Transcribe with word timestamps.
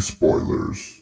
spoilers. 0.00 1.01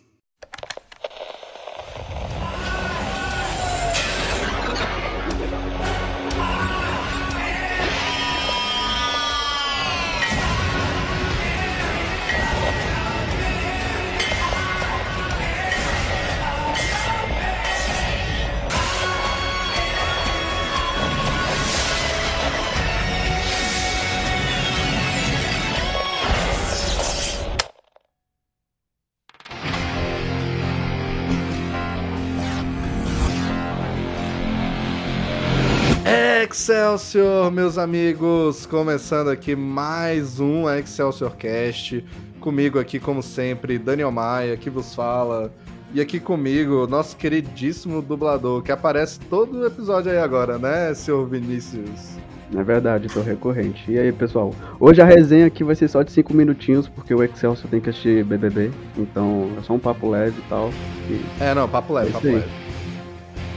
Excelsior, 36.94 37.52
meus 37.52 37.78
amigos! 37.78 38.66
Começando 38.66 39.28
aqui 39.28 39.54
mais 39.54 40.40
um 40.40 40.68
Excelsior 40.68 41.36
Cast. 41.36 42.04
Comigo 42.40 42.80
aqui, 42.80 42.98
como 42.98 43.22
sempre, 43.22 43.78
Daniel 43.78 44.10
Maia, 44.10 44.56
que 44.56 44.68
vos 44.68 44.92
fala. 44.92 45.52
E 45.94 46.00
aqui 46.00 46.18
comigo, 46.18 46.88
nosso 46.88 47.16
queridíssimo 47.16 48.02
dublador, 48.02 48.62
que 48.62 48.72
aparece 48.72 49.20
todo 49.20 49.64
episódio 49.64 50.10
aí 50.10 50.18
agora, 50.18 50.58
né, 50.58 50.92
senhor 50.92 51.24
Vinícius? 51.28 52.18
É 52.52 52.62
verdade, 52.64 53.06
tô 53.06 53.20
recorrente. 53.20 53.88
E 53.88 53.96
aí, 53.96 54.10
pessoal? 54.10 54.52
Hoje 54.80 55.00
a 55.00 55.04
resenha 55.04 55.46
aqui 55.46 55.62
vai 55.62 55.76
ser 55.76 55.86
só 55.86 56.02
de 56.02 56.10
5 56.10 56.34
minutinhos, 56.34 56.88
porque 56.88 57.14
o 57.14 57.22
Excelsior 57.22 57.70
tem 57.70 57.80
que 57.80 57.90
assistir 57.90 58.24
BBB. 58.24 58.72
Então, 58.98 59.48
é 59.56 59.62
só 59.62 59.74
um 59.74 59.78
papo 59.78 60.10
leve 60.10 60.40
e 60.40 60.48
tal. 60.48 60.70
E... 61.08 61.24
É, 61.40 61.54
não, 61.54 61.68
papo 61.68 61.92
leve, 61.92 62.08
É 62.08 62.12
papo 62.12 62.26
leve. 62.26 62.69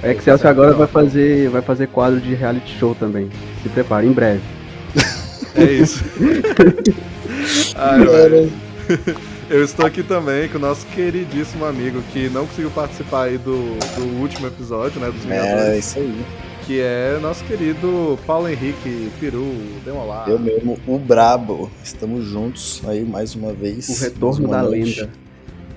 A 0.04 0.12
Excelsior 0.12 0.48
agora 0.52 0.74
vai 0.74 0.88
fazer, 0.88 1.50
vai 1.50 1.62
fazer 1.62 1.88
quadro 1.88 2.20
de 2.20 2.34
reality 2.36 2.78
show 2.78 2.94
também. 2.94 3.30
Se 3.62 3.70
prepare, 3.70 4.06
em 4.08 4.12
breve. 4.12 4.42
É 5.56 5.66
isso. 5.66 6.04
Ai, 7.76 8.04
velho. 8.06 8.52
Eu 9.50 9.64
estou 9.64 9.86
aqui 9.86 10.02
também 10.02 10.50
com 10.50 10.58
o 10.58 10.62
nosso 10.62 10.84
queridíssimo 10.88 11.64
amigo 11.66 12.02
que 12.12 12.28
não 12.30 12.48
conseguiu 12.48 12.72
participar 12.72 13.26
aí 13.26 13.38
do, 13.38 13.78
do 13.96 14.20
último 14.20 14.48
episódio, 14.48 15.00
né, 15.00 15.12
dos 15.12 15.24
É, 15.30 15.42
Vingadores, 15.42 15.86
isso 15.86 16.00
aí. 16.00 16.26
que 16.66 16.80
é 16.82 17.20
nosso 17.22 17.44
querido 17.44 18.18
Paulo 18.26 18.50
Henrique 18.50 19.12
Peru, 19.20 19.54
dê 19.86 19.92
um 19.92 19.98
olá. 19.98 20.26
Eu 20.28 20.40
mesmo, 20.40 20.80
o 20.88 20.98
Brabo. 20.98 21.70
Estamos 21.84 22.26
juntos 22.26 22.82
aí 22.88 23.04
mais 23.06 23.36
uma 23.36 23.54
vez. 23.54 23.90
O 23.90 24.04
retorno 24.04 24.48
uma 24.48 24.58
da 24.58 24.64
noite. 24.64 25.02
lenda. 25.02 25.12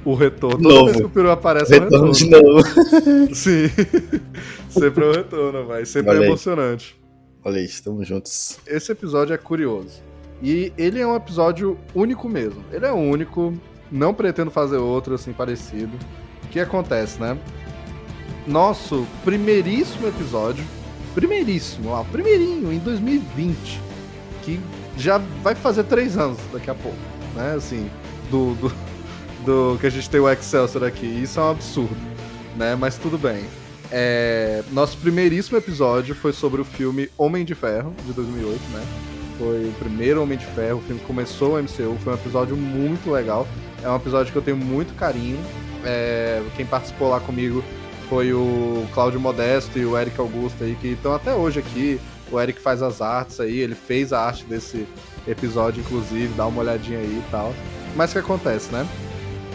O 0.07 0.15
retorno. 0.15 0.63
Toda 0.63 0.75
Novo. 0.75 0.85
vez 0.87 0.97
que 0.99 1.03
o 1.05 1.11
Peru 1.11 1.31
aparece, 1.33 1.75
é 1.75 1.81
um 1.81 1.85
Retorno 1.85 2.13
retorno. 2.13 2.15
de 2.15 2.31
novo. 2.31 3.35
Sim. 3.35 3.69
sempre 4.71 5.05
é 5.05 5.09
um 5.09 5.13
retorno, 5.13 5.67
vai. 5.67 5.85
Sempre 5.85 6.13
Olha 6.13 6.25
é 6.25 6.27
emocionante. 6.29 6.97
Olha 7.45 7.59
aí, 7.59 7.65
estamos 7.65 8.07
juntos. 8.07 8.59
Esse 8.67 8.93
episódio 8.93 9.35
é 9.35 9.37
curioso. 9.37 10.01
E 10.41 10.73
ele 10.79 11.01
é 11.01 11.07
um 11.07 11.17
episódio 11.17 11.77
único 11.93 12.29
mesmo. 12.29 12.63
Ele 12.73 12.87
é 12.87 12.93
único, 12.93 13.53
não 13.91 14.15
pretendo 14.15 14.51
fazer 14.51 14.77
outro 14.77 15.15
assim 15.15 15.33
parecido. 15.33 15.97
O 16.45 16.49
que 16.49 16.61
acontece, 16.61 17.21
né? 17.21 17.37
Nosso 18.47 19.05
primeiríssimo 19.25 20.07
episódio, 20.07 20.65
primeiríssimo, 21.17 21.91
ó, 21.91 22.05
primeirinho, 22.05 22.73
em 22.73 22.79
2020, 22.79 23.81
que 24.45 24.61
já 24.97 25.19
vai 25.43 25.57
fazer 25.57 25.83
três 25.83 26.17
anos 26.17 26.39
daqui 26.53 26.71
a 26.71 26.75
pouco, 26.75 26.97
né? 27.35 27.55
Assim, 27.57 27.91
do, 28.31 28.55
do, 28.55 28.73
do 29.47 29.79
que 29.81 29.87
a 29.87 29.91
gente 29.91 30.11
tem 30.11 30.21
o 30.21 30.29
Excelsior 30.29 30.85
aqui. 30.85 31.07
Isso 31.07 31.39
é 31.39 31.43
um 31.45 31.51
absurdo, 31.53 31.97
né? 32.57 32.75
Mas 32.75 32.99
tudo 32.99 33.17
bem. 33.17 33.45
É, 33.93 34.65
nosso 34.73 34.99
primeiríssimo 34.99 35.57
episódio 35.57 36.15
foi 36.15 36.33
sobre 36.33 36.61
o 36.61 36.65
filme 36.65 37.09
Homem 37.17 37.45
de 37.45 37.55
Ferro, 37.55 37.95
de 38.05 38.13
2008, 38.13 38.61
né? 38.73 38.85
Foi 39.39 39.69
o 39.69 39.73
primeiro 39.79 40.21
Homem 40.23 40.37
de 40.37 40.47
Ferro, 40.47 40.79
o 40.79 40.83
filme 40.83 41.01
começou 41.03 41.55
o 41.55 41.63
MCU, 41.63 41.97
foi 42.03 42.13
um 42.13 42.17
episódio 42.17 42.57
muito 42.57 43.11
legal. 43.11 43.47
É 43.83 43.89
um 43.89 43.95
episódio 43.95 44.33
que 44.33 44.39
eu 44.39 44.43
tenho 44.43 44.57
muito 44.57 44.95
carinho. 44.95 45.39
É, 45.85 46.43
quem 46.57 46.67
participou 46.67 47.09
lá 47.09 47.21
comigo 47.21 47.63
foi 48.09 48.33
o 48.33 48.85
Cláudio 48.93 49.21
Modesto 49.21 49.79
e 49.79 49.87
o 49.87 49.97
Eric 49.97 50.19
Augusto 50.19 50.65
aí, 50.65 50.77
que 50.81 50.89
estão 50.89 51.15
até 51.15 51.33
hoje 51.33 51.61
aqui. 51.61 52.01
O 52.33 52.41
Eric 52.41 52.61
faz 52.61 52.83
as 52.83 53.01
artes 53.01 53.39
aí, 53.39 53.61
ele 53.61 53.77
fez 53.77 54.13
a 54.13 54.21
arte 54.21 54.45
desse 54.45 54.87
episódio, 55.29 55.81
inclusive, 55.81 56.33
dá 56.35 56.47
uma 56.47 56.63
olhadinha 56.63 56.99
aí 56.99 57.23
e 57.25 57.31
tal. 57.31 57.55
Mas 57.95 58.11
o 58.11 58.15
que 58.15 58.19
acontece, 58.19 58.73
né? 58.73 58.85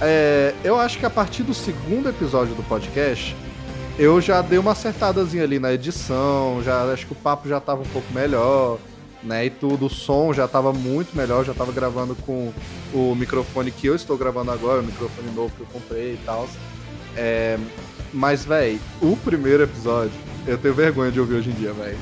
É, 0.01 0.55
eu 0.63 0.79
acho 0.79 0.97
que 0.97 1.05
a 1.05 1.09
partir 1.09 1.43
do 1.43 1.53
segundo 1.53 2.09
episódio 2.09 2.55
do 2.55 2.63
podcast, 2.63 3.35
eu 3.99 4.19
já 4.19 4.41
dei 4.41 4.57
uma 4.57 4.71
acertadazinha 4.71 5.43
ali 5.43 5.59
na 5.59 5.71
edição, 5.71 6.61
já 6.63 6.83
acho 6.91 7.05
que 7.05 7.13
o 7.13 7.15
papo 7.15 7.47
já 7.47 7.59
tava 7.59 7.83
um 7.83 7.87
pouco 7.87 8.11
melhor, 8.11 8.79
né? 9.23 9.45
E 9.45 9.49
tudo, 9.51 9.85
o 9.85 9.89
som 9.89 10.33
já 10.33 10.47
tava 10.47 10.73
muito 10.73 11.15
melhor, 11.15 11.45
já 11.45 11.53
tava 11.53 11.71
gravando 11.71 12.15
com 12.15 12.51
o 12.91 13.13
microfone 13.13 13.69
que 13.69 13.85
eu 13.85 13.95
estou 13.95 14.17
gravando 14.17 14.49
agora, 14.49 14.81
o 14.81 14.83
microfone 14.83 15.29
novo 15.35 15.53
que 15.55 15.61
eu 15.61 15.67
comprei 15.67 16.13
e 16.13 16.19
tal. 16.25 16.49
É, 17.15 17.59
mas, 18.11 18.43
véi, 18.43 18.79
o 19.01 19.15
primeiro 19.15 19.61
episódio, 19.61 20.13
eu 20.47 20.57
tenho 20.57 20.73
vergonha 20.73 21.11
de 21.11 21.19
ouvir 21.19 21.35
hoje 21.35 21.51
em 21.51 21.53
dia, 21.53 21.73
véi. 21.73 21.95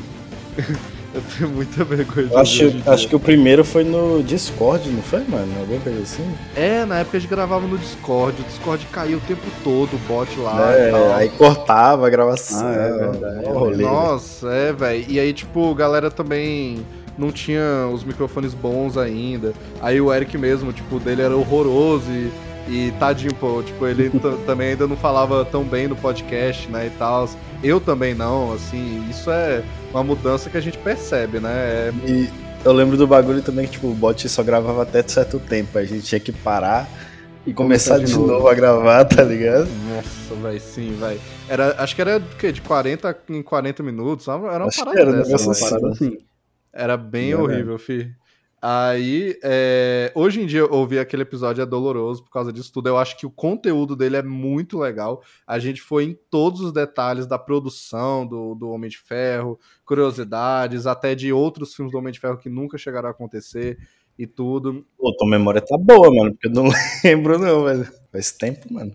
eu 1.14 1.22
tenho 1.38 1.50
muita 1.50 1.84
vergonha 1.84 2.28
de 2.28 2.36
acho, 2.36 2.72
acho 2.86 3.08
que 3.08 3.16
o 3.16 3.20
primeiro 3.20 3.64
foi 3.66 3.84
no 3.84 4.22
Discord, 4.24 4.90
não 4.90 5.02
foi, 5.02 5.24
mano? 5.28 5.52
Alguma 5.60 5.80
coisa 5.80 6.02
assim? 6.02 6.28
É, 6.56 6.86
na 6.86 7.00
época 7.00 7.18
a 7.18 7.20
gente 7.20 7.30
gravava 7.30 7.66
no 7.68 7.78
Discord, 7.78 8.42
o 8.42 8.46
Discord 8.46 8.86
caía 8.92 9.18
o 9.18 9.22
tempo 9.22 9.42
todo, 9.64 9.96
o 9.96 10.00
bot 10.08 10.30
lá 10.40 10.72
e 10.78 10.82
É, 10.82 10.92
tal. 10.92 11.14
aí 11.16 11.30
cortava 11.30 12.06
a 12.08 12.10
gravação. 12.10 12.62
Ah, 12.68 12.74
é 12.74 12.98
verdade. 13.10 13.46
rolê, 13.48 13.84
Nossa, 13.84 14.48
é, 14.52 14.72
velho. 14.72 15.06
E 15.08 15.20
aí, 15.20 15.34
tipo, 15.34 15.72
a 15.72 15.76
galera 15.76 16.12
também 16.12 16.86
não 17.18 17.32
tinha 17.32 17.90
os 17.94 18.04
microfones 18.04 18.54
bons 18.54 18.98
ainda. 18.98 19.54
Aí 19.82 20.00
o 20.00 20.14
Eric 20.14 20.38
mesmo, 20.38 20.72
tipo, 20.72 21.00
dele 21.00 21.22
era 21.22 21.36
horroroso 21.36 22.06
e, 22.12 22.32
e 22.70 22.94
tadinho, 23.00 23.34
pô, 23.34 23.62
tipo, 23.64 23.86
ele 23.88 24.10
também 24.46 24.70
ainda 24.70 24.88
não 24.88 24.96
falava 24.96 25.44
tão 25.44 25.64
bem 25.64 25.88
no 25.88 25.96
podcast, 25.96 26.70
né, 26.70 26.86
e 26.88 26.98
tal. 26.98 27.28
Eu 27.62 27.82
também 27.82 28.16
não, 28.16 28.54
assim, 28.54 29.08
isso 29.10 29.30
é 29.30 29.64
uma 29.92 30.04
mudança 30.04 30.50
que 30.50 30.58
a 30.58 30.62
gente 30.62 30.78
percebe, 30.78 31.40
né? 31.40 31.50
É- 31.90 31.94
E 32.08 32.30
eu 32.64 32.72
lembro 32.74 32.96
do 32.98 33.06
bagulho 33.08 33.42
também 33.42 33.66
que, 33.66 33.74
tipo, 33.74 33.88
o 33.88 33.96
bot 33.96 34.28
só 34.30 34.44
gravava 34.44 34.84
até 34.84 35.04
certo 35.08 35.40
tempo. 35.40 35.78
A 35.78 35.84
gente 35.86 36.04
tinha 36.06 36.20
que 36.20 36.32
parar 36.32 36.88
e 37.46 37.54
começar 37.54 38.00
de 38.00 38.12
novo. 38.14 38.48
a 38.48 38.54
gravar, 38.54 39.06
tá 39.06 39.24
ligado? 39.24 39.68
Nossa, 39.68 40.36
velho, 40.36 40.60
sim, 40.62 40.96
velho. 41.00 41.22
Era, 41.48 41.82
acho 41.82 41.96
que 41.96 42.02
era 42.02 42.18
o 42.18 42.36
quê? 42.38 42.52
De 42.52 42.62
40 42.62 43.18
em 43.30 43.42
40 43.44 43.84
minutos? 43.84 44.28
Era 44.28 44.38
uma 44.38 44.68
Acho 44.68 44.84
que 44.86 44.86
parada 44.86 45.02
era 45.02 45.12
dessa, 45.14 45.28
negócio 45.28 45.48
né? 45.48 45.52
assim. 45.52 45.70
Parada 45.70 45.90
assim. 45.90 46.18
Era 46.74 46.98
bem 46.98 47.36
Verdade. 47.36 47.44
horrível, 47.44 47.78
fi. 47.80 48.16
Aí, 48.62 49.40
é, 49.42 50.12
hoje 50.14 50.42
em 50.42 50.46
dia, 50.46 50.66
ouvir 50.66 51.00
aquele 51.00 51.22
episódio 51.22 51.62
é 51.62 51.66
doloroso 51.66 52.24
por 52.24 52.32
causa 52.32 52.52
disso 52.52 52.74
tudo. 52.74 52.90
Eu 52.90 52.98
acho 52.98 53.18
que 53.18 53.26
o 53.26 53.32
conteúdo 53.32 53.96
dele 53.96 54.18
é 54.18 54.24
muito 54.24 54.78
legal. 54.78 55.24
A 55.48 55.58
gente 55.60 55.82
foi 55.82 56.04
em 56.04 56.18
todos 56.30 56.60
os 56.60 56.74
detalhes 56.74 57.26
da 57.26 57.40
produção 57.40 58.28
do, 58.28 58.56
do 58.56 58.70
Homem 58.70 58.90
de 58.90 58.98
Ferro, 58.98 59.58
curiosidades, 59.86 60.86
até 60.86 61.16
de 61.16 61.32
outros 61.32 61.74
filmes 61.74 61.92
do 61.92 61.98
Homem 61.98 62.12
de 62.12 62.20
Ferro 62.20 62.38
que 62.38 62.50
nunca 62.50 62.78
chegaram 62.78 63.08
a 63.08 63.12
acontecer 63.12 63.78
e 64.18 64.28
tudo. 64.28 64.86
Pô, 64.98 65.16
tua 65.16 65.30
memória 65.30 65.62
tá 65.62 65.78
boa, 65.78 66.14
mano, 66.14 66.32
porque 66.32 66.48
eu 66.48 66.52
não 66.52 66.70
lembro, 67.04 67.40
não, 67.40 67.64
velho. 67.64 67.88
Faz 68.12 68.34
tempo, 68.34 68.74
mano. 68.74 68.94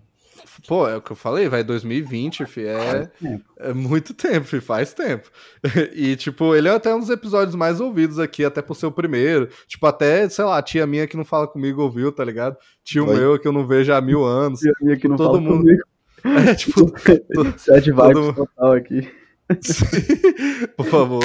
Pô, 0.66 0.88
é 0.88 0.96
o 0.96 1.00
que 1.02 1.10
eu 1.12 1.16
falei, 1.16 1.48
vai 1.48 1.62
2020, 1.64 2.46
fi, 2.46 2.66
é, 2.66 3.10
é 3.58 3.72
muito 3.72 4.14
tempo, 4.14 4.46
fi, 4.46 4.60
faz 4.60 4.92
tempo. 4.94 5.28
E, 5.94 6.16
tipo, 6.16 6.54
ele 6.54 6.68
é 6.68 6.72
até 6.74 6.94
um 6.94 7.00
dos 7.00 7.10
episódios 7.10 7.54
mais 7.54 7.80
ouvidos 7.80 8.18
aqui, 8.18 8.44
até 8.44 8.60
por 8.62 8.74
ser 8.74 8.86
o 8.86 8.92
primeiro. 8.92 9.48
Tipo, 9.66 9.86
até, 9.86 10.28
sei 10.28 10.44
lá, 10.44 10.60
tia 10.62 10.86
minha 10.86 11.06
que 11.06 11.16
não 11.16 11.24
fala 11.24 11.46
comigo 11.48 11.82
ouviu, 11.82 12.12
tá 12.12 12.24
ligado? 12.24 12.56
Tio 12.84 13.06
Oi. 13.06 13.16
meu 13.16 13.38
que 13.38 13.46
eu 13.48 13.52
não 13.52 13.66
vejo 13.66 13.92
há 13.92 14.00
mil 14.00 14.24
anos. 14.24 14.62
E 14.62 14.68
a 14.68 14.72
minha 14.80 14.96
que 14.96 15.08
não 15.08 15.16
Todo 15.16 15.26
fala 15.26 15.40
mundo- 15.40 15.58
comigo. 15.62 15.82
É, 16.50 16.54
tipo, 16.54 16.90
Sete 17.58 17.90
vibes 17.92 18.16
mundo- 18.18 18.34
total 18.34 18.72
aqui. 18.72 19.06
por 20.76 20.86
favor. 20.86 21.22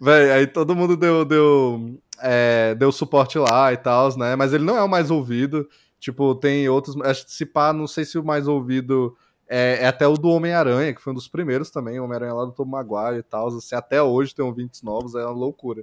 Véi, 0.00 0.30
aí 0.30 0.46
todo 0.46 0.74
mundo 0.76 0.96
deu, 0.96 1.24
deu, 1.24 1.98
é, 2.22 2.74
deu 2.76 2.92
suporte 2.92 3.38
lá 3.38 3.72
e 3.72 3.76
tal, 3.76 4.16
né? 4.16 4.36
Mas 4.36 4.52
ele 4.52 4.64
não 4.64 4.76
é 4.76 4.82
o 4.82 4.88
mais 4.88 5.10
ouvido. 5.10 5.68
Tipo, 6.04 6.34
tem 6.34 6.68
outros. 6.68 7.00
Acho 7.00 7.24
que 7.24 7.32
se 7.32 7.46
pá, 7.46 7.72
não 7.72 7.86
sei 7.86 8.04
se 8.04 8.18
o 8.18 8.22
mais 8.22 8.46
ouvido 8.46 9.16
é, 9.48 9.78
é 9.80 9.86
até 9.86 10.06
o 10.06 10.18
do 10.18 10.28
Homem-Aranha, 10.28 10.92
que 10.92 11.00
foi 11.00 11.14
um 11.14 11.16
dos 11.16 11.28
primeiros 11.28 11.70
também. 11.70 11.98
O 11.98 12.04
Homem-Aranha 12.04 12.34
lá 12.34 12.44
do 12.44 12.52
Tom 12.52 12.66
Maguire 12.66 13.20
e 13.20 13.22
tal. 13.22 13.48
Assim, 13.48 13.74
até 13.74 14.02
hoje 14.02 14.34
tem 14.34 14.44
ouvintes 14.44 14.82
novos, 14.82 15.14
é 15.14 15.24
uma 15.24 15.30
loucura. 15.30 15.82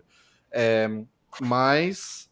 É, 0.52 0.88
mas. 1.42 2.30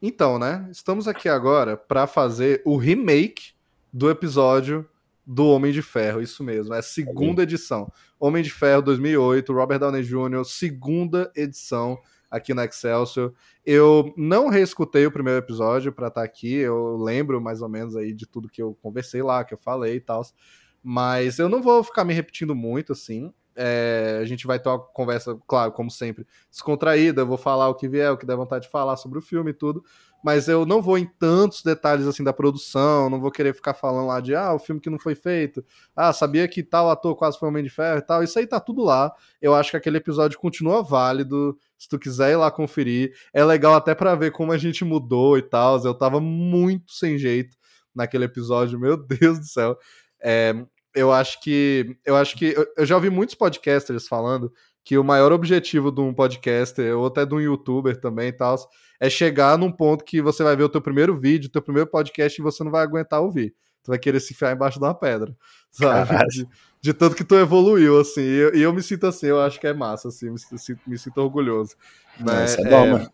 Então, 0.00 0.38
né? 0.38 0.68
Estamos 0.70 1.08
aqui 1.08 1.28
agora 1.28 1.76
para 1.76 2.06
fazer 2.06 2.62
o 2.64 2.76
remake 2.76 3.54
do 3.92 4.08
episódio 4.08 4.88
do 5.26 5.48
Homem 5.48 5.72
de 5.72 5.82
Ferro, 5.82 6.20
isso 6.20 6.44
mesmo, 6.44 6.74
é 6.74 6.78
a 6.78 6.82
segunda 6.82 7.42
edição. 7.42 7.92
Homem 8.20 8.42
de 8.42 8.50
Ferro 8.50 8.82
2008, 8.82 9.52
Robert 9.52 9.80
Downey 9.80 10.04
Jr., 10.04 10.44
segunda 10.44 11.30
edição 11.34 11.98
aqui 12.32 12.54
na 12.54 12.64
Excelsior. 12.64 13.34
Eu 13.64 14.14
não 14.16 14.48
reescutei 14.48 15.06
o 15.06 15.12
primeiro 15.12 15.38
episódio 15.38 15.92
para 15.92 16.08
estar 16.08 16.22
tá 16.22 16.24
aqui, 16.24 16.54
eu 16.54 16.96
lembro 16.96 17.40
mais 17.42 17.60
ou 17.60 17.68
menos 17.68 17.94
aí 17.94 18.14
de 18.14 18.26
tudo 18.26 18.48
que 18.48 18.62
eu 18.62 18.74
conversei 18.82 19.22
lá, 19.22 19.44
que 19.44 19.52
eu 19.52 19.58
falei 19.58 19.96
e 19.96 20.00
tal, 20.00 20.22
mas 20.82 21.38
eu 21.38 21.48
não 21.48 21.62
vou 21.62 21.84
ficar 21.84 22.04
me 22.04 22.14
repetindo 22.14 22.54
muito 22.54 22.92
assim. 22.92 23.32
É, 23.54 24.18
a 24.22 24.24
gente 24.24 24.46
vai 24.46 24.58
ter 24.58 24.70
uma 24.70 24.78
conversa, 24.78 25.38
claro, 25.46 25.72
como 25.72 25.90
sempre, 25.90 26.26
descontraída. 26.50 27.20
Eu 27.20 27.26
vou 27.26 27.36
falar 27.36 27.68
o 27.68 27.74
que 27.74 27.86
vier, 27.86 28.10
o 28.10 28.16
que 28.16 28.24
der 28.24 28.34
vontade 28.34 28.64
de 28.64 28.70
falar 28.70 28.96
sobre 28.96 29.18
o 29.18 29.22
filme 29.22 29.50
e 29.50 29.54
tudo. 29.54 29.84
Mas 30.22 30.48
eu 30.48 30.64
não 30.64 30.80
vou 30.80 30.96
em 30.96 31.04
tantos 31.04 31.62
detalhes 31.62 32.06
assim 32.06 32.22
da 32.22 32.32
produção, 32.32 33.10
não 33.10 33.20
vou 33.20 33.30
querer 33.30 33.54
ficar 33.54 33.74
falando 33.74 34.06
lá 34.06 34.20
de 34.20 34.34
ah, 34.34 34.54
o 34.54 34.58
filme 34.58 34.80
que 34.80 34.88
não 34.88 34.98
foi 34.98 35.14
feito, 35.14 35.64
ah, 35.96 36.12
sabia 36.12 36.46
que 36.46 36.62
tal 36.62 36.90
ator 36.90 37.16
quase 37.16 37.38
foi 37.38 37.48
Homem 37.48 37.64
de 37.64 37.70
Ferro 37.70 37.98
e 37.98 38.02
tal. 38.02 38.22
Isso 38.22 38.38
aí 38.38 38.46
tá 38.46 38.60
tudo 38.60 38.82
lá. 38.82 39.12
Eu 39.40 39.54
acho 39.54 39.70
que 39.70 39.76
aquele 39.76 39.96
episódio 39.96 40.38
continua 40.38 40.82
válido. 40.82 41.58
Se 41.76 41.88
tu 41.88 41.98
quiser 41.98 42.32
ir 42.32 42.36
lá 42.36 42.50
conferir, 42.50 43.12
é 43.32 43.44
legal 43.44 43.74
até 43.74 43.94
para 43.94 44.14
ver 44.14 44.30
como 44.30 44.52
a 44.52 44.58
gente 44.58 44.84
mudou 44.84 45.36
e 45.36 45.42
tal. 45.42 45.82
Eu 45.84 45.94
tava 45.94 46.20
muito 46.20 46.92
sem 46.92 47.18
jeito 47.18 47.56
naquele 47.94 48.24
episódio, 48.24 48.78
meu 48.78 48.96
Deus 49.04 49.38
do 49.40 49.46
céu. 49.46 49.76
É, 50.22 50.54
eu 50.94 51.12
acho 51.12 51.40
que 51.40 51.96
eu 52.04 52.16
acho 52.16 52.36
que 52.36 52.54
eu 52.76 52.86
já 52.86 52.94
ouvi 52.94 53.10
muitos 53.10 53.34
podcasters 53.34 54.06
falando 54.06 54.52
que 54.84 54.98
o 54.98 55.04
maior 55.04 55.32
objetivo 55.32 55.90
de 55.92 56.00
um 56.00 56.12
podcaster 56.12 56.96
ou 56.96 57.06
até 57.06 57.24
de 57.24 57.34
um 57.34 57.40
youtuber 57.40 58.00
também 58.00 58.28
e 58.28 58.32
tal 58.32 58.56
é 59.00 59.08
chegar 59.08 59.58
num 59.58 59.70
ponto 59.70 60.04
que 60.04 60.20
você 60.20 60.42
vai 60.42 60.54
ver 60.56 60.64
o 60.64 60.68
teu 60.68 60.80
primeiro 60.80 61.16
vídeo, 61.16 61.48
o 61.48 61.50
teu 61.50 61.62
primeiro 61.62 61.88
podcast 61.88 62.40
e 62.40 62.42
você 62.42 62.62
não 62.62 62.70
vai 62.70 62.82
aguentar 62.82 63.20
ouvir. 63.20 63.54
Tu 63.82 63.88
vai 63.88 63.98
querer 63.98 64.20
se 64.20 64.32
enfiar 64.32 64.54
embaixo 64.54 64.78
de 64.78 64.84
uma 64.84 64.94
pedra, 64.94 65.36
sabe? 65.70 66.16
De, 66.28 66.48
de, 66.80 66.94
tanto 66.94 67.16
que 67.16 67.24
tu 67.24 67.34
evoluiu, 67.34 67.98
assim. 67.98 68.20
E 68.20 68.36
eu, 68.36 68.50
eu, 68.50 68.72
me 68.72 68.80
sinto 68.80 69.06
assim, 69.06 69.26
eu 69.26 69.40
acho 69.40 69.58
que 69.58 69.66
é 69.66 69.74
massa, 69.74 70.06
assim, 70.08 70.30
me, 70.30 70.36
me, 70.36 70.78
me 70.86 70.98
sinto 70.98 71.18
orgulhoso. 71.18 71.74
Né? 72.20 72.44
Isso 72.44 72.60
é 72.60 72.70
bom, 72.70 72.84
é, 72.84 72.92
mano. 72.92 73.12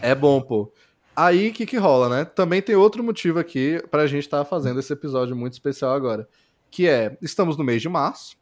É 0.00 0.14
bom, 0.14 0.40
pô. 0.40 0.72
Aí, 1.16 1.48
o 1.48 1.52
que 1.52 1.66
que 1.66 1.76
rola, 1.76 2.08
né? 2.08 2.24
Também 2.24 2.62
tem 2.62 2.76
outro 2.76 3.02
motivo 3.02 3.40
aqui 3.40 3.82
pra 3.90 4.06
gente 4.06 4.24
estar 4.24 4.38
tá 4.38 4.44
fazendo 4.44 4.78
esse 4.78 4.92
episódio 4.92 5.34
muito 5.34 5.54
especial 5.54 5.92
agora 5.92 6.28
que 6.72 6.88
é, 6.88 7.16
estamos 7.20 7.56
no 7.56 7.62
mês 7.62 7.82
de 7.82 7.88
março 7.88 8.36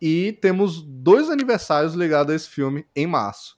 e 0.00 0.32
temos 0.40 0.82
dois 0.82 1.28
aniversários 1.28 1.94
ligados 1.94 2.32
a 2.32 2.36
esse 2.36 2.48
filme 2.48 2.86
em 2.94 3.06
março. 3.06 3.56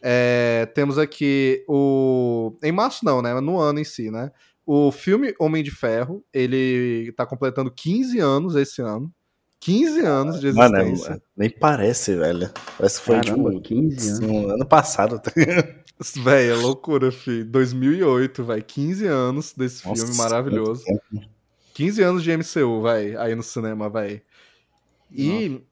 É, 0.00 0.66
temos 0.74 0.98
aqui 0.98 1.64
o. 1.68 2.56
Em 2.62 2.72
março, 2.72 3.04
não, 3.04 3.22
né? 3.22 3.40
No 3.40 3.60
ano 3.60 3.78
em 3.78 3.84
si, 3.84 4.10
né? 4.10 4.32
O 4.66 4.90
filme 4.90 5.34
Homem 5.38 5.62
de 5.62 5.70
Ferro, 5.70 6.24
ele 6.32 7.12
tá 7.16 7.26
completando 7.26 7.70
15 7.70 8.18
anos 8.18 8.56
esse 8.56 8.80
ano. 8.80 9.12
15 9.60 10.00
anos 10.00 10.40
de 10.40 10.48
existência. 10.48 11.10
Mano, 11.10 11.22
nem 11.36 11.48
parece, 11.48 12.16
velho. 12.16 12.50
Parece 12.76 12.98
que 12.98 13.06
foi 13.06 13.20
Caramba, 13.20 13.50
tipo 13.50 13.62
15 13.62 14.08
anos. 14.08 14.20
Um 14.20 14.50
ano 14.50 14.66
passado. 14.66 15.20
Véi, 16.16 16.48
é 16.48 16.54
loucura, 16.54 17.12
filho. 17.12 17.44
2008, 17.44 18.44
vai 18.44 18.60
15 18.60 19.06
anos 19.06 19.52
desse 19.56 19.86
Nossa, 19.86 20.04
filme 20.04 20.18
maravilhoso. 20.18 20.82
15 21.74 22.02
anos 22.02 22.24
de 22.24 22.36
MCU, 22.36 22.80
vai, 22.80 23.14
aí 23.14 23.36
no 23.36 23.42
cinema, 23.42 23.88
vai. 23.88 24.20
E 25.14 25.62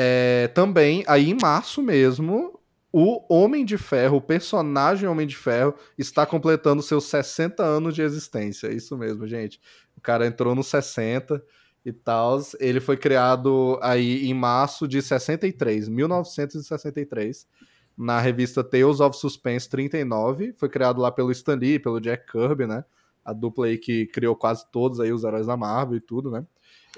é, 0.00 0.46
também, 0.54 1.02
aí 1.08 1.28
em 1.28 1.36
março 1.40 1.82
mesmo, 1.82 2.60
o 2.92 3.20
Homem 3.28 3.64
de 3.64 3.76
Ferro, 3.76 4.18
o 4.18 4.20
personagem 4.20 5.08
Homem 5.08 5.26
de 5.26 5.36
Ferro, 5.36 5.74
está 5.98 6.24
completando 6.24 6.80
seus 6.82 7.06
60 7.06 7.64
anos 7.64 7.96
de 7.96 8.02
existência. 8.02 8.68
Isso 8.68 8.96
mesmo, 8.96 9.26
gente. 9.26 9.60
O 9.96 10.00
cara 10.00 10.24
entrou 10.24 10.54
nos 10.54 10.68
60 10.68 11.42
e 11.84 11.92
tal. 11.92 12.40
Ele 12.60 12.78
foi 12.78 12.96
criado 12.96 13.76
aí 13.82 14.28
em 14.28 14.34
março 14.34 14.86
de 14.86 15.02
63, 15.02 15.88
1963, 15.88 17.48
na 17.96 18.20
revista 18.20 18.62
Tales 18.62 19.00
of 19.00 19.18
Suspense 19.18 19.68
39. 19.68 20.54
Foi 20.56 20.68
criado 20.68 21.00
lá 21.00 21.10
pelo 21.10 21.32
Stan 21.32 21.56
Lee, 21.56 21.80
pelo 21.80 22.00
Jack 22.00 22.30
Kirby, 22.30 22.68
né? 22.68 22.84
a 23.28 23.34
dupla 23.34 23.66
aí 23.66 23.76
que 23.76 24.06
criou 24.06 24.34
quase 24.34 24.64
todos 24.72 25.00
aí 25.00 25.12
os 25.12 25.22
heróis 25.22 25.46
da 25.46 25.54
Marvel 25.54 25.98
e 25.98 26.00
tudo, 26.00 26.30
né? 26.30 26.46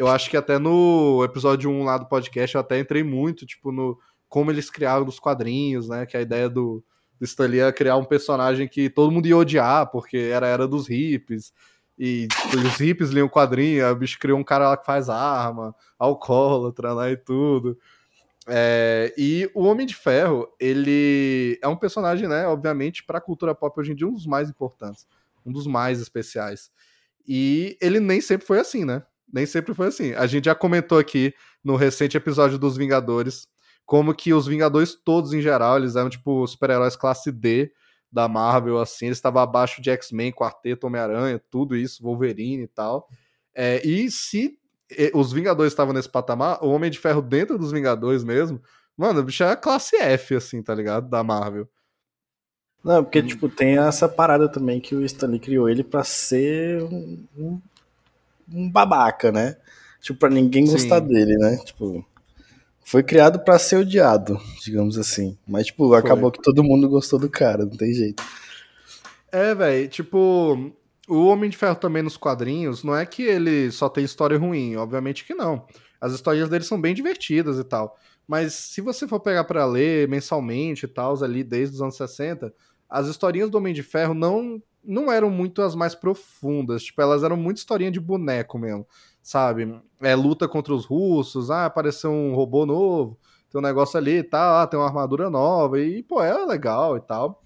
Eu 0.00 0.08
acho 0.08 0.30
que 0.30 0.36
até 0.36 0.58
no 0.58 1.22
episódio 1.22 1.70
1 1.70 1.84
lá 1.84 1.98
do 1.98 2.06
podcast 2.06 2.54
eu 2.54 2.60
até 2.62 2.78
entrei 2.78 3.02
muito, 3.02 3.44
tipo, 3.44 3.70
no 3.70 3.98
como 4.30 4.50
eles 4.50 4.70
criaram 4.70 5.04
os 5.04 5.20
quadrinhos, 5.20 5.90
né? 5.90 6.06
Que 6.06 6.16
a 6.16 6.22
ideia 6.22 6.48
do, 6.48 6.82
do 7.18 7.24
Stan 7.26 7.46
Lee 7.46 7.60
era 7.60 7.70
criar 7.70 7.96
um 7.96 8.04
personagem 8.04 8.66
que 8.66 8.88
todo 8.88 9.10
mundo 9.12 9.26
ia 9.26 9.36
odiar, 9.36 9.90
porque 9.90 10.16
era 10.16 10.46
a 10.46 10.48
era 10.48 10.66
dos 10.66 10.88
hippies, 10.88 11.52
e 11.98 12.28
os 12.54 12.76
hippies 12.78 13.10
liam 13.10 13.28
quadrinho, 13.28 13.86
a 13.86 13.94
bicho 13.94 14.18
criou 14.18 14.38
um 14.38 14.44
cara 14.44 14.70
lá 14.70 14.76
que 14.78 14.86
faz 14.86 15.10
arma, 15.10 15.74
alcoólatra, 15.98 16.94
né, 16.94 17.12
e 17.12 17.16
tudo. 17.18 17.78
É, 18.48 19.12
e 19.18 19.50
o 19.54 19.64
Homem 19.64 19.86
de 19.86 19.94
Ferro, 19.94 20.48
ele 20.58 21.58
é 21.62 21.68
um 21.68 21.76
personagem, 21.76 22.26
né, 22.26 22.46
obviamente, 22.46 23.04
para 23.04 23.18
a 23.18 23.20
cultura 23.20 23.54
pop 23.54 23.78
hoje 23.78 23.92
em 23.92 23.94
dia, 23.94 24.08
um 24.08 24.14
dos 24.14 24.26
mais 24.26 24.48
importantes 24.48 25.06
um 25.44 25.52
dos 25.52 25.66
mais 25.66 26.00
especiais. 26.00 26.70
E 27.26 27.76
ele 27.80 28.00
nem 28.00 28.20
sempre 28.20 28.46
foi 28.46 28.58
assim, 28.58 28.84
né? 28.84 29.02
Nem 29.32 29.46
sempre 29.46 29.74
foi 29.74 29.88
assim. 29.88 30.12
A 30.14 30.26
gente 30.26 30.46
já 30.46 30.54
comentou 30.54 30.98
aqui 30.98 31.34
no 31.62 31.76
recente 31.76 32.16
episódio 32.16 32.58
dos 32.58 32.76
Vingadores 32.76 33.48
como 33.86 34.14
que 34.14 34.32
os 34.32 34.46
Vingadores 34.46 34.94
todos 34.94 35.32
em 35.32 35.40
geral, 35.40 35.76
eles 35.76 35.96
eram 35.96 36.08
tipo 36.08 36.46
super-heróis 36.46 36.94
classe 36.94 37.32
D 37.32 37.72
da 38.10 38.28
Marvel, 38.28 38.78
assim, 38.78 39.06
eles 39.06 39.18
estavam 39.18 39.42
abaixo 39.42 39.82
de 39.82 39.90
X-Men, 39.90 40.32
Quarteto, 40.32 40.86
Homem-Aranha, 40.86 41.42
tudo 41.50 41.76
isso, 41.76 42.02
Wolverine 42.02 42.64
e 42.64 42.68
tal. 42.68 43.08
É, 43.54 43.84
e 43.86 44.10
se 44.10 44.58
os 45.14 45.32
Vingadores 45.32 45.72
estavam 45.72 45.92
nesse 45.92 46.08
patamar, 46.08 46.62
o 46.62 46.70
Homem 46.70 46.90
de 46.90 46.98
Ferro 46.98 47.22
dentro 47.22 47.58
dos 47.58 47.72
Vingadores 47.72 48.24
mesmo, 48.24 48.60
mano, 48.96 49.20
o 49.20 49.24
bicho 49.24 49.44
é 49.44 49.54
classe 49.56 49.96
F, 49.96 50.36
assim, 50.36 50.62
tá 50.62 50.74
ligado? 50.74 51.08
Da 51.08 51.22
Marvel. 51.22 51.68
Não, 52.82 53.04
porque, 53.04 53.20
hum. 53.20 53.26
tipo, 53.26 53.48
tem 53.48 53.78
essa 53.78 54.08
parada 54.08 54.48
também 54.48 54.80
que 54.80 54.94
o 54.94 55.04
Stanley 55.04 55.38
criou 55.38 55.68
ele 55.68 55.84
para 55.84 56.02
ser 56.02 56.82
um, 56.82 57.26
um, 57.36 57.60
um, 58.52 58.70
babaca, 58.70 59.30
né? 59.30 59.56
Tipo, 60.00 60.18
pra 60.20 60.30
ninguém 60.30 60.66
gostar 60.66 61.00
Sim. 61.00 61.08
dele, 61.08 61.36
né? 61.36 61.58
Tipo, 61.64 62.04
foi 62.84 63.02
criado 63.02 63.40
para 63.40 63.58
ser 63.58 63.76
odiado, 63.76 64.40
digamos 64.62 64.98
assim. 64.98 65.36
Mas, 65.46 65.66
tipo, 65.66 65.88
foi. 65.88 65.98
acabou 65.98 66.30
que 66.30 66.42
todo 66.42 66.64
mundo 66.64 66.88
gostou 66.88 67.18
do 67.18 67.28
cara, 67.28 67.64
não 67.64 67.76
tem 67.76 67.92
jeito. 67.92 68.22
É, 69.32 69.54
velho, 69.54 69.88
tipo, 69.88 70.72
o 71.08 71.26
Homem 71.26 71.50
de 71.50 71.56
Ferro 71.56 71.76
também 71.76 72.02
nos 72.02 72.16
quadrinhos, 72.16 72.82
não 72.82 72.96
é 72.96 73.06
que 73.06 73.22
ele 73.22 73.70
só 73.70 73.88
tem 73.88 74.04
história 74.04 74.38
ruim, 74.38 74.76
obviamente 74.76 75.24
que 75.24 75.34
não. 75.34 75.66
As 76.00 76.12
histórias 76.12 76.48
dele 76.48 76.64
são 76.64 76.80
bem 76.80 76.94
divertidas 76.94 77.58
e 77.58 77.64
tal. 77.64 77.96
Mas 78.26 78.54
se 78.54 78.80
você 78.80 79.06
for 79.08 79.20
pegar 79.20 79.44
para 79.44 79.66
ler 79.66 80.08
mensalmente 80.08 80.86
e 80.86 80.88
tal, 80.88 81.22
ali 81.22 81.42
desde 81.44 81.74
os 81.74 81.82
anos 81.82 81.96
60, 81.96 82.54
as 82.88 83.06
historinhas 83.08 83.50
do 83.50 83.58
Homem 83.58 83.74
de 83.74 83.82
Ferro 83.82 84.14
não 84.14 84.62
não 84.84 85.10
eram 85.10 85.30
muito 85.30 85.62
as 85.62 85.74
mais 85.74 85.94
profundas, 85.94 86.82
tipo, 86.82 87.00
elas 87.02 87.22
eram 87.22 87.36
muito 87.36 87.58
historinha 87.58 87.90
de 87.90 88.00
boneco 88.00 88.58
mesmo, 88.58 88.86
sabe? 89.22 89.80
É 90.00 90.14
luta 90.14 90.48
contra 90.48 90.74
os 90.74 90.84
russos, 90.84 91.50
ah, 91.50 91.66
apareceu 91.66 92.10
um 92.10 92.34
robô 92.34 92.64
novo, 92.66 93.18
tem 93.50 93.58
um 93.60 93.62
negócio 93.62 93.98
ali, 93.98 94.22
tá, 94.22 94.62
ah, 94.62 94.66
tem 94.66 94.78
uma 94.78 94.86
armadura 94.86 95.28
nova, 95.30 95.80
e, 95.80 96.02
pô, 96.02 96.22
é 96.22 96.32
legal 96.44 96.96
e 96.96 97.00
tal. 97.00 97.42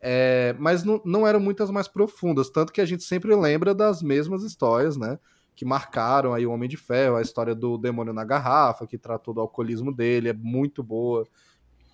É, 0.00 0.54
mas 0.58 0.84
não, 0.84 1.00
não 1.04 1.26
eram 1.26 1.40
muitas 1.40 1.70
mais 1.70 1.88
profundas, 1.88 2.48
tanto 2.50 2.72
que 2.72 2.80
a 2.80 2.86
gente 2.86 3.02
sempre 3.02 3.34
lembra 3.34 3.74
das 3.74 4.02
mesmas 4.02 4.42
histórias, 4.44 4.96
né? 4.96 5.18
Que 5.56 5.64
marcaram 5.64 6.32
aí 6.32 6.46
o 6.46 6.52
Homem 6.52 6.68
de 6.68 6.76
Ferro, 6.76 7.16
a 7.16 7.22
história 7.22 7.54
do 7.54 7.76
demônio 7.76 8.12
na 8.12 8.24
garrafa, 8.24 8.86
que 8.86 8.96
tratou 8.96 9.34
do 9.34 9.40
alcoolismo 9.40 9.92
dele, 9.92 10.28
é 10.28 10.32
muito 10.32 10.82
boa 10.84 11.26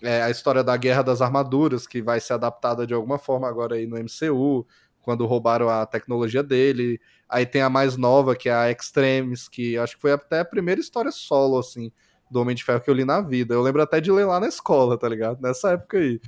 é, 0.01 0.21
a 0.21 0.29
história 0.29 0.63
da 0.63 0.75
Guerra 0.77 1.01
das 1.01 1.21
Armaduras, 1.21 1.87
que 1.87 2.01
vai 2.01 2.19
ser 2.19 2.33
adaptada 2.33 2.85
de 2.85 2.93
alguma 2.93 3.17
forma 3.17 3.47
agora 3.47 3.75
aí 3.75 3.87
no 3.87 3.97
MCU, 3.97 4.65
quando 5.05 5.25
roubaram 5.25 5.69
a 5.69 5.85
tecnologia 5.85 6.41
dele. 6.41 6.99
Aí 7.29 7.45
tem 7.45 7.61
a 7.61 7.69
mais 7.69 7.95
nova, 7.95 8.35
que 8.35 8.49
é 8.49 8.53
a 8.53 8.71
Extremes, 8.71 9.47
que 9.47 9.77
acho 9.77 9.95
que 9.95 10.01
foi 10.01 10.11
até 10.11 10.39
a 10.39 10.45
primeira 10.45 10.81
história 10.81 11.11
solo, 11.11 11.59
assim, 11.59 11.91
do 12.29 12.41
Homem 12.41 12.55
de 12.55 12.63
Ferro 12.63 12.81
que 12.81 12.89
eu 12.89 12.93
li 12.93 13.05
na 13.05 13.21
vida. 13.21 13.53
Eu 13.53 13.61
lembro 13.61 13.81
até 13.81 14.01
de 14.01 14.11
ler 14.11 14.25
lá 14.25 14.39
na 14.39 14.47
escola, 14.47 14.97
tá 14.97 15.07
ligado? 15.07 15.39
Nessa 15.39 15.73
época 15.73 15.99
aí. 15.99 16.19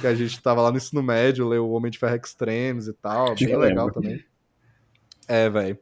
Que 0.00 0.08
a 0.08 0.14
gente 0.14 0.42
tava 0.42 0.60
lá 0.60 0.70
no 0.70 0.76
ensino 0.76 1.02
médio, 1.02 1.48
leu 1.48 1.66
o 1.66 1.72
Homem 1.72 1.90
de 1.90 1.98
Ferro 1.98 2.16
Extremes 2.16 2.88
e 2.88 2.92
tal. 2.92 3.34
Bem 3.36 3.56
legal 3.56 3.86
lembro. 3.86 3.94
também. 3.94 4.24
É, 5.28 5.48
velho. 5.48 5.78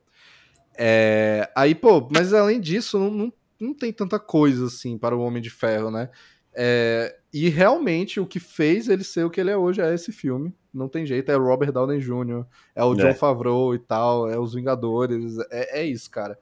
É... 0.77 1.51
Aí, 1.57 1.75
pô, 1.75 2.07
mas 2.13 2.35
além 2.35 2.61
disso, 2.61 2.99
não, 2.99 3.11
não, 3.11 3.33
não 3.59 3.75
tem 3.75 3.93
tanta 3.93 4.19
coisa, 4.19 4.67
assim, 4.67 4.99
para 4.99 5.17
o 5.17 5.21
Homem 5.21 5.43
de 5.43 5.51
Ferro, 5.51 5.91
né? 5.91 6.11
É, 6.55 7.17
e 7.33 7.49
realmente 7.49 8.21
o 8.21 8.27
que 8.27 8.39
fez 8.39 8.89
ele 8.89 9.03
ser 9.03 9.25
o 9.25 9.31
que 9.31 9.41
ele 9.41 9.51
é 9.51 9.57
hoje 9.57 9.81
é 9.81 9.93
esse 9.93 10.13
filme, 10.13 10.55
não 10.75 10.89
tem 10.89 11.07
jeito, 11.07 11.31
é 11.31 11.37
o 11.37 11.45
Robert 11.45 11.73
Downey 11.73 12.01
Jr., 12.01 12.45
é 12.75 12.83
o 12.83 12.95
John 12.95 13.09
É. 13.09 13.15
Favreau 13.15 13.75
e 13.75 13.79
tal, 13.79 14.29
é 14.29 14.39
os 14.39 14.55
Vingadores, 14.55 15.39
é, 15.51 15.81
é 15.81 15.85
isso, 15.85 16.11
cara. 16.11 16.39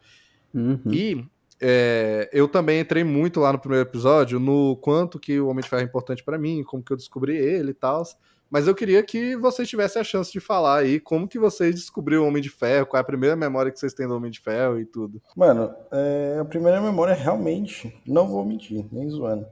Uhum. 0.54 0.80
E 0.86 1.24
é, 1.60 2.28
eu 2.32 2.48
também 2.48 2.80
entrei 2.80 3.04
muito 3.04 3.38
lá 3.38 3.52
no 3.52 3.58
primeiro 3.58 3.88
episódio 3.88 4.40
no 4.40 4.76
quanto 4.76 5.18
que 5.18 5.38
o 5.38 5.46
Homem 5.48 5.62
de 5.62 5.68
Ferro 5.68 5.82
é 5.82 5.84
importante 5.84 6.24
pra 6.24 6.36
mim, 6.36 6.64
como 6.64 6.82
que 6.82 6.92
eu 6.92 6.96
descobri 6.96 7.36
ele 7.36 7.70
e 7.70 7.74
tal. 7.74 8.02
Mas 8.50 8.66
eu 8.66 8.74
queria 8.74 9.02
que 9.02 9.34
vocês 9.36 9.66
tivessem 9.66 10.02
a 10.02 10.04
chance 10.04 10.30
de 10.30 10.38
falar 10.38 10.80
aí 10.80 11.00
como 11.00 11.26
que 11.26 11.38
vocês 11.38 11.74
descobriram 11.74 12.24
o 12.24 12.26
Homem 12.26 12.42
de 12.42 12.50
Ferro, 12.50 12.84
qual 12.84 12.98
é 12.98 13.00
a 13.00 13.04
primeira 13.04 13.34
memória 13.34 13.72
que 13.72 13.78
vocês 13.78 13.94
têm 13.94 14.06
do 14.06 14.14
Homem 14.14 14.30
de 14.30 14.40
Ferro 14.40 14.78
e 14.78 14.84
tudo. 14.84 15.22
Mano, 15.34 15.72
é, 15.90 16.36
a 16.38 16.44
primeira 16.44 16.78
memória 16.78 17.14
realmente, 17.14 17.98
não 18.06 18.28
vou 18.28 18.44
mentir, 18.44 18.84
nem 18.92 19.08
zoando. 19.08 19.46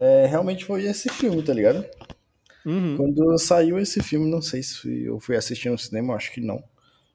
É, 0.00 0.26
realmente 0.26 0.64
foi 0.64 0.84
esse 0.84 1.08
filme, 1.10 1.42
tá 1.42 1.52
ligado? 1.52 1.84
Uhum. 2.64 2.96
Quando 2.96 3.38
saiu 3.38 3.78
esse 3.78 4.02
filme, 4.02 4.30
não 4.30 4.40
sei 4.40 4.62
se 4.62 5.04
eu 5.04 5.20
fui 5.20 5.36
assistir 5.36 5.68
no 5.70 5.78
cinema, 5.78 6.14
acho 6.14 6.32
que 6.32 6.40
não. 6.40 6.62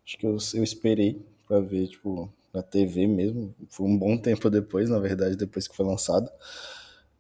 Acho 0.06 0.18
que 0.18 0.26
eu, 0.26 0.38
eu 0.54 0.64
esperei 0.64 1.22
pra 1.48 1.60
ver, 1.60 1.88
tipo, 1.88 2.32
na 2.54 2.62
TV 2.62 3.08
mesmo. 3.08 3.54
Foi 3.70 3.88
um 3.88 3.98
bom 3.98 4.18
tempo 4.18 4.50
depois, 4.50 4.90
na 4.90 5.00
verdade, 5.00 5.36
depois 5.36 5.68
que 5.68 5.76
foi 5.76 5.86
lançado. 5.86 6.30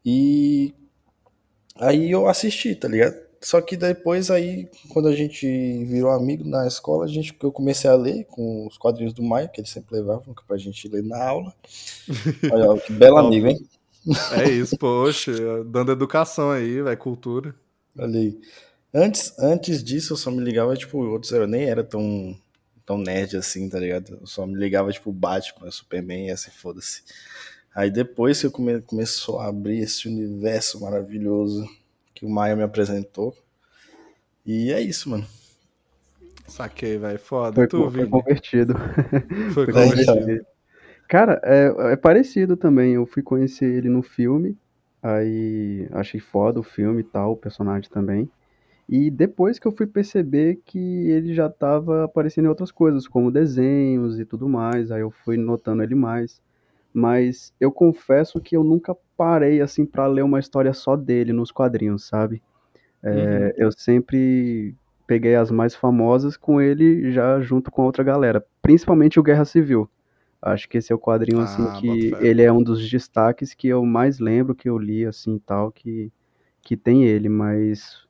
E 0.05 0.73
aí 1.75 2.11
eu 2.11 2.27
assisti, 2.27 2.75
tá 2.75 2.87
ligado? 2.87 3.29
Só 3.41 3.61
que 3.61 3.77
depois 3.77 4.29
aí, 4.29 4.69
quando 4.89 5.07
a 5.07 5.15
gente 5.15 5.47
virou 5.85 6.11
amigo 6.11 6.43
na 6.43 6.67
escola, 6.67 7.05
a 7.05 7.07
gente, 7.07 7.33
eu 7.41 7.51
comecei 7.51 7.89
a 7.89 7.95
ler 7.95 8.25
com 8.25 8.67
os 8.67 8.77
quadrinhos 8.77 9.13
do 9.13 9.23
Maio, 9.23 9.49
que 9.49 9.61
ele 9.61 9.67
sempre 9.67 9.95
levava 9.95 10.23
pra 10.45 10.57
gente 10.57 10.89
ler 10.89 11.03
na 11.03 11.23
aula. 11.23 11.53
Olha, 12.51 12.81
que 12.81 12.91
belo 12.91 13.17
amigo, 13.17 13.47
hein? 13.47 13.57
É 14.33 14.49
isso, 14.49 14.77
poxa, 14.77 15.31
dando 15.65 15.91
educação 15.91 16.51
aí, 16.51 16.81
vai 16.81 16.97
cultura. 16.97 17.55
Olha 17.97 18.19
aí. 18.19 18.39
Antes, 18.93 19.37
antes 19.37 19.83
disso, 19.83 20.13
eu 20.13 20.17
só 20.17 20.31
me 20.31 20.43
ligava, 20.43 20.75
tipo, 20.75 20.97
outros 20.97 21.31
eu 21.31 21.47
nem 21.47 21.65
era 21.65 21.83
tão, 21.83 22.35
tão 22.85 22.97
nerd 22.97 23.37
assim, 23.37 23.69
tá 23.69 23.79
ligado? 23.79 24.17
Eu 24.21 24.27
só 24.27 24.45
me 24.47 24.55
ligava, 24.55 24.91
tipo, 24.91 25.11
Batman, 25.11 25.69
Superman 25.69 26.27
e 26.27 26.31
assim, 26.31 26.51
foda-se. 26.51 27.03
Aí 27.73 27.91
depois 27.91 28.39
que 28.39 28.47
eu 28.47 28.51
come, 28.51 28.81
começou 28.81 29.39
a 29.39 29.47
abrir 29.47 29.79
esse 29.79 30.07
universo 30.07 30.81
maravilhoso 30.81 31.69
que 32.15 32.25
o 32.25 32.29
Maia 32.29 32.55
me 32.55 32.63
apresentou. 32.63 33.35
E 34.45 34.71
é 34.71 34.81
isso, 34.81 35.09
mano. 35.09 35.25
Saquei, 36.47 36.97
velho, 36.97 37.19
foda. 37.19 37.55
Foi, 37.55 37.67
tu, 37.67 37.89
foi 37.91 38.07
convertido. 38.07 38.73
Foi 39.53 39.65
Foi 39.71 39.73
convertido. 39.73 40.13
convertido. 40.13 40.45
Cara, 41.07 41.39
é, 41.43 41.93
é 41.93 41.95
parecido 41.95 42.57
também. 42.57 42.93
Eu 42.93 43.05
fui 43.05 43.21
conhecer 43.21 43.65
ele 43.65 43.89
no 43.89 44.01
filme, 44.01 44.57
aí 45.01 45.87
achei 45.91 46.19
foda 46.19 46.59
o 46.59 46.63
filme 46.63 47.01
e 47.01 47.03
tal, 47.03 47.33
o 47.33 47.37
personagem 47.37 47.89
também. 47.89 48.29
E 48.87 49.11
depois 49.11 49.59
que 49.59 49.67
eu 49.67 49.71
fui 49.71 49.85
perceber 49.85 50.61
que 50.65 50.79
ele 51.09 51.33
já 51.33 51.47
tava 51.47 52.05
aparecendo 52.05 52.45
em 52.45 52.49
outras 52.49 52.71
coisas, 52.71 53.07
como 53.07 53.31
desenhos 53.31 54.19
e 54.19 54.25
tudo 54.25 54.49
mais, 54.49 54.91
aí 54.91 55.01
eu 55.01 55.11
fui 55.11 55.37
notando 55.37 55.83
ele 55.83 55.93
mais. 55.93 56.41
Mas 56.91 57.53
eu 57.59 57.71
confesso 57.71 58.41
que 58.41 58.57
eu 58.57 58.63
nunca 58.63 58.95
parei 59.15 59.61
assim 59.61 59.85
pra 59.85 60.07
ler 60.07 60.23
uma 60.23 60.39
história 60.39 60.73
só 60.73 60.95
dele 60.95 61.31
nos 61.31 61.51
quadrinhos, 61.51 62.07
sabe? 62.07 62.41
É, 63.03 63.53
eu 63.57 63.71
sempre 63.71 64.75
peguei 65.05 65.35
as 65.35 65.51
mais 65.51 65.75
famosas 65.75 66.35
com 66.35 66.59
ele 66.59 67.11
já 67.11 67.39
junto 67.41 67.71
com 67.71 67.83
outra 67.83 68.03
galera, 68.03 68.43
principalmente 68.61 69.19
o 69.19 69.23
Guerra 69.23 69.45
Civil. 69.45 69.89
Acho 70.41 70.69
que 70.69 70.77
esse 70.77 70.91
é 70.91 70.95
o 70.95 70.99
quadrinho 70.99 71.41
assim 71.41 71.69
Ah, 71.87 71.97
que 71.99 72.15
ele 72.19 72.41
é 72.43 72.51
um 72.51 72.63
dos 72.63 72.89
destaques 72.89 73.53
que 73.53 73.67
eu 73.67 73.85
mais 73.85 74.19
lembro 74.19 74.55
que 74.55 74.69
eu 74.69 74.77
li 74.77 75.05
assim 75.05 75.39
tal 75.39 75.71
que 75.71 76.11
que 76.63 76.77
tem 76.77 77.05
ele, 77.05 77.29
mas 77.29 78.07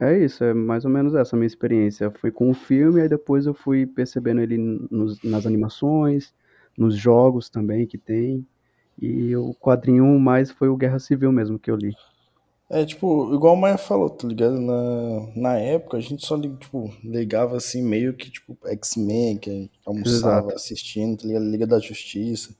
é 0.00 0.18
isso, 0.24 0.44
é 0.44 0.54
mais 0.54 0.84
ou 0.84 0.90
menos 0.90 1.14
essa 1.14 1.36
a 1.36 1.38
minha 1.38 1.46
experiência. 1.46 2.10
Foi 2.12 2.30
com 2.32 2.50
o 2.50 2.54
filme, 2.54 3.00
aí 3.02 3.08
depois 3.08 3.46
eu 3.46 3.54
fui 3.54 3.86
percebendo 3.86 4.40
ele 4.40 4.58
nos- 4.58 5.22
nas 5.22 5.46
animações, 5.46 6.34
nos 6.78 6.96
jogos 6.96 7.50
também 7.50 7.86
que 7.86 7.98
tem. 7.98 8.46
E 9.00 9.36
o 9.36 9.54
quadrinho 9.54 10.06
mais 10.20 10.50
foi 10.50 10.68
o 10.68 10.76
Guerra 10.76 10.98
Civil 11.00 11.32
mesmo 11.32 11.58
que 11.58 11.70
eu 11.70 11.76
li. 11.76 11.94
É, 12.72 12.84
tipo, 12.84 13.34
igual 13.34 13.54
o 13.54 13.56
Maia 13.56 13.76
falou, 13.76 14.08
tá 14.08 14.28
ligado? 14.28 14.60
Na, 14.60 15.26
na 15.34 15.58
época 15.58 15.96
a 15.96 16.00
gente 16.00 16.24
só, 16.24 16.40
tipo, 16.40 16.88
ligava 17.02 17.56
assim, 17.56 17.82
meio 17.82 18.14
que, 18.14 18.30
tipo, 18.30 18.56
X-Men, 18.64 19.38
que 19.38 19.50
a 19.50 19.52
gente 19.52 19.70
almoçava 19.84 20.38
Exato. 20.42 20.54
assistindo, 20.54 21.16
tá 21.20 21.26
ligado? 21.26 21.44
Liga 21.50 21.66
da 21.66 21.80
Justiça. 21.80 22.54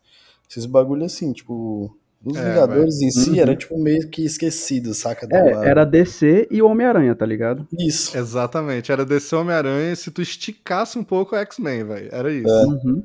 Esses 0.50 0.66
bagulho 0.66 1.04
assim, 1.04 1.32
tipo, 1.32 1.96
os 2.24 2.36
É, 2.36 2.42
Vingadores 2.44 3.00
em 3.00 3.10
si 3.12 3.30
Uhum. 3.30 3.36
era, 3.36 3.54
tipo, 3.54 3.78
meio 3.78 4.08
que 4.10 4.24
esquecido, 4.24 4.92
saca? 4.94 5.28
Da- 5.28 5.38
É, 5.38 5.68
era 5.68 5.84
DC 5.84 6.48
e 6.50 6.60
o 6.60 6.66
Homem-Aranha, 6.66 7.14
tá 7.14 7.24
ligado? 7.24 7.68
Isso. 7.78 8.18
Exatamente, 8.18 8.90
era 8.90 9.04
Homem-Aranha 9.36 9.92
e 9.92 9.96
se 9.96 10.10
tu 10.10 10.20
esticasse 10.20 10.98
um 10.98 11.04
pouco 11.04 11.36
é 11.36 11.42
X-Men, 11.42 11.84
velho. 11.84 12.08
Era 12.10 12.32
isso. 12.32 12.48
Uhum. 12.68 13.04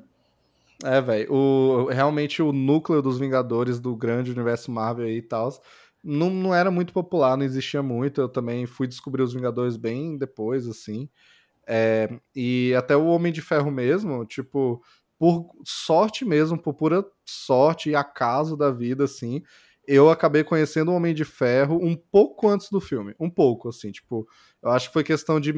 É, 0.84 1.00
velho. 1.02 1.32
O, 1.32 1.86
realmente 1.86 2.42
o 2.42 2.52
núcleo 2.52 3.02
dos 3.02 3.20
Vingadores 3.20 3.80
do 3.80 3.96
grande 3.96 4.32
universo 4.32 4.72
Marvel 4.72 5.06
aí 5.06 5.18
e 5.18 5.22
tal 5.22 5.52
não, 6.06 6.30
não 6.30 6.54
era 6.54 6.70
muito 6.70 6.94
popular, 6.94 7.36
não 7.36 7.44
existia 7.44 7.82
muito. 7.82 8.22
Eu 8.22 8.30
também 8.30 8.66
fui 8.68 8.88
descobrir 8.88 9.24
os 9.24 9.34
Vingadores 9.34 9.76
bem 9.76 10.18
depois, 10.18 10.68
assim. 10.68 11.10
É, 11.68 12.08
e 12.36 12.74
até 12.78 12.96
o 12.96 13.08
Homem 13.08 13.34
de 13.34 13.42
Ferro 13.42 13.72
mesmo, 13.72 14.24
tipo, 14.26 14.84
por 15.18 15.50
sorte 15.66 16.24
mesmo, 16.24 16.62
por 16.62 16.76
pura 16.76 17.04
sorte 17.26 17.90
e 17.90 17.96
acaso 17.96 18.56
da 18.56 18.70
vida, 18.70 19.06
assim, 19.06 19.42
eu 19.88 20.10
acabei 20.12 20.44
conhecendo 20.44 20.92
o 20.92 20.96
Homem 20.96 21.14
de 21.14 21.26
Ferro 21.26 21.80
um 21.82 21.96
pouco 21.96 22.48
antes 22.48 22.70
do 22.70 22.80
filme. 22.80 23.16
Um 23.20 23.30
pouco, 23.30 23.70
assim, 23.70 23.92
tipo, 23.92 24.28
eu 24.62 24.70
acho 24.70 24.90
que 24.90 24.94
foi 24.94 25.04
questão 25.04 25.40
de, 25.40 25.54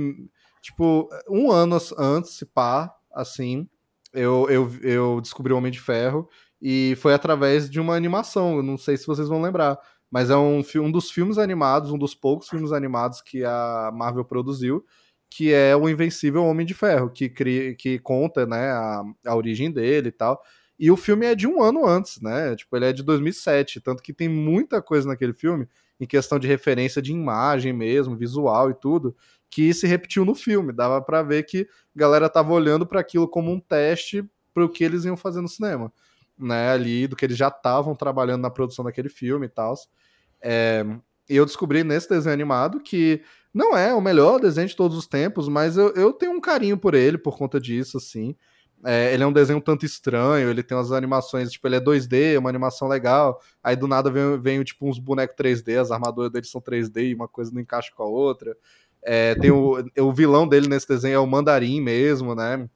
tipo, 0.62 1.10
um 1.30 1.52
ano 1.52 1.78
antes, 1.98 2.32
se 2.38 2.46
pá, 2.46 2.94
assim, 3.14 3.68
eu, 4.14 4.48
eu, 4.50 4.72
eu 4.82 5.22
descobri 5.22 5.52
o 5.52 5.58
Homem 5.58 5.72
de 5.72 5.82
Ferro 5.82 6.30
e 6.62 6.96
foi 7.00 7.14
através 7.14 7.70
de 7.70 7.80
uma 7.80 7.96
animação, 7.96 8.64
não 8.64 8.78
sei 8.78 8.96
se 8.98 9.06
vocês 9.06 9.28
vão 9.28 9.42
lembrar, 9.42 9.78
mas 10.10 10.30
é 10.30 10.38
um, 10.38 10.62
um 10.76 10.92
dos 10.92 11.12
filmes 11.12 11.38
animados, 11.38 11.92
um 11.92 11.98
dos 11.98 12.16
poucos 12.16 12.50
filmes 12.50 12.72
animados 12.72 13.22
que 13.22 13.44
a 13.44 13.92
Marvel 13.94 14.26
produziu, 14.26 14.86
que 15.30 15.54
é 15.54 15.76
o 15.76 15.90
Invencível 15.90 16.44
Homem 16.46 16.66
de 16.66 16.74
Ferro, 16.74 17.10
que, 17.10 17.30
cria, 17.30 17.76
que 17.76 18.00
conta 18.00 18.46
né, 18.46 18.70
a, 18.72 19.04
a 19.26 19.36
origem 19.36 19.72
dele 19.72 20.10
e 20.10 20.12
tal. 20.12 20.42
E 20.80 20.92
o 20.92 20.98
filme 20.98 21.26
é 21.26 21.36
de 21.36 21.48
um 21.48 21.62
ano 21.62 21.86
antes, 21.86 22.22
né? 22.22 22.56
Tipo, 22.56 22.78
ele 22.78 22.86
é 22.86 22.94
de 22.94 23.04
2007, 23.04 23.82
tanto 23.82 24.04
que 24.04 24.14
tem 24.14 24.30
muita 24.30 24.82
coisa 24.82 25.08
naquele 25.08 25.34
filme, 25.34 25.68
em 26.00 26.06
questão 26.06 26.38
de 26.38 26.48
referência 26.48 27.02
de 27.02 27.12
imagem 27.12 27.74
mesmo, 27.74 28.16
visual 28.16 28.70
e 28.70 28.76
tudo, 28.76 29.16
que 29.50 29.74
se 29.74 29.88
repetiu 29.88 30.24
no 30.24 30.36
filme. 30.36 30.72
Dava 30.72 31.02
pra 31.02 31.24
ver 31.24 31.44
que 31.44 31.68
a 31.96 32.00
galera 32.00 32.30
tava 32.30 32.54
olhando 32.54 32.86
para 32.86 33.00
aquilo 33.00 33.28
como 33.28 33.52
um 33.52 33.60
teste 33.60 34.24
pro 34.54 34.70
que 34.70 34.84
eles 34.84 35.04
iam 35.06 35.18
fazer 35.18 35.42
no 35.42 35.48
cinema, 35.48 35.92
né? 36.38 36.72
Ali, 36.72 37.08
do 37.08 37.16
que 37.16 37.26
eles 37.26 37.38
já 37.38 37.48
estavam 37.48 37.96
trabalhando 37.96 38.42
na 38.42 38.50
produção 38.50 38.86
daquele 38.86 39.10
filme 39.10 39.46
e 39.46 39.50
tal. 39.50 39.76
É, 40.42 40.86
e 41.30 41.36
eu 41.36 41.46
descobri 41.46 41.84
nesse 41.84 42.10
desenho 42.10 42.34
animado 42.34 42.80
que 42.80 43.22
não 43.54 43.76
é 43.76 43.94
o 43.94 44.02
melhor 44.02 44.40
desenho 44.40 44.68
de 44.68 44.76
todos 44.76 44.98
os 44.98 45.08
tempos, 45.08 45.50
mas 45.50 45.78
eu, 45.78 45.94
eu 45.96 46.14
tenho 46.14 46.32
um 46.32 46.40
carinho 46.40 46.78
por 46.78 46.94
ele 46.94 47.18
por 47.18 47.38
conta 47.38 47.60
disso, 47.60 47.98
assim. 47.98 48.36
É, 48.86 49.12
ele 49.14 49.24
é 49.24 49.28
um 49.28 49.34
desenho 49.34 49.60
tanto 49.60 49.86
estranho, 49.86 50.50
ele 50.50 50.62
tem 50.62 50.78
umas 50.78 50.92
animações, 50.92 51.52
tipo, 51.52 51.68
ele 51.68 51.78
é 51.78 51.80
2D, 51.80 52.38
uma 52.38 52.50
animação 52.50 52.88
legal, 52.88 53.42
aí 53.64 53.76
do 53.76 53.88
nada 53.88 54.12
vem, 54.12 54.40
vem 54.40 54.64
tipo, 54.64 54.88
uns 54.88 55.00
bonecos 55.00 55.36
3D, 55.36 55.82
as 55.82 55.90
armaduras 55.90 56.32
deles 56.32 56.52
são 56.52 56.62
3D 56.62 57.10
e 57.10 57.16
uma 57.16 57.28
coisa 57.28 57.52
não 57.52 57.60
encaixa 57.60 57.92
com 57.96 58.04
a 58.04 58.06
outra. 58.06 58.56
É, 59.02 59.36
tem 59.36 59.52
o, 59.52 59.84
o 60.00 60.14
vilão 60.14 60.48
dele 60.48 60.68
nesse 60.68 60.88
desenho 60.88 61.16
é 61.16 61.20
o 61.20 61.26
Mandarim 61.26 61.82
mesmo, 61.82 62.36
né? 62.36 62.70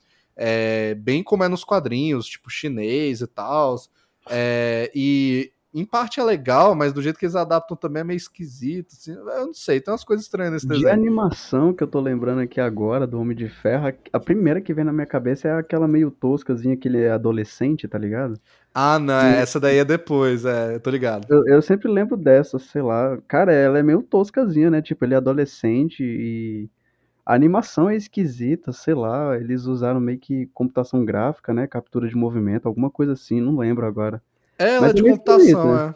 É, 0.43 0.95
bem 0.95 1.21
como 1.23 1.43
é 1.43 1.47
nos 1.47 1.63
quadrinhos, 1.63 2.25
tipo, 2.25 2.49
chinês 2.49 3.21
e 3.21 3.27
tal. 3.27 3.75
É, 4.27 4.91
e 4.95 5.51
em 5.73 5.85
parte 5.85 6.19
é 6.19 6.23
legal, 6.23 6.73
mas 6.75 6.91
do 6.91 7.01
jeito 7.01 7.17
que 7.17 7.25
eles 7.25 7.35
adaptam 7.35 7.77
também 7.77 8.01
é 8.01 8.03
meio 8.03 8.17
esquisito. 8.17 8.93
Assim, 8.93 9.13
eu 9.13 9.45
não 9.47 9.53
sei, 9.53 9.79
tem 9.79 9.91
umas 9.91 10.03
coisas 10.03 10.25
estranhas 10.25 10.51
nesse 10.53 10.67
De 10.67 10.73
desenho. 10.73 10.91
animação 10.93 11.73
que 11.73 11.83
eu 11.83 11.87
tô 11.87 11.99
lembrando 11.99 12.41
aqui 12.41 12.59
agora, 12.59 13.05
do 13.05 13.19
Homem 13.19 13.37
de 13.37 13.47
Ferro, 13.47 13.93
a- 14.11 14.19
primeira 14.19 14.59
que 14.59 14.73
vem 14.73 14.83
na 14.83 14.91
minha 14.91 15.05
cabeça 15.05 15.47
é 15.47 15.53
aquela 15.57 15.87
meio 15.87 16.09
toscazinha 16.11 16.75
que 16.75 16.87
ele 16.87 17.01
é 17.01 17.11
adolescente, 17.11 17.87
tá 17.87 17.97
ligado? 17.97 18.39
Ah, 18.73 18.97
não, 18.99 19.13
essa 19.13 19.59
daí 19.59 19.77
é 19.77 19.85
depois, 19.85 20.43
é, 20.45 20.75
eu 20.75 20.79
tô 20.79 20.89
ligado. 20.89 21.27
Eu, 21.29 21.45
eu 21.47 21.61
sempre 21.61 21.89
lembro 21.89 22.17
dessa, 22.17 22.57
sei 22.57 22.81
lá. 22.81 23.17
Cara, 23.27 23.53
ela 23.53 23.77
é 23.79 23.83
meio 23.83 24.01
toscazinha, 24.01 24.69
né? 24.69 24.81
Tipo, 24.81 25.05
ele 25.05 25.13
é 25.13 25.17
adolescente 25.17 26.01
e 26.03 26.69
a 27.25 27.33
animação 27.33 27.89
é 27.89 27.95
esquisita, 27.95 28.71
sei 28.71 28.93
lá. 28.93 29.35
Eles 29.37 29.65
usaram 29.65 29.99
meio 29.99 30.19
que 30.19 30.47
computação 30.53 31.03
gráfica, 31.05 31.53
né? 31.53 31.67
Captura 31.67 32.07
de 32.07 32.15
movimento, 32.15 32.67
alguma 32.67 32.89
coisa 32.89 33.13
assim, 33.13 33.39
não 33.41 33.57
lembro 33.57 33.85
agora. 33.85 34.21
É, 34.57 34.75
ela 34.75 34.81
Mas 34.81 34.89
é 34.91 34.93
de 34.93 34.99
é 34.99 35.03
meio 35.03 35.17
computação, 35.17 35.77
é. 35.77 35.95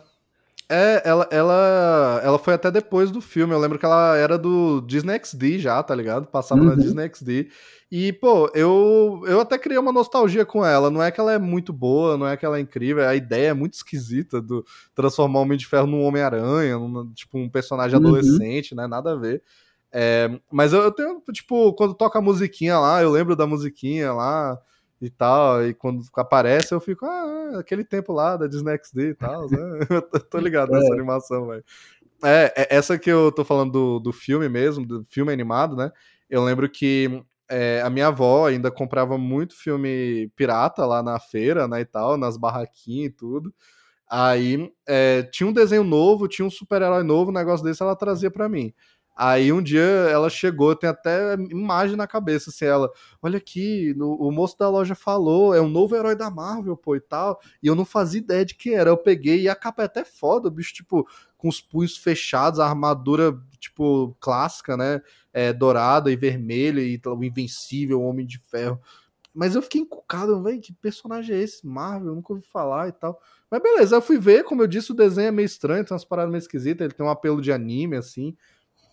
É, 0.67 1.03
ela, 1.08 1.27
ela, 1.29 2.22
ela 2.24 2.39
foi 2.39 2.55
até 2.55 2.72
depois 2.72 3.12
do 3.12 3.22
filme. 3.22 3.53
Eu 3.53 3.60
lembro 3.60 3.77
que 3.77 3.86
ela 3.86 4.17
era 4.17 4.36
do 4.36 4.82
Disney 4.82 5.20
XD 5.24 5.60
já, 5.60 5.82
tá 5.84 5.94
ligado? 5.94 6.25
Passava 6.25 6.63
na 6.63 6.72
Uhum. 6.72 6.77
Disney 6.77 7.08
XD. 7.08 7.50
E, 7.91 8.12
pô, 8.13 8.50
eu, 8.55 9.22
eu 9.27 9.39
até 9.39 9.60
criei 9.60 9.77
uma 9.77 9.91
nostalgia 9.91 10.44
com 10.44 10.65
ela. 10.65 10.89
Não 10.89 11.03
é 11.03 11.12
que 11.12 11.20
ela 11.20 11.34
é 11.34 11.38
muito 11.38 11.72
boa, 11.72 12.17
não 12.17 12.27
é 12.27 12.36
que 12.36 12.44
ela 12.44 12.58
é 12.58 12.62
incrível. 12.62 13.08
A 13.08 13.15
ideia 13.15 13.50
é 13.50 13.53
muito 13.53 13.74
esquisita 13.75 14.41
do 14.41 14.65
transformar 14.96 15.38
o 15.39 15.41
Homem 15.44 15.55
de 15.58 15.67
Ferro 15.67 15.86
num 15.86 16.01
Homem-Aranha, 16.01 16.79
tipo 17.13 17.38
um 17.38 17.48
personagem 17.48 18.00
Uhum. 18.00 18.08
adolescente, 18.08 18.74
né? 18.74 18.88
Nada 18.88 19.12
a 19.12 19.15
ver. 19.15 19.44
É, 19.98 20.30
mas 20.52 20.74
eu, 20.74 20.82
eu, 20.82 20.92
tenho, 20.92 21.24
tipo, 21.32 21.72
quando 21.72 21.94
toca 21.94 22.20
a 22.20 22.22
musiquinha 22.22 22.78
lá, 22.78 23.02
eu 23.02 23.10
lembro 23.10 23.34
da 23.34 23.48
musiquinha 23.48 24.12
lá 24.12 24.60
e 25.00 25.10
tal, 25.10 25.66
e 25.66 25.74
quando 25.74 26.04
aparece 26.18 26.74
eu 26.74 26.82
fico, 26.82 27.06
ah, 27.06 27.60
aquele 27.60 27.86
tempo 27.86 28.12
lá 28.12 28.36
da 28.36 28.46
Disney 28.46 28.78
XD 28.78 29.12
e 29.12 29.14
tal, 29.16 29.50
né? 29.50 29.58
eu 30.14 30.20
tô 30.20 30.38
ligado 30.40 30.74
nessa 30.74 30.90
é. 30.90 30.92
animação, 30.92 31.48
velho. 31.48 31.64
É, 32.22 32.54
é, 32.58 32.75
essa 32.75 33.00
que 33.00 33.10
eu 33.10 33.32
tô 33.32 33.46
falando 33.46 33.72
do, 33.72 34.00
do 34.02 34.12
filme 34.12 34.50
mesmo, 34.50 34.86
do 34.86 35.06
filme 35.06 35.32
animado, 35.32 35.78
né? 35.78 35.90
Eu 36.30 36.44
lembro 36.44 36.70
que 36.70 37.24
é, 37.48 37.82
a 37.82 37.90
minha 37.90 38.08
avó 38.08 38.48
ainda 38.48 38.70
comprava 38.70 39.18
muito 39.18 39.58
filme 39.58 40.30
pirata 40.36 40.86
lá 40.86 41.02
na 41.02 41.22
feira, 41.22 41.70
né, 41.70 41.80
e 41.80 41.86
tal, 41.86 42.18
nas 42.18 42.36
barraquinhas 42.36 43.14
e 43.14 43.16
tudo. 43.16 43.54
Aí 44.10 44.70
é, 44.86 45.24
tinha 45.24 45.48
um 45.48 45.54
desenho 45.54 45.86
novo, 45.86 46.28
tinha 46.28 46.46
um 46.46 46.52
super-herói 46.52 47.04
novo, 47.04 47.32
um 47.32 47.34
negócio 47.34 47.66
desse 47.66 47.82
ela 47.82 47.96
trazia 47.96 48.30
para 48.30 48.50
mim. 48.50 48.74
Aí 49.15 49.53
um 49.53 49.62
dia 49.63 49.81
ela 49.81 50.29
chegou, 50.29 50.75
tem 50.75 50.89
até 50.89 51.36
imagem 51.36 51.95
na 51.95 52.05
cabeça, 52.05 52.50
assim, 52.50 52.65
ela, 52.65 52.91
olha 53.22 53.38
aqui, 53.38 53.93
no, 53.95 54.13
o 54.15 54.29
moço 54.29 54.57
da 54.57 54.69
loja 54.69 54.93
falou, 54.93 55.55
é 55.55 55.62
um 55.62 55.69
novo 55.69 55.95
herói 55.95 56.17
da 56.17 56.29
Marvel, 56.29 56.75
pô, 56.75 56.98
e 56.98 57.00
tal, 57.00 57.39
e 57.63 57.67
eu 57.67 57.75
não 57.75 57.86
fazia 57.86 58.19
ideia 58.19 58.43
de 58.43 58.55
que 58.55 58.74
era, 58.74 58.89
eu 58.89 58.98
peguei, 58.98 59.43
e 59.43 59.50
a 59.50 59.55
capa 59.55 59.84
é 59.84 59.86
até 59.86 60.03
foda, 60.03 60.50
bicho, 60.50 60.74
tipo, 60.74 61.07
com 61.38 61.48
os 61.48 61.62
punhos 61.62 61.95
fechados, 61.95 62.60
a 62.60 62.67
armadura, 62.67 63.39
tipo, 63.57 64.13
clássica, 64.19 64.75
né, 64.75 65.01
é, 65.31 65.53
dourada 65.53 66.12
e 66.12 66.17
vermelha, 66.17 66.81
e 66.81 67.00
o 67.05 67.24
Invencível, 67.24 68.01
o 68.01 68.05
Homem 68.05 68.25
de 68.25 68.38
Ferro, 68.39 68.81
mas 69.34 69.55
eu 69.55 69.62
fiquei 69.62 69.79
encucado, 69.79 70.43
velho, 70.43 70.60
que 70.60 70.74
personagem 70.74 71.38
é 71.38 71.39
esse, 71.39 71.65
Marvel, 71.65 72.10
eu 72.10 72.15
nunca 72.15 72.34
ouvi 72.34 72.45
falar 72.45 72.89
e 72.89 72.91
tal, 72.91 73.17
mas 73.50 73.62
beleza, 73.62 73.95
eu 73.95 74.01
fui 74.01 74.17
ver, 74.17 74.43
como 74.43 74.62
eu 74.62 74.67
disse, 74.67 74.91
o 74.91 74.95
desenho 74.95 75.27
é 75.29 75.31
meio 75.31 75.45
estranho, 75.45 75.86
tem 75.86 75.93
umas 75.93 76.03
paradas 76.03 76.31
meio 76.31 76.41
esquisitas, 76.41 76.84
ele 76.84 76.93
tem 76.93 77.05
um 77.05 77.10
apelo 77.10 77.41
de 77.41 77.53
anime, 77.53 77.95
assim, 77.95 78.36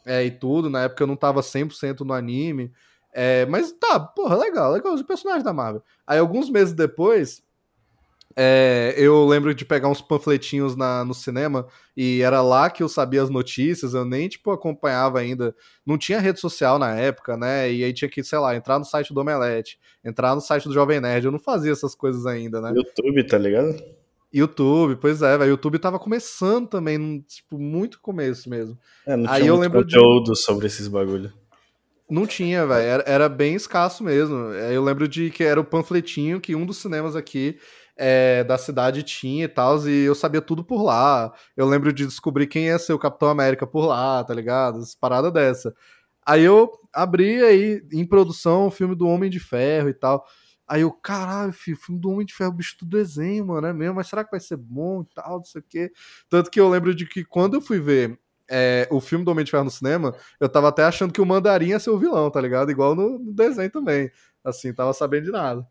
é, 0.05 0.25
e 0.25 0.31
tudo. 0.31 0.71
Na 0.71 0.85
época 0.85 1.03
eu 1.03 1.07
não 1.07 1.17
tava 1.17 1.41
100% 1.41 2.01
no 2.01 2.13
anime. 2.13 2.73
É, 3.13 3.45
mas 3.47 3.73
tá, 3.73 4.01
porra, 4.01 4.37
legal, 4.37 4.73
legal 4.73 4.95
os 4.95 5.03
personagens 5.03 5.45
da 5.45 5.53
Marvel. 5.53 5.83
Aí 6.07 6.19
alguns 6.19 6.49
meses 6.49 6.73
depois, 6.73 7.43
é, 8.35 8.95
eu 8.97 9.27
lembro 9.27 9.55
de 9.55 9.65
pegar 9.67 9.89
uns 9.89 10.01
panfletinhos 10.01 10.75
na, 10.75 11.05
no 11.05 11.13
cinema 11.13 11.67
e 11.95 12.23
era 12.23 12.41
lá 12.41 12.71
que 12.71 12.83
eu 12.83 12.89
sabia 12.89 13.23
as 13.23 13.29
notícias, 13.29 13.93
eu 13.93 14.07
nem, 14.07 14.29
tipo, 14.29 14.51
acompanhava 14.51 15.19
ainda. 15.19 15.55
Não 15.85 15.99
tinha 15.99 16.19
rede 16.19 16.41
social 16.41 16.79
na 16.79 16.95
época, 16.97 17.37
né? 17.37 17.71
E 17.71 17.85
aí 17.85 17.93
tinha 17.93 18.09
que, 18.09 18.25
sei 18.25 18.39
lá, 18.39 18.57
entrar 18.57 18.79
no 18.79 18.85
site 18.85 19.13
do 19.13 19.21
Omelete, 19.21 19.79
entrar 20.03 20.35
no 20.35 20.41
site 20.41 20.67
do 20.67 20.75
Jovem 20.75 21.01
Nerd. 21.01 21.27
Eu 21.27 21.33
não 21.33 21.39
fazia 21.39 21.73
essas 21.73 21.95
coisas 21.95 22.25
ainda, 22.25 22.63
né? 22.63 22.73
YouTube, 22.75 23.27
tá 23.27 23.37
ligado? 23.37 24.02
YouTube, 24.33 24.97
pois 24.97 25.21
é, 25.21 25.37
velho. 25.37 25.51
YouTube 25.51 25.79
tava 25.79 25.99
começando 25.99 26.67
também, 26.69 27.21
tipo, 27.29 27.59
muito 27.59 28.01
começo 28.01 28.49
mesmo. 28.49 28.79
É, 29.07 29.17
não 29.17 29.31
Aí 29.31 29.43
tinha 29.43 29.51
eu 29.51 29.57
lembro 29.57 29.83
conteúdo 29.83 30.33
de... 30.33 30.39
sobre 30.39 30.67
esses 30.67 30.89
bagulho. 30.89 31.33
Não 32.09 32.27
tinha, 32.27 32.67
velho. 32.67 32.83
Era, 32.83 33.05
era, 33.07 33.29
bem 33.29 33.55
escasso 33.55 34.03
mesmo. 34.03 34.37
Eu 34.37 34.83
lembro 34.83 35.07
de 35.07 35.31
que 35.31 35.45
era 35.45 35.61
o 35.61 35.65
panfletinho 35.65 36.41
que 36.41 36.55
um 36.55 36.67
dos 36.67 36.79
cinemas 36.79 37.17
aqui 37.17 37.59
é, 37.97 38.43
da 38.45 38.59
cidade 38.59 39.03
tinha 39.03 39.45
e 39.45 39.49
tal, 39.49 39.87
e 39.87 40.05
eu 40.05 40.15
sabia 40.15 40.41
tudo 40.41 40.65
por 40.65 40.83
lá. 40.83 41.33
Eu 41.57 41.67
lembro 41.67 41.93
de 41.93 42.07
descobrir 42.07 42.47
quem 42.47 42.67
ia 42.67 42.79
ser 42.79 42.93
o 42.93 42.99
Capitão 42.99 43.29
América 43.29 43.67
por 43.67 43.87
lá, 43.87 44.25
tá 44.25 44.35
ligado? 44.35 44.79
As 44.79 44.95
paradas 44.95 45.33
dessa. 45.33 45.75
Aí 46.25 46.43
eu 46.43 46.71
abri 46.93 47.43
aí 47.43 47.83
em 47.93 48.07
produção 48.07 48.67
o 48.67 48.71
filme 48.71 48.95
do 48.95 49.07
Homem 49.07 49.31
de 49.31 49.41
Ferro 49.41 49.89
e 49.89 49.95
tal. 49.95 50.25
Aí 50.67 50.83
eu, 50.83 50.93
caralho, 50.93 51.53
filho, 51.53 51.77
filme 51.77 52.01
do 52.01 52.11
Homem 52.11 52.27
de 52.27 52.35
Ferro, 52.35 52.53
bicho 52.53 52.77
do 52.79 52.87
desenho, 52.87 53.47
mano, 53.47 53.67
é 53.67 53.73
mesmo? 53.73 53.97
Mas 53.97 54.09
será 54.09 54.25
que 54.25 54.31
vai 54.31 54.41
ser 54.41 54.57
bom 54.57 55.03
e 55.03 55.15
tal, 55.15 55.39
não 55.39 55.45
sei 55.45 55.61
o 55.61 55.65
quê? 55.69 55.93
Tanto 56.29 56.51
que 56.51 56.61
eu 56.61 56.69
lembro 56.69 56.95
de 56.95 57.07
que 57.07 57.25
quando 57.25 57.55
eu 57.55 57.61
fui 57.61 57.81
ver 57.81 58.19
é, 58.51 58.87
o 58.91 59.01
filme 59.01 59.25
do 59.25 59.31
Homem 59.31 59.45
de 59.45 59.51
Ferro 59.51 59.65
no 59.65 59.71
cinema, 59.71 60.15
eu 60.39 60.49
tava 60.49 60.69
até 60.69 60.85
achando 60.85 61.13
que 61.13 61.21
o 61.21 61.27
Mandarim 61.27 61.69
ia 61.69 61.81
ser 61.81 61.91
o 61.91 61.99
vilão, 61.99 62.31
tá 62.31 62.41
ligado? 62.41 62.71
Igual 62.71 62.95
no, 62.95 63.19
no 63.19 63.33
desenho 63.33 63.71
também. 63.71 64.11
Assim, 64.45 64.73
tava 64.75 64.93
sabendo 64.93 65.25
de 65.25 65.31
nada. 65.31 65.67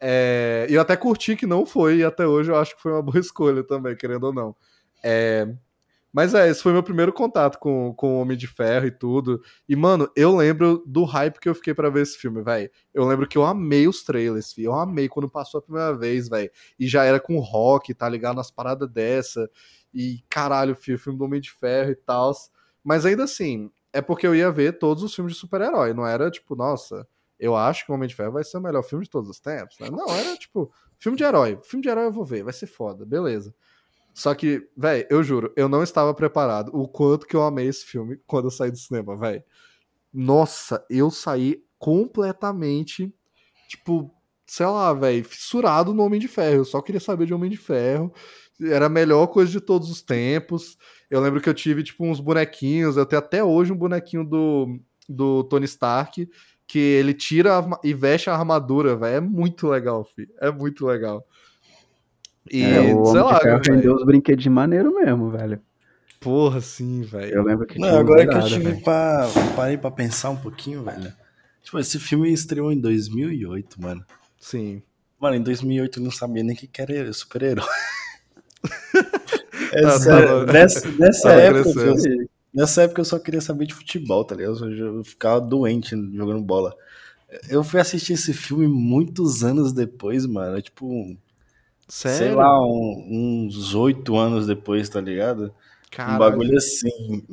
É, 0.00 0.66
e 0.68 0.74
eu 0.74 0.80
até 0.80 0.96
curti 0.96 1.36
que 1.36 1.46
não 1.46 1.64
foi, 1.64 1.98
e 1.98 2.04
até 2.04 2.26
hoje 2.26 2.50
eu 2.50 2.56
acho 2.56 2.76
que 2.76 2.82
foi 2.82 2.92
uma 2.92 3.02
boa 3.02 3.18
escolha 3.20 3.62
também, 3.64 3.96
querendo 3.96 4.24
ou 4.24 4.32
não. 4.32 4.56
É, 5.02 5.46
mas 6.16 6.32
é, 6.32 6.48
esse 6.48 6.62
foi 6.62 6.72
meu 6.72 6.82
primeiro 6.82 7.12
contato 7.12 7.58
com, 7.58 7.92
com 7.92 8.16
o 8.16 8.20
Homem 8.22 8.38
de 8.38 8.46
Ferro 8.46 8.86
e 8.86 8.90
tudo. 8.90 9.38
E, 9.68 9.76
mano, 9.76 10.10
eu 10.16 10.34
lembro 10.34 10.82
do 10.86 11.04
hype 11.04 11.38
que 11.38 11.46
eu 11.46 11.54
fiquei 11.54 11.74
para 11.74 11.90
ver 11.90 12.04
esse 12.04 12.16
filme, 12.16 12.42
velho. 12.42 12.70
Eu 12.94 13.04
lembro 13.04 13.28
que 13.28 13.36
eu 13.36 13.44
amei 13.44 13.86
os 13.86 14.02
trailers, 14.02 14.50
filho. 14.50 14.68
Eu 14.68 14.72
amei 14.72 15.10
quando 15.10 15.28
passou 15.28 15.58
a 15.58 15.62
primeira 15.62 15.94
vez, 15.94 16.26
velho. 16.26 16.50
E 16.78 16.88
já 16.88 17.04
era 17.04 17.20
com 17.20 17.38
rock, 17.38 17.92
tá 17.92 18.08
ligado? 18.08 18.36
Nas 18.36 18.50
paradas 18.50 18.90
dessa. 18.90 19.46
E, 19.92 20.24
caralho, 20.30 20.74
filho, 20.74 20.98
filme 20.98 21.18
do 21.18 21.26
Homem 21.26 21.38
de 21.38 21.52
Ferro 21.52 21.90
e 21.90 21.96
tal. 21.96 22.32
Mas 22.82 23.04
ainda 23.04 23.24
assim, 23.24 23.70
é 23.92 24.00
porque 24.00 24.26
eu 24.26 24.34
ia 24.34 24.50
ver 24.50 24.78
todos 24.78 25.02
os 25.02 25.14
filmes 25.14 25.34
de 25.34 25.38
super-herói. 25.38 25.92
Não 25.92 26.06
era 26.06 26.30
tipo, 26.30 26.56
nossa, 26.56 27.06
eu 27.38 27.54
acho 27.54 27.84
que 27.84 27.92
o 27.92 27.94
Homem 27.94 28.08
de 28.08 28.14
Ferro 28.14 28.32
vai 28.32 28.42
ser 28.42 28.56
o 28.56 28.62
melhor 28.62 28.82
filme 28.82 29.04
de 29.04 29.10
todos 29.10 29.28
os 29.28 29.38
tempos. 29.38 29.78
Né? 29.78 29.90
Não, 29.90 30.08
era 30.08 30.34
tipo, 30.38 30.72
filme 30.98 31.18
de 31.18 31.24
herói. 31.24 31.60
Filme 31.62 31.82
de 31.82 31.90
herói 31.90 32.06
eu 32.06 32.12
vou 32.12 32.24
ver, 32.24 32.42
vai 32.42 32.54
ser 32.54 32.68
foda, 32.68 33.04
beleza. 33.04 33.54
Só 34.16 34.34
que, 34.34 34.66
velho, 34.74 35.06
eu 35.10 35.22
juro, 35.22 35.52
eu 35.54 35.68
não 35.68 35.82
estava 35.82 36.14
preparado. 36.14 36.70
O 36.74 36.88
quanto 36.88 37.26
que 37.26 37.36
eu 37.36 37.42
amei 37.42 37.66
esse 37.68 37.84
filme 37.84 38.18
quando 38.26 38.46
eu 38.46 38.50
saí 38.50 38.70
do 38.70 38.78
cinema, 38.78 39.14
velho. 39.14 39.44
Nossa, 40.10 40.82
eu 40.88 41.10
saí 41.10 41.62
completamente, 41.78 43.12
tipo, 43.68 44.10
sei 44.46 44.64
lá, 44.64 44.94
velho, 44.94 45.22
fissurado 45.22 45.92
no 45.92 46.02
Homem 46.02 46.18
de 46.18 46.28
Ferro. 46.28 46.60
Eu 46.60 46.64
só 46.64 46.80
queria 46.80 46.98
saber 46.98 47.26
de 47.26 47.34
Homem 47.34 47.50
de 47.50 47.58
Ferro. 47.58 48.10
Era 48.58 48.86
a 48.86 48.88
melhor 48.88 49.26
coisa 49.26 49.52
de 49.52 49.60
todos 49.60 49.90
os 49.90 50.00
tempos. 50.00 50.78
Eu 51.10 51.20
lembro 51.20 51.38
que 51.38 51.48
eu 51.50 51.54
tive, 51.54 51.82
tipo, 51.82 52.02
uns 52.06 52.18
bonequinhos. 52.18 52.96
Eu 52.96 53.04
tenho 53.04 53.20
até 53.20 53.44
hoje 53.44 53.70
um 53.70 53.76
bonequinho 53.76 54.24
do, 54.24 54.80
do 55.06 55.44
Tony 55.44 55.66
Stark, 55.66 56.26
que 56.66 56.78
ele 56.78 57.12
tira 57.12 57.62
e 57.84 57.92
veste 57.92 58.30
a 58.30 58.34
armadura, 58.34 58.96
velho. 58.96 59.16
É 59.16 59.20
muito 59.20 59.68
legal, 59.68 60.06
filho. 60.06 60.32
É 60.40 60.50
muito 60.50 60.86
legal. 60.86 61.22
E, 62.50 62.62
é, 62.62 62.94
o 62.94 63.06
sei 63.06 63.20
lá. 63.20 63.36
Aprendeu 63.36 63.94
os 63.94 64.04
brinquedos 64.04 64.42
de 64.42 64.50
maneiro 64.50 64.94
mesmo, 64.94 65.30
velho. 65.30 65.60
Porra, 66.20 66.60
sim, 66.60 67.02
velho. 67.02 67.34
Eu 67.34 67.42
lembro 67.42 67.66
que. 67.66 67.78
Não, 67.78 67.98
agora 67.98 68.26
que 68.26 68.34
eu 68.34 68.42
tive 68.46 68.80
pra. 68.82 69.28
Parei 69.54 69.76
pra 69.76 69.90
pensar 69.90 70.30
um 70.30 70.36
pouquinho, 70.36 70.82
velho. 70.82 71.12
Tipo, 71.62 71.78
esse 71.78 71.98
filme 71.98 72.32
estreou 72.32 72.72
em 72.72 72.80
2008, 72.80 73.80
mano. 73.80 74.04
Sim. 74.40 74.82
Mano, 75.18 75.36
em 75.36 75.42
2008 75.42 75.98
eu 75.98 76.04
não 76.04 76.10
sabia 76.10 76.42
nem 76.42 76.54
que 76.54 76.70
era 76.80 77.12
super-herói. 77.12 77.66
é 79.72 79.82
tá, 79.82 79.98
sério, 79.98 80.46
nessa, 80.46 80.88
nessa 80.92 81.32
época. 81.32 81.80
Eu, 81.80 82.28
nessa 82.54 82.82
época 82.82 83.00
eu 83.00 83.04
só 83.04 83.18
queria 83.18 83.40
saber 83.40 83.66
de 83.66 83.74
futebol, 83.74 84.24
tá 84.24 84.34
ligado? 84.34 84.72
Eu 84.72 85.02
ficava 85.04 85.40
doente 85.40 85.90
jogando 86.14 86.42
bola. 86.42 86.74
Eu 87.48 87.64
fui 87.64 87.80
assistir 87.80 88.12
esse 88.12 88.32
filme 88.32 88.68
muitos 88.68 89.42
anos 89.42 89.72
depois, 89.72 90.24
mano. 90.26 90.60
Tipo, 90.62 91.16
Sério? 91.88 92.18
Sei 92.18 92.34
lá, 92.34 92.60
um, 92.60 93.46
uns 93.46 93.74
oito 93.74 94.16
anos 94.16 94.46
depois, 94.46 94.88
tá 94.88 95.00
ligado? 95.00 95.54
Caralho. 95.90 96.16
Um 96.16 96.18
bagulho 96.18 96.56
assim. 96.56 97.24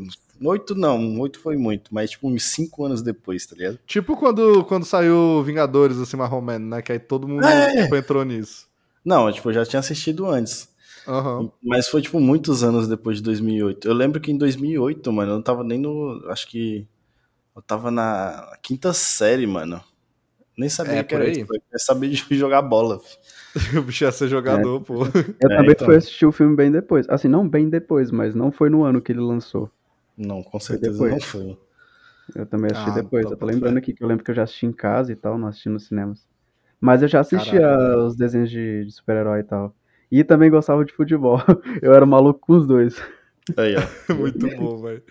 Oito 0.41 0.75
não, 0.75 1.19
oito 1.19 1.39
foi 1.39 1.57
muito, 1.57 1.93
mas 1.93 2.11
tipo 2.11 2.27
uns 2.27 2.43
cinco 2.43 2.85
anos 2.85 3.01
depois, 3.01 3.45
tá 3.45 3.55
ligado? 3.55 3.79
Tipo 3.85 4.15
quando, 4.17 4.63
quando 4.65 4.85
saiu 4.85 5.41
Vingadores, 5.43 5.97
assim, 5.97 6.17
Marrom 6.17 6.41
né? 6.41 6.81
Que 6.81 6.91
aí 6.91 6.99
todo 6.99 7.27
mundo 7.27 7.45
é. 7.45 7.83
tipo, 7.83 7.95
entrou 7.95 8.23
nisso. 8.23 8.67
Não, 9.03 9.31
tipo, 9.31 9.49
eu 9.49 9.53
já 9.53 9.65
tinha 9.65 9.79
assistido 9.79 10.25
antes. 10.27 10.69
Uhum. 11.07 11.51
Mas 11.61 11.89
foi, 11.89 12.01
tipo, 12.01 12.19
muitos 12.19 12.63
anos 12.63 12.87
depois 12.87 13.17
de 13.17 13.23
2008. 13.23 13.87
Eu 13.87 13.93
lembro 13.93 14.21
que 14.21 14.31
em 14.31 14.37
2008, 14.37 15.11
mano, 15.11 15.31
eu 15.31 15.35
não 15.35 15.41
tava 15.41 15.63
nem 15.63 15.77
no... 15.77 16.23
Acho 16.29 16.47
que... 16.47 16.87
Eu 17.55 17.61
tava 17.61 17.91
na 17.91 18.57
quinta 18.61 18.93
série, 18.93 19.45
mano. 19.45 19.83
Nem 20.57 20.69
sabia 20.69 20.99
é, 20.99 21.03
que 21.03 21.13
era 21.13 21.29
isso. 21.29 21.45
Eu 21.71 21.79
sabia 21.79 22.09
de 22.09 22.23
jogar 22.35 22.61
bola. 22.61 23.01
o 23.77 23.81
bicho 23.81 24.03
ia 24.03 24.11
ser 24.11 24.27
jogador, 24.27 24.81
é. 24.81 24.83
pô. 24.83 25.03
Eu 25.03 25.51
é, 25.51 25.57
também 25.57 25.71
então. 25.71 25.85
fui 25.85 25.95
assistir 25.95 26.25
o 26.25 26.31
filme 26.31 26.55
bem 26.55 26.71
depois. 26.71 27.07
Assim, 27.09 27.27
não 27.27 27.47
bem 27.47 27.69
depois, 27.69 28.11
mas 28.11 28.33
não 28.33 28.51
foi 28.51 28.69
no 28.69 28.83
ano 28.83 29.01
que 29.01 29.11
ele 29.11 29.21
lançou. 29.21 29.69
Não, 30.17 30.43
com 30.43 30.59
certeza 30.59 30.97
foi 30.97 31.11
não 31.11 31.19
foi. 31.19 31.57
Eu 32.35 32.45
também 32.45 32.71
assisti 32.71 32.89
ah, 32.89 33.01
depois. 33.01 33.25
Tá 33.25 33.31
eu 33.31 33.37
tô 33.37 33.45
lembrando 33.45 33.77
aqui 33.77 33.93
que 33.93 34.03
eu 34.03 34.07
lembro 34.07 34.23
que 34.23 34.31
eu 34.31 34.35
já 34.35 34.43
assisti 34.43 34.65
em 34.65 34.71
casa 34.71 35.11
e 35.11 35.15
tal, 35.15 35.37
não 35.37 35.47
assisti 35.47 35.69
nos 35.69 35.87
cinemas. 35.87 36.25
Mas 36.79 37.01
eu 37.01 37.07
já 37.07 37.21
assistia 37.21 37.97
os 37.97 38.15
desenhos 38.15 38.49
de, 38.49 38.85
de 38.85 38.91
super-herói 38.91 39.39
e 39.39 39.43
tal. 39.43 39.75
E 40.11 40.23
também 40.23 40.49
gostava 40.51 40.83
de 40.83 40.93
futebol. 40.93 41.39
Eu 41.81 41.93
era 41.93 42.05
maluco 42.05 42.39
com 42.41 42.53
os 42.53 42.67
dois. 42.67 43.01
Aí, 43.57 43.75
ó. 43.75 43.81
Muito 44.13 44.47
bom, 44.57 44.81
velho. 44.81 45.01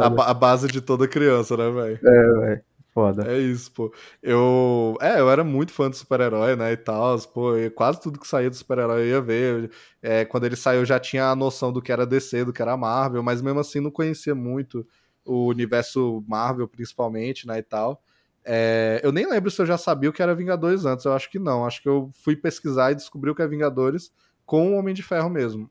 A, 0.00 0.30
a, 0.30 0.34
base 0.34 0.68
de 0.68 0.80
toda 0.80 1.08
criança, 1.08 1.56
né, 1.56 1.70
velho? 1.70 1.98
É, 2.04 2.40
velho. 2.40 2.62
Foda. 2.92 3.26
É 3.26 3.38
isso, 3.38 3.72
pô. 3.72 3.92
Eu. 4.22 4.96
É, 5.00 5.18
eu 5.18 5.30
era 5.30 5.42
muito 5.42 5.72
fã 5.72 5.88
do 5.88 5.96
super-herói, 5.96 6.54
né? 6.56 6.72
E 6.72 6.76
tal. 6.76 7.18
Pô, 7.20 7.52
quase 7.74 8.00
tudo 8.00 8.20
que 8.20 8.28
saía 8.28 8.50
do 8.50 8.56
super-herói 8.56 9.02
eu 9.02 9.06
ia 9.06 9.20
ver. 9.20 9.70
É, 10.02 10.24
quando 10.26 10.44
ele 10.44 10.56
saiu, 10.56 10.80
eu 10.80 10.84
já 10.84 11.00
tinha 11.00 11.30
a 11.30 11.36
noção 11.36 11.72
do 11.72 11.80
que 11.80 11.90
era 11.90 12.06
DC, 12.06 12.44
do 12.44 12.52
que 12.52 12.60
era 12.60 12.76
Marvel, 12.76 13.22
mas 13.22 13.40
mesmo 13.40 13.60
assim 13.60 13.80
não 13.80 13.90
conhecia 13.90 14.34
muito 14.34 14.86
o 15.24 15.46
universo 15.46 16.22
Marvel, 16.28 16.68
principalmente, 16.68 17.46
né? 17.46 17.58
E 17.58 17.62
tal. 17.62 18.02
É, 18.44 19.00
eu 19.02 19.10
nem 19.10 19.26
lembro 19.26 19.50
se 19.50 19.62
eu 19.62 19.66
já 19.66 19.78
sabia 19.78 20.10
o 20.10 20.12
que 20.12 20.22
era 20.22 20.34
Vingadores 20.34 20.84
antes. 20.84 21.06
Eu 21.06 21.14
acho 21.14 21.30
que 21.30 21.38
não. 21.38 21.64
Acho 21.64 21.80
que 21.80 21.88
eu 21.88 22.10
fui 22.22 22.36
pesquisar 22.36 22.92
e 22.92 22.96
descobri 22.96 23.30
o 23.30 23.34
que 23.34 23.40
é 23.40 23.48
Vingadores 23.48 24.12
com 24.44 24.74
o 24.74 24.76
Homem 24.76 24.94
de 24.94 25.02
Ferro 25.02 25.30
mesmo. 25.30 25.70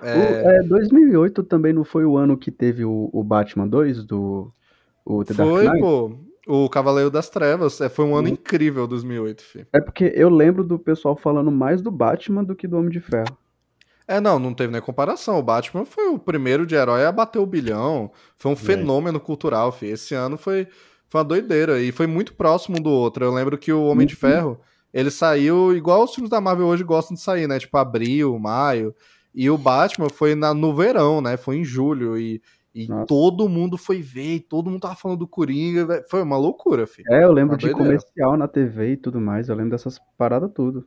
É... 0.00 0.16
O, 0.16 0.50
é, 0.50 0.62
2008 0.62 1.42
também 1.42 1.72
não 1.72 1.82
foi 1.82 2.04
o 2.04 2.16
ano 2.16 2.36
que 2.36 2.52
teve 2.52 2.84
o, 2.84 3.10
o 3.12 3.24
Batman 3.24 3.66
2 3.66 4.04
do 4.04 4.52
O 5.18 5.24
The 5.24 5.34
Foi, 5.34 5.78
pô. 5.80 6.12
O 6.46 6.68
Cavaleiro 6.68 7.10
das 7.10 7.28
Trevas. 7.28 7.80
É, 7.80 7.88
foi 7.88 8.04
um 8.04 8.16
ano 8.16 8.28
Uhum. 8.28 8.34
incrível, 8.34 8.86
2008, 8.86 9.42
filho. 9.42 9.66
É 9.72 9.80
porque 9.80 10.12
eu 10.14 10.28
lembro 10.28 10.64
do 10.64 10.78
pessoal 10.78 11.16
falando 11.16 11.50
mais 11.50 11.80
do 11.82 11.90
Batman 11.90 12.42
do 12.42 12.54
que 12.56 12.66
do 12.66 12.76
Homem 12.78 12.90
de 12.90 13.00
Ferro. 13.00 13.36
É, 14.08 14.20
não, 14.20 14.38
não 14.40 14.52
teve 14.52 14.72
nem 14.72 14.80
comparação. 14.80 15.38
O 15.38 15.42
Batman 15.42 15.84
foi 15.84 16.08
o 16.08 16.18
primeiro 16.18 16.66
de 16.66 16.74
herói 16.74 17.04
a 17.04 17.12
bater 17.12 17.38
o 17.38 17.46
bilhão. 17.46 18.10
Foi 18.36 18.50
um 18.50 18.56
fenômeno 18.56 19.20
cultural, 19.20 19.70
filho. 19.70 19.92
Esse 19.94 20.14
ano 20.14 20.36
foi, 20.36 20.66
foi 21.08 21.20
uma 21.20 21.24
doideira. 21.24 21.80
E 21.80 21.92
foi 21.92 22.08
muito 22.08 22.34
próximo 22.34 22.78
um 22.78 22.82
do 22.82 22.90
outro. 22.90 23.24
Eu 23.24 23.32
lembro 23.32 23.56
que 23.56 23.72
o 23.72 23.84
Homem 23.84 24.06
de 24.08 24.14
Uhum. 24.14 24.20
Ferro, 24.20 24.60
ele 24.92 25.10
saiu 25.12 25.76
igual 25.76 26.02
os 26.02 26.12
filmes 26.12 26.30
da 26.30 26.40
Marvel 26.40 26.66
hoje 26.66 26.82
gostam 26.82 27.14
de 27.14 27.20
sair, 27.20 27.46
né? 27.46 27.58
Tipo, 27.60 27.76
abril, 27.78 28.36
maio. 28.38 28.92
E 29.32 29.48
o 29.48 29.56
Batman 29.56 30.08
foi 30.08 30.34
na, 30.34 30.52
no 30.52 30.74
verão, 30.74 31.20
né? 31.20 31.36
Foi 31.36 31.58
em 31.58 31.64
julho. 31.64 32.18
E, 32.18 32.42
e 32.74 32.86
Nossa. 32.88 33.06
todo 33.06 33.48
mundo 33.48 33.76
foi 33.76 34.00
ver, 34.00 34.34
e 34.36 34.40
todo 34.40 34.70
mundo 34.70 34.80
tava 34.82 34.94
falando 34.96 35.18
do 35.18 35.28
Coringa. 35.28 35.86
velho. 35.86 36.04
Foi 36.08 36.22
uma 36.22 36.36
loucura, 36.36 36.86
filho. 36.86 37.06
É, 37.12 37.24
eu 37.24 37.32
lembro 37.32 37.52
Uma 37.54 37.58
de 37.58 37.66
doideira. 37.66 37.84
comercial 37.98 38.36
na 38.36 38.46
TV 38.48 38.92
e 38.92 38.96
tudo 38.96 39.20
mais. 39.20 39.48
Eu 39.48 39.56
lembro 39.56 39.72
dessas 39.72 39.98
paradas 40.16 40.50
tudo. 40.54 40.86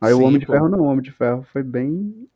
Aí 0.00 0.12
o 0.12 0.18
Sim, 0.18 0.24
Homem 0.24 0.38
de 0.40 0.46
pô. 0.46 0.52
Ferro 0.52 0.68
não, 0.68 0.80
o 0.80 0.84
Homem 0.84 1.02
de 1.02 1.10
Ferro 1.12 1.42
foi 1.52 1.62
bem. 1.62 2.28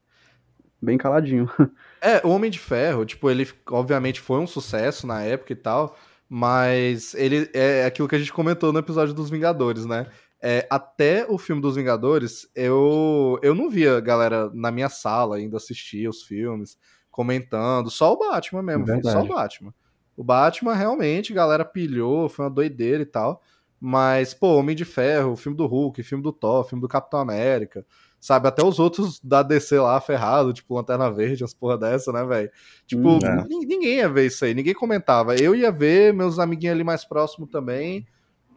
bem 0.81 0.97
caladinho. 0.99 1.49
É, 2.01 2.25
o 2.25 2.31
Homem 2.31 2.51
de 2.51 2.59
Ferro, 2.61 3.05
tipo, 3.05 3.29
ele 3.29 3.49
obviamente 3.71 4.21
foi 4.21 4.39
um 4.39 4.47
sucesso 4.47 5.07
na 5.09 5.23
época 5.23 5.53
e 5.53 5.57
tal, 5.57 5.97
mas 6.29 7.15
ele 7.15 7.51
é 7.53 7.85
aquilo 7.85 8.07
que 8.07 8.15
a 8.15 8.19
gente 8.19 8.33
comentou 8.33 8.73
no 8.73 8.79
episódio 8.79 9.13
dos 9.13 9.29
Vingadores, 9.29 9.85
né? 9.87 10.07
É, 10.41 10.65
até 10.71 11.27
o 11.29 11.37
filme 11.37 11.61
dos 11.61 11.75
Vingadores, 11.75 12.47
eu, 12.55 13.41
eu 13.43 13.55
não 13.57 13.69
via 13.69 13.99
galera 13.99 14.49
na 14.55 14.71
minha 14.71 14.89
sala 14.89 15.37
ainda 15.37 15.57
assistir 15.57 16.09
os 16.09 16.23
filmes, 16.23 16.79
comentando, 17.17 17.91
só 17.91 18.13
o 18.13 18.19
Batman 18.19 18.63
mesmo, 18.63 18.87
filho, 18.87 19.03
só 19.03 19.09
o 19.11 19.23
Verdade. 19.23 19.29
Batman. 19.35 19.75
O 20.17 20.23
Batman 20.23 20.75
realmente, 20.75 21.33
a 21.33 21.37
galera 21.37 21.65
pilhou, 21.65 22.29
foi 22.29 22.45
uma 22.45 22.51
doideira 22.51 23.03
e 23.03 23.07
tal. 23.07 23.43
Mas, 23.81 24.33
pô, 24.33 24.55
Homem 24.57 24.75
de 24.77 24.85
Ferro, 24.85 25.33
o 25.33 25.37
filme 25.37 25.57
do 25.57 25.67
Hulk, 25.67 26.03
filme 26.03 26.23
do 26.23 26.33
Thor, 26.33 26.65
filme 26.65 26.81
do 26.81 26.89
Capitão 26.89 27.21
América, 27.21 27.85
sabe? 28.19 28.49
Até 28.49 28.65
os 28.65 28.79
outros 28.79 29.21
da 29.21 29.43
DC 29.43 29.79
lá 29.79 30.01
ferrado, 30.01 30.53
tipo 30.55 30.75
Lanterna 30.75 31.11
Verde, 31.11 31.43
umas 31.43 31.53
porra 31.53 31.77
dessa, 31.77 32.11
né, 32.13 32.25
velho? 32.25 32.51
Tipo, 32.87 33.09
Hum, 33.09 33.19
é. 33.23 33.45
nin- 33.47 33.67
ninguém 33.67 33.97
ia 33.97 34.09
ver 34.09 34.27
isso 34.27 34.45
aí, 34.47 34.55
ninguém 34.55 34.73
comentava. 34.75 35.37
Eu 35.37 35.55
ia 35.55 35.71
ver, 35.71 36.15
meus 36.15 36.39
amiguinhos 36.39 36.75
ali 36.75 36.85
mais 36.85 37.05
próximos 37.05 37.51
também. 37.51 38.07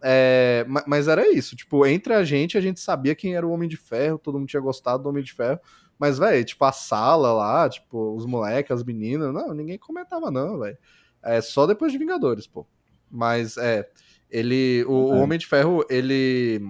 É, 0.02 0.66
ma- 0.70 0.84
mas 0.88 1.10
era 1.10 1.28
isso, 1.34 1.56
tipo, 1.58 1.86
entre 1.86 2.14
a 2.14 2.24
gente, 2.24 2.58
a 2.58 2.62
gente 2.62 2.80
sabia 2.80 3.14
quem 3.14 3.36
era 3.36 3.46
o 3.46 3.52
Homem 3.52 3.68
de 3.68 3.76
Ferro, 3.76 4.18
todo 4.18 4.40
mundo 4.40 4.48
tinha 4.48 4.62
gostado 4.62 5.04
do 5.04 5.10
Homem 5.10 5.22
de 5.24 5.34
Ferro. 5.34 5.60
Mas, 6.00 6.18
velho, 6.18 6.46
tipo, 6.46 6.64
a 6.64 6.72
sala 6.72 7.34
lá, 7.34 7.70
tipo, 7.70 8.16
os 8.16 8.26
moleques, 8.26 8.72
as 8.72 8.84
meninas, 8.84 9.34
não, 9.34 9.54
ninguém 9.54 9.78
comentava, 9.78 10.32
não, 10.32 10.58
velho. 10.60 10.78
É 11.22 11.42
só 11.42 11.68
depois 11.68 11.92
de 11.92 11.98
Vingadores, 11.98 12.48
pô. 12.48 12.66
Mas, 13.12 13.58
é, 13.58 13.88
ele. 14.32 14.86
O, 14.88 15.10
o 15.10 15.14
É. 15.16 15.20
Homem 15.20 15.38
de 15.38 15.46
Ferro, 15.46 15.84
ele. 15.90 16.62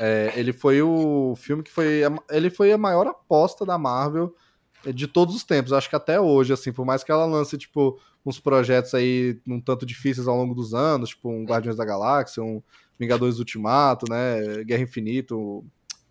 é, 0.00 0.32
ele 0.36 0.52
foi 0.52 0.80
o 0.82 1.34
filme 1.36 1.62
que 1.62 1.70
foi. 1.70 2.04
a- 2.04 2.18
Ele 2.30 2.48
foi 2.50 2.72
a 2.72 2.78
maior 2.78 3.06
aposta 3.06 3.66
da 3.66 3.76
Marvel 3.76 4.34
é, 4.86 4.92
de 4.92 5.06
todos 5.06 5.34
os 5.34 5.44
tempos. 5.44 5.72
Acho 5.72 5.90
que 5.90 5.96
até 5.96 6.18
hoje, 6.20 6.52
assim, 6.52 6.72
por 6.72 6.86
mais 6.86 7.04
que 7.04 7.12
ela 7.12 7.26
lance, 7.26 7.58
tipo, 7.58 8.00
uns 8.24 8.40
projetos 8.40 8.94
aí 8.94 9.38
um 9.46 9.60
tanto 9.60 9.84
difíceis 9.84 10.26
ao 10.26 10.36
longo 10.36 10.54
dos 10.54 10.72
anos, 10.72 11.10
tipo, 11.10 11.28
um 11.28 11.44
Guardiões 11.44 11.76
da 11.76 11.84
Galáxia, 11.84 12.42
um 12.42 12.62
Vingadores 12.98 13.38
Ultimato, 13.38 14.06
né? 14.08 14.64
Guerra 14.64 14.82
Infinita, 14.84 15.34
um 15.34 15.64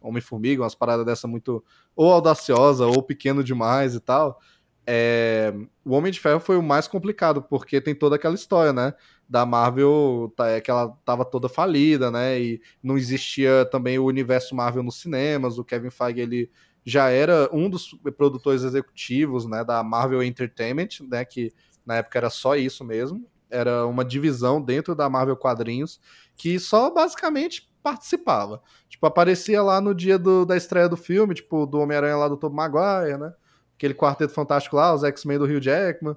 Homem-Formiga, 0.03 0.61
umas 0.61 0.75
paradas 0.75 1.05
dessa 1.05 1.27
muito 1.27 1.63
ou 1.95 2.11
audaciosa 2.11 2.85
ou 2.85 3.01
pequeno 3.01 3.43
demais 3.43 3.95
e 3.95 3.99
tal. 3.99 4.39
É, 4.85 5.53
o 5.85 5.93
Homem 5.93 6.11
de 6.11 6.19
Ferro 6.19 6.39
foi 6.39 6.57
o 6.57 6.63
mais 6.63 6.87
complicado, 6.87 7.41
porque 7.41 7.79
tem 7.79 7.95
toda 7.95 8.15
aquela 8.15 8.35
história, 8.35 8.73
né? 8.73 8.93
Da 9.27 9.45
Marvel, 9.45 10.31
tá, 10.35 10.49
é 10.49 10.59
que 10.59 10.69
ela 10.69 10.89
tava 11.05 11.23
toda 11.23 11.47
falida, 11.47 12.11
né? 12.11 12.39
E 12.39 12.61
não 12.81 12.97
existia 12.97 13.65
também 13.71 13.97
o 13.97 14.05
universo 14.05 14.53
Marvel 14.53 14.83
nos 14.83 14.99
cinemas. 14.99 15.57
O 15.57 15.63
Kevin 15.63 15.89
Feige, 15.89 16.19
ele 16.19 16.51
já 16.85 17.09
era 17.09 17.49
um 17.53 17.69
dos 17.69 17.97
produtores 18.17 18.63
executivos, 18.63 19.45
né? 19.45 19.63
Da 19.63 19.81
Marvel 19.83 20.21
Entertainment, 20.21 20.89
né? 21.09 21.23
Que 21.23 21.53
na 21.85 21.95
época 21.95 22.19
era 22.19 22.29
só 22.29 22.55
isso 22.55 22.83
mesmo. 22.83 23.25
Era 23.49 23.85
uma 23.85 24.03
divisão 24.03 24.61
dentro 24.61 24.95
da 24.95 25.09
Marvel 25.09 25.37
Quadrinhos 25.37 25.99
que 26.35 26.59
só 26.59 26.91
basicamente 26.91 27.69
participava. 27.83 28.61
Tipo, 28.87 29.05
aparecia 29.05 29.61
lá 29.61 29.81
no 29.81 29.93
dia 29.93 30.17
do- 30.17 30.45
da 30.45 30.55
estreia 30.55 30.87
do 30.87 30.95
filme, 30.97 31.35
tipo, 31.35 31.65
do 31.65 31.79
Homem-Aranha 31.79 32.15
lá 32.15 32.27
do 32.27 32.37
Tobey 32.37 32.55
Maguire, 32.55 33.17
né? 33.17 33.33
Aquele 33.75 33.93
quarteto 33.93 34.33
fantástico 34.33 34.75
lá, 34.77 34.93
os 34.93 35.03
X-Men 35.03 35.37
do 35.37 35.45
Rio 35.45 35.61
Jackman, 35.61 36.15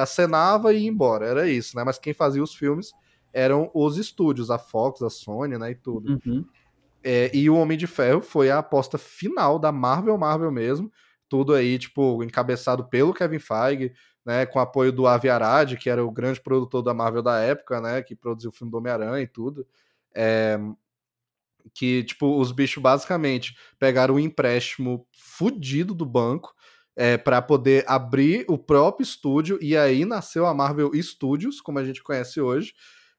acenava 0.00 0.72
e 0.72 0.84
ia 0.84 0.88
embora. 0.88 1.26
Era 1.26 1.48
isso, 1.48 1.76
né? 1.76 1.82
Mas 1.84 1.98
quem 1.98 2.14
fazia 2.14 2.42
os 2.42 2.54
filmes 2.54 2.92
eram 3.32 3.70
os 3.74 3.96
estúdios, 3.96 4.50
a 4.50 4.58
Fox, 4.58 5.02
a 5.02 5.10
Sony, 5.10 5.58
né? 5.58 5.72
E 5.72 5.74
tudo. 5.74 6.20
Uhum. 6.24 6.44
É, 7.02 7.34
e 7.34 7.48
o 7.48 7.56
Homem 7.56 7.78
de 7.78 7.86
Ferro 7.86 8.20
foi 8.20 8.50
a 8.50 8.58
aposta 8.58 8.98
final 8.98 9.58
da 9.58 9.72
Marvel 9.72 10.16
Marvel 10.18 10.50
mesmo. 10.50 10.92
Tudo 11.28 11.54
aí, 11.54 11.78
tipo, 11.78 12.22
encabeçado 12.22 12.84
pelo 12.84 13.14
Kevin 13.14 13.38
Feige, 13.38 13.92
né? 14.24 14.44
Com 14.44 14.58
apoio 14.58 14.92
do 14.92 15.06
Avi 15.06 15.30
Arad, 15.30 15.76
que 15.76 15.88
era 15.88 16.04
o 16.04 16.10
grande 16.10 16.40
produtor 16.40 16.82
da 16.82 16.92
Marvel 16.92 17.22
da 17.22 17.38
época, 17.40 17.80
né? 17.80 18.02
Que 18.02 18.14
produziu 18.14 18.50
o 18.50 18.52
filme 18.52 18.70
do 18.70 18.78
Homem-Aranha 18.78 19.22
e 19.22 19.26
tudo. 19.26 19.66
É, 20.14 20.58
que, 21.74 22.04
tipo, 22.04 22.38
os 22.38 22.52
bichos 22.52 22.82
basicamente 22.82 23.54
pegaram 23.78 24.14
um 24.14 24.18
empréstimo 24.18 25.06
fudido 25.12 25.94
do 25.94 26.06
banco 26.06 26.52
é, 26.96 27.16
para 27.16 27.40
poder 27.40 27.84
abrir 27.86 28.44
o 28.48 28.58
próprio 28.58 29.04
estúdio, 29.04 29.58
e 29.62 29.76
aí 29.76 30.04
nasceu 30.04 30.46
a 30.46 30.54
Marvel 30.54 30.90
Studios, 31.02 31.60
como 31.60 31.78
a 31.78 31.84
gente 31.84 32.02
conhece 32.02 32.40
hoje, 32.40 32.72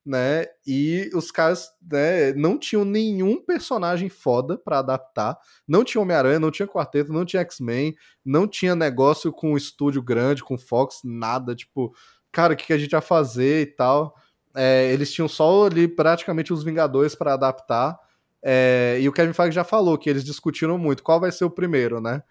né? 0.06 0.46
E 0.66 1.10
os 1.14 1.32
caras 1.32 1.70
né, 1.82 2.34
não 2.34 2.58
tinham 2.58 2.84
nenhum 2.84 3.44
personagem 3.44 4.10
foda 4.10 4.58
para 4.58 4.80
adaptar. 4.80 5.38
Não 5.68 5.84
tinha 5.84 6.02
Homem-Aranha, 6.02 6.40
não 6.40 6.52
tinha 6.52 6.68
Quarteto, 6.68 7.14
não 7.14 7.26
tinha 7.26 7.42
X-Men, 7.42 7.96
não 8.26 8.48
tinha 8.48 8.76
negócio 8.76 9.32
com 9.32 9.54
um 9.54 9.58
estúdio 9.58 10.02
grande, 10.02 10.44
com 10.44 10.58
Fox, 10.58 11.02
nada. 11.04 11.56
Tipo, 11.56 11.94
cara, 12.32 12.54
o 12.54 12.58
que, 12.58 12.68
que 12.68 12.74
a 12.74 12.78
gente 12.78 12.92
vai 12.92 13.02
fazer 13.02 13.62
e 13.62 13.66
tal. 13.68 14.16
É, 14.56 14.92
eles 14.92 15.14
tinham 15.14 15.28
só 15.28 15.66
ali 15.66 15.88
praticamente 15.88 16.52
os 16.52 16.64
Vingadores 16.64 17.16
para 17.16 17.34
adaptar. 17.34 17.98
É, 18.44 18.98
e 19.00 19.08
o 19.08 19.14
Kevin 19.14 19.34
Feige 19.34 19.52
já 19.54 19.64
falou 19.64 19.98
que 19.98 20.10
eles 20.10 20.24
discutiram 20.24 20.78
muito 20.78 21.04
qual 21.04 21.20
vai 21.20 21.32
ser 21.32 21.46
o 21.46 21.50
primeiro, 21.50 22.02
né? 22.02 22.24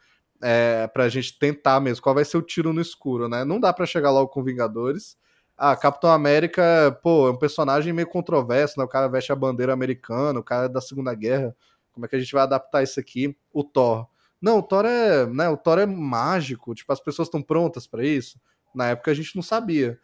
É, 0.43 0.87
pra 0.89 1.09
gente 1.09 1.39
tentar 1.39 1.81
mesmo, 1.81 2.03
qual 2.03 2.15
vai 2.15 2.25
ser 2.25 2.37
o 2.39 2.43
tiro 2.43 2.73
no 2.73 2.81
escuro, 2.81 3.29
né? 3.29 3.45
Não 3.45 3.61
dá 3.61 3.73
para 3.73 3.87
chegar 3.87 4.11
logo 4.11 4.29
com 4.29 4.43
Vingadores. 4.43 5.17
Ah, 5.57 5.77
Capitão 5.77 6.11
América, 6.11 6.99
pô, 7.03 7.29
é 7.29 7.31
um 7.33 7.37
personagem 7.37 7.93
meio 7.93 8.09
controverso, 8.09 8.79
né? 8.79 8.85
O 8.85 8.89
cara 8.89 9.09
veste 9.09 9.31
a 9.31 9.37
bandeira 9.37 9.73
americana, 9.73 10.41
o 10.41 10.43
cara 10.43 10.67
é 10.67 10.69
da 10.69 10.81
Segunda 10.81 11.15
Guerra. 11.15 11.55
Como 11.93 12.07
é 12.07 12.09
que 12.09 12.17
a 12.17 12.19
gente 12.19 12.33
vai 12.33 12.43
adaptar 12.43 12.83
isso 12.83 12.99
aqui? 12.99 13.37
O 13.53 13.63
Thor. 13.63 14.07
Não, 14.41 14.59
o 14.59 14.63
Thor 14.63 14.87
é, 14.87 15.27
né, 15.27 15.49
o 15.51 15.57
Thor 15.57 15.79
é 15.79 15.85
mágico, 15.85 16.75
tipo, 16.75 16.91
as 16.93 17.01
pessoas 17.01 17.29
estão 17.29 17.43
prontas 17.43 17.87
para 17.87 18.05
isso. 18.05 18.41
Na 18.75 18.89
época 18.89 19.11
a 19.11 19.15
gente 19.15 19.37
não 19.37 19.43
sabia. 19.43 19.99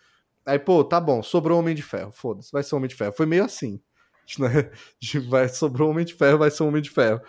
Aí, 0.44 0.58
pô, 0.58 0.84
tá 0.84 1.00
bom, 1.00 1.22
sobrou 1.22 1.58
Homem 1.58 1.74
de 1.74 1.82
Ferro. 1.82 2.12
Foda-se, 2.12 2.52
vai 2.52 2.62
ser 2.62 2.74
Homem 2.74 2.88
de 2.88 2.94
Ferro. 2.94 3.12
Foi 3.12 3.26
meio 3.26 3.44
assim. 3.44 3.80
Né? 4.38 4.70
Vai, 5.28 5.48
sobrou 5.48 5.90
Homem 5.90 6.04
de 6.04 6.14
Ferro, 6.14 6.38
vai 6.38 6.50
ser 6.50 6.62
Homem 6.62 6.82
de 6.82 6.90
Ferro. 6.90 7.20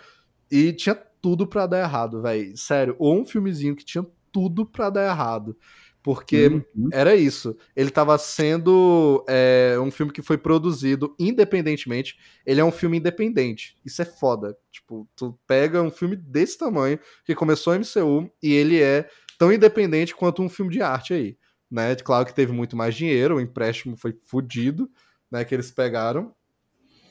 E 0.50 0.72
tinha 0.72 0.94
tudo 1.20 1.46
pra 1.46 1.66
dar 1.66 1.80
errado, 1.80 2.22
velho. 2.22 2.56
Sério, 2.56 2.96
ou 2.98 3.20
um 3.20 3.26
filmezinho 3.26 3.76
que 3.76 3.84
tinha 3.84 4.04
tudo 4.32 4.66
pra 4.66 4.90
dar 4.90 5.06
errado. 5.08 5.56
Porque 6.02 6.46
Uhum. 6.48 6.88
era 6.92 7.14
isso. 7.16 7.56
Ele 7.76 7.90
tava 7.90 8.16
sendo 8.18 9.24
é, 9.28 9.76
um 9.80 9.90
filme 9.90 10.12
que 10.12 10.22
foi 10.22 10.38
produzido 10.38 11.14
independentemente. 11.18 12.16
Ele 12.46 12.60
é 12.60 12.64
um 12.64 12.70
filme 12.70 12.98
independente. 12.98 13.76
Isso 13.84 14.00
é 14.00 14.04
foda. 14.04 14.56
Tipo, 14.70 15.08
tu 15.16 15.38
pega 15.46 15.82
um 15.82 15.90
filme 15.90 16.16
desse 16.16 16.56
tamanho, 16.56 16.98
que 17.24 17.34
começou 17.34 17.72
a 17.72 17.76
MCU, 17.76 18.30
e 18.42 18.52
ele 18.54 18.80
é 18.80 19.08
tão 19.38 19.52
independente 19.52 20.14
quanto 20.14 20.40
um 20.42 20.48
filme 20.48 20.72
de 20.72 20.80
arte 20.80 21.12
aí. 21.12 21.36
Né? 21.70 21.94
Claro 21.96 22.24
que 22.24 22.34
teve 22.34 22.52
muito 22.52 22.76
mais 22.76 22.94
dinheiro, 22.94 23.36
o 23.36 23.40
empréstimo 23.40 23.96
foi 23.96 24.16
fudido, 24.26 24.88
né? 25.30 25.44
Que 25.44 25.54
eles 25.54 25.70
pegaram. 25.70 26.32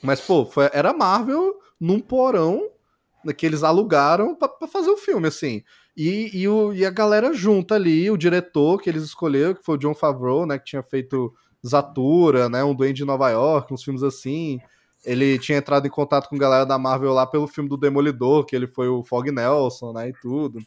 Mas, 0.01 0.21
pô, 0.21 0.45
foi, 0.45 0.69
era 0.73 0.93
Marvel 0.93 1.55
num 1.79 1.99
porão 1.99 2.69
que 3.36 3.45
eles 3.45 3.63
alugaram 3.63 4.36
pra, 4.36 4.47
pra 4.47 4.67
fazer 4.67 4.89
o 4.89 4.97
filme, 4.97 5.27
assim. 5.27 5.63
E, 5.95 6.29
e, 6.41 6.47
o, 6.47 6.71
e 6.73 6.86
a 6.86 6.89
galera 6.91 7.33
junta 7.33 7.75
ali, 7.75 8.10
o 8.10 8.17
diretor 8.17 8.79
que 8.81 8.89
eles 8.89 9.03
escolheram, 9.03 9.55
que 9.55 9.63
foi 9.63 9.75
o 9.75 9.77
John 9.79 9.93
Favreau, 9.95 10.45
né? 10.45 10.57
Que 10.60 10.65
tinha 10.65 10.83
feito 10.83 11.33
Zatura, 11.65 12.47
né? 12.47 12.63
Um 12.63 12.75
Duende 12.75 12.93
de 12.97 13.05
Nova 13.05 13.29
York, 13.29 13.73
uns 13.73 13.83
filmes 13.83 14.03
assim. 14.03 14.60
Ele 15.03 15.39
tinha 15.39 15.57
entrado 15.57 15.88
em 15.88 15.89
contato 15.89 16.29
com 16.29 16.36
a 16.36 16.39
galera 16.39 16.65
da 16.65 16.77
Marvel 16.77 17.13
lá 17.13 17.25
pelo 17.25 17.47
filme 17.47 17.69
do 17.69 17.77
Demolidor, 17.77 18.45
que 18.45 18.55
ele 18.55 18.67
foi 18.67 18.88
o 18.88 19.03
Fog 19.03 19.29
Nelson, 19.31 19.91
né? 19.93 20.10
E 20.10 20.13
tudo. 20.21 20.60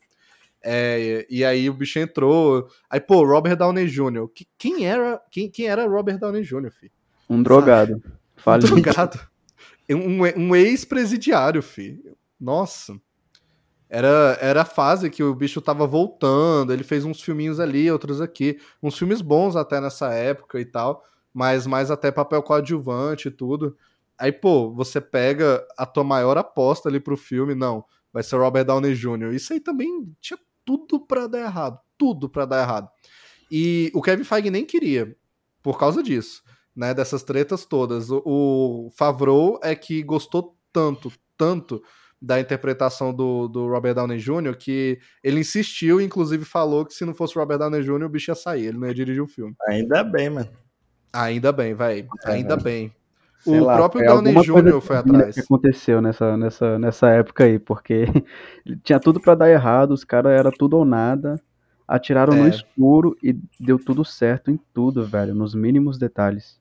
É, 0.62 1.26
e 1.30 1.44
aí 1.44 1.70
o 1.70 1.74
bicho 1.74 1.98
entrou. 1.98 2.68
Aí, 2.90 3.00
pô, 3.00 3.24
Robert 3.24 3.56
Downey 3.56 3.86
Jr. 3.86 4.28
Que- 4.34 4.46
Quem 4.58 4.86
era, 4.86 5.20
quem, 5.30 5.48
quem 5.50 5.66
era 5.66 5.86
Robert 5.88 6.18
Downey 6.18 6.42
Jr., 6.42 6.70
filho? 6.70 6.92
Um 7.28 7.42
drogado. 7.42 8.02
Fale. 8.42 8.62
Drogado. 8.66 9.20
Um, 9.90 10.22
um 10.36 10.56
ex-presidiário, 10.56 11.62
filho. 11.62 12.16
Nossa. 12.40 12.98
Era, 13.88 14.38
era 14.40 14.62
a 14.62 14.64
fase 14.64 15.10
que 15.10 15.22
o 15.22 15.34
bicho 15.34 15.60
tava 15.60 15.86
voltando. 15.86 16.72
Ele 16.72 16.84
fez 16.84 17.04
uns 17.04 17.20
filminhos 17.20 17.58
ali, 17.58 17.90
outros 17.90 18.20
aqui. 18.20 18.58
Uns 18.82 18.96
filmes 18.96 19.20
bons 19.20 19.56
até 19.56 19.80
nessa 19.80 20.12
época 20.12 20.60
e 20.60 20.64
tal. 20.64 21.04
mas 21.32 21.66
mais 21.66 21.90
até 21.90 22.10
papel 22.10 22.42
coadjuvante 22.42 23.28
e 23.28 23.30
tudo. 23.30 23.76
Aí, 24.18 24.30
pô, 24.32 24.70
você 24.70 25.00
pega 25.00 25.66
a 25.78 25.86
tua 25.86 26.04
maior 26.04 26.36
aposta 26.36 26.88
ali 26.88 27.00
pro 27.00 27.16
filme, 27.16 27.54
não, 27.54 27.82
vai 28.12 28.22
ser 28.22 28.36
Robert 28.36 28.64
Downey 28.64 28.94
Jr. 28.94 29.32
Isso 29.32 29.52
aí 29.52 29.60
também 29.60 30.14
tinha 30.20 30.38
tudo 30.62 31.00
para 31.00 31.26
dar 31.26 31.40
errado, 31.40 31.78
tudo 31.96 32.28
para 32.28 32.44
dar 32.44 32.62
errado. 32.62 32.88
E 33.50 33.90
o 33.94 34.02
Kevin 34.02 34.24
Feige 34.24 34.50
nem 34.50 34.64
queria, 34.64 35.16
por 35.62 35.78
causa 35.78 36.02
disso, 36.02 36.42
né, 36.80 36.94
dessas 36.94 37.22
tretas 37.22 37.66
todas. 37.66 38.10
O, 38.10 38.22
o 38.24 38.90
Favreau 38.96 39.60
é 39.62 39.74
que 39.74 40.02
gostou 40.02 40.56
tanto, 40.72 41.12
tanto 41.36 41.82
da 42.20 42.40
interpretação 42.40 43.12
do, 43.12 43.46
do 43.48 43.68
Robert 43.68 43.94
Downey 43.94 44.18
Jr. 44.18 44.56
que 44.58 44.98
ele 45.22 45.40
insistiu, 45.40 46.00
inclusive 46.00 46.42
falou 46.42 46.86
que 46.86 46.94
se 46.94 47.04
não 47.04 47.12
fosse 47.12 47.36
o 47.36 47.40
Robert 47.40 47.58
Downey 47.58 47.82
Jr., 47.82 48.04
o 48.04 48.08
bicho 48.08 48.30
ia 48.30 48.34
sair, 48.34 48.66
ele 48.66 48.78
não 48.78 48.88
ia 48.88 48.94
dirigir 48.94 49.22
o 49.22 49.28
filme. 49.28 49.54
Ainda 49.68 50.02
bem, 50.02 50.30
mano. 50.30 50.48
Ainda 51.12 51.52
bem, 51.52 51.74
vai. 51.74 52.06
É, 52.24 52.32
Ainda 52.32 52.56
bem. 52.56 52.90
Sei 53.40 53.58
o 53.58 53.64
lá, 53.64 53.76
próprio 53.76 54.06
Downey 54.06 54.34
Jr. 54.34 54.80
foi 54.80 54.96
atrás. 54.96 55.34
que 55.34 55.40
aconteceu 55.40 56.00
nessa, 56.00 56.36
nessa, 56.36 56.78
nessa 56.78 57.10
época 57.10 57.44
aí, 57.44 57.58
porque 57.58 58.06
tinha 58.82 58.98
tudo 58.98 59.20
para 59.20 59.34
dar 59.34 59.50
errado, 59.50 59.92
os 59.92 60.04
caras 60.04 60.32
era 60.32 60.50
tudo 60.50 60.78
ou 60.78 60.84
nada, 60.86 61.38
atiraram 61.86 62.34
é. 62.34 62.36
no 62.36 62.48
escuro 62.48 63.16
e 63.22 63.38
deu 63.58 63.78
tudo 63.78 64.02
certo 64.02 64.50
em 64.50 64.58
tudo, 64.72 65.06
velho, 65.06 65.34
nos 65.34 65.54
mínimos 65.54 65.98
detalhes. 65.98 66.59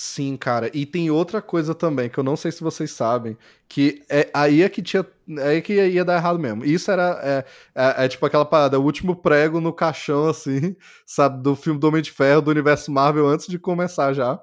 Sim, 0.00 0.36
cara. 0.36 0.70
E 0.72 0.86
tem 0.86 1.10
outra 1.10 1.42
coisa 1.42 1.74
também, 1.74 2.08
que 2.08 2.18
eu 2.18 2.22
não 2.22 2.36
sei 2.36 2.52
se 2.52 2.60
vocês 2.62 2.92
sabem, 2.92 3.36
que 3.68 4.00
é 4.08 4.30
aí 4.32 4.62
é 4.62 4.68
que 4.68 4.80
tinha. 4.80 5.04
Aí 5.40 5.56
é 5.56 5.60
que 5.60 5.72
ia 5.74 6.04
dar 6.04 6.18
errado 6.18 6.38
mesmo. 6.38 6.64
Isso 6.64 6.88
era. 6.92 7.20
É, 7.20 7.44
é, 7.74 8.04
é, 8.04 8.08
tipo 8.08 8.24
aquela 8.24 8.44
parada, 8.44 8.78
o 8.78 8.84
último 8.84 9.16
prego 9.16 9.60
no 9.60 9.72
caixão, 9.72 10.28
assim, 10.28 10.76
sabe, 11.04 11.42
do 11.42 11.56
filme 11.56 11.80
do 11.80 11.88
Homem 11.88 12.00
de 12.00 12.12
Ferro, 12.12 12.42
do 12.42 12.50
universo 12.52 12.92
Marvel, 12.92 13.26
antes 13.26 13.48
de 13.48 13.58
começar 13.58 14.12
já. 14.12 14.40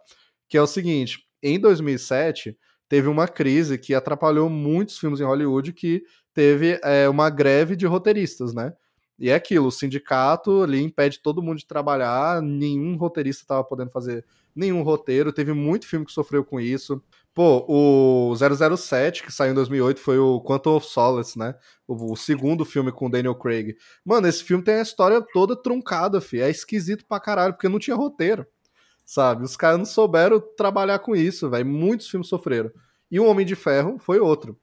Que 0.50 0.58
é 0.58 0.62
o 0.62 0.68
seguinte: 0.68 1.20
em 1.42 1.58
2007, 1.58 2.58
teve 2.90 3.08
uma 3.08 3.26
crise 3.26 3.78
que 3.78 3.94
atrapalhou 3.96 4.50
muitos 4.50 4.98
filmes 5.00 5.22
em 5.22 5.24
Hollywood, 5.24 5.72
que 5.72 6.04
teve 6.34 6.82
é, 6.84 7.08
uma 7.08 7.30
greve 7.30 7.78
de 7.78 7.86
roteiristas, 7.86 8.54
né? 8.54 8.74
E 9.18 9.30
é 9.30 9.36
aquilo, 9.36 9.68
o 9.68 9.72
sindicato 9.72 10.64
ali 10.64 10.82
impede 10.82 11.20
todo 11.20 11.42
mundo 11.42 11.58
de 11.58 11.66
trabalhar, 11.66 12.42
nenhum 12.42 12.98
roteirista 12.98 13.44
estava 13.44 13.64
podendo 13.64 13.92
fazer 13.92 14.26
nenhum 14.56 14.82
roteiro, 14.82 15.34
teve 15.34 15.54
muito 15.54 15.88
filme 15.88 16.06
que 16.06 16.12
sofreu 16.12 16.44
com 16.44 16.60
isso. 16.60 17.02
Pô, 17.34 17.66
o 17.68 18.34
007, 18.78 19.24
que 19.24 19.32
saiu 19.32 19.52
em 19.52 19.56
2008, 19.56 20.00
foi 20.00 20.18
o 20.18 20.40
Quantum 20.40 20.78
of 20.78 20.88
Solace, 20.88 21.38
né? 21.38 21.54
O, 21.86 22.14
o 22.14 22.16
segundo 22.16 22.64
filme 22.64 22.94
com 22.94 23.10
Daniel 23.10 23.36
Craig. 23.36 23.76
Mano, 24.06 24.28
esse 24.28 24.42
filme 24.42 24.64
tem 24.64 24.76
a 24.76 24.82
história 24.82 25.22
toda 25.34 25.56
truncada, 25.56 26.22
fi. 26.22 26.40
É 26.40 26.50
esquisito 26.50 27.06
pra 27.06 27.20
caralho, 27.20 27.54
porque 27.54 27.68
não 27.68 27.78
tinha 27.78 27.96
roteiro, 27.96 28.48
sabe? 29.06 29.44
Os 29.44 29.58
caras 29.58 29.78
não 29.78 29.86
souberam 29.86 30.40
trabalhar 30.40 31.00
com 31.00 31.14
isso, 31.14 31.50
velho. 31.50 31.66
Muitos 31.66 32.08
filmes 32.08 32.30
sofreram. 32.30 32.72
E 33.12 33.20
o 33.20 33.26
Homem 33.26 33.46
de 33.46 33.56
Ferro 33.56 33.98
foi 34.00 34.20
outro. 34.20 34.58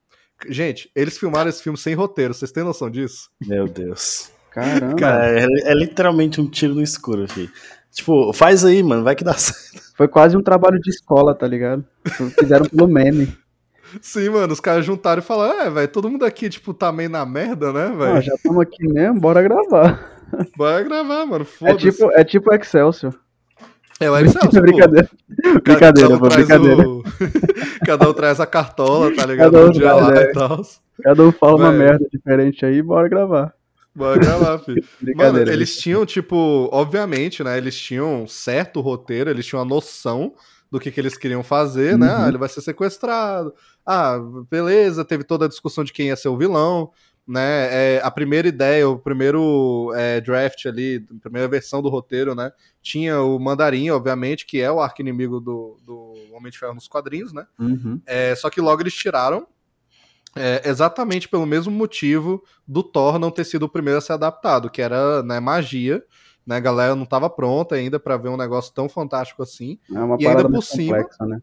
Gente, 0.48 0.90
eles 0.94 1.18
filmaram 1.18 1.50
esse 1.50 1.62
filme 1.62 1.78
sem 1.78 1.94
roteiro, 1.94 2.32
vocês 2.32 2.50
têm 2.50 2.64
noção 2.64 2.90
disso? 2.90 3.30
Meu 3.46 3.68
Deus. 3.68 4.32
Caramba. 4.54 4.96
Cara, 4.96 5.40
é, 5.40 5.46
é, 5.64 5.74
literalmente 5.74 6.40
um 6.40 6.48
tiro 6.48 6.74
no 6.74 6.82
escuro, 6.82 7.26
filho. 7.26 7.50
Tipo, 7.90 8.32
faz 8.32 8.64
aí, 8.64 8.82
mano, 8.82 9.02
vai 9.02 9.14
que 9.14 9.24
dá 9.24 9.32
certo. 9.34 9.92
Foi 9.96 10.08
quase 10.08 10.36
um 10.36 10.42
trabalho 10.42 10.78
de 10.80 10.90
escola, 10.90 11.34
tá 11.34 11.46
ligado? 11.46 11.84
Fizeram 12.38 12.66
pelo 12.66 12.88
meme. 12.88 13.36
Sim, 14.00 14.30
mano, 14.30 14.52
os 14.52 14.60
caras 14.60 14.84
juntaram 14.84 15.20
e 15.20 15.24
falaram, 15.24 15.60
é, 15.60 15.70
velho, 15.70 15.88
todo 15.88 16.08
mundo 16.08 16.24
aqui, 16.24 16.48
tipo, 16.48 16.72
tá 16.72 16.90
meio 16.90 17.10
na 17.10 17.26
merda, 17.26 17.72
né, 17.72 17.88
velho? 17.88 18.14
Ah, 18.14 18.20
já 18.20 18.34
estamos 18.34 18.60
aqui 18.60 18.86
mesmo, 18.88 19.20
bora 19.20 19.42
gravar. 19.42 20.10
Bora 20.56 20.82
gravar, 20.82 21.26
mano, 21.26 21.42
é 21.42 21.44
foda-se. 21.44 21.88
É 21.88 21.90
tipo, 21.90 22.12
é 22.12 22.24
tipo 22.24 22.54
Excelsior. 22.54 23.14
É 24.00 24.10
o 24.10 24.16
Excelsior, 24.16 24.62
Brincadeira. 24.64 25.10
Brincadeira, 25.62 26.18
pô, 26.18 26.26
brincadeira. 26.26 26.88
O... 26.88 27.02
Cada 27.84 28.08
um 28.08 28.14
traz 28.14 28.40
a 28.40 28.46
cartola, 28.46 29.14
tá 29.14 29.26
ligado? 29.26 29.52
Cada 29.52 29.66
um, 29.66 29.68
um 29.68 29.70
dia 29.70 29.92
lá 29.92 30.14
é. 30.14 30.22
e 30.22 30.32
tal. 30.32 30.62
Cada 31.02 31.22
um 31.22 31.32
fala 31.32 31.56
uma 31.56 31.70
merda 31.72 32.08
diferente 32.10 32.64
aí, 32.64 32.80
bora 32.80 33.10
gravar. 33.10 33.52
Bora 33.94 34.18
gravar, 34.18 34.58
filho. 34.60 34.82
Mano, 35.14 35.38
eles 35.38 35.78
tinham, 35.78 36.06
tipo, 36.06 36.68
obviamente, 36.72 37.44
né? 37.44 37.58
Eles 37.58 37.78
tinham 37.78 38.26
certo 38.26 38.80
roteiro, 38.80 39.28
eles 39.30 39.46
tinham 39.46 39.60
a 39.60 39.64
noção 39.64 40.34
do 40.70 40.80
que, 40.80 40.90
que 40.90 40.98
eles 40.98 41.18
queriam 41.18 41.42
fazer, 41.42 41.98
né? 41.98 42.06
uhum. 42.06 42.18
né? 42.18 42.24
Ah, 42.24 42.28
ele 42.28 42.38
vai 42.38 42.48
ser 42.48 42.62
sequestrado. 42.62 43.54
Ah, 43.84 44.18
beleza, 44.50 45.04
teve 45.04 45.22
toda 45.22 45.44
a 45.44 45.48
discussão 45.48 45.84
de 45.84 45.92
quem 45.92 46.06
ia 46.06 46.16
ser 46.16 46.28
o 46.28 46.36
vilão, 46.38 46.90
né? 47.26 47.96
É, 47.96 48.00
a 48.02 48.10
primeira 48.10 48.48
ideia, 48.48 48.88
o 48.88 48.98
primeiro 48.98 49.92
é, 49.94 50.20
draft 50.22 50.64
ali, 50.64 51.04
a 51.10 51.20
primeira 51.20 51.46
versão 51.46 51.82
do 51.82 51.90
roteiro, 51.90 52.34
né? 52.34 52.50
Tinha 52.80 53.20
o 53.20 53.38
Mandarim, 53.38 53.90
obviamente, 53.90 54.46
que 54.46 54.60
é 54.60 54.72
o 54.72 54.80
arco-inimigo 54.80 55.40
do, 55.40 55.78
do 55.84 56.14
Homem 56.32 56.50
de 56.50 56.58
Ferro 56.58 56.74
nos 56.74 56.88
quadrinhos, 56.88 57.32
né? 57.32 57.46
Uhum. 57.58 58.00
É, 58.06 58.34
só 58.34 58.48
que 58.48 58.60
logo 58.60 58.82
eles 58.82 58.94
tiraram 58.94 59.46
é, 60.34 60.62
exatamente 60.68 61.28
pelo 61.28 61.46
mesmo 61.46 61.72
motivo 61.72 62.42
do 62.66 62.82
Thor 62.82 63.18
não 63.18 63.30
ter 63.30 63.44
sido 63.44 63.64
o 63.64 63.68
primeiro 63.68 63.98
a 63.98 64.00
ser 64.00 64.14
adaptado, 64.14 64.70
que 64.70 64.80
era 64.80 65.22
né, 65.22 65.38
magia. 65.40 66.02
Né, 66.44 66.56
a 66.56 66.60
galera 66.60 66.96
não 66.96 67.04
estava 67.04 67.30
pronta 67.30 67.76
ainda 67.76 68.00
para 68.00 68.16
ver 68.16 68.28
um 68.28 68.36
negócio 68.36 68.72
tão 68.74 68.88
fantástico 68.88 69.42
assim. 69.42 69.78
É 69.94 69.98
uma 70.00 70.16
e 70.18 70.26
ainda 70.26 70.48
por 70.48 70.62
cima. 70.62 70.98
Complexa, 70.98 71.26
né? 71.26 71.42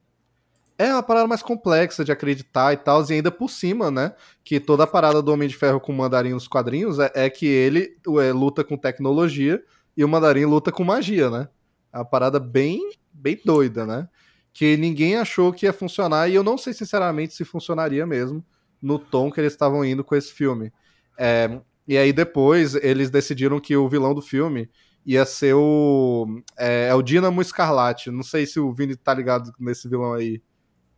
É 0.77 0.93
uma 0.93 1.03
parada 1.03 1.27
mais 1.27 1.41
complexa 1.41 2.05
de 2.05 2.11
acreditar 2.11 2.71
e 2.73 2.77
tal, 2.77 3.03
e 3.09 3.13
ainda 3.13 3.29
por 3.29 3.49
cima, 3.49 3.91
né? 3.91 4.13
Que 4.43 4.59
toda 4.61 4.85
a 4.85 4.87
parada 4.87 5.21
do 5.21 5.31
Homem 5.31 5.47
de 5.47 5.55
Ferro 5.55 5.79
com 5.79 5.91
o 5.91 5.95
Mandarim 5.95 6.31
nos 6.31 6.47
quadrinhos 6.47 6.99
é, 6.99 7.11
é 7.13 7.29
que 7.29 7.45
ele 7.45 7.97
é, 8.21 8.31
luta 8.31 8.63
com 8.63 8.77
tecnologia 8.77 9.61
e 9.95 10.05
o 10.05 10.09
Mandarim 10.09 10.45
luta 10.45 10.71
com 10.71 10.83
magia, 10.83 11.29
né? 11.29 11.49
É 11.91 11.97
uma 11.97 12.05
parada 12.05 12.39
bem, 12.39 12.91
bem 13.11 13.39
doida, 13.43 13.85
né? 13.85 14.07
Que 14.53 14.77
ninguém 14.77 15.17
achou 15.17 15.51
que 15.51 15.65
ia 15.65 15.73
funcionar, 15.73 16.29
e 16.29 16.35
eu 16.35 16.43
não 16.43 16.57
sei 16.57 16.73
sinceramente 16.73 17.33
se 17.33 17.43
funcionaria 17.43 18.05
mesmo 18.05 18.43
no 18.81 18.99
tom 18.99 19.31
que 19.31 19.39
eles 19.39 19.53
estavam 19.53 19.83
indo 19.83 20.03
com 20.03 20.15
esse 20.15 20.31
filme. 20.33 20.71
É, 21.17 21.59
e 21.87 21.97
aí 21.97 22.13
depois 22.13 22.75
eles 22.75 23.09
decidiram 23.09 23.59
que 23.59 23.75
o 23.75 23.89
vilão 23.89 24.13
do 24.13 24.21
filme 24.21 24.69
ia 25.05 25.25
ser 25.25 25.55
o. 25.55 26.41
É, 26.57 26.89
é, 26.89 26.95
o 26.95 27.01
Dínamo 27.01 27.41
Escarlate. 27.41 28.11
Não 28.11 28.23
sei 28.23 28.45
se 28.45 28.59
o 28.59 28.71
Vini 28.71 28.95
tá 28.95 29.13
ligado 29.13 29.51
nesse 29.59 29.89
vilão 29.89 30.13
aí 30.13 30.41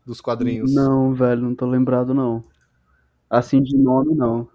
dos 0.05 0.19
quadrinhos. 0.19 0.73
Não, 0.73 1.13
velho, 1.13 1.41
não 1.41 1.55
tô 1.55 1.65
lembrado, 1.65 2.13
não. 2.13 2.43
Assim 3.29 3.61
de 3.61 3.77
nome, 3.77 4.13
não. 4.13 4.47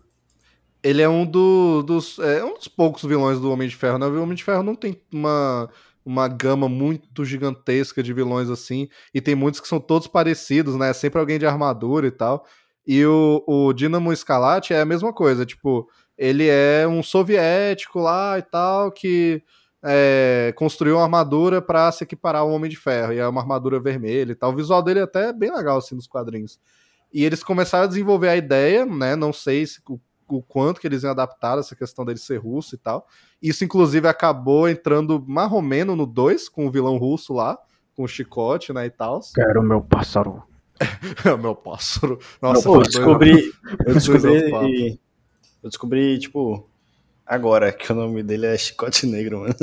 Ele 0.82 1.02
é 1.02 1.08
um 1.08 1.24
do, 1.24 1.82
dos. 1.82 2.18
É 2.18 2.44
um 2.44 2.54
dos 2.54 2.68
poucos 2.68 3.02
vilões 3.02 3.40
do 3.40 3.50
Homem 3.50 3.68
de 3.68 3.74
Ferro, 3.74 3.98
né? 3.98 4.06
O 4.06 4.22
Homem 4.22 4.36
de 4.36 4.44
Ferro 4.44 4.62
não 4.62 4.74
tem 4.74 5.00
uma, 5.12 5.70
uma 6.04 6.28
gama 6.28 6.68
muito 6.68 7.24
gigantesca 7.24 8.02
de 8.02 8.12
vilões 8.12 8.50
assim. 8.50 8.88
E 9.14 9.20
tem 9.20 9.34
muitos 9.34 9.60
que 9.60 9.68
são 9.68 9.80
todos 9.80 10.06
parecidos, 10.06 10.76
né? 10.76 10.92
Sempre 10.92 11.18
alguém 11.18 11.38
de 11.38 11.46
armadura 11.46 12.06
e 12.06 12.10
tal. 12.10 12.46
E 12.86 13.04
o, 13.04 13.42
o 13.46 13.72
Dinamo 13.72 14.12
Escalate 14.12 14.72
é 14.72 14.80
a 14.80 14.86
mesma 14.86 15.12
coisa, 15.12 15.44
tipo, 15.44 15.88
ele 16.16 16.46
é 16.48 16.86
um 16.86 17.02
soviético 17.02 17.98
lá 17.98 18.38
e 18.38 18.42
tal, 18.42 18.92
que 18.92 19.42
é, 19.82 20.52
construiu 20.56 20.96
uma 20.96 21.04
armadura 21.04 21.60
para 21.60 21.90
se 21.92 22.04
equiparar 22.04 22.42
ao 22.42 22.50
Homem 22.50 22.70
de 22.70 22.76
Ferro, 22.76 23.12
e 23.12 23.18
é 23.18 23.26
uma 23.26 23.40
armadura 23.40 23.80
vermelha 23.80 24.32
e 24.32 24.34
tal. 24.34 24.52
O 24.52 24.56
visual 24.56 24.82
dele 24.82 25.00
é 25.00 25.02
até 25.02 25.32
bem 25.32 25.52
legal, 25.52 25.78
assim, 25.78 25.94
nos 25.94 26.06
quadrinhos. 26.06 26.58
E 27.12 27.24
eles 27.24 27.42
começaram 27.42 27.84
a 27.84 27.88
desenvolver 27.88 28.28
a 28.28 28.36
ideia, 28.36 28.86
né, 28.86 29.14
não 29.14 29.32
sei 29.32 29.66
se, 29.66 29.80
o, 29.88 30.00
o 30.28 30.42
quanto 30.42 30.80
que 30.80 30.86
eles 30.86 31.02
iam 31.02 31.10
adaptar 31.10 31.58
essa 31.58 31.76
questão 31.76 32.04
dele 32.04 32.18
ser 32.18 32.38
russo 32.38 32.74
e 32.74 32.78
tal. 32.78 33.06
Isso, 33.40 33.64
inclusive, 33.64 34.08
acabou 34.08 34.68
entrando 34.68 35.24
marromeno 35.26 35.94
no 35.94 36.06
2, 36.06 36.48
com 36.48 36.66
o 36.66 36.70
vilão 36.70 36.96
russo 36.96 37.32
lá, 37.32 37.58
com 37.94 38.04
o 38.04 38.08
chicote, 38.08 38.72
né, 38.72 38.86
e 38.86 38.90
tal. 38.90 39.20
Quero 39.34 39.62
meu 39.62 39.80
pássaro. 39.80 40.42
É 40.80 41.36
meu 41.36 41.54
pássaro. 41.54 42.18
Nossa, 42.40 42.68
eu 42.68 42.82
descobri. 42.82 43.52
Eu 43.86 43.94
descobri. 43.94 45.00
Eu 45.62 45.70
descobri, 45.70 46.18
tipo, 46.18 46.68
agora 47.26 47.72
que 47.72 47.90
o 47.90 47.94
nome 47.94 48.22
dele 48.22 48.46
é 48.46 48.56
Chicote 48.56 49.06
Negro, 49.06 49.40
mano. 49.40 49.54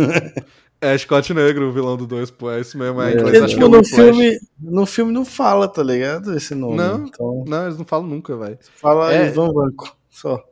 É 0.82 0.98
Chicote 0.98 1.34
Negro, 1.34 1.70
o 1.70 1.72
vilão 1.72 1.96
do 1.96 2.06
2, 2.06 2.32
pô, 2.32 2.52
é 2.52 2.60
isso 2.60 2.78
mesmo. 2.78 3.02
É, 3.02 3.14
é, 3.14 3.46
tipo, 3.48 3.70
no, 3.70 3.84
filme, 3.86 4.38
no 4.60 4.86
filme 4.86 5.14
não 5.14 5.24
fala, 5.24 5.66
tá 5.66 5.82
ligado? 5.82 6.36
Esse 6.36 6.54
nome. 6.54 6.76
Não, 6.76 7.06
então... 7.06 7.46
não 7.48 7.66
eles 7.66 7.78
não 7.78 7.86
falam 7.86 8.06
nunca, 8.06 8.36
velho. 8.36 8.60
Fala 8.76 9.14
é... 9.14 9.28
Ivan 9.28 9.54
Banco, 9.54 9.96
só. 10.10 10.44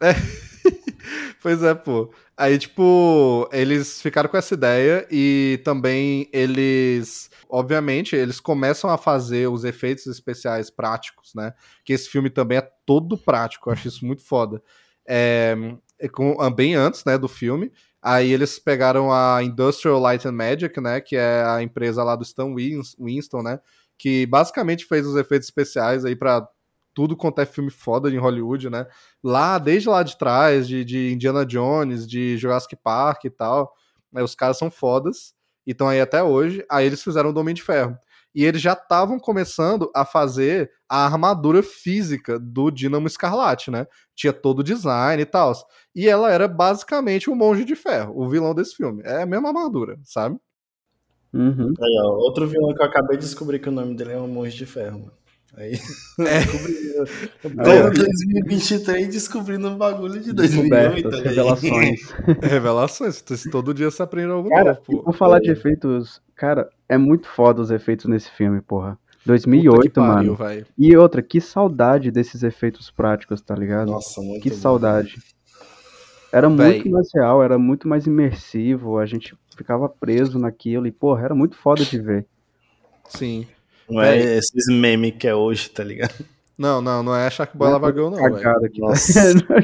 É. 0.00 0.14
pois 1.42 1.62
é, 1.62 1.74
pô. 1.74 2.10
Aí, 2.36 2.58
tipo, 2.58 3.48
eles 3.50 4.02
ficaram 4.02 4.28
com 4.28 4.36
essa 4.36 4.52
ideia 4.52 5.06
e 5.10 5.58
também 5.64 6.28
eles 6.32 7.30
obviamente, 7.48 8.14
eles 8.14 8.40
começam 8.40 8.90
a 8.90 8.98
fazer 8.98 9.48
os 9.48 9.64
efeitos 9.64 10.06
especiais 10.06 10.70
práticos, 10.70 11.34
né? 11.34 11.52
Que 11.84 11.92
esse 11.92 12.08
filme 12.08 12.30
também 12.30 12.58
é 12.58 12.70
todo 12.86 13.16
prático, 13.18 13.68
eu 13.68 13.72
acho 13.72 13.88
isso 13.88 14.06
muito 14.06 14.22
foda. 14.22 14.62
É, 15.06 15.56
é 15.98 16.08
com, 16.08 16.40
ah, 16.40 16.50
bem 16.50 16.74
antes, 16.74 17.04
né, 17.04 17.18
do 17.18 17.28
filme. 17.28 17.72
Aí 18.00 18.32
eles 18.32 18.58
pegaram 18.58 19.12
a 19.12 19.42
Industrial 19.42 19.98
Light 19.98 20.26
and 20.26 20.32
Magic, 20.32 20.80
né, 20.80 21.00
que 21.00 21.16
é 21.16 21.44
a 21.44 21.62
empresa 21.62 22.04
lá 22.04 22.14
do 22.14 22.22
Stan 22.22 22.54
Winston, 22.54 23.42
né, 23.42 23.60
que 23.98 24.24
basicamente 24.26 24.84
fez 24.84 25.06
os 25.06 25.16
efeitos 25.16 25.48
especiais 25.48 26.04
aí 26.04 26.14
para 26.14 26.48
tudo 26.94 27.16
quanto 27.16 27.40
é 27.40 27.46
filme 27.46 27.70
foda 27.70 28.10
em 28.10 28.18
Hollywood, 28.18 28.68
né? 28.70 28.84
Lá, 29.22 29.56
desde 29.58 29.88
lá 29.88 30.02
de 30.02 30.18
trás, 30.18 30.66
de, 30.66 30.84
de 30.84 31.12
Indiana 31.12 31.46
Jones, 31.46 32.06
de 32.08 32.36
Jurassic 32.36 32.74
Park 32.74 33.24
e 33.24 33.30
tal, 33.30 33.72
né, 34.12 34.22
os 34.22 34.34
caras 34.34 34.58
são 34.58 34.70
fodas. 34.70 35.32
E 35.68 35.72
estão 35.72 35.86
aí 35.86 36.00
até 36.00 36.22
hoje. 36.22 36.64
Aí 36.66 36.86
eles 36.86 37.02
fizeram 37.02 37.28
o 37.28 37.32
Domínio 37.32 37.56
de 37.56 37.62
Ferro. 37.62 37.94
E 38.34 38.42
eles 38.42 38.62
já 38.62 38.72
estavam 38.72 39.20
começando 39.20 39.90
a 39.94 40.02
fazer 40.02 40.70
a 40.88 41.04
armadura 41.04 41.62
física 41.62 42.38
do 42.38 42.70
Dínamo 42.70 43.06
Escarlate, 43.06 43.70
né? 43.70 43.86
Tinha 44.14 44.32
todo 44.32 44.60
o 44.60 44.64
design 44.64 45.22
e 45.22 45.26
tal. 45.26 45.52
E 45.94 46.08
ela 46.08 46.32
era 46.32 46.48
basicamente 46.48 47.28
o 47.28 47.36
Monge 47.36 47.66
de 47.66 47.76
Ferro, 47.76 48.14
o 48.16 48.26
vilão 48.26 48.54
desse 48.54 48.76
filme. 48.76 49.02
É 49.04 49.22
a 49.22 49.26
mesma 49.26 49.48
armadura, 49.48 49.98
sabe? 50.04 50.38
Uhum. 51.34 51.74
Aí, 51.78 52.00
ó, 52.02 52.16
outro 52.16 52.46
vilão 52.46 52.74
que 52.74 52.80
eu 52.80 52.86
acabei 52.86 53.18
de 53.18 53.24
descobrir 53.24 53.58
que 53.58 53.68
o 53.68 53.72
nome 53.72 53.94
dele 53.94 54.12
é 54.12 54.18
um 54.18 54.26
Monge 54.26 54.56
de 54.56 54.64
Ferro, 54.64 55.00
mano. 55.00 55.12
Aí, 55.56 55.72
É. 56.20 56.40
descobri. 57.04 57.98
2023 57.98 59.08
descobrindo 59.08 59.68
um 59.68 59.76
bagulho 59.76 60.20
de 60.20 60.32
2008. 60.32 61.10
Descobertas, 61.10 61.14
aí. 61.14 61.22
revelações. 61.26 62.00
Revelações. 62.42 63.24
Todo 63.50 63.74
dia 63.74 63.90
você 63.90 64.02
aprende 64.02 64.30
algo 64.30 64.48
Cara, 64.48 64.74
novo, 64.74 64.80
pô. 64.84 65.02
por 65.04 65.14
falar 65.16 65.40
de 65.40 65.50
efeitos, 65.50 66.20
cara, 66.36 66.68
é 66.88 66.96
muito 66.98 67.26
foda 67.28 67.60
os 67.62 67.70
efeitos 67.70 68.06
nesse 68.06 68.30
filme, 68.30 68.60
porra. 68.60 68.92
Puta 68.92 69.18
que 69.20 69.28
2008, 69.28 69.90
pariu, 70.00 70.36
mano. 70.38 70.66
E 70.78 70.96
outra, 70.96 71.20
que 71.22 71.40
saudade 71.40 72.10
desses 72.10 72.42
efeitos 72.42 72.90
práticos, 72.90 73.40
tá 73.40 73.54
ligado? 73.54 73.90
Nossa, 73.90 74.20
muito 74.20 74.42
que 74.42 74.50
bom. 74.50 74.56
saudade. 74.56 75.16
Era 76.32 76.48
Véi. 76.48 76.74
muito 76.74 76.90
mais 76.90 77.08
real, 77.14 77.42
era 77.42 77.58
muito 77.58 77.88
mais 77.88 78.06
imersivo, 78.06 78.98
a 78.98 79.06
gente 79.06 79.34
ficava 79.56 79.88
preso 79.88 80.38
naquilo 80.38 80.86
e, 80.86 80.92
porra, 80.92 81.24
era 81.24 81.34
muito 81.34 81.56
foda 81.56 81.84
de 81.84 81.98
ver. 81.98 82.26
Sim. 83.08 83.46
Não 83.88 84.02
é 84.02 84.18
Véi. 84.18 84.38
esses 84.38 84.66
memes 84.68 85.14
que 85.18 85.26
é 85.26 85.34
hoje, 85.34 85.70
tá 85.70 85.82
ligado? 85.82 86.14
Não, 86.58 86.82
não, 86.82 87.02
não 87.02 87.14
é 87.14 87.30
Shark 87.30 87.56
Boy 87.56 87.68
é 87.68 87.72
Lavagão, 87.72 88.10
não. 88.10 88.18
Cagada 88.18 88.68
que 88.68 88.80
Nossa. 88.80 89.12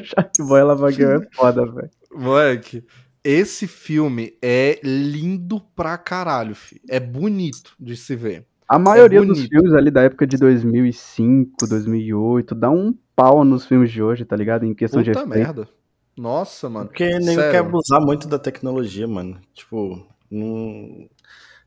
Shark 0.05 0.43
Boy 0.43 0.63
Lavagão 0.63 1.13
é 1.23 1.27
foda, 1.35 1.67
velho. 1.67 1.91
Moleque, 2.15 2.85
esse 3.25 3.67
filme 3.67 4.35
é 4.41 4.79
lindo 4.85 5.61
pra 5.75 5.99
caralho, 5.99 6.55
fi. 6.55 6.81
É 6.89 7.01
bonito 7.01 7.73
de 7.81 7.97
se 7.97 8.15
ver. 8.15 8.47
A 8.69 8.79
maioria 8.79 9.21
dos 9.21 9.39
bonito. 9.39 9.49
filmes 9.51 9.73
ali 9.73 9.91
da 9.91 10.03
época 10.03 10.27
de 10.27 10.37
2005, 10.37 11.67
2008, 11.69 12.55
dá 12.55 12.71
um 12.71 12.95
pau 13.17 13.45
nos 13.45 13.67
filmes 13.67 13.91
de 13.91 14.03
hoje, 14.03 14.25
tá 14.25 14.37
ligado? 14.37 14.65
Em 14.65 14.75
questão 14.75 15.03
de 15.03 15.11
Puta 15.11 15.25
efeito. 15.25 15.39
merda. 15.39 15.69
Nossa, 16.17 16.69
mano. 16.71 16.87
Porque 16.87 17.21
Sério. 17.21 17.51
quer 17.51 17.59
abusar 17.59 18.01
muito 18.01 18.29
da 18.29 18.39
tecnologia, 18.39 19.07
mano. 19.07 19.39
Tipo, 19.53 20.07
não... 20.31 21.09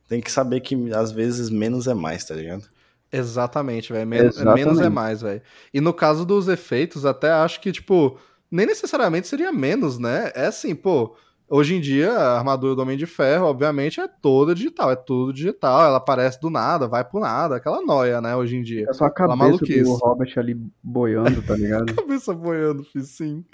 tem 0.08 0.22
que 0.22 0.32
saber 0.32 0.62
que 0.62 0.92
às 0.94 1.12
vezes 1.12 1.50
menos 1.50 1.88
é 1.88 1.94
mais, 1.94 2.24
tá 2.26 2.34
ligado? 2.36 2.64
Exatamente, 3.12 3.92
velho. 3.94 4.08
Men- 4.08 4.26
Exatamente. 4.26 4.66
Menos 4.66 4.82
é 4.82 4.90
mais, 4.90 5.22
velho. 5.22 5.42
E 5.74 5.80
no 5.80 5.94
caso 5.94 6.26
dos 6.26 6.48
efeitos, 6.48 7.06
até 7.06 7.32
acho 7.32 7.60
que, 7.62 7.72
tipo, 7.72 8.18
nem 8.52 8.66
necessariamente 8.66 9.28
seria 9.28 9.52
menos, 9.52 9.98
né? 9.98 10.32
É 10.36 10.48
assim, 10.48 10.76
pô. 10.76 11.16
Hoje 11.50 11.76
em 11.76 11.80
dia, 11.80 12.12
a 12.12 12.38
armadura 12.38 12.76
do 12.76 12.82
Homem 12.82 12.98
de 12.98 13.06
Ferro, 13.06 13.46
obviamente, 13.46 14.02
é 14.02 14.08
toda 14.08 14.54
digital, 14.54 14.92
é 14.92 14.98
tudo 14.98 15.32
digital, 15.32 15.86
ela 15.86 15.96
aparece 15.98 16.42
do 16.42 16.50
nada, 16.50 16.90
vai 16.90 17.06
pro 17.06 17.22
nada, 17.22 17.56
aquela 17.56 17.82
noia, 17.82 18.20
né, 18.20 18.36
hoje 18.36 18.58
em 18.58 18.62
dia. 18.62 18.86
É 18.90 18.94
só 18.94 19.06
a 19.06 19.10
cabeça 19.10 19.66
do 19.66 19.94
Robert 19.96 20.34
ali 20.36 20.60
boiando, 20.84 21.42
tá 21.42 21.56
ligado? 21.56 21.86
Cabeça 21.96 22.34
boiando, 22.34 22.86
sim. 23.02 23.46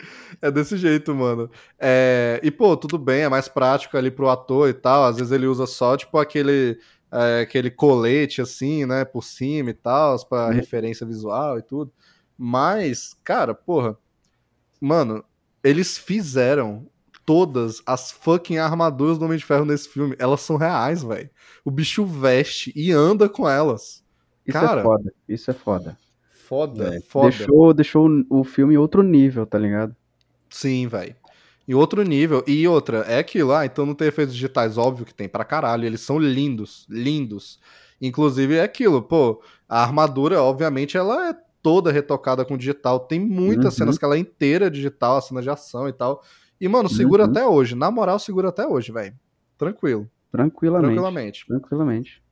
É 0.42 0.50
desse 0.50 0.76
jeito, 0.76 1.14
mano. 1.14 1.52
É, 1.78 2.40
E, 2.42 2.50
pô, 2.50 2.76
tudo 2.76 2.98
bem, 2.98 3.22
é 3.22 3.30
mais 3.30 3.48
prático 3.48 3.96
ali 3.96 4.10
pro 4.10 4.28
ator 4.28 4.68
e 4.70 4.74
tal. 4.74 5.04
Às 5.06 5.18
vezes 5.18 5.32
ele 5.32 5.46
usa 5.46 5.68
só, 5.68 5.96
tipo, 5.96 6.18
aquele, 6.18 6.80
é, 7.12 7.42
aquele 7.42 7.70
colete, 7.70 8.42
assim, 8.42 8.88
né, 8.88 9.06
por 9.06 9.24
cima 9.24 9.70
e 9.70 9.74
tal, 9.74 10.18
pra 10.28 10.48
Uhum. 10.48 10.54
referência 10.54 11.06
visual 11.06 11.60
e 11.60 11.62
tudo. 11.62 11.92
Mas, 12.36 13.16
cara, 13.24 13.54
porra, 13.54 13.96
mano, 14.82 15.24
eles 15.64 15.96
fizeram 15.98 16.88
todas 17.26 17.82
as 17.86 18.12
fucking 18.12 18.58
armaduras 18.58 19.18
do 19.18 19.26
Homem 19.26 19.38
de 19.38 19.46
Ferro 19.46 19.66
nesse 19.66 19.90
filme. 19.90 20.16
Elas 20.20 20.42
são 20.42 20.58
reais, 20.58 21.04
velho. 21.04 21.30
O 21.64 21.72
bicho 21.72 22.06
veste 22.06 22.72
e 22.76 22.92
anda 22.92 23.30
com 23.30 23.48
elas. 23.50 24.04
Isso 24.46 24.60
Cara, 24.60 24.82
é 24.82 24.84
foda, 24.84 25.14
isso 25.28 25.52
é 25.52 25.54
foda. 25.54 25.98
Foda, 26.46 26.96
É, 26.96 27.02
foda. 27.02 27.30
Deixou, 27.30 27.74
deixou 27.74 28.10
o 28.30 28.44
filme 28.44 28.74
em 28.74 28.78
outro 28.78 29.02
nível, 29.02 29.46
tá 29.46 29.58
ligado? 29.58 29.96
Sim, 30.50 30.88
velho. 30.88 31.16
Em 31.68 31.74
outro 31.74 32.04
nível. 32.04 32.44
E 32.46 32.68
outra, 32.68 33.00
é 33.08 33.20
aquilo, 33.20 33.54
ah, 33.54 33.66
então 33.66 33.86
não 33.86 33.96
tem 33.96 34.10
efeitos 34.10 34.34
digitais, 34.36 34.78
óbvio 34.78 35.06
que 35.06 35.14
tem 35.14 35.30
pra 35.30 35.46
caralho. 35.46 35.86
Eles 35.86 36.02
são 36.02 36.20
lindos, 36.20 36.86
lindos. 36.90 37.58
Inclusive 38.02 38.56
é 38.56 38.62
aquilo, 38.64 39.02
pô, 39.02 39.42
a 39.68 39.82
armadura, 39.82 40.42
obviamente, 40.44 40.98
ela 40.98 41.30
é 41.30 41.36
toda 41.62 41.90
retocada 41.94 42.44
com 42.44 42.58
digital. 42.58 43.00
Tem 43.00 43.18
muitas 43.18 43.66
Uhum. 43.76 43.78
cenas 43.80 43.98
que 43.98 44.04
ela 44.04 44.16
é 44.16 44.20
inteira 44.20 44.70
digital, 44.70 45.16
a 45.18 45.22
cena 45.22 45.42
de 45.42 45.50
ação 45.50 45.88
e 45.88 45.94
tal. 45.94 46.22
E, 46.64 46.68
mano, 46.70 46.88
segura 46.88 47.26
Uhum. 47.26 47.30
até 47.30 47.46
hoje. 47.46 47.76
Na 47.76 47.92
moral, 47.92 48.18
segura 48.18 48.48
até 48.48 48.66
hoje, 48.66 48.90
velho. 48.92 49.14
Tranquilo. 49.58 50.10
Tranquilamente. 50.32 50.88
Tranquilamente. 50.94 51.46
Tranquilamente. 51.46 52.24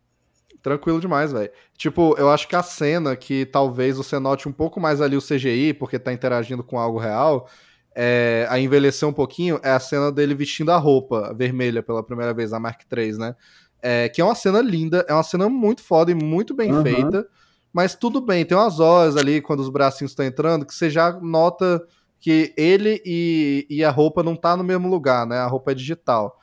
Tranquilo 0.64 1.02
demais, 1.02 1.34
velho. 1.34 1.52
Tipo, 1.78 2.16
eu 2.18 2.30
acho 2.30 2.48
que 2.48 2.56
a 2.56 2.64
cena 2.64 3.14
que 3.16 3.46
talvez 3.46 3.98
você 3.98 4.18
note 4.20 4.48
um 4.48 4.54
pouco 4.54 4.80
mais 4.80 5.02
ali 5.02 5.18
o 5.18 5.22
CGI, 5.22 5.74
porque 5.74 6.00
tá 6.00 6.14
interagindo 6.14 6.64
com 6.64 6.80
algo 6.80 6.98
real, 6.98 7.50
é, 7.94 8.48
a 8.50 8.58
envelhecer 8.58 9.06
um 9.10 9.12
pouquinho, 9.12 9.60
é 9.64 9.72
a 9.72 9.80
cena 9.82 10.10
dele 10.12 10.34
vestindo 10.34 10.72
a 10.72 10.78
roupa 10.78 11.34
vermelha 11.34 11.84
pela 11.84 12.02
primeira 12.02 12.34
vez, 12.34 12.54
a 12.54 12.60
Mark 12.60 12.82
III, 12.90 13.18
né? 13.18 13.36
É, 13.82 14.08
que 14.08 14.22
é 14.22 14.24
uma 14.24 14.36
cena 14.36 14.62
linda, 14.62 15.06
é 15.10 15.14
uma 15.14 15.24
cena 15.24 15.50
muito 15.50 15.84
foda 15.84 16.10
e 16.10 16.16
muito 16.16 16.54
bem 16.54 16.72
Aham. 16.72 16.84
feita, 16.84 17.28
mas 17.74 17.96
tudo 17.96 18.22
bem, 18.22 18.46
tem 18.46 18.56
umas 18.58 18.80
horas 18.80 19.18
ali, 19.18 19.42
quando 19.42 19.60
os 19.60 19.70
bracinhos 19.70 20.12
estão 20.12 20.26
entrando, 20.26 20.66
que 20.66 20.74
você 20.74 20.90
já 20.90 21.12
nota 21.20 21.86
que 22.22 22.54
ele 22.56 23.02
e, 23.04 23.66
e 23.70 23.84
a 23.84 23.90
roupa 23.90 24.22
não 24.24 24.36
tá 24.36 24.56
no 24.56 24.64
mesmo 24.64 24.88
lugar, 24.88 25.26
né? 25.26 25.38
A 25.40 25.48
roupa 25.48 25.72
é 25.72 25.76
digital. 25.76 26.40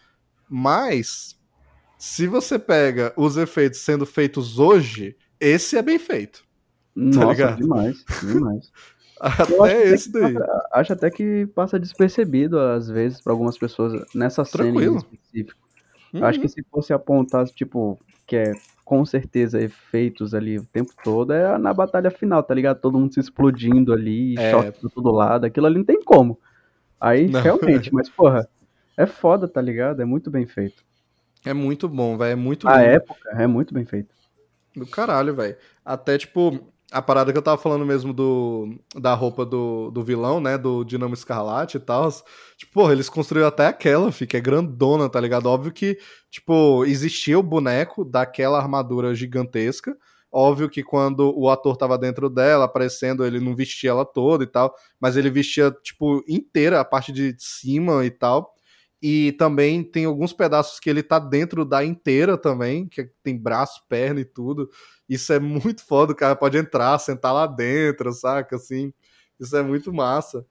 Mas, 0.50 1.38
se 1.96 2.26
você 2.26 2.58
pega 2.58 3.12
os 3.16 3.36
efeitos 3.36 3.80
sendo 3.80 4.04
feitos 4.04 4.58
hoje, 4.58 5.16
esse 5.38 5.76
é 5.78 5.82
bem 5.82 5.98
feito. 5.98 6.44
Nossa, 6.96 7.28
ligado? 7.28 7.56
demais, 7.58 8.04
demais. 8.20 8.70
Até 9.20 9.88
esse 9.88 10.10
daí. 10.12 10.34
passa- 10.34 10.68
Acho 10.72 10.92
até 10.92 11.10
que 11.10 11.46
passa 11.54 11.78
despercebido, 11.78 12.58
às 12.58 12.88
vezes, 12.88 13.20
pra 13.20 13.32
algumas 13.32 13.58
pessoas, 13.58 13.92
nessa 14.14 14.44
cena 14.44 14.64
em 14.68 14.72
Tranquilo. 14.72 14.96
específico. 14.98 15.58
Uhum. 16.14 16.24
Acho 16.24 16.40
que 16.40 16.48
se 16.48 16.64
fosse 16.70 16.92
apontar, 16.92 17.44
tipo, 17.48 17.98
que 18.28 18.36
é 18.36 18.52
com 18.84 19.04
certeza 19.04 19.60
efeitos 19.60 20.32
ali 20.34 20.58
o 20.58 20.64
tempo 20.64 20.92
todo, 21.02 21.32
é 21.32 21.58
na 21.58 21.74
batalha 21.74 22.10
final, 22.10 22.42
tá 22.42 22.54
ligado? 22.54 22.80
Todo 22.80 22.98
mundo 22.98 23.12
se 23.12 23.20
explodindo 23.20 23.92
ali, 23.92 24.38
É. 24.38 24.50
choque 24.50 24.88
todo 24.94 25.10
lado, 25.10 25.44
aquilo 25.46 25.66
ali 25.66 25.78
não 25.78 25.84
tem 25.84 26.00
como. 26.02 26.38
Aí, 27.00 27.28
Não. 27.28 27.40
realmente, 27.40 27.92
mas, 27.92 28.08
porra, 28.08 28.48
é 28.96 29.06
foda, 29.06 29.48
tá 29.48 29.60
ligado? 29.60 30.00
É 30.00 30.04
muito 30.04 30.30
bem 30.30 30.46
feito. 30.46 30.82
É 31.44 31.52
muito 31.54 31.88
bom, 31.88 32.16
velho. 32.16 32.32
É 32.32 32.36
muito 32.36 32.68
A 32.68 32.80
época 32.82 33.30
é 33.30 33.46
muito 33.46 33.72
bem 33.74 33.84
feito. 33.84 34.14
Do 34.76 34.86
caralho, 34.86 35.34
velho. 35.34 35.56
Até, 35.84 36.18
tipo, 36.18 36.60
a 36.90 37.02
parada 37.02 37.32
que 37.32 37.38
eu 37.38 37.42
tava 37.42 37.60
falando 37.60 37.84
mesmo 37.84 38.14
do, 38.14 38.78
da 38.94 39.12
roupa 39.12 39.44
do, 39.44 39.90
do 39.90 40.02
vilão, 40.02 40.40
né? 40.40 40.56
Do 40.56 40.84
Dinamo 40.84 41.14
Escarlate 41.14 41.76
e 41.76 41.80
tal. 41.80 42.10
Tipo, 42.56 42.72
porra, 42.72 42.92
eles 42.92 43.08
construíram 43.10 43.48
até 43.48 43.66
aquela, 43.66 44.10
fi, 44.10 44.26
que 44.26 44.36
é 44.36 44.40
grandona, 44.40 45.08
tá 45.08 45.20
ligado? 45.20 45.46
Óbvio 45.46 45.70
que, 45.70 45.98
tipo, 46.30 46.84
existia 46.86 47.38
o 47.38 47.42
boneco 47.42 48.04
daquela 48.04 48.58
armadura 48.58 49.14
gigantesca. 49.14 49.96
Óbvio 50.32 50.68
que 50.68 50.82
quando 50.82 51.32
o 51.38 51.50
ator 51.50 51.76
tava 51.76 51.98
dentro 51.98 52.30
dela, 52.30 52.64
aparecendo, 52.64 53.24
ele 53.24 53.40
não 53.40 53.54
vestia 53.54 53.90
ela 53.90 54.04
toda 54.04 54.44
e 54.44 54.46
tal. 54.46 54.74
Mas 55.00 55.16
ele 55.16 55.30
vestia, 55.30 55.70
tipo, 55.82 56.22
inteira 56.26 56.80
a 56.80 56.84
parte 56.84 57.12
de 57.12 57.34
cima 57.38 58.04
e 58.04 58.10
tal. 58.10 58.54
E 59.00 59.32
também 59.32 59.84
tem 59.84 60.04
alguns 60.04 60.32
pedaços 60.32 60.80
que 60.80 60.90
ele 60.90 61.02
tá 61.02 61.18
dentro 61.18 61.64
da 61.64 61.84
inteira 61.84 62.36
também, 62.36 62.88
que 62.88 63.08
tem 63.22 63.36
braço, 63.38 63.82
perna 63.88 64.20
e 64.20 64.24
tudo. 64.24 64.68
Isso 65.08 65.32
é 65.32 65.38
muito 65.38 65.84
foda, 65.84 66.12
o 66.12 66.16
cara 66.16 66.34
pode 66.34 66.58
entrar, 66.58 66.98
sentar 66.98 67.32
lá 67.32 67.46
dentro, 67.46 68.12
saca? 68.12 68.56
Assim, 68.56 68.92
isso 69.38 69.56
é 69.56 69.62
muito 69.62 69.92
massa. 69.92 70.44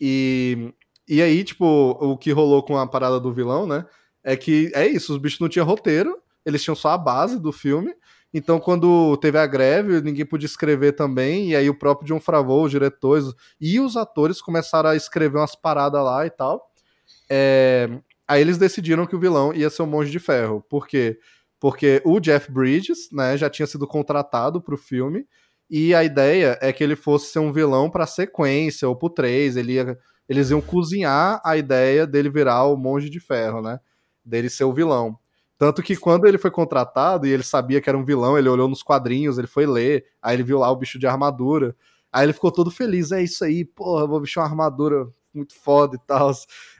E, 0.00 0.72
e 1.08 1.22
aí, 1.22 1.42
tipo, 1.44 1.64
o 1.64 2.16
que 2.18 2.30
rolou 2.30 2.62
com 2.62 2.76
a 2.76 2.86
parada 2.86 3.18
do 3.18 3.32
vilão, 3.32 3.66
né? 3.66 3.86
É 4.22 4.36
que 4.36 4.70
é 4.74 4.86
isso, 4.86 5.12
os 5.12 5.18
bichos 5.18 5.40
não 5.40 5.48
tinham 5.48 5.66
roteiro, 5.66 6.18
eles 6.44 6.62
tinham 6.62 6.74
só 6.74 6.90
a 6.90 6.98
base 6.98 7.38
do 7.38 7.52
filme. 7.52 7.94
Então, 8.32 8.58
quando 8.58 9.16
teve 9.18 9.38
a 9.38 9.46
greve, 9.46 10.00
ninguém 10.00 10.26
podia 10.26 10.46
escrever 10.46 10.92
também, 10.92 11.50
e 11.50 11.56
aí 11.56 11.70
o 11.70 11.78
próprio 11.78 12.08
John 12.08 12.20
Favreau, 12.20 12.64
os 12.64 12.70
diretores 12.70 13.26
e 13.60 13.78
os 13.78 13.96
atores 13.96 14.42
começaram 14.42 14.90
a 14.90 14.96
escrever 14.96 15.38
umas 15.38 15.54
paradas 15.54 16.02
lá 16.02 16.26
e 16.26 16.30
tal. 16.30 16.68
É, 17.30 17.88
Aí 18.26 18.40
eles 18.40 18.56
decidiram 18.58 19.06
que 19.06 19.14
o 19.14 19.18
vilão 19.18 19.52
ia 19.52 19.68
ser 19.68 19.82
o 19.82 19.86
Monge 19.86 20.10
de 20.10 20.18
Ferro. 20.18 20.64
Por 20.68 20.86
quê? 20.86 21.18
Porque 21.60 22.00
o 22.04 22.18
Jeff 22.20 22.50
Bridges, 22.50 23.08
né, 23.12 23.36
já 23.36 23.50
tinha 23.50 23.66
sido 23.66 23.86
contratado 23.86 24.60
pro 24.62 24.76
filme, 24.76 25.26
e 25.70 25.94
a 25.94 26.04
ideia 26.04 26.58
é 26.60 26.72
que 26.72 26.82
ele 26.82 26.96
fosse 26.96 27.32
ser 27.32 27.38
um 27.38 27.52
vilão 27.52 27.90
pra 27.90 28.06
sequência, 28.06 28.88
ou 28.88 28.96
pro 28.96 29.10
3, 29.10 29.56
ele 29.56 29.74
ia, 29.74 29.98
eles 30.28 30.50
iam 30.50 30.60
cozinhar 30.60 31.40
a 31.44 31.56
ideia 31.56 32.06
dele 32.06 32.30
virar 32.30 32.64
o 32.64 32.76
Monge 32.76 33.10
de 33.10 33.20
Ferro, 33.20 33.60
né? 33.62 33.78
Dele 34.24 34.48
ser 34.48 34.64
o 34.64 34.72
vilão. 34.72 35.18
Tanto 35.58 35.82
que 35.82 35.96
quando 35.96 36.26
ele 36.26 36.38
foi 36.38 36.50
contratado 36.50 37.26
e 37.26 37.30
ele 37.30 37.42
sabia 37.42 37.80
que 37.80 37.88
era 37.88 37.96
um 37.96 38.04
vilão, 38.04 38.36
ele 38.38 38.48
olhou 38.48 38.68
nos 38.68 38.82
quadrinhos, 38.82 39.38
ele 39.38 39.46
foi 39.46 39.66
ler, 39.66 40.04
aí 40.20 40.34
ele 40.36 40.42
viu 40.42 40.58
lá 40.58 40.70
o 40.70 40.76
bicho 40.76 40.98
de 40.98 41.06
armadura. 41.06 41.76
Aí 42.12 42.24
ele 42.26 42.32
ficou 42.32 42.50
todo 42.52 42.70
feliz, 42.70 43.12
é 43.12 43.22
isso 43.22 43.44
aí, 43.44 43.64
porra, 43.64 44.06
vou 44.06 44.20
vestir 44.20 44.38
uma 44.38 44.46
armadura 44.46 45.06
muito 45.32 45.54
foda 45.54 45.96
e 45.96 45.98
tal. 46.06 46.30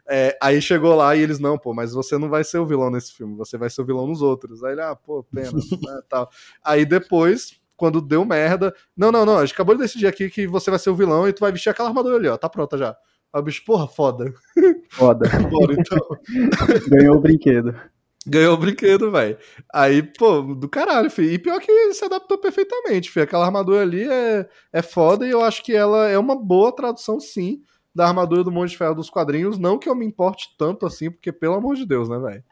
É, 0.08 0.36
aí 0.40 0.60
chegou 0.60 0.94
lá 0.94 1.16
e 1.16 1.20
eles, 1.20 1.38
não, 1.38 1.56
pô, 1.56 1.72
mas 1.72 1.92
você 1.92 2.18
não 2.18 2.28
vai 2.28 2.44
ser 2.44 2.58
o 2.58 2.66
vilão 2.66 2.90
nesse 2.90 3.12
filme, 3.12 3.36
você 3.36 3.56
vai 3.56 3.70
ser 3.70 3.80
o 3.80 3.84
vilão 3.86 4.06
nos 4.06 4.20
outros. 4.20 4.62
Aí 4.62 4.72
ele, 4.72 4.82
ah, 4.82 4.94
pô, 4.94 5.24
pena, 5.24 5.52
né, 5.82 6.00
tal. 6.08 6.28
Aí 6.62 6.84
depois, 6.84 7.58
quando 7.76 8.00
deu 8.00 8.24
merda, 8.24 8.74
não, 8.96 9.10
não, 9.10 9.24
não, 9.24 9.38
a 9.38 9.46
gente 9.46 9.54
acabou 9.54 9.74
de 9.74 9.82
decidir 9.82 10.06
aqui 10.06 10.28
que 10.28 10.46
você 10.46 10.70
vai 10.70 10.78
ser 10.78 10.90
o 10.90 10.94
vilão 10.94 11.26
e 11.28 11.32
tu 11.32 11.40
vai 11.40 11.52
vestir 11.52 11.70
aquela 11.70 11.88
armadura 11.88 12.16
ali, 12.16 12.28
ó, 12.28 12.36
tá 12.36 12.48
pronta 12.48 12.76
já. 12.76 12.96
Aí 13.32 13.40
o 13.40 13.42
bicho, 13.42 13.64
porra, 13.64 13.88
foda. 13.88 14.32
Foda. 14.90 15.28
Bora, 15.50 15.72
então. 15.72 15.98
Ganhou 16.88 17.16
o 17.16 17.20
brinquedo. 17.20 17.74
Ganhou 18.24 18.54
o 18.54 18.56
brinquedo, 18.56 19.10
velho. 19.10 19.36
Aí, 19.72 20.02
pô, 20.02 20.40
do 20.40 20.68
caralho, 20.68 21.10
filho. 21.10 21.32
E 21.32 21.38
pior 21.38 21.60
que 21.60 21.92
se 21.92 22.04
adaptou 22.04 22.38
perfeitamente, 22.38 23.10
filho. 23.10 23.24
Aquela 23.24 23.44
armadura 23.44 23.82
ali 23.82 24.08
é, 24.08 24.48
é 24.72 24.82
foda 24.82 25.26
e 25.26 25.30
eu 25.30 25.42
acho 25.42 25.64
que 25.64 25.74
ela 25.74 26.08
é 26.08 26.16
uma 26.16 26.36
boa 26.36 26.74
tradução, 26.74 27.18
sim, 27.18 27.60
da 27.94 28.08
armadura 28.08 28.42
do 28.42 28.50
Monge 28.50 28.72
de 28.72 28.78
Ferro 28.78 28.94
dos 28.94 29.08
quadrinhos. 29.08 29.58
Não 29.58 29.78
que 29.78 29.88
eu 29.88 29.94
me 29.94 30.04
importe 30.04 30.54
tanto 30.58 30.84
assim, 30.84 31.10
porque, 31.10 31.30
pelo 31.30 31.54
amor 31.54 31.76
de 31.76 31.86
Deus, 31.86 32.08
né, 32.08 32.18
velho? 32.18 32.44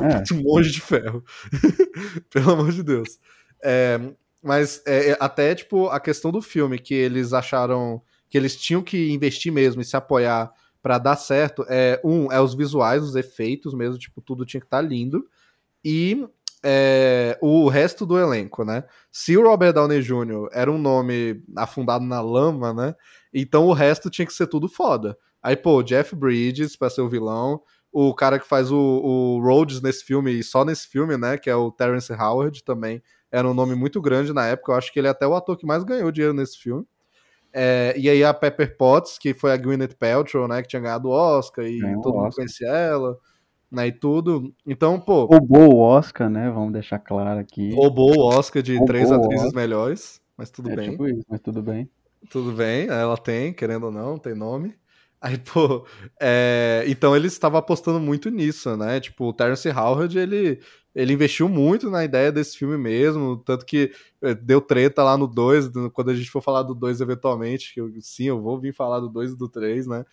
É. 0.00 0.34
Monge 0.42 0.72
de 0.72 0.80
Ferro. 0.80 1.24
pelo 2.30 2.50
amor 2.50 2.72
de 2.72 2.82
Deus. 2.82 3.18
É, 3.62 4.00
mas 4.42 4.82
é, 4.86 5.10
é, 5.10 5.16
até, 5.20 5.54
tipo, 5.54 5.88
a 5.88 6.00
questão 6.00 6.32
do 6.32 6.42
filme, 6.42 6.78
que 6.78 6.94
eles 6.94 7.32
acharam 7.32 8.02
que 8.28 8.38
eles 8.38 8.56
tinham 8.56 8.82
que 8.82 9.10
investir 9.10 9.52
mesmo 9.52 9.82
e 9.82 9.84
se 9.84 9.96
apoiar 9.96 10.52
para 10.80 10.98
dar 10.98 11.16
certo, 11.16 11.64
é 11.68 12.00
um, 12.02 12.32
é 12.32 12.40
os 12.40 12.54
visuais, 12.54 13.02
os 13.02 13.16
efeitos 13.16 13.74
mesmo, 13.74 13.98
tipo, 13.98 14.20
tudo 14.20 14.46
tinha 14.46 14.60
que 14.60 14.66
estar 14.66 14.82
tá 14.82 14.88
lindo. 14.88 15.26
E 15.84 16.26
é, 16.64 17.38
o 17.40 17.68
resto 17.68 18.04
do 18.04 18.18
elenco, 18.18 18.64
né? 18.64 18.84
Se 19.10 19.36
o 19.36 19.42
Robert 19.42 19.72
Downey 19.72 20.02
Jr. 20.02 20.48
era 20.52 20.70
um 20.70 20.78
nome 20.78 21.42
afundado 21.56 22.04
na 22.04 22.20
lama, 22.20 22.72
né? 22.72 22.94
Então 23.32 23.66
o 23.66 23.72
resto 23.72 24.10
tinha 24.10 24.26
que 24.26 24.32
ser 24.32 24.46
tudo 24.46 24.68
foda. 24.68 25.16
Aí, 25.42 25.56
pô, 25.56 25.82
Jeff 25.82 26.14
Bridges 26.14 26.76
pra 26.76 26.90
ser 26.90 27.00
o 27.00 27.08
vilão, 27.08 27.62
o 27.92 28.14
cara 28.14 28.38
que 28.38 28.46
faz 28.46 28.70
o, 28.70 28.78
o 28.78 29.40
Rhodes 29.40 29.80
nesse 29.80 30.04
filme, 30.04 30.32
e 30.32 30.42
só 30.42 30.64
nesse 30.64 30.86
filme, 30.86 31.16
né? 31.16 31.38
Que 31.38 31.48
é 31.48 31.56
o 31.56 31.70
Terrence 31.70 32.12
Howard 32.12 32.62
também. 32.62 33.02
Era 33.32 33.48
um 33.48 33.54
nome 33.54 33.74
muito 33.74 34.00
grande 34.00 34.32
na 34.32 34.46
época. 34.46 34.72
Eu 34.72 34.76
acho 34.76 34.92
que 34.92 34.98
ele 34.98 35.08
é 35.08 35.10
até 35.10 35.26
o 35.26 35.34
ator 35.34 35.56
que 35.56 35.66
mais 35.66 35.82
ganhou 35.82 36.10
dinheiro 36.10 36.34
nesse 36.34 36.58
filme. 36.58 36.86
É, 37.52 37.94
e 37.96 38.08
aí 38.08 38.22
a 38.22 38.32
Pepper 38.32 38.76
Potts, 38.76 39.18
que 39.18 39.34
foi 39.34 39.52
a 39.52 39.56
Gwyneth 39.56 39.96
Paltrow, 39.98 40.46
né, 40.46 40.62
que 40.62 40.68
tinha 40.68 40.80
ganhado 40.80 41.08
o 41.08 41.10
Oscar 41.10 41.64
e 41.64 41.84
é, 41.84 41.94
todo 42.00 42.14
mundo 42.14 42.34
conhecia 42.34 42.68
ela, 42.68 43.18
né, 43.70 43.86
e 43.88 43.92
tudo. 43.92 44.52
Então, 44.66 44.98
pô... 45.00 45.24
Roubou 45.24 45.74
o 45.74 45.78
Oscar, 45.78 46.28
né, 46.28 46.50
vamos 46.50 46.72
deixar 46.72 46.98
claro 46.98 47.40
aqui. 47.40 47.74
Roubou 47.74 48.16
o 48.16 48.22
Oscar 48.22 48.62
de 48.62 48.72
roubou 48.72 48.86
três 48.86 49.10
atrizes 49.10 49.52
melhores, 49.52 50.20
mas 50.36 50.50
tudo 50.50 50.70
é 50.70 50.76
bem. 50.76 50.90
Tipo 50.90 51.06
isso, 51.06 51.24
mas 51.28 51.40
tudo 51.40 51.62
bem. 51.62 51.88
Tudo 52.30 52.52
bem, 52.52 52.86
ela 52.88 53.16
tem, 53.16 53.52
querendo 53.52 53.86
ou 53.86 53.92
não, 53.92 54.18
tem 54.18 54.34
nome. 54.34 54.74
Aí, 55.20 55.36
pô, 55.38 55.86
é... 56.20 56.84
então 56.86 57.14
ele 57.14 57.26
estava 57.26 57.58
apostando 57.58 58.00
muito 58.00 58.30
nisso, 58.30 58.76
né? 58.76 59.00
Tipo, 59.00 59.26
o 59.26 59.32
Terence 59.32 59.68
Howard, 59.68 60.18
ele 60.18 60.60
ele 60.94 61.12
investiu 61.12 61.48
muito 61.48 61.88
na 61.88 62.04
ideia 62.04 62.32
desse 62.32 62.58
filme 62.58 62.76
mesmo, 62.76 63.36
tanto 63.36 63.64
que 63.64 63.92
eh, 64.22 64.34
deu 64.34 64.60
treta 64.60 65.04
lá 65.04 65.16
no 65.16 65.26
2, 65.28 65.70
quando 65.92 66.10
a 66.10 66.14
gente 66.14 66.30
for 66.30 66.42
falar 66.42 66.62
do 66.64 66.74
2 66.74 67.00
eventualmente, 67.00 67.72
que 67.72 67.80
eu, 67.80 67.92
sim, 68.00 68.24
eu 68.24 68.40
vou 68.40 68.58
vir 68.58 68.74
falar 68.74 68.98
do 68.98 69.08
2 69.08 69.32
e 69.32 69.36
do 69.36 69.48
3, 69.48 69.86
né? 69.86 70.04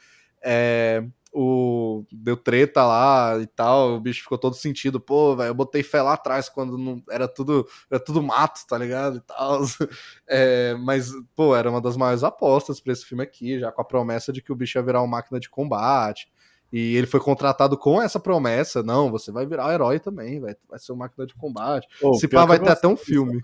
É, 0.41 1.03
o, 1.33 2.03
deu 2.11 2.35
treta 2.35 2.83
lá 2.83 3.38
e 3.39 3.45
tal, 3.45 3.93
o 3.93 3.99
bicho 3.99 4.23
ficou 4.23 4.38
todo 4.38 4.55
sentido, 4.55 4.99
pô, 4.99 5.35
velho, 5.35 5.49
eu 5.49 5.53
botei 5.53 5.83
fé 5.83 6.01
lá 6.01 6.13
atrás 6.13 6.49
quando 6.49 6.77
não, 6.77 7.03
era 7.09 7.27
tudo 7.27 7.67
era 7.91 7.99
tudo 7.99 8.23
mato, 8.23 8.65
tá 8.67 8.77
ligado? 8.77 9.17
E 9.17 9.21
tal. 9.21 9.61
É, 10.29 10.75
mas, 10.75 11.09
pô, 11.35 11.55
era 11.55 11.69
uma 11.69 11.79
das 11.79 11.95
maiores 11.95 12.21
apostas 12.21 12.81
para 12.81 12.91
esse 12.91 13.05
filme 13.05 13.23
aqui, 13.23 13.59
já 13.59 13.71
com 13.71 13.81
a 13.81 13.85
promessa 13.85 14.33
de 14.33 14.41
que 14.41 14.51
o 14.51 14.55
bicho 14.55 14.77
ia 14.77 14.83
virar 14.83 15.01
uma 15.01 15.07
máquina 15.07 15.39
de 15.39 15.49
combate. 15.49 16.29
E 16.71 16.97
ele 16.97 17.07
foi 17.07 17.21
contratado 17.21 17.77
com 17.77 18.01
essa 18.01 18.19
promessa: 18.19 18.83
não, 18.83 19.09
você 19.09 19.31
vai 19.31 19.45
virar 19.45 19.67
um 19.67 19.71
herói 19.71 19.99
também, 19.99 20.41
vai, 20.41 20.53
vai 20.67 20.79
ser 20.79 20.91
uma 20.91 21.05
máquina 21.05 21.25
de 21.25 21.33
combate. 21.33 21.88
Oh, 22.01 22.13
Se 22.15 22.27
pá, 22.27 22.45
vai 22.45 22.59
ter 22.59 22.69
até 22.69 22.88
um 22.88 22.97
filme. 22.97 23.39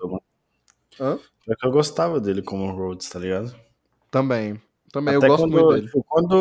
Hã? 0.99 1.17
É 1.47 1.55
que 1.55 1.65
eu 1.65 1.71
gostava 1.71 2.19
dele 2.19 2.41
como 2.41 2.71
Rhodes, 2.71 3.09
tá 3.09 3.19
ligado? 3.19 3.55
Também. 4.11 4.61
Também, 4.93 5.15
até 5.15 5.25
eu 5.25 5.29
gosto 5.29 5.41
quando, 5.41 5.51
muito 5.51 5.73
dele. 5.73 5.85
Tipo, 5.87 6.03
quando 6.03 6.35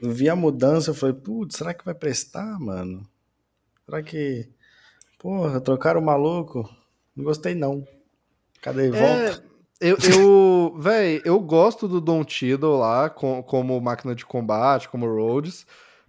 eu 0.00 0.10
vi 0.10 0.26
a 0.26 0.34
mudança, 0.34 0.90
eu 0.90 0.94
falei, 0.94 1.14
putz, 1.14 1.58
será 1.58 1.74
que 1.74 1.84
vai 1.84 1.94
prestar, 1.94 2.58
mano? 2.58 3.06
Será 3.84 4.02
que. 4.02 4.48
Porra, 5.18 5.60
trocaram 5.60 6.00
o 6.00 6.04
maluco? 6.04 6.66
Não 7.14 7.24
gostei, 7.24 7.54
não. 7.54 7.86
Cadê? 8.62 8.86
É, 8.86 8.90
Volta. 8.90 9.44
Eu, 9.82 9.98
eu 9.98 10.76
véi, 10.80 11.20
eu 11.26 11.38
gosto 11.40 11.86
do 11.86 12.00
Don 12.00 12.24
Tiddle 12.24 12.78
lá 12.78 13.10
com, 13.10 13.42
como 13.42 13.78
máquina 13.82 14.14
de 14.14 14.24
combate, 14.24 14.88
como 14.88 15.06
Rhodes. 15.06 15.66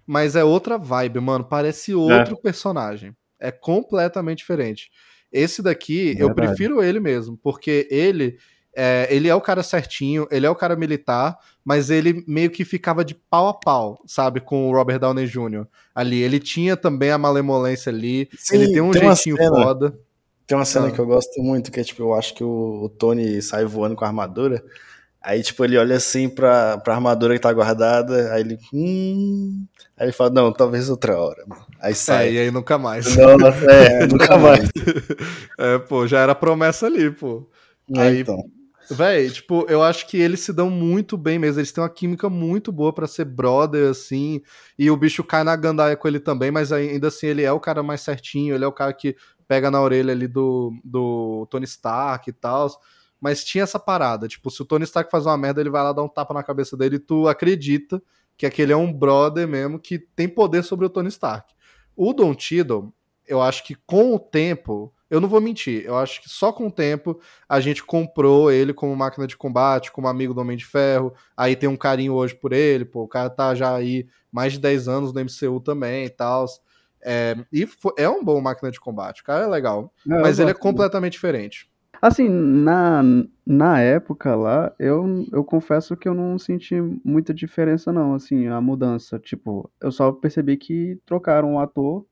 Mas 0.08 0.38
é 0.38 0.44
outra 0.46 0.78
vibe, 0.78 1.20
mano. 1.20 1.44
Parece 1.44 1.94
outro 1.94 2.36
é. 2.36 2.42
personagem. 2.42 3.14
É 3.38 3.52
completamente 3.52 4.38
diferente. 4.38 4.90
Esse 5.30 5.62
daqui, 5.62 6.14
Verdade. 6.14 6.22
eu 6.22 6.34
prefiro 6.34 6.82
ele 6.82 7.02
mesmo, 7.02 7.38
porque 7.38 7.86
ele 7.92 8.38
é, 8.76 9.08
ele 9.10 9.28
é 9.28 9.36
o 9.36 9.42
cara 9.42 9.64
certinho, 9.64 10.28
ele 10.32 10.46
é 10.46 10.50
o 10.50 10.56
cara 10.56 10.76
militar, 10.76 11.38
mas 11.64 11.90
ele 11.90 12.24
meio 12.28 12.50
que 12.50 12.64
ficava 12.64 13.04
de 13.04 13.16
pau 13.16 13.48
a 13.48 13.54
pau, 13.54 14.02
sabe, 14.06 14.40
com 14.40 14.70
o 14.70 14.74
Robert 14.74 15.00
Downey 15.00 15.28
Jr. 15.28 15.66
ali. 15.94 16.22
Ele 16.22 16.40
tinha 16.40 16.78
também 16.78 17.12
a 17.12 17.18
malemolência 17.18 17.92
ali, 17.92 18.30
Sim, 18.38 18.56
ele 18.56 18.72
tem 18.72 18.82
um 18.82 18.92
tem 18.92 19.02
jeitinho 19.02 19.38
foda. 19.38 19.98
Tem 20.48 20.58
uma 20.58 20.66
cena 20.66 20.88
ah. 20.88 20.92
que 20.92 21.00
eu 21.00 21.06
gosto 21.06 21.42
muito, 21.44 21.72
que 21.72 21.80
é 21.80 21.84
tipo, 21.84 22.02
eu 22.02 22.14
acho 22.14 22.34
que 22.34 22.44
o, 22.44 22.86
o 22.86 22.90
Tony 22.90 23.42
sai 23.42 23.66
voando 23.66 23.96
com 23.96 24.04
a 24.04 24.08
armadura. 24.08 24.64
Aí, 25.22 25.44
tipo, 25.44 25.64
ele 25.66 25.78
olha 25.78 25.98
assim 25.98 26.30
pra, 26.30 26.78
pra 26.78 26.96
armadura 26.96 27.34
que 27.34 27.42
tá 27.42 27.52
guardada, 27.52 28.34
aí 28.34 28.42
ele. 28.42 28.58
Hum. 28.74 29.66
Aí 29.98 30.06
ele 30.06 30.14
fala, 30.14 30.30
não, 30.30 30.52
talvez 30.54 30.90
outra 30.90 31.20
hora. 31.20 31.44
Aí 31.80 31.94
sai. 31.94 32.30
É, 32.30 32.32
e 32.32 32.40
aí 32.40 32.52
nunca 32.52 32.78
mais. 32.78 33.16
Nossa, 33.18 33.66
é, 33.70 34.08
nunca 34.08 34.38
mais. 34.38 34.70
é, 35.60 35.78
pô, 35.78 36.08
já 36.08 36.22
era 36.22 36.34
promessa 36.34 36.86
ali, 36.86 37.12
pô. 37.12 37.46
É, 37.96 38.02
aí, 38.02 38.22
então. 38.22 38.42
Véi, 38.92 39.30
tipo, 39.30 39.66
eu 39.70 39.84
acho 39.84 40.08
que 40.08 40.18
eles 40.18 40.40
se 40.40 40.52
dão 40.52 40.70
muito 40.70 41.18
bem 41.18 41.38
mesmo. 41.38 41.60
Eles 41.60 41.72
têm 41.72 41.84
uma 41.84 41.90
química 41.90 42.30
muito 42.30 42.72
boa 42.72 42.92
para 42.92 43.08
ser 43.08 43.26
brother, 43.26 43.90
assim. 43.90 44.42
E 44.78 44.90
o 44.90 44.98
bicho 44.98 45.24
cai 45.24 45.44
na 45.44 45.56
gandaia 45.56 45.96
com 45.96 46.08
ele 46.08 46.20
também, 46.20 46.52
mas 46.52 46.72
ainda 46.72 47.08
assim 47.08 47.28
ele 47.28 47.44
é 47.44 47.52
o 47.52 47.60
cara 47.60 47.84
mais 47.84 48.02
certinho, 48.02 48.56
ele 48.56 48.64
é 48.64 48.68
o 48.68 48.72
cara 48.72 48.94
que 48.94 49.16
pega 49.48 49.70
na 49.70 49.82
orelha 49.82 50.12
ali 50.12 50.28
do, 50.28 50.74
do 50.84 51.48
Tony 51.50 51.66
Stark 51.66 52.30
e 52.30 52.34
tal 52.34 52.70
mas 53.22 53.44
tinha 53.44 53.64
essa 53.64 53.80
parada, 53.80 54.28
tipo, 54.28 54.50
se 54.50 54.62
o 54.62 54.66
Tony 54.66 54.86
Stark 54.86 55.12
faz 55.12 55.26
uma 55.26 55.38
merda, 55.38 55.60
ele 55.60 55.70
vai 55.70 55.84
lá 55.84 55.92
dar 55.92 56.04
um 56.04 56.08
tapa 56.08 56.34
na 56.34 56.44
cabeça 56.44 56.78
dele 56.78 56.96
e 56.96 57.00
tu 57.00 57.28
acredita 57.28 58.02
que 58.38 58.46
aquele 58.46 58.72
é 58.72 58.78
um 58.78 58.92
brother 58.92 59.48
mesmo 59.48 59.78
que 59.78 60.00
tem 60.00 60.28
poder 60.30 60.64
sobre 60.64 60.86
o 60.86 60.90
Tony 60.90 61.10
Stark. 61.10 61.54
O 61.96 62.14
Don 62.14 62.34
Tiddle, 62.34 62.94
eu 63.28 63.42
acho 63.42 63.64
que 63.66 63.76
com 63.76 64.16
o 64.16 64.20
tempo, 64.20 64.94
eu 65.10 65.20
não 65.20 65.28
vou 65.28 65.42
mentir, 65.42 65.84
eu 65.86 65.98
acho 65.98 66.22
que 66.22 66.30
só 66.30 66.52
com 66.52 66.68
o 66.68 66.72
tempo 66.72 67.20
a 67.48 67.60
gente 67.60 67.84
comprou 67.84 68.52
ele 68.52 68.74
como 68.74 68.96
máquina 68.96 69.26
de 69.26 69.36
combate, 69.36 69.92
como 69.92 70.08
amigo 70.08 70.34
do 70.34 70.42
Homem 70.42 70.58
de 70.58 70.66
Ferro, 70.66 71.14
aí 71.36 71.56
tem 71.56 71.68
um 71.68 71.78
carinho 71.78 72.14
hoje 72.14 72.36
por 72.36 72.54
ele, 72.54 72.86
pô, 72.86 73.04
o 73.04 73.08
cara 73.08 73.30
tá 73.30 73.56
já 73.56 73.76
aí 73.76 74.08
mais 74.32 74.54
de 74.54 74.60
10 74.60 74.88
anos 74.88 75.14
no 75.14 75.20
MCU 75.20 75.60
também 75.60 76.06
e 76.06 76.10
tal. 76.10 76.46
É, 77.02 77.36
e 77.52 77.68
é 77.98 78.10
um 78.10 78.24
bom 78.24 78.40
máquina 78.42 78.70
de 78.70 78.80
combate, 78.80 79.22
o 79.22 79.24
cara 79.24 79.46
é 79.46 79.48
legal, 79.48 79.94
é, 80.06 80.22
mas 80.22 80.40
ele 80.40 80.52
é 80.52 80.54
completamente 80.54 81.14
diferente. 81.14 81.70
Assim, 82.02 82.30
na, 82.30 83.02
na 83.46 83.82
época 83.82 84.34
lá, 84.34 84.74
eu, 84.80 85.26
eu 85.34 85.44
confesso 85.44 85.98
que 85.98 86.08
eu 86.08 86.14
não 86.14 86.40
senti 86.40 86.76
muita 87.04 87.34
diferença, 87.34 87.92
não, 87.92 88.14
assim, 88.14 88.48
a 88.48 88.62
mudança. 88.62 89.20
Tipo, 89.20 89.70
eu 89.82 89.92
só 89.92 90.12
percebi 90.12 90.56
que 90.56 90.98
trocaram 91.06 91.56
o 91.56 91.60
ator. 91.60 92.06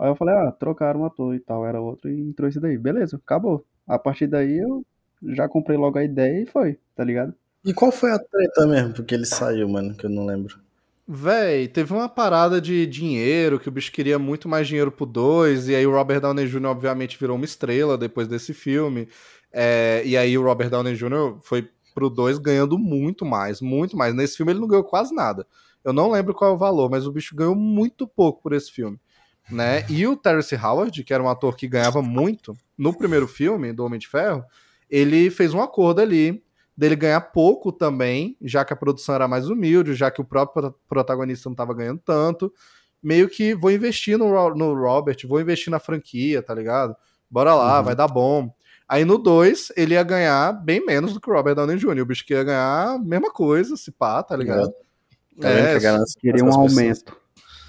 Aí 0.00 0.08
eu 0.08 0.16
falei, 0.16 0.34
ah, 0.34 0.50
trocaram 0.50 1.02
o 1.02 1.04
ator 1.04 1.34
e 1.34 1.40
tal, 1.40 1.66
era 1.66 1.78
outro 1.78 2.10
e 2.10 2.18
entrou 2.18 2.48
esse 2.48 2.58
daí. 2.58 2.78
Beleza, 2.78 3.20
acabou. 3.22 3.64
A 3.86 3.98
partir 3.98 4.26
daí 4.26 4.58
eu 4.58 4.82
já 5.22 5.46
comprei 5.46 5.76
logo 5.76 5.98
a 5.98 6.04
ideia 6.04 6.42
e 6.42 6.46
foi, 6.46 6.78
tá 6.96 7.04
ligado? 7.04 7.34
E 7.62 7.74
qual 7.74 7.92
foi 7.92 8.10
a 8.10 8.18
treta 8.18 8.66
mesmo? 8.66 8.94
Porque 8.94 9.14
ele 9.14 9.26
saiu, 9.26 9.68
mano, 9.68 9.94
que 9.94 10.06
eu 10.06 10.10
não 10.10 10.24
lembro. 10.24 10.58
Véi, 11.06 11.68
teve 11.68 11.92
uma 11.92 12.08
parada 12.08 12.60
de 12.60 12.86
dinheiro, 12.86 13.60
que 13.60 13.68
o 13.68 13.72
bicho 13.72 13.92
queria 13.92 14.18
muito 14.18 14.48
mais 14.48 14.66
dinheiro 14.66 14.90
pro 14.90 15.04
2, 15.04 15.68
e 15.68 15.74
aí 15.74 15.86
o 15.86 15.90
Robert 15.90 16.20
Downey 16.20 16.46
Jr. 16.46 16.66
obviamente 16.66 17.18
virou 17.18 17.36
uma 17.36 17.44
estrela 17.44 17.98
depois 17.98 18.26
desse 18.26 18.54
filme. 18.54 19.06
É, 19.52 20.02
e 20.06 20.16
aí 20.16 20.38
o 20.38 20.42
Robert 20.42 20.70
Downey 20.70 20.94
Jr. 20.94 21.38
foi 21.42 21.68
pro 21.94 22.08
2 22.08 22.38
ganhando 22.38 22.78
muito 22.78 23.26
mais, 23.26 23.60
muito 23.60 23.96
mais. 23.96 24.14
Nesse 24.14 24.36
filme 24.36 24.52
ele 24.52 24.60
não 24.60 24.68
ganhou 24.68 24.84
quase 24.84 25.14
nada. 25.14 25.46
Eu 25.84 25.92
não 25.92 26.10
lembro 26.10 26.32
qual 26.32 26.52
é 26.52 26.54
o 26.54 26.58
valor, 26.58 26.88
mas 26.88 27.06
o 27.06 27.12
bicho 27.12 27.36
ganhou 27.36 27.54
muito 27.54 28.06
pouco 28.06 28.40
por 28.40 28.52
esse 28.54 28.70
filme. 28.70 28.98
Né? 29.50 29.84
E 29.88 30.06
o 30.06 30.16
Terrence 30.16 30.54
Howard, 30.54 31.02
que 31.02 31.12
era 31.12 31.22
um 31.22 31.28
ator 31.28 31.56
que 31.56 31.66
ganhava 31.66 32.00
muito 32.00 32.56
no 32.76 32.96
primeiro 32.96 33.26
filme 33.26 33.72
do 33.72 33.84
Homem 33.84 33.98
de 33.98 34.08
Ferro, 34.08 34.44
ele 34.88 35.30
fez 35.30 35.54
um 35.54 35.60
acordo 35.60 36.00
ali 36.00 36.42
dele 36.76 36.96
ganhar 36.96 37.20
pouco 37.20 37.70
também, 37.70 38.36
já 38.40 38.64
que 38.64 38.72
a 38.72 38.76
produção 38.76 39.14
era 39.14 39.28
mais 39.28 39.48
humilde, 39.48 39.94
já 39.94 40.10
que 40.10 40.20
o 40.20 40.24
próprio 40.24 40.74
protagonista 40.88 41.48
não 41.48 41.52
estava 41.52 41.74
ganhando 41.74 42.00
tanto. 42.02 42.52
Meio 43.02 43.28
que 43.28 43.54
vou 43.54 43.70
investir 43.70 44.16
no, 44.16 44.54
no 44.54 44.74
Robert, 44.74 45.18
vou 45.26 45.40
investir 45.40 45.70
na 45.70 45.78
franquia, 45.78 46.42
tá 46.42 46.54
ligado? 46.54 46.96
Bora 47.30 47.54
lá, 47.54 47.78
uhum. 47.78 47.84
vai 47.84 47.94
dar 47.94 48.08
bom. 48.08 48.50
Aí 48.88 49.04
no 49.04 49.18
2, 49.18 49.72
ele 49.76 49.94
ia 49.94 50.02
ganhar 50.02 50.52
bem 50.52 50.84
menos 50.84 51.12
do 51.12 51.20
que 51.20 51.30
o 51.30 51.32
Robert 51.32 51.54
Downey 51.54 51.76
Jr. 51.76 52.00
O 52.00 52.06
bicho 52.06 52.26
que 52.26 52.34
ia 52.34 52.42
ganhar 52.42 52.94
a 52.94 52.98
mesma 52.98 53.30
coisa, 53.30 53.76
se 53.76 53.92
pá, 53.92 54.22
tá 54.22 54.36
ligado? 54.36 54.72
É, 55.42 55.76
é 55.76 55.78
queria 56.18 56.44
um 56.44 56.52
aumento. 56.52 57.16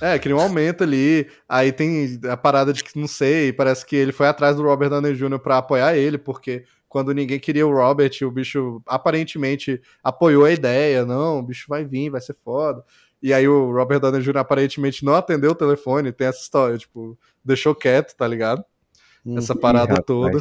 É, 0.01 0.17
queria 0.17 0.35
um 0.35 0.41
aumento 0.41 0.83
ali. 0.83 1.29
Aí 1.47 1.71
tem 1.71 2.19
a 2.29 2.35
parada 2.35 2.73
de 2.73 2.83
que, 2.83 2.99
não 2.99 3.07
sei, 3.07 3.53
parece 3.53 3.85
que 3.85 3.95
ele 3.95 4.11
foi 4.11 4.27
atrás 4.27 4.55
do 4.55 4.63
Robert 4.63 4.89
Downey 4.89 5.13
Jr. 5.13 5.39
pra 5.39 5.59
apoiar 5.59 5.95
ele, 5.95 6.17
porque 6.17 6.65
quando 6.89 7.13
ninguém 7.13 7.39
queria 7.39 7.65
o 7.65 7.73
Robert, 7.73 8.11
o 8.23 8.31
bicho 8.31 8.81
aparentemente 8.87 9.79
apoiou 10.03 10.43
a 10.45 10.51
ideia. 10.51 11.05
Não, 11.05 11.39
o 11.39 11.43
bicho 11.43 11.65
vai 11.69 11.85
vir, 11.85 12.09
vai 12.09 12.19
ser 12.19 12.35
foda. 12.43 12.83
E 13.21 13.31
aí 13.31 13.47
o 13.47 13.71
Robert 13.71 13.99
Downey 13.99 14.21
Jr. 14.21 14.37
aparentemente 14.37 15.05
não 15.05 15.13
atendeu 15.13 15.51
o 15.51 15.55
telefone, 15.55 16.11
tem 16.11 16.27
essa 16.27 16.41
história, 16.41 16.77
tipo, 16.77 17.17
deixou 17.45 17.75
quieto, 17.75 18.15
tá 18.15 18.27
ligado? 18.27 18.65
Essa 19.37 19.55
parada 19.55 19.93
Ih, 19.99 20.03
toda. 20.03 20.39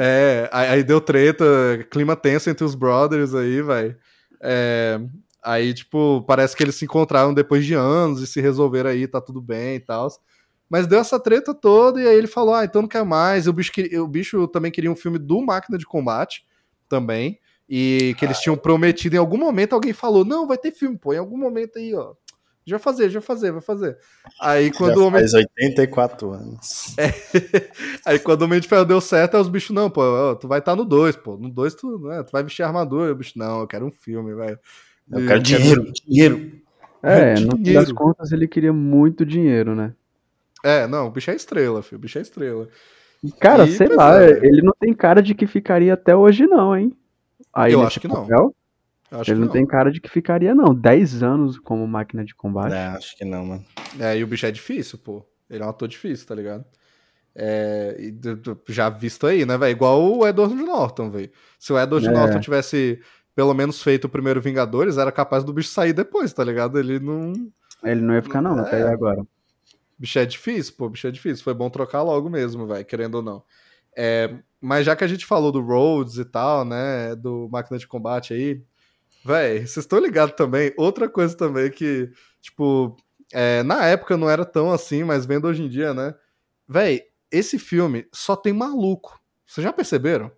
É, 0.00 0.48
aí, 0.50 0.68
aí, 0.68 0.82
deu 0.82 1.00
treta, 1.00 1.44
clima 1.90 2.16
tenso 2.16 2.48
entre 2.48 2.64
os 2.64 2.74
brothers 2.74 3.34
aí, 3.34 3.60
vai. 3.60 3.94
É, 4.40 4.98
aí, 5.46 5.72
tipo, 5.72 6.22
parece 6.26 6.56
que 6.56 6.62
eles 6.62 6.74
se 6.74 6.84
encontraram 6.84 7.32
depois 7.32 7.64
de 7.64 7.74
anos 7.74 8.20
e 8.20 8.26
se 8.26 8.40
resolveram 8.40 8.90
aí, 8.90 9.06
tá 9.06 9.20
tudo 9.20 9.40
bem 9.40 9.76
e 9.76 9.80
tal. 9.80 10.08
Mas 10.68 10.86
deu 10.86 10.98
essa 10.98 11.20
treta 11.20 11.54
toda 11.54 12.02
e 12.02 12.08
aí 12.08 12.16
ele 12.16 12.26
falou: 12.26 12.54
ah, 12.54 12.64
então 12.64 12.82
não 12.82 12.88
quer 12.88 13.04
mais. 13.04 13.46
E 13.46 13.50
o 13.50 13.52
bicho, 13.52 13.72
o 14.02 14.08
bicho 14.08 14.48
também 14.48 14.72
queria 14.72 14.90
um 14.90 14.96
filme 14.96 15.18
do 15.18 15.40
Máquina 15.40 15.78
de 15.78 15.86
Combate 15.86 16.44
também. 16.88 17.38
E 17.68 18.14
que 18.18 18.24
eles 18.24 18.38
tinham 18.38 18.56
prometido 18.56 19.16
em 19.16 19.18
algum 19.18 19.38
momento, 19.38 19.72
alguém 19.72 19.92
falou: 19.92 20.24
não, 20.24 20.46
vai 20.46 20.58
ter 20.58 20.72
filme, 20.72 20.98
pô, 20.98 21.14
em 21.14 21.18
algum 21.18 21.38
momento 21.38 21.78
aí, 21.78 21.94
ó. 21.94 22.14
Já 22.68 22.80
fazer, 22.80 23.08
já 23.10 23.20
fazer, 23.20 23.52
vai 23.52 23.60
fazer. 23.60 23.96
Aí 24.40 24.72
quando 24.72 24.96
já 24.96 25.00
o 25.00 25.06
Homem. 25.06 25.20
Faz 25.20 25.34
84 25.34 26.32
anos. 26.32 26.96
É. 26.98 27.12
Aí 28.04 28.18
quando 28.18 28.42
o 28.42 28.44
Homem 28.46 28.58
de 28.58 28.66
Ferro 28.66 28.84
deu 28.84 29.00
certo, 29.00 29.36
aí 29.36 29.40
os 29.40 29.48
bichos, 29.48 29.70
não, 29.70 29.88
pô, 29.88 30.02
tu 30.34 30.48
vai 30.48 30.58
estar 30.58 30.72
tá 30.72 30.76
no 30.76 30.84
2, 30.84 31.14
pô. 31.14 31.36
No 31.36 31.48
2 31.48 31.76
tu, 31.76 31.98
né, 32.00 32.24
tu 32.24 32.32
vai 32.32 32.42
vestir 32.42 32.64
armadura. 32.64 33.12
O 33.12 33.14
bicho, 33.14 33.38
não, 33.38 33.60
eu 33.60 33.68
quero 33.68 33.86
um 33.86 33.92
filme, 33.92 34.34
velho. 34.34 34.58
Eu 35.10 35.26
quero 35.26 35.40
dinheiro, 35.40 35.92
dinheiro. 36.06 36.52
É, 37.02 37.38
no 37.38 37.56
fim 37.56 37.72
das 37.72 37.92
contas 37.92 38.32
ele 38.32 38.48
queria 38.48 38.72
muito 38.72 39.24
dinheiro, 39.24 39.74
né? 39.74 39.94
É, 40.64 40.86
não, 40.86 41.06
o 41.06 41.10
bicho 41.10 41.30
é 41.30 41.34
estrela, 41.34 41.82
filho. 41.82 41.98
O 41.98 42.00
bicho 42.00 42.18
é 42.18 42.22
estrela. 42.22 42.68
Cara, 43.40 43.64
e, 43.64 43.72
sei 43.72 43.88
lá, 43.88 44.20
é. 44.22 44.30
ele 44.30 44.62
não 44.62 44.72
tem 44.78 44.92
cara 44.92 45.22
de 45.22 45.34
que 45.34 45.46
ficaria 45.46 45.94
até 45.94 46.14
hoje, 46.14 46.46
não, 46.46 46.76
hein? 46.76 46.92
Aí 47.52 47.72
eu 47.72 47.82
acho 47.82 48.00
que 48.00 48.08
não. 48.08 48.22
Papel, 48.22 48.54
acho 49.10 49.30
ele 49.30 49.40
que 49.40 49.46
não, 49.46 49.52
tem 49.52 49.66
cara 49.66 49.90
de 49.90 50.00
que 50.00 50.10
ficaria, 50.10 50.54
não. 50.54 50.74
10 50.74 51.22
anos 51.22 51.58
como 51.58 51.86
máquina 51.86 52.24
de 52.24 52.34
combate. 52.34 52.72
É, 52.72 52.86
acho 52.88 53.16
que 53.16 53.24
não, 53.24 53.44
mano. 53.44 53.64
É, 53.98 54.18
e 54.18 54.24
o 54.24 54.26
bicho 54.26 54.46
é 54.46 54.50
difícil, 54.50 54.98
pô. 54.98 55.24
Ele 55.48 55.62
é 55.62 55.66
um 55.66 55.70
ator 55.70 55.88
difícil, 55.88 56.26
tá 56.26 56.34
ligado? 56.34 56.64
É, 57.34 57.96
já 58.68 58.88
visto 58.88 59.26
aí, 59.26 59.44
né, 59.44 59.56
velho? 59.56 59.70
Igual 59.70 60.02
o 60.02 60.26
Edward 60.26 60.54
Norton, 60.54 61.10
velho. 61.10 61.30
Se 61.58 61.72
o 61.72 61.78
Edward 61.78 62.06
é. 62.08 62.10
Norton 62.10 62.40
tivesse 62.40 63.00
pelo 63.36 63.52
menos 63.52 63.82
feito 63.82 64.06
o 64.06 64.08
primeiro 64.08 64.40
Vingadores, 64.40 64.96
era 64.96 65.12
capaz 65.12 65.44
do 65.44 65.52
bicho 65.52 65.68
sair 65.68 65.92
depois, 65.92 66.32
tá 66.32 66.42
ligado? 66.42 66.78
Ele 66.78 66.98
não. 66.98 67.34
Ele 67.84 68.00
não 68.00 68.14
ia 68.14 68.22
ficar, 68.22 68.40
não, 68.40 68.58
é. 68.58 68.62
até 68.62 68.82
agora. 68.82 69.24
Bicho 69.98 70.18
é 70.18 70.24
difícil, 70.24 70.74
pô, 70.74 70.88
bicho 70.88 71.06
é 71.06 71.10
difícil. 71.10 71.44
Foi 71.44 71.52
bom 71.52 71.68
trocar 71.68 72.02
logo 72.02 72.30
mesmo, 72.30 72.66
vai, 72.66 72.82
querendo 72.82 73.16
ou 73.16 73.22
não. 73.22 73.44
É, 73.94 74.34
mas 74.58 74.86
já 74.86 74.96
que 74.96 75.04
a 75.04 75.06
gente 75.06 75.26
falou 75.26 75.52
do 75.52 75.60
Rhodes 75.60 76.16
e 76.16 76.24
tal, 76.24 76.64
né, 76.64 77.14
do 77.14 77.46
máquina 77.52 77.78
de 77.78 77.86
combate 77.86 78.32
aí, 78.32 78.62
véi, 79.22 79.58
vocês 79.58 79.84
estão 79.84 79.98
ligados 79.98 80.34
também? 80.34 80.72
Outra 80.74 81.06
coisa 81.06 81.36
também 81.36 81.70
que, 81.70 82.10
tipo, 82.40 82.96
é, 83.34 83.62
na 83.62 83.84
época 83.84 84.16
não 84.16 84.30
era 84.30 84.46
tão 84.46 84.72
assim, 84.72 85.04
mas 85.04 85.26
vendo 85.26 85.46
hoje 85.46 85.62
em 85.62 85.68
dia, 85.68 85.92
né? 85.92 86.14
Véi, 86.66 87.02
esse 87.30 87.58
filme 87.58 88.08
só 88.12 88.34
tem 88.34 88.54
maluco. 88.54 89.20
Vocês 89.44 89.62
já 89.62 89.74
perceberam? 89.74 90.32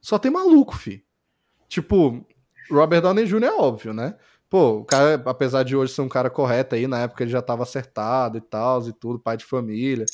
Só 0.00 0.18
tem 0.18 0.30
maluco, 0.30 0.74
fi. 0.74 1.05
Tipo, 1.68 2.24
Robert 2.70 3.02
Downey 3.02 3.26
Jr. 3.26 3.44
é 3.44 3.52
óbvio, 3.52 3.92
né? 3.92 4.14
Pô, 4.48 4.78
o 4.78 4.84
cara, 4.84 5.20
apesar 5.26 5.64
de 5.64 5.76
hoje 5.76 5.92
ser 5.92 6.02
um 6.02 6.08
cara 6.08 6.30
correto 6.30 6.74
aí, 6.74 6.86
na 6.86 7.00
época 7.00 7.24
ele 7.24 7.30
já 7.30 7.42
tava 7.42 7.64
acertado 7.64 8.38
e 8.38 8.40
tal, 8.40 8.86
e 8.88 8.92
tudo, 8.92 9.18
pai 9.18 9.36
de 9.36 9.44
família. 9.44 10.06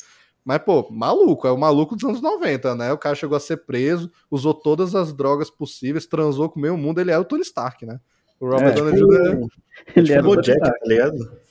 Mas, 0.44 0.58
pô, 0.58 0.88
maluco, 0.90 1.46
é 1.46 1.52
o 1.52 1.58
maluco 1.58 1.94
dos 1.94 2.04
anos 2.04 2.20
90, 2.20 2.74
né? 2.74 2.92
O 2.92 2.98
cara 2.98 3.14
chegou 3.14 3.36
a 3.36 3.40
ser 3.40 3.58
preso, 3.58 4.10
usou 4.30 4.54
todas 4.54 4.94
as 4.94 5.12
drogas 5.12 5.50
possíveis, 5.50 6.06
transou 6.06 6.48
com 6.48 6.58
o 6.58 6.62
meio 6.62 6.76
mundo, 6.76 7.00
ele 7.00 7.10
é 7.10 7.18
o 7.18 7.24
Tony 7.24 7.42
Stark, 7.42 7.86
né? 7.86 8.00
O 8.40 8.46
Robert 8.46 8.70
é, 8.70 8.74
Downey 8.74 8.94
tipo, 8.94 9.08
Jr. 9.08 9.48
É, 9.86 9.98
ele 10.00 10.06
tipo 10.06 10.18
é 10.18 10.20
o 10.20 10.24
Bojack, 10.24 10.60
tá 10.60 10.74
ligado? 10.84 11.41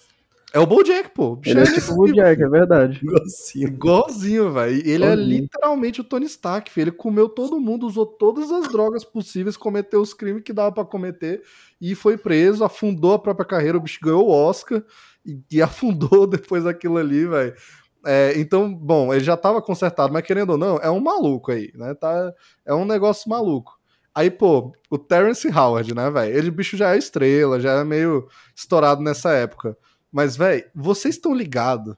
É 0.53 0.59
o 0.59 0.65
Bojack, 0.65 1.09
pô. 1.13 1.39
Ele 1.45 1.61
é, 1.61 1.63
é 1.63 1.65
tipo 1.65 1.93
o 1.93 1.95
Bojack, 1.95 2.41
é 2.41 2.49
verdade. 2.49 2.99
Igualzinho. 3.01 3.67
Igualzinho, 3.67 4.51
velho. 4.51 4.81
Ele 4.85 5.05
é 5.05 5.15
literalmente 5.15 6.01
o 6.01 6.03
Tony 6.03 6.25
Stark, 6.25 6.69
filho. 6.69 6.85
Ele 6.85 6.91
comeu 6.91 7.29
todo 7.29 7.59
mundo, 7.59 7.87
usou 7.87 8.05
todas 8.05 8.51
as 8.51 8.67
drogas 8.67 9.05
possíveis, 9.05 9.55
cometeu 9.55 10.01
os 10.01 10.13
crimes 10.13 10.43
que 10.43 10.51
dava 10.51 10.71
para 10.73 10.83
cometer 10.83 11.41
e 11.79 11.95
foi 11.95 12.17
preso, 12.17 12.65
afundou 12.65 13.13
a 13.13 13.19
própria 13.19 13.45
carreira. 13.45 13.77
O 13.77 13.81
bicho 13.81 13.99
ganhou 14.03 14.27
o 14.27 14.31
Oscar 14.31 14.83
e, 15.25 15.39
e 15.49 15.61
afundou 15.61 16.27
depois 16.27 16.65
daquilo 16.65 16.97
ali, 16.97 17.25
velho. 17.25 17.53
É, 18.05 18.33
então, 18.35 18.73
bom, 18.73 19.13
ele 19.13 19.23
já 19.23 19.37
tava 19.37 19.61
consertado, 19.61 20.11
mas 20.11 20.25
querendo 20.25 20.51
ou 20.51 20.57
não, 20.57 20.77
é 20.77 20.89
um 20.89 20.99
maluco 20.99 21.51
aí, 21.51 21.71
né? 21.75 21.93
Tá, 21.93 22.33
é 22.65 22.73
um 22.73 22.83
negócio 22.83 23.29
maluco. 23.29 23.79
Aí, 24.13 24.29
pô, 24.29 24.73
o 24.89 24.97
Terence 24.97 25.47
Howard, 25.47 25.93
né, 25.95 26.09
velho? 26.09 26.37
Ele, 26.37 26.51
bicho, 26.51 26.75
já 26.75 26.93
é 26.93 26.97
estrela, 26.97 27.59
já 27.59 27.79
é 27.79 27.83
meio 27.85 28.27
estourado 28.53 29.01
nessa 29.01 29.31
época. 29.31 29.77
Mas, 30.11 30.35
velho, 30.35 30.63
vocês 30.75 31.15
estão 31.15 31.33
ligados 31.33 31.95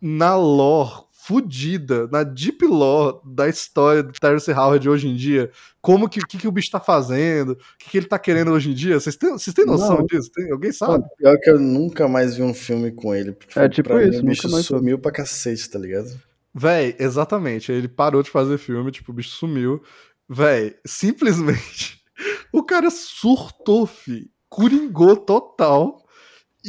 na 0.00 0.36
lore 0.36 1.08
fudida, 1.28 2.08
na 2.10 2.22
deep 2.22 2.64
lore 2.64 3.18
da 3.22 3.46
história 3.46 4.02
do 4.02 4.12
Terence 4.12 4.50
Howard 4.50 4.88
hoje 4.88 5.08
em 5.08 5.14
dia? 5.14 5.50
Como 5.82 6.08
que, 6.08 6.20
que, 6.20 6.38
que 6.38 6.48
o 6.48 6.52
bicho 6.52 6.70
tá 6.70 6.80
fazendo? 6.80 7.50
O 7.50 7.56
que, 7.78 7.90
que 7.90 7.98
ele 7.98 8.06
tá 8.06 8.18
querendo 8.18 8.50
hoje 8.50 8.70
em 8.70 8.74
dia? 8.74 8.98
Vocês 8.98 9.14
têm, 9.14 9.32
vocês 9.32 9.52
têm 9.52 9.66
noção 9.66 9.98
Não. 9.98 10.06
disso? 10.06 10.30
Tem, 10.32 10.50
alguém 10.50 10.72
sabe? 10.72 11.02
Pô, 11.02 11.16
pior 11.18 11.38
que 11.38 11.50
eu 11.50 11.58
nunca 11.58 12.08
mais 12.08 12.36
vi 12.36 12.42
um 12.42 12.54
filme 12.54 12.90
com 12.92 13.14
ele. 13.14 13.36
É 13.54 13.68
tipo 13.68 13.98
isso, 13.98 14.20
mim, 14.20 14.28
o 14.28 14.30
bicho 14.30 14.50
mais 14.50 14.64
sumiu 14.64 14.98
pra 14.98 15.12
cacete, 15.12 15.68
tá 15.68 15.78
ligado? 15.78 16.18
Véi, 16.54 16.96
exatamente. 16.98 17.70
Ele 17.70 17.88
parou 17.88 18.22
de 18.22 18.30
fazer 18.30 18.56
filme, 18.56 18.90
tipo, 18.90 19.12
o 19.12 19.14
bicho 19.14 19.30
sumiu. 19.30 19.82
Véi, 20.26 20.76
simplesmente 20.86 22.02
o 22.50 22.62
cara 22.62 22.90
surtou, 22.90 23.86
fi. 23.86 24.30
Coringou 24.48 25.14
total 25.14 25.97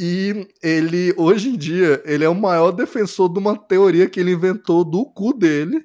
e 0.02 0.48
ele, 0.62 1.12
hoje 1.18 1.50
em 1.50 1.58
dia, 1.58 2.02
ele 2.06 2.24
é 2.24 2.28
o 2.28 2.34
maior 2.34 2.70
defensor 2.70 3.30
de 3.30 3.38
uma 3.38 3.54
teoria 3.54 4.08
que 4.08 4.18
ele 4.18 4.32
inventou 4.32 4.82
do 4.82 5.04
cu 5.04 5.34
dele, 5.34 5.84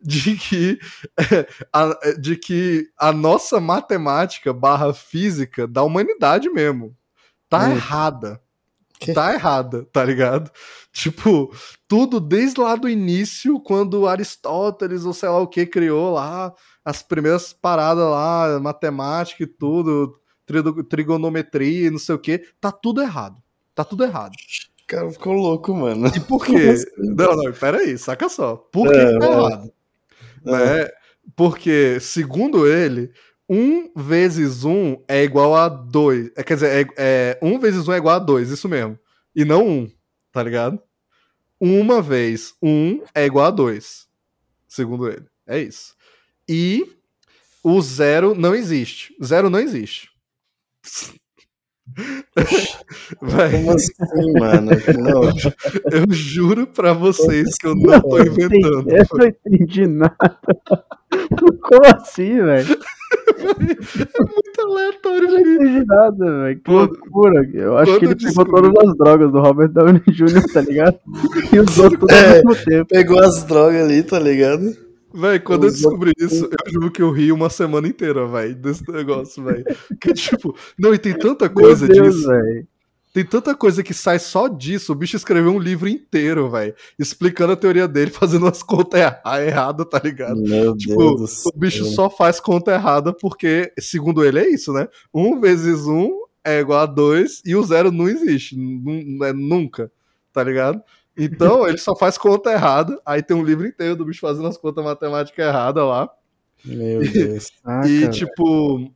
de 0.00 0.36
que, 0.36 0.78
a, 1.72 1.98
de 2.20 2.36
que 2.36 2.88
a 2.96 3.10
nossa 3.10 3.58
matemática 3.58 4.52
barra 4.52 4.94
física 4.94 5.66
da 5.66 5.82
humanidade 5.82 6.48
mesmo 6.48 6.96
tá 7.48 7.68
é. 7.68 7.72
errada. 7.72 8.40
Que? 9.00 9.12
Tá 9.12 9.34
errada, 9.34 9.84
tá 9.92 10.04
ligado? 10.04 10.52
Tipo, 10.92 11.52
tudo 11.88 12.20
desde 12.20 12.60
lá 12.60 12.76
do 12.76 12.88
início, 12.88 13.58
quando 13.58 14.06
Aristóteles 14.06 15.04
ou 15.04 15.12
sei 15.12 15.28
lá 15.28 15.38
o 15.38 15.48
que 15.48 15.66
criou 15.66 16.14
lá 16.14 16.54
as 16.84 17.02
primeiras 17.02 17.52
paradas 17.52 18.08
lá, 18.08 18.60
matemática 18.60 19.42
e 19.42 19.46
tudo, 19.48 20.16
trigonometria, 20.88 21.90
não 21.90 21.98
sei 21.98 22.14
o 22.14 22.18
que, 22.20 22.38
tá 22.60 22.70
tudo 22.70 23.02
errado. 23.02 23.42
Tá 23.78 23.84
tudo 23.84 24.02
errado. 24.02 24.32
O 24.82 24.86
cara 24.88 25.08
ficou 25.08 25.32
louco, 25.34 25.72
mano. 25.72 26.08
E 26.08 26.18
por 26.18 26.44
quê? 26.44 26.56
Assim? 26.56 26.84
Não, 26.96 27.36
não, 27.36 27.52
peraí, 27.52 27.96
saca 27.96 28.28
só. 28.28 28.56
Por 28.56 28.88
que 28.88 28.96
é, 28.96 29.18
tá 29.20 29.26
errado? 29.26 29.72
É. 30.44 30.50
Né? 30.50 30.90
Porque, 31.36 32.00
segundo 32.00 32.66
ele, 32.66 33.12
1 33.48 33.92
vezes 33.94 34.64
1 34.64 35.04
é 35.06 35.22
igual 35.22 35.54
a 35.54 35.68
2. 35.68 36.32
É, 36.34 36.42
quer 36.42 36.54
dizer, 36.54 36.88
é, 36.88 36.94
é, 36.96 37.38
1 37.40 37.60
vezes 37.60 37.86
1 37.86 37.92
é 37.92 37.96
igual 37.98 38.16
a 38.16 38.18
2, 38.18 38.50
isso 38.50 38.68
mesmo. 38.68 38.98
E 39.32 39.44
não 39.44 39.64
1, 39.64 39.92
tá 40.32 40.42
ligado? 40.42 40.82
Uma 41.60 42.02
vez 42.02 42.54
1 42.60 43.04
é 43.14 43.26
igual 43.26 43.46
a 43.46 43.52
2, 43.52 44.08
segundo 44.66 45.08
ele. 45.08 45.26
É 45.46 45.60
isso. 45.60 45.94
E 46.48 46.84
o 47.62 47.80
zero 47.80 48.34
não 48.34 48.56
existe. 48.56 49.14
Zero 49.22 49.48
não 49.48 49.60
existe. 49.60 50.10
Vai. 53.20 53.50
Como 53.50 53.72
assim, 53.72 54.32
mano? 54.38 54.70
Não. 54.98 55.22
Eu 55.90 56.10
juro 56.10 56.66
pra 56.66 56.92
vocês 56.92 57.54
que 57.56 57.66
eu 57.66 57.74
não 57.74 58.00
tô 58.00 58.18
inventando. 58.20 58.90
Eu 58.90 59.06
não 59.12 59.26
entendi 59.26 59.86
nada. 59.86 60.16
Como 61.62 61.86
assim, 61.96 62.36
velho? 62.42 62.78
É 63.38 64.22
muito 64.22 64.60
aleatório, 64.60 65.28
Eu 65.28 65.32
não 65.32 65.40
entendi 65.40 65.84
nada, 65.86 66.42
velho. 66.42 66.60
Que 66.60 66.70
loucura. 66.70 67.50
Eu 67.54 67.78
acho 67.78 67.98
que 67.98 68.04
ele 68.04 68.16
pegou 68.16 68.44
todas 68.44 68.88
as 68.88 68.96
drogas 68.96 69.32
do 69.32 69.40
Robert 69.40 69.68
Downey 69.68 70.02
Jr., 70.08 70.52
tá 70.52 70.60
ligado? 70.60 70.98
E 71.52 71.58
usou 71.58 71.90
tudo 71.90 72.12
é, 72.12 72.38
ao 72.38 72.44
mesmo 72.44 72.64
tempo. 72.64 72.88
Pegou 72.88 73.18
as 73.18 73.44
drogas 73.44 73.82
ali, 73.82 74.02
tá 74.02 74.18
ligado? 74.18 74.87
Véi, 75.18 75.40
quando 75.40 75.64
eu 75.66 75.72
descobri 75.72 76.12
isso, 76.16 76.44
eu 76.44 76.72
juro 76.72 76.92
que 76.92 77.02
eu 77.02 77.10
ri 77.10 77.32
uma 77.32 77.50
semana 77.50 77.88
inteira, 77.88 78.24
véi, 78.26 78.54
desse 78.54 78.88
negócio, 78.88 79.42
véi. 79.42 79.64
Que 80.00 80.14
tipo, 80.14 80.56
não, 80.78 80.94
e 80.94 80.98
tem 80.98 81.12
tanta 81.18 81.48
coisa 81.48 81.88
Deus, 81.88 82.14
disso. 82.14 82.28
Véio. 82.28 82.68
Tem 83.12 83.24
tanta 83.24 83.52
coisa 83.52 83.82
que 83.82 83.92
sai 83.92 84.20
só 84.20 84.46
disso. 84.46 84.92
O 84.92 84.94
bicho 84.94 85.16
escreveu 85.16 85.50
um 85.50 85.58
livro 85.58 85.88
inteiro, 85.88 86.48
velho, 86.48 86.72
explicando 86.96 87.54
a 87.54 87.56
teoria 87.56 87.88
dele, 87.88 88.12
fazendo 88.12 88.46
as 88.46 88.62
contas 88.62 89.00
erradas, 89.44 89.86
tá 89.90 90.00
ligado? 90.02 90.40
Meu 90.40 90.76
tipo, 90.76 90.96
Deus 90.96 91.44
o 91.46 91.58
bicho 91.58 91.84
só 91.86 92.08
faz 92.08 92.38
conta 92.38 92.72
errada 92.72 93.12
porque, 93.12 93.72
segundo 93.80 94.24
ele, 94.24 94.38
é 94.38 94.48
isso, 94.48 94.72
né? 94.72 94.86
Um 95.12 95.40
vezes 95.40 95.86
um 95.86 96.10
é 96.44 96.60
igual 96.60 96.80
a 96.80 96.86
2 96.86 97.42
e 97.44 97.56
o 97.56 97.62
zero 97.64 97.90
não 97.90 98.08
existe. 98.08 98.56
Não, 98.56 99.26
é 99.26 99.32
nunca, 99.32 99.90
tá 100.32 100.44
ligado? 100.44 100.80
Então 101.18 101.66
ele 101.66 101.78
só 101.78 101.96
faz 101.96 102.16
conta 102.16 102.52
errada. 102.52 102.98
Aí 103.04 103.22
tem 103.22 103.36
um 103.36 103.42
livro 103.42 103.66
inteiro 103.66 103.96
do 103.96 104.04
bicho 104.04 104.20
fazendo 104.20 104.46
as 104.46 104.56
contas 104.56 104.84
matemáticas 104.84 105.46
erradas 105.46 105.84
lá. 105.84 106.08
Meu 106.64 107.00
Deus. 107.00 107.50
e, 107.86 108.08
tipo, 108.08 108.90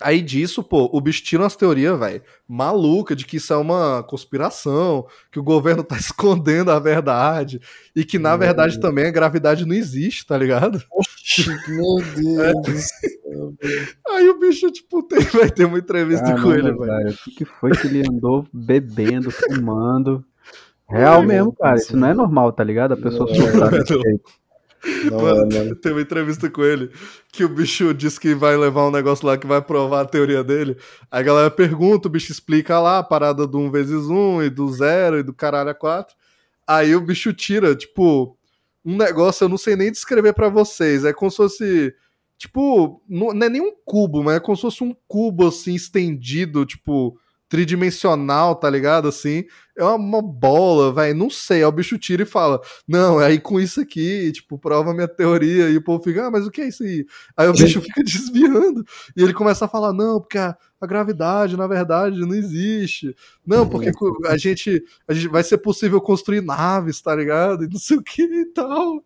Aí 0.00 0.22
disso, 0.22 0.64
pô, 0.64 0.88
o 0.90 1.00
bicho 1.00 1.22
tira 1.22 1.42
umas 1.42 1.54
teorias, 1.54 1.98
velho, 1.98 2.22
maluca 2.48 3.14
de 3.14 3.26
que 3.26 3.36
isso 3.36 3.52
é 3.52 3.56
uma 3.56 4.02
conspiração, 4.02 5.06
que 5.30 5.38
o 5.38 5.42
governo 5.42 5.84
tá 5.84 5.96
escondendo 5.96 6.70
a 6.70 6.78
verdade, 6.78 7.60
e 7.94 8.02
que 8.02 8.18
na 8.18 8.34
verdade 8.34 8.80
também 8.80 9.06
a 9.06 9.10
gravidade 9.10 9.66
não 9.66 9.74
existe, 9.74 10.26
tá 10.26 10.38
ligado? 10.38 10.82
Oxi, 10.90 11.50
meu 11.68 11.96
Deus. 12.16 12.86
É. 13.62 14.14
Aí 14.14 14.28
o 14.30 14.38
bicho, 14.38 14.70
tipo, 14.70 15.02
tem, 15.02 15.20
vai 15.38 15.50
ter 15.50 15.66
uma 15.66 15.78
entrevista 15.78 16.34
com 16.40 16.52
ele, 16.52 16.72
velho. 16.72 17.10
O 17.10 17.16
que, 17.24 17.30
que 17.32 17.44
foi 17.44 17.72
que 17.72 17.86
ele 17.86 18.02
andou 18.08 18.46
bebendo, 18.50 19.30
fumando? 19.30 20.24
Real 20.90 21.22
mesmo, 21.22 21.52
cara. 21.52 21.76
Isso 21.76 21.96
não 21.96 22.08
é 22.08 22.14
normal, 22.14 22.52
tá 22.52 22.64
ligado? 22.64 22.92
A 22.92 22.96
pessoa 22.96 23.28
não, 23.28 23.34
surtar. 23.34 23.70
Não, 25.10 25.20
Mano, 25.20 25.54
é, 25.54 25.74
tem 25.74 25.92
uma 25.92 26.00
entrevista 26.00 26.48
com 26.48 26.62
ele 26.62 26.90
que 27.30 27.44
o 27.44 27.48
bicho 27.50 27.92
diz 27.92 28.18
que 28.18 28.34
vai 28.34 28.56
levar 28.56 28.88
um 28.88 28.90
negócio 28.90 29.26
lá 29.26 29.36
que 29.36 29.46
vai 29.46 29.60
provar 29.60 30.00
a 30.00 30.06
teoria 30.06 30.42
dele. 30.42 30.74
Aí 31.10 31.20
a 31.20 31.22
galera 31.22 31.50
pergunta, 31.50 32.08
o 32.08 32.10
bicho 32.10 32.32
explica 32.32 32.80
lá 32.80 32.98
a 32.98 33.02
parada 33.02 33.46
do 33.46 33.58
1 33.58 33.70
vezes 33.70 34.06
1 34.06 34.44
e 34.44 34.48
do 34.48 34.66
0 34.72 35.18
e 35.18 35.22
do 35.22 35.34
caralho 35.34 35.68
a 35.68 35.74
4. 35.74 36.16
Aí 36.66 36.96
o 36.96 37.00
bicho 37.02 37.30
tira, 37.34 37.76
tipo, 37.76 38.38
um 38.82 38.96
negócio, 38.96 39.44
eu 39.44 39.50
não 39.50 39.58
sei 39.58 39.76
nem 39.76 39.92
descrever 39.92 40.32
para 40.32 40.48
vocês. 40.48 41.04
É 41.04 41.12
como 41.12 41.30
se 41.30 41.36
fosse. 41.36 41.94
Tipo, 42.38 43.02
não, 43.06 43.34
não 43.34 43.46
é 43.46 43.50
nem 43.50 43.60
um 43.60 43.74
cubo, 43.84 44.24
mas 44.24 44.36
é 44.36 44.40
como 44.40 44.56
se 44.56 44.62
fosse 44.62 44.82
um 44.82 44.96
cubo 45.06 45.48
assim 45.48 45.74
estendido, 45.74 46.64
tipo 46.64 47.18
tridimensional, 47.50 48.54
tá 48.54 48.70
ligado? 48.70 49.08
Assim, 49.08 49.44
é 49.76 49.84
uma 49.84 50.22
bola, 50.22 50.92
velho, 50.94 51.18
não 51.18 51.28
sei. 51.28 51.58
Aí 51.58 51.64
o 51.64 51.72
bicho 51.72 51.98
tira 51.98 52.22
e 52.22 52.26
fala: 52.26 52.60
Não, 52.86 53.20
é 53.20 53.26
aí 53.26 53.40
com 53.40 53.60
isso 53.60 53.80
aqui, 53.80 54.30
tipo, 54.32 54.56
prova 54.56 54.94
minha 54.94 55.08
teoria. 55.08 55.68
E 55.68 55.76
o 55.76 55.82
povo 55.82 56.02
fica: 56.02 56.26
Ah, 56.26 56.30
mas 56.30 56.46
o 56.46 56.50
que 56.50 56.60
é 56.60 56.68
isso 56.68 56.84
aí? 56.84 57.04
Aí 57.36 57.48
o 57.48 57.52
bicho 57.52 57.82
fica 57.82 58.04
desviando. 58.04 58.84
E 59.16 59.22
ele 59.22 59.34
começa 59.34 59.64
a 59.64 59.68
falar: 59.68 59.92
Não, 59.92 60.20
porque 60.20 60.38
a, 60.38 60.56
a 60.80 60.86
gravidade, 60.86 61.56
na 61.56 61.66
verdade, 61.66 62.20
não 62.20 62.34
existe. 62.34 63.14
Não, 63.44 63.68
porque 63.68 63.90
a 64.28 64.36
gente, 64.36 64.82
a 65.08 65.12
gente 65.12 65.26
vai 65.26 65.42
ser 65.42 65.58
possível 65.58 66.00
construir 66.00 66.42
naves, 66.42 67.02
tá 67.02 67.14
ligado? 67.14 67.64
E 67.64 67.68
não 67.68 67.80
sei 67.80 67.96
o 67.96 68.02
que 68.02 68.22
e 68.22 68.46
tal. 68.46 69.04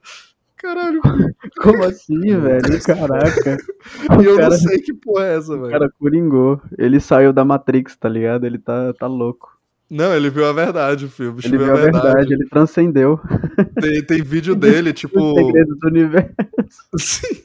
Caralho, 0.64 1.02
como 1.58 1.84
assim, 1.84 2.18
velho? 2.40 2.82
Caraca. 2.86 3.58
E 4.18 4.24
eu 4.24 4.36
cara, 4.36 4.48
não 4.48 4.56
sei 4.56 4.78
que 4.78 4.94
porra 4.94 5.26
é 5.26 5.36
essa, 5.36 5.54
velho. 5.54 5.66
O 5.66 5.70
cara 5.70 5.92
coringou. 5.98 6.58
Ele 6.78 6.98
saiu 6.98 7.34
da 7.34 7.44
Matrix, 7.44 7.94
tá 7.94 8.08
ligado? 8.08 8.46
Ele 8.46 8.56
tá, 8.56 8.94
tá 8.94 9.06
louco. 9.06 9.52
Não, 9.90 10.16
ele 10.16 10.30
viu 10.30 10.46
a 10.46 10.54
verdade, 10.54 11.06
filho. 11.08 11.36
Ele 11.44 11.58
viu 11.58 11.70
a 11.70 11.76
verdade. 11.76 12.06
verdade. 12.06 12.32
ele 12.32 12.48
transcendeu. 12.48 13.20
Tem, 13.78 14.02
tem 14.02 14.22
vídeo 14.24 14.54
dele, 14.56 14.94
tipo. 14.94 15.20
O 15.20 15.34
segredo 15.34 15.76
do 15.76 15.86
universo. 15.86 16.32
Sim. 16.98 17.42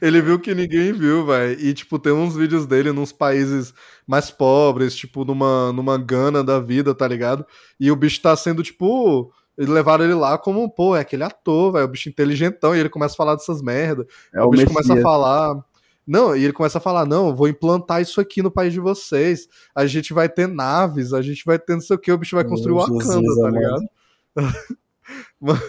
Ele 0.00 0.22
viu 0.22 0.38
que 0.38 0.54
ninguém 0.54 0.92
viu, 0.92 1.26
velho. 1.26 1.58
E, 1.60 1.74
tipo, 1.74 1.98
tem 1.98 2.12
uns 2.12 2.36
vídeos 2.36 2.66
dele 2.66 2.92
nos 2.92 3.10
países 3.10 3.74
mais 4.06 4.30
pobres, 4.30 4.94
tipo, 4.94 5.24
numa, 5.24 5.72
numa 5.72 5.98
Gana 5.98 6.44
da 6.44 6.60
vida, 6.60 6.94
tá 6.94 7.08
ligado? 7.08 7.44
E 7.80 7.90
o 7.90 7.96
bicho 7.96 8.22
tá 8.22 8.36
sendo, 8.36 8.62
tipo 8.62 9.32
levaram 9.58 10.04
ele 10.04 10.14
lá 10.14 10.38
como, 10.38 10.68
pô, 10.70 10.96
é 10.96 11.00
aquele 11.00 11.24
ator, 11.24 11.72
velho, 11.72 11.84
o 11.84 11.88
bicho 11.88 12.08
inteligentão, 12.08 12.74
e 12.74 12.80
ele 12.80 12.88
começa 12.88 13.14
a 13.14 13.16
falar 13.16 13.34
dessas 13.34 13.62
merda. 13.62 14.06
É 14.32 14.42
o, 14.42 14.46
o 14.46 14.50
bicho 14.50 14.64
Messias. 14.64 14.86
começa 14.86 15.00
a 15.00 15.02
falar. 15.02 15.64
Não, 16.06 16.34
e 16.36 16.44
ele 16.44 16.52
começa 16.52 16.78
a 16.78 16.80
falar: 16.80 17.06
não, 17.06 17.34
vou 17.34 17.48
implantar 17.48 18.02
isso 18.02 18.20
aqui 18.20 18.42
no 18.42 18.50
país 18.50 18.72
de 18.72 18.80
vocês. 18.80 19.48
A 19.74 19.86
gente 19.86 20.12
vai 20.12 20.28
ter 20.28 20.48
naves, 20.48 21.12
a 21.12 21.22
gente 21.22 21.44
vai 21.44 21.58
ter 21.58 21.74
não 21.74 21.80
sei 21.80 21.96
o 21.96 21.98
que, 21.98 22.10
o 22.10 22.18
bicho 22.18 22.36
vai 22.36 22.44
construir 22.44 22.72
o 22.72 22.78
Wakanda, 22.78 23.22
tá 23.40 23.50
ligado? 23.50 23.88
mano. 25.40 25.60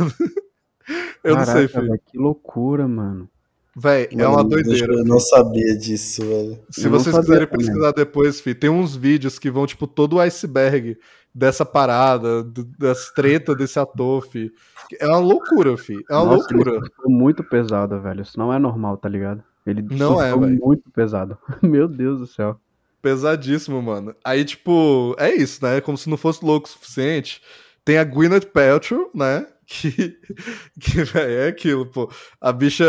Eu 1.23 1.35
Caraca, 1.35 1.53
não 1.53 1.57
sei, 1.59 1.67
filho. 1.69 1.87
Véio, 1.87 2.01
que 2.05 2.17
loucura, 2.17 2.87
mano. 2.87 3.29
Véi, 3.75 4.07
é 4.11 4.27
uma 4.27 4.43
doideira. 4.43 4.93
Eu 4.93 5.05
não 5.05 5.19
sabia 5.19 5.75
disso, 5.75 6.21
velho. 6.21 6.59
Se 6.69 6.85
eu 6.85 6.91
vocês 6.91 7.17
quiserem 7.17 7.47
pesquisar 7.47 7.91
depois, 7.91 8.39
fi, 8.39 8.53
tem 8.53 8.69
uns 8.69 8.95
vídeos 8.95 9.39
que 9.39 9.49
vão, 9.49 9.65
tipo, 9.65 9.87
todo 9.87 10.17
o 10.17 10.19
iceberg 10.19 10.97
dessa 11.33 11.65
parada, 11.65 12.43
das 12.77 13.11
tretas 13.11 13.57
desse 13.57 13.79
ator, 13.79 14.25
fi. 14.27 14.51
É 14.99 15.07
uma 15.07 15.17
loucura, 15.17 15.75
fi. 15.77 15.95
É 16.09 16.15
uma 16.15 16.25
Nossa, 16.25 16.53
loucura. 16.53 16.75
Ele 16.75 16.91
muito 17.05 17.43
pesado, 17.43 17.99
velho. 17.99 18.21
Isso 18.21 18.37
não 18.37 18.53
é 18.53 18.59
normal, 18.59 18.97
tá 18.97 19.09
ligado? 19.09 19.43
Ele 19.65 19.81
não 19.81 20.21
é, 20.21 20.35
velho. 20.35 20.59
muito 20.61 20.89
pesado. 20.91 21.37
Meu 21.61 21.87
Deus 21.87 22.19
do 22.19 22.27
céu. 22.27 22.59
Pesadíssimo, 23.01 23.81
mano. 23.81 24.15
Aí, 24.23 24.45
tipo, 24.45 25.15
é 25.17 25.33
isso, 25.33 25.63
né? 25.65 25.81
Como 25.81 25.97
se 25.97 26.09
não 26.09 26.17
fosse 26.17 26.45
louco 26.45 26.67
o 26.67 26.71
suficiente. 26.71 27.41
Tem 27.83 27.97
a 27.97 28.03
Gwyneth 28.03 28.47
Paltrow, 28.53 29.09
né? 29.13 29.47
Que, 29.65 30.19
que 30.79 31.03
véio, 31.05 31.39
é 31.39 31.47
aquilo, 31.47 31.85
pô. 31.85 32.11
A 32.39 32.51
bicha 32.51 32.83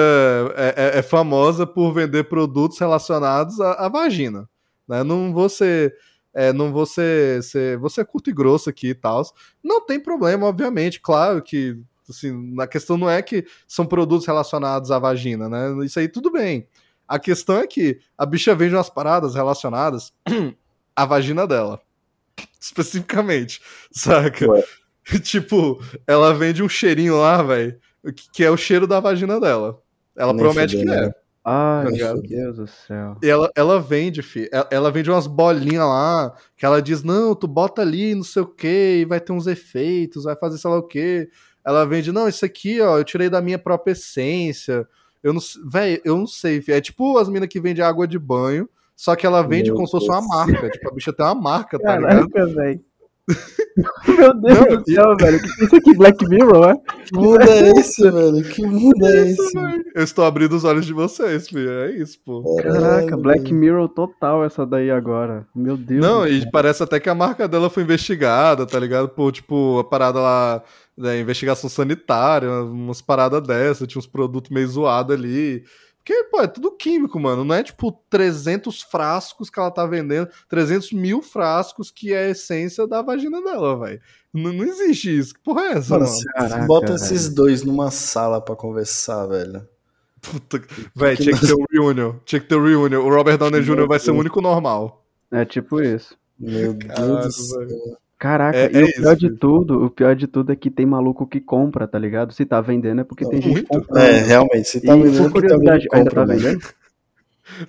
é, 0.56 0.74
é, 0.76 0.98
é, 0.98 1.02
famosa 1.02 1.64
por 1.64 1.92
vender 1.94 2.24
produtos 2.24 2.78
relacionados 2.80 3.60
à, 3.60 3.74
à 3.74 3.88
vagina. 3.88 4.48
Né? 4.86 5.04
Não 5.04 5.32
vou 5.32 5.48
ser 5.48 5.94
é, 6.34 6.52
não 6.52 6.72
vou 6.72 6.84
ser, 6.84 7.42
ser, 7.42 7.78
vou 7.78 7.88
ser 7.88 8.04
curto 8.04 8.28
e 8.28 8.32
grosso 8.32 8.68
aqui 8.68 8.88
e 8.88 8.94
tal. 8.94 9.22
Não 9.62 9.80
tem 9.84 10.00
problema, 10.00 10.46
obviamente, 10.46 11.00
claro 11.00 11.40
que 11.40 11.78
assim, 12.08 12.54
a 12.60 12.66
questão 12.66 12.96
não 12.98 13.08
é 13.08 13.22
que 13.22 13.46
são 13.66 13.86
produtos 13.86 14.26
relacionados 14.26 14.90
à 14.90 14.98
vagina, 14.98 15.48
né? 15.48 15.84
Isso 15.84 15.98
aí 15.98 16.08
tudo 16.08 16.30
bem. 16.30 16.66
A 17.06 17.18
questão 17.18 17.58
é 17.58 17.66
que 17.66 18.00
a 18.16 18.26
bicha 18.26 18.54
vende 18.54 18.74
umas 18.74 18.90
paradas 18.90 19.34
relacionadas 19.34 20.12
à 20.96 21.04
vagina 21.04 21.46
dela. 21.46 21.80
Especificamente, 22.60 23.60
saca? 23.92 24.50
Ué. 24.50 24.64
tipo, 25.22 25.82
ela 26.06 26.32
vende 26.34 26.62
um 26.62 26.68
cheirinho 26.68 27.16
lá, 27.18 27.42
velho, 27.42 27.78
que 28.32 28.42
é 28.42 28.50
o 28.50 28.56
cheiro 28.56 28.86
da 28.86 29.00
vagina 29.00 29.38
dela. 29.38 29.80
Ela 30.16 30.32
Nem 30.32 30.42
promete 30.42 30.76
que 30.76 30.84
né? 30.84 31.06
é. 31.06 31.23
Ai, 31.44 31.84
tá 31.84 31.90
meu 31.90 32.22
Deus 32.22 32.56
do 32.56 32.66
céu. 32.66 33.18
E 33.22 33.28
ela, 33.28 33.50
ela 33.54 33.78
vende, 33.78 34.22
fi. 34.22 34.48
Ela, 34.50 34.68
ela, 34.70 34.90
vende 34.90 35.10
umas 35.10 35.26
bolinhas 35.26 35.84
lá, 35.84 36.34
que 36.56 36.64
ela 36.64 36.80
diz, 36.80 37.02
não, 37.02 37.34
tu 37.34 37.46
bota 37.46 37.82
ali, 37.82 38.14
não 38.14 38.24
sei 38.24 38.42
o 38.42 38.46
que, 38.46 39.00
e 39.00 39.04
vai 39.04 39.20
ter 39.20 39.32
uns 39.32 39.46
efeitos, 39.46 40.24
vai 40.24 40.34
fazer 40.36 40.56
sei 40.56 40.70
lá 40.70 40.78
o 40.78 40.82
que. 40.82 41.28
Ela 41.62 41.84
vende, 41.84 42.12
não, 42.12 42.28
isso 42.28 42.44
aqui, 42.44 42.80
ó, 42.80 42.98
eu 42.98 43.04
tirei 43.04 43.28
da 43.28 43.42
minha 43.42 43.58
própria 43.58 43.92
essência. 43.92 44.88
Eu 45.22 45.34
não 45.34 45.40
velho, 45.66 46.00
eu 46.04 46.16
não 46.16 46.26
sei, 46.26 46.62
fi. 46.62 46.72
É 46.72 46.80
tipo 46.80 47.18
as 47.18 47.28
minas 47.28 47.48
que 47.48 47.60
vendem 47.60 47.84
água 47.84 48.08
de 48.08 48.18
banho, 48.18 48.68
só 48.96 49.14
que 49.14 49.26
ela 49.26 49.42
vende 49.42 49.70
Meu 49.70 49.76
como 49.76 49.86
se 49.86 49.92
fosse 49.92 50.08
uma 50.08 50.22
marca. 50.22 50.70
tipo, 50.70 50.88
a 50.88 50.94
bicha 50.94 51.12
tem 51.12 51.26
uma 51.26 51.34
marca, 51.34 51.78
tá 51.78 51.98
Caraca, 51.98 52.22
ligado? 52.22 52.54
velho. 52.54 52.84
Meu 54.06 54.40
Deus 54.40 54.58
não, 54.58 54.76
do 54.76 54.92
céu, 54.92 55.12
e... 55.18 55.22
velho. 55.22 55.40
Que 55.40 55.46
é 55.46 55.64
isso 55.64 55.76
aqui? 55.76 55.96
Black 55.96 56.28
Mirror, 56.28 56.70
é? 56.70 56.76
Que 57.04 57.14
mundo 57.14 57.42
é 57.42 57.70
esse, 57.70 58.10
velho? 58.10 58.44
Que 58.44 58.66
mundo 58.66 59.06
é 59.06 59.30
esse? 59.30 59.58
Eu 59.94 60.04
estou 60.04 60.24
abrindo 60.24 60.54
os 60.54 60.64
olhos 60.64 60.86
de 60.86 60.92
vocês, 60.92 61.48
filho. 61.48 61.70
É 61.70 61.90
isso, 61.90 62.18
pô. 62.24 62.56
Caraca, 62.62 63.16
Black 63.16 63.52
Mirror 63.52 63.88
total 63.88 64.44
essa 64.44 64.64
daí 64.64 64.90
agora. 64.90 65.46
Meu 65.54 65.76
Deus. 65.76 66.00
Não, 66.00 66.26
e 66.26 66.48
parece 66.50 66.82
até 66.82 67.00
que 67.00 67.08
a 67.08 67.14
marca 67.14 67.48
dela 67.48 67.68
foi 67.68 67.82
investigada, 67.82 68.64
tá 68.64 68.78
ligado? 68.78 69.08
Por, 69.08 69.32
tipo, 69.32 69.78
a 69.80 69.84
parada 69.84 70.20
lá, 70.20 70.62
né, 70.96 71.18
investigação 71.18 71.68
sanitária, 71.68 72.48
umas 72.50 73.02
paradas 73.02 73.42
dessas, 73.42 73.88
tinha 73.88 73.98
uns 73.98 74.06
produtos 74.06 74.50
meio 74.50 74.68
zoados 74.68 75.16
ali. 75.16 75.64
Porque, 76.04 76.24
pô, 76.24 76.42
é 76.42 76.46
tudo 76.46 76.70
químico, 76.70 77.18
mano. 77.18 77.44
Não 77.44 77.54
é 77.54 77.62
tipo 77.62 77.90
300 78.10 78.82
frascos 78.82 79.48
que 79.48 79.58
ela 79.58 79.70
tá 79.70 79.86
vendendo, 79.86 80.28
300 80.50 80.92
mil 80.92 81.22
frascos 81.22 81.90
que 81.90 82.12
é 82.12 82.26
a 82.26 82.30
essência 82.30 82.86
da 82.86 83.00
vagina 83.00 83.42
dela, 83.42 83.78
velho. 83.78 84.00
Não, 84.32 84.52
não, 84.52 84.64
existe 84.64 85.18
isso. 85.18 85.32
Que 85.32 85.40
porra 85.40 85.62
é 85.62 85.72
essa, 85.72 85.98
mano? 85.98 86.12
Caraca, 86.34 86.66
bota 86.66 86.94
esses 86.94 87.30
dois 87.30 87.62
numa 87.62 87.90
sala 87.90 88.38
para 88.38 88.54
conversar, 88.54 89.24
velho. 89.26 89.66
Puta, 90.20 90.62
velho, 90.94 91.16
tinha 91.16 91.38
que 91.38 91.46
ter 91.46 91.54
um 91.54 91.64
reunion. 91.70 92.14
Tinha 92.26 92.40
que 92.40 92.48
ter 92.48 92.56
um 92.56 92.64
reunion. 92.64 93.00
O 93.02 93.08
Robert 93.08 93.38
Downey 93.38 93.62
Jr. 93.62 93.86
vai 93.88 93.98
ser 93.98 94.10
o 94.10 94.16
único 94.16 94.42
normal. 94.42 95.06
É 95.30 95.44
tipo 95.46 95.80
isso. 95.80 96.18
Meu 96.38 96.74
Deus 96.74 97.24
do 97.24 97.32
céu. 97.32 97.98
Caraca, 98.24 98.56
é, 98.56 98.70
e 98.72 98.80
é 98.80 98.84
o 98.84 98.86
pior 98.90 99.12
isso, 99.12 99.16
de 99.16 99.30
tudo, 99.36 99.84
o 99.84 99.90
pior 99.90 100.16
de 100.16 100.26
tudo 100.26 100.50
é 100.50 100.56
que 100.56 100.70
tem 100.70 100.86
maluco 100.86 101.26
que 101.26 101.42
compra, 101.42 101.86
tá 101.86 101.98
ligado? 101.98 102.32
Se 102.32 102.46
tá 102.46 102.58
vendendo 102.58 103.02
é 103.02 103.04
porque 103.04 103.28
tem 103.28 103.42
gente 103.42 103.52
muito. 103.52 103.68
comprando. 103.68 104.02
É, 104.02 104.20
realmente, 104.20 104.66
se 104.66 104.80
tá 104.80 104.96
e, 104.96 105.02
vendendo, 105.02 105.24
por 105.24 105.42
curiosidade, 105.42 105.86
tá 105.86 105.98
ainda 105.98 106.10
tá 106.10 106.24
vendendo? 106.24 106.60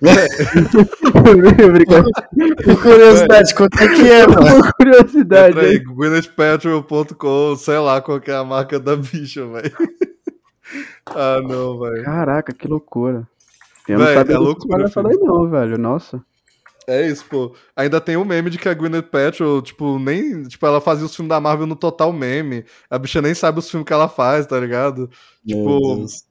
curiosidade, 2.82 3.54
quanto 3.54 3.82
é 3.82 3.86
que 3.86 4.10
é, 4.10 4.26
mano? 4.26 4.72
curiosidade. 4.78 5.58
Entra 5.58 5.68
aí, 5.68 5.78
gwynethpaltrow.com, 5.78 7.56
sei 7.56 7.78
lá 7.78 8.00
qual 8.00 8.18
é 8.26 8.32
a 8.32 8.42
marca 8.42 8.80
da 8.80 8.96
bicha, 8.96 9.46
velho. 9.46 9.76
ah, 11.04 11.42
não, 11.46 11.78
velho. 11.80 12.02
Caraca, 12.02 12.54
que 12.54 12.66
loucura. 12.66 13.28
Eu 13.86 13.98
véio, 13.98 14.08
não 14.08 14.16
sabia 14.16 14.36
é 14.36 14.38
loucura, 14.38 14.88
falei 14.88 15.18
não, 15.18 15.50
velho, 15.50 15.76
nossa. 15.76 16.24
É 16.88 17.06
isso, 17.06 17.24
pô. 17.26 17.54
Ainda 17.74 18.00
tem 18.00 18.16
o 18.16 18.24
meme 18.24 18.48
de 18.48 18.58
que 18.58 18.68
a 18.68 18.74
Gwyneth 18.74 19.02
Paltrow, 19.02 19.60
tipo, 19.60 19.98
nem... 19.98 20.44
Tipo, 20.44 20.66
ela 20.66 20.80
fazia 20.80 21.04
os 21.04 21.14
filmes 21.14 21.30
da 21.30 21.40
Marvel 21.40 21.66
no 21.66 21.74
total 21.76 22.12
meme. 22.12 22.64
A 22.88 22.98
bicha 22.98 23.20
nem 23.20 23.34
sabe 23.34 23.58
os 23.58 23.70
filmes 23.70 23.86
que 23.86 23.92
ela 23.92 24.08
faz, 24.08 24.46
tá 24.46 24.58
ligado? 24.58 25.10
Meu 25.44 25.56
tipo... 25.58 25.96
Deus. 25.96 26.24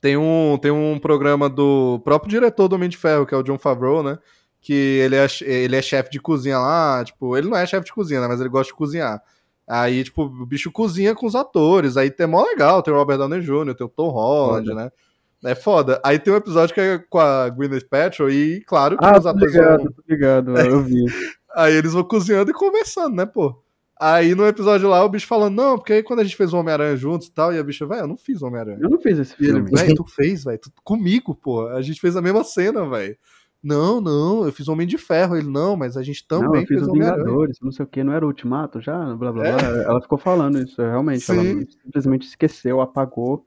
Tem 0.00 0.16
um, 0.16 0.56
tem 0.62 0.70
um 0.70 0.96
programa 0.98 1.48
do 1.48 2.00
próprio 2.04 2.30
diretor 2.30 2.68
do 2.68 2.76
Homem 2.76 2.88
de 2.88 2.96
Ferro, 2.96 3.26
que 3.26 3.34
é 3.34 3.36
o 3.36 3.42
John 3.42 3.58
Favreau, 3.58 4.00
né? 4.00 4.18
que 4.60 4.72
ele 4.72 5.16
é, 5.16 5.26
ele 5.42 5.76
é 5.76 5.82
chefe 5.82 6.10
de 6.10 6.20
cozinha 6.20 6.58
lá, 6.58 7.04
tipo, 7.04 7.36
ele 7.36 7.48
não 7.48 7.56
é 7.56 7.66
chefe 7.66 7.86
de 7.86 7.92
cozinha, 7.92 8.20
né, 8.20 8.28
mas 8.28 8.40
ele 8.40 8.48
gosta 8.48 8.72
de 8.72 8.76
cozinhar. 8.76 9.22
Aí, 9.66 10.02
tipo, 10.02 10.22
o 10.22 10.46
bicho 10.46 10.72
cozinha 10.72 11.14
com 11.14 11.26
os 11.26 11.34
atores, 11.34 11.96
aí 11.96 12.10
tem 12.10 12.26
mó 12.26 12.42
legal, 12.42 12.82
tem 12.82 12.92
o 12.92 12.96
Robert 12.96 13.18
Downey 13.18 13.40
Jr., 13.40 13.74
tem 13.74 13.86
o 13.86 13.90
Tom 13.90 14.08
Holland, 14.08 14.74
né? 14.74 14.90
É 15.44 15.54
foda. 15.54 16.00
Aí 16.04 16.18
tem 16.18 16.32
um 16.32 16.36
episódio 16.36 16.74
que 16.74 16.80
é 16.80 16.98
com 16.98 17.18
a 17.18 17.48
Gwyneth 17.48 17.88
Paltrow 17.88 18.28
e, 18.28 18.60
claro, 18.66 18.98
que 18.98 19.04
ah, 19.04 19.18
os 19.18 19.26
atores 19.26 19.54
ligado, 19.54 19.82
vão... 19.82 19.94
ligado, 20.08 20.58
eu 20.58 20.82
vi. 20.82 21.04
aí 21.54 21.74
eles 21.74 21.92
vão 21.92 22.02
cozinhando 22.02 22.50
e 22.50 22.54
conversando, 22.54 23.14
né, 23.14 23.24
pô? 23.24 23.62
Aí 24.00 24.34
no 24.34 24.46
episódio 24.46 24.88
lá, 24.88 25.04
o 25.04 25.08
bicho 25.08 25.26
falando, 25.26 25.56
não, 25.56 25.76
porque 25.76 25.92
aí 25.92 26.02
quando 26.02 26.20
a 26.20 26.24
gente 26.24 26.36
fez 26.36 26.52
o 26.52 26.56
Homem-Aranha 26.56 26.96
juntos 26.96 27.26
e 27.26 27.32
tal, 27.32 27.52
e 27.52 27.58
a 27.58 27.62
bicha, 27.62 27.86
velho, 27.86 28.02
eu 28.02 28.08
não 28.08 28.16
fiz 28.16 28.42
o 28.42 28.46
Homem-Aranha. 28.46 28.78
Eu 28.80 28.90
não 28.90 29.00
fiz 29.00 29.18
esse 29.18 29.34
filme. 29.34 29.68
Velho, 29.70 29.94
tu 29.94 30.04
fez, 30.10 30.44
velho, 30.44 30.60
comigo, 30.84 31.34
pô. 31.34 31.66
A 31.68 31.82
gente 31.82 32.00
fez 32.00 32.16
a 32.16 32.22
mesma 32.22 32.44
cena, 32.44 32.88
velho. 32.88 33.16
Não, 33.60 34.00
não, 34.00 34.44
eu 34.44 34.52
fiz 34.52 34.68
Homem 34.68 34.86
de 34.86 34.96
Ferro. 34.96 35.36
Ele, 35.36 35.48
não, 35.48 35.76
mas 35.76 35.96
a 35.96 36.02
gente 36.02 36.26
também 36.26 36.48
não, 36.48 36.54
eu 36.54 36.66
fiz 36.66 36.78
fez 36.78 36.92
Vingadores, 36.92 37.58
não 37.60 37.72
sei 37.72 37.84
o 37.84 37.88
que, 37.88 38.04
não 38.04 38.12
era 38.12 38.24
o 38.24 38.28
Ultimato 38.28 38.80
já? 38.80 38.96
Blá, 39.16 39.32
blá, 39.32 39.48
é. 39.48 39.52
blá. 39.52 39.82
Ela 39.82 40.00
ficou 40.00 40.16
falando 40.16 40.60
isso, 40.60 40.80
realmente. 40.80 41.22
Sim. 41.22 41.50
Ela 41.50 41.66
simplesmente 41.84 42.28
esqueceu, 42.28 42.80
apagou 42.80 43.44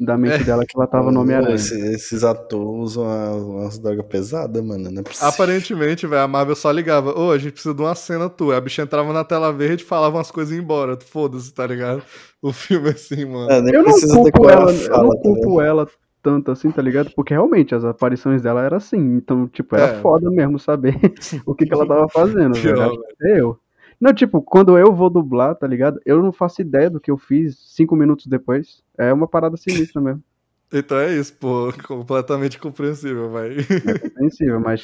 da 0.00 0.16
mente 0.16 0.42
é. 0.42 0.44
dela 0.44 0.64
que 0.66 0.76
ela 0.76 0.86
tava 0.86 1.12
no 1.12 1.20
Homem-Aranha. 1.20 1.54
Esse, 1.54 1.78
esses 1.94 2.24
atores 2.24 2.96
usam 2.96 3.56
umas 3.56 3.78
drogas 3.78 4.06
pesadas, 4.06 4.64
mano. 4.64 4.90
Não 4.90 5.02
é 5.02 5.04
Aparentemente, 5.20 6.06
velho, 6.06 6.22
a 6.22 6.28
Marvel 6.28 6.56
só 6.56 6.70
ligava. 6.70 7.10
Ô, 7.10 7.28
oh, 7.28 7.30
a 7.30 7.38
gente 7.38 7.52
precisa 7.52 7.74
de 7.74 7.82
uma 7.82 7.94
cena 7.94 8.28
tua. 8.28 8.56
A 8.56 8.60
bicha 8.60 8.82
entrava 8.82 9.12
na 9.12 9.24
tela 9.24 9.52
verde, 9.52 9.84
falava 9.84 10.16
umas 10.16 10.30
coisas 10.30 10.52
e 10.52 10.56
ia 10.56 10.62
embora. 10.62 10.98
Foda-se, 11.00 11.52
tá 11.52 11.66
ligado? 11.66 12.02
O 12.40 12.52
filme 12.52 12.88
é 12.88 12.92
assim, 12.92 13.24
mano. 13.24 13.50
É, 13.50 13.58
eu 13.58 13.82
não 13.82 13.92
culpo 13.92 14.48
ela, 14.48 14.72
fala, 14.72 14.98
eu 14.98 15.02
não 15.02 15.10
tá 15.10 15.22
culpo 15.22 15.56
tá 15.58 15.64
ela 15.64 15.88
tanto 16.22 16.50
assim, 16.50 16.70
tá 16.70 16.80
ligado? 16.80 17.10
Porque 17.14 17.34
realmente 17.34 17.74
as 17.74 17.84
aparições 17.84 18.42
dela 18.42 18.62
eram 18.62 18.76
assim. 18.76 18.98
Então, 18.98 19.46
tipo, 19.48 19.76
era 19.76 19.92
é. 19.92 20.00
foda 20.00 20.30
mesmo 20.30 20.58
saber 20.58 20.98
o 21.44 21.54
que, 21.54 21.66
que 21.66 21.74
ela 21.74 21.86
tava 21.86 22.08
fazendo, 22.08 22.54
velho. 22.54 23.02
Eu. 23.20 23.58
Não, 24.02 24.12
tipo, 24.12 24.42
quando 24.42 24.76
eu 24.76 24.92
vou 24.92 25.08
dublar, 25.08 25.54
tá 25.54 25.64
ligado? 25.64 26.00
Eu 26.04 26.20
não 26.20 26.32
faço 26.32 26.60
ideia 26.60 26.90
do 26.90 26.98
que 26.98 27.08
eu 27.08 27.16
fiz 27.16 27.56
cinco 27.56 27.94
minutos 27.94 28.26
depois. 28.26 28.82
É 28.98 29.12
uma 29.12 29.28
parada 29.28 29.56
sinistra 29.56 30.00
mesmo. 30.02 30.20
Então 30.74 30.96
é 30.96 31.12
isso, 31.14 31.34
pô. 31.34 31.70
Completamente 31.86 32.58
compreensível, 32.58 33.28
vai. 33.28 33.58
É 33.58 33.98
compreensível, 33.98 34.58
mas. 34.58 34.82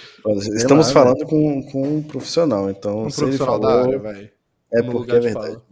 Estamos 0.55 0.89
lá, 0.89 0.93
falando 0.93 1.25
com, 1.25 1.63
com 1.63 1.97
um 1.97 2.03
profissional, 2.03 2.69
então. 2.69 3.07
Um 3.07 3.11
profissional 3.11 3.59
falou, 3.59 3.61
da 3.61 3.83
área, 3.85 3.99
vai. 3.99 4.31
É 4.71 4.83
porque 4.83 5.13
é 5.13 5.21
verdade. 5.21 5.55
Fala. 5.55 5.63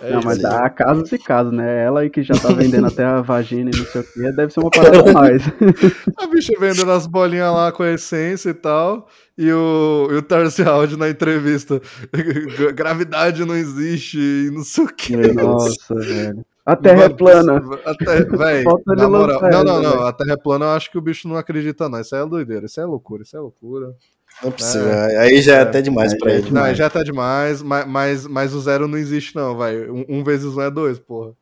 É 0.00 0.12
não, 0.12 0.22
mas 0.22 0.42
há 0.44 0.68
casos 0.70 1.12
e 1.12 1.18
casos, 1.18 1.52
né? 1.52 1.84
Ela 1.84 2.00
aí 2.00 2.10
que 2.10 2.22
já 2.22 2.34
tá 2.34 2.48
vendendo 2.52 2.86
até 2.86 3.04
a 3.04 3.20
vagina 3.20 3.70
e 3.72 3.78
não 3.78 3.84
sei 3.84 4.00
o 4.00 4.04
que, 4.04 4.32
deve 4.32 4.52
ser 4.52 4.60
uma 4.60 4.70
parada 4.70 5.10
a 5.10 5.12
mais. 5.12 5.42
a 6.18 6.26
bicha 6.26 6.52
vendendo 6.58 6.90
as 6.90 7.06
bolinhas 7.06 7.52
lá 7.52 7.70
com 7.70 7.82
a 7.82 7.92
essência 7.92 8.50
e 8.50 8.54
tal. 8.54 9.06
E 9.36 9.52
o, 9.52 10.08
e 10.10 10.14
o 10.14 10.22
Tarsi 10.22 10.62
na 10.96 11.08
entrevista. 11.08 11.80
Gravidade 12.74 13.44
não 13.44 13.54
existe 13.54 14.18
e 14.18 14.50
não 14.50 14.62
sei 14.62 14.84
o 14.84 14.88
que. 14.88 15.16
Nossa, 15.16 15.94
velho. 15.94 16.44
A 16.64 16.74
Terra 16.74 17.04
é 17.04 17.08
plana. 17.10 17.56
A 17.84 17.94
terra, 17.94 18.24
véi, 18.38 18.64
na 18.86 19.06
moral, 19.06 19.42
não, 19.42 19.64
não, 19.64 19.82
não. 19.82 20.06
A 20.06 20.12
Terra 20.14 20.32
é 20.32 20.36
plana 20.36 20.64
eu 20.64 20.70
acho 20.70 20.90
que 20.90 20.96
o 20.96 21.02
bicho 21.02 21.28
não 21.28 21.36
acredita, 21.36 21.90
não. 21.90 22.00
Isso 22.00 22.16
aí 22.16 22.22
é 22.22 22.26
doideira. 22.26 22.64
Isso 22.64 22.80
é 22.80 22.86
loucura. 22.86 23.22
Isso 23.22 23.36
é 23.36 23.40
loucura. 23.40 23.94
Não 24.42 24.50
possível. 24.50 24.88
É, 24.88 25.18
aí 25.18 25.42
já 25.42 25.56
é, 25.56 25.58
é 25.58 25.60
até 25.60 25.82
demais 25.82 26.12
é, 26.12 26.16
pra 26.16 26.32
ele. 26.32 26.50
Não, 26.50 26.62
aí 26.62 26.74
já 26.74 26.90
tá 26.90 27.02
demais, 27.02 27.62
mas, 27.62 27.86
mas, 27.86 28.26
mas 28.26 28.54
o 28.54 28.60
zero 28.60 28.88
não 28.88 28.98
existe, 28.98 29.34
não, 29.34 29.56
vai. 29.56 29.88
Um, 29.88 30.04
um, 30.08 30.24
vezes 30.24 30.54
um 30.54 30.60
é 30.60 30.70
dois, 30.70 30.98
porra. 30.98 31.32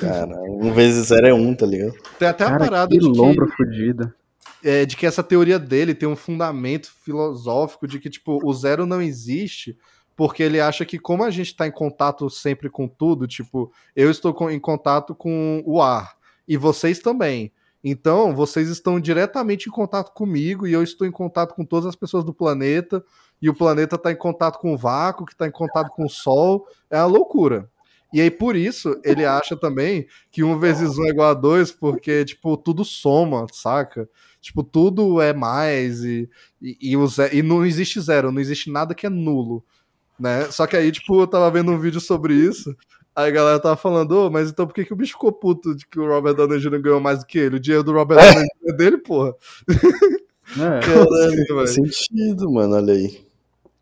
Cara, 0.00 0.40
um 0.42 0.72
vezes 0.72 1.08
zero 1.08 1.26
é 1.26 1.34
um, 1.34 1.54
tá 1.54 1.66
ligado? 1.66 1.94
Tem 2.18 2.28
até 2.28 2.44
Cara, 2.44 2.56
a 2.56 2.58
parada 2.58 2.90
que 2.90 2.98
de 2.98 3.06
lombra 3.06 3.46
que, 3.46 3.56
fodida. 3.56 4.14
É, 4.62 4.86
de 4.86 4.96
que 4.96 5.06
essa 5.06 5.22
teoria 5.22 5.58
dele 5.58 5.94
tem 5.94 6.08
um 6.08 6.16
fundamento 6.16 6.90
filosófico 7.04 7.86
de 7.86 7.98
que, 7.98 8.08
tipo, 8.08 8.40
o 8.42 8.54
zero 8.54 8.86
não 8.86 9.02
existe 9.02 9.76
porque 10.16 10.42
ele 10.42 10.60
acha 10.60 10.84
que 10.84 10.98
como 10.98 11.24
a 11.24 11.30
gente 11.30 11.48
está 11.48 11.66
em 11.66 11.72
contato 11.72 12.30
sempre 12.30 12.70
com 12.70 12.86
tudo, 12.86 13.26
tipo, 13.26 13.72
eu 13.96 14.10
estou 14.10 14.50
em 14.50 14.60
contato 14.60 15.14
com 15.14 15.62
o 15.66 15.82
ar 15.82 16.14
e 16.46 16.56
vocês 16.56 17.00
também. 17.00 17.52
Então, 17.86 18.34
vocês 18.34 18.70
estão 18.70 18.98
diretamente 18.98 19.68
em 19.68 19.72
contato 19.72 20.14
comigo 20.14 20.66
e 20.66 20.72
eu 20.72 20.82
estou 20.82 21.06
em 21.06 21.10
contato 21.10 21.54
com 21.54 21.66
todas 21.66 21.84
as 21.84 21.94
pessoas 21.94 22.24
do 22.24 22.32
planeta, 22.32 23.04
e 23.42 23.50
o 23.50 23.54
planeta 23.54 23.96
está 23.96 24.10
em 24.10 24.16
contato 24.16 24.58
com 24.58 24.72
o 24.72 24.78
vácuo, 24.78 25.26
que 25.26 25.32
está 25.32 25.46
em 25.46 25.50
contato 25.50 25.90
com 25.90 26.06
o 26.06 26.08
Sol. 26.08 26.66
É 26.88 26.96
uma 26.96 27.04
loucura. 27.04 27.68
E 28.10 28.22
aí, 28.22 28.30
por 28.30 28.56
isso, 28.56 28.98
ele 29.04 29.26
acha 29.26 29.54
também 29.54 30.06
que 30.30 30.42
um 30.42 30.58
vezes 30.58 30.96
um 30.96 31.04
é 31.04 31.10
igual 31.10 31.28
a 31.28 31.34
dois, 31.34 31.70
porque, 31.70 32.24
tipo, 32.24 32.56
tudo 32.56 32.84
soma, 32.86 33.46
saca? 33.52 34.08
Tipo, 34.40 34.62
tudo 34.62 35.20
é 35.20 35.34
mais 35.34 36.04
e, 36.04 36.30
e, 36.62 36.94
e, 36.94 37.06
zero, 37.08 37.36
e 37.36 37.42
não 37.42 37.66
existe 37.66 38.00
zero, 38.00 38.32
não 38.32 38.40
existe 38.40 38.70
nada 38.70 38.94
que 38.94 39.04
é 39.04 39.10
nulo. 39.10 39.62
Né? 40.18 40.50
Só 40.50 40.66
que 40.66 40.76
aí, 40.76 40.90
tipo, 40.92 41.20
eu 41.20 41.26
tava 41.26 41.50
vendo 41.50 41.72
um 41.72 41.78
vídeo 41.78 42.00
sobre 42.00 42.34
isso. 42.34 42.74
Aí 43.16 43.28
a 43.28 43.30
galera 43.30 43.60
tava 43.60 43.76
falando, 43.76 44.10
oh, 44.12 44.30
mas 44.30 44.50
então 44.50 44.66
por 44.66 44.74
que, 44.74 44.84
que 44.84 44.92
o 44.92 44.96
bicho 44.96 45.12
ficou 45.12 45.32
puto 45.32 45.74
de 45.76 45.86
que 45.86 46.00
o 46.00 46.06
Robert 46.06 46.34
Downey 46.34 46.58
Jr. 46.58 46.80
ganhou 46.80 47.00
mais 47.00 47.20
do 47.20 47.26
que 47.26 47.38
ele? 47.38 47.56
O 47.56 47.60
dinheiro 47.60 47.84
do 47.84 47.92
Robert 47.92 48.18
é. 48.18 48.32
Downey 48.32 48.46
Jr. 48.46 48.72
é 48.72 48.76
dele, 48.76 48.98
porra. 48.98 49.34
É, 49.70 50.80
Caralho, 50.82 51.46
faz 51.54 51.70
sentido, 51.70 52.50
mano, 52.50 52.74
olha 52.74 52.94
aí. 52.94 53.24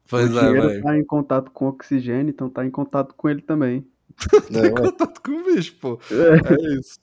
Pois 0.08 0.34
o 0.34 0.38
é, 0.38 0.42
dinheiro 0.42 0.68
véio. 0.68 0.82
tá 0.82 0.98
em 0.98 1.04
contato 1.04 1.50
com 1.50 1.68
oxigênio, 1.68 2.28
então 2.28 2.50
tá 2.50 2.66
em 2.66 2.70
contato 2.70 3.14
com 3.16 3.28
ele 3.30 3.40
também. 3.40 3.86
tá 4.52 4.66
em 4.66 4.74
contato 4.74 5.22
com 5.22 5.32
o 5.32 5.44
bicho, 5.44 5.76
pô. 5.80 5.98
É, 6.10 6.52
é 6.52 6.78
isso. 6.78 7.00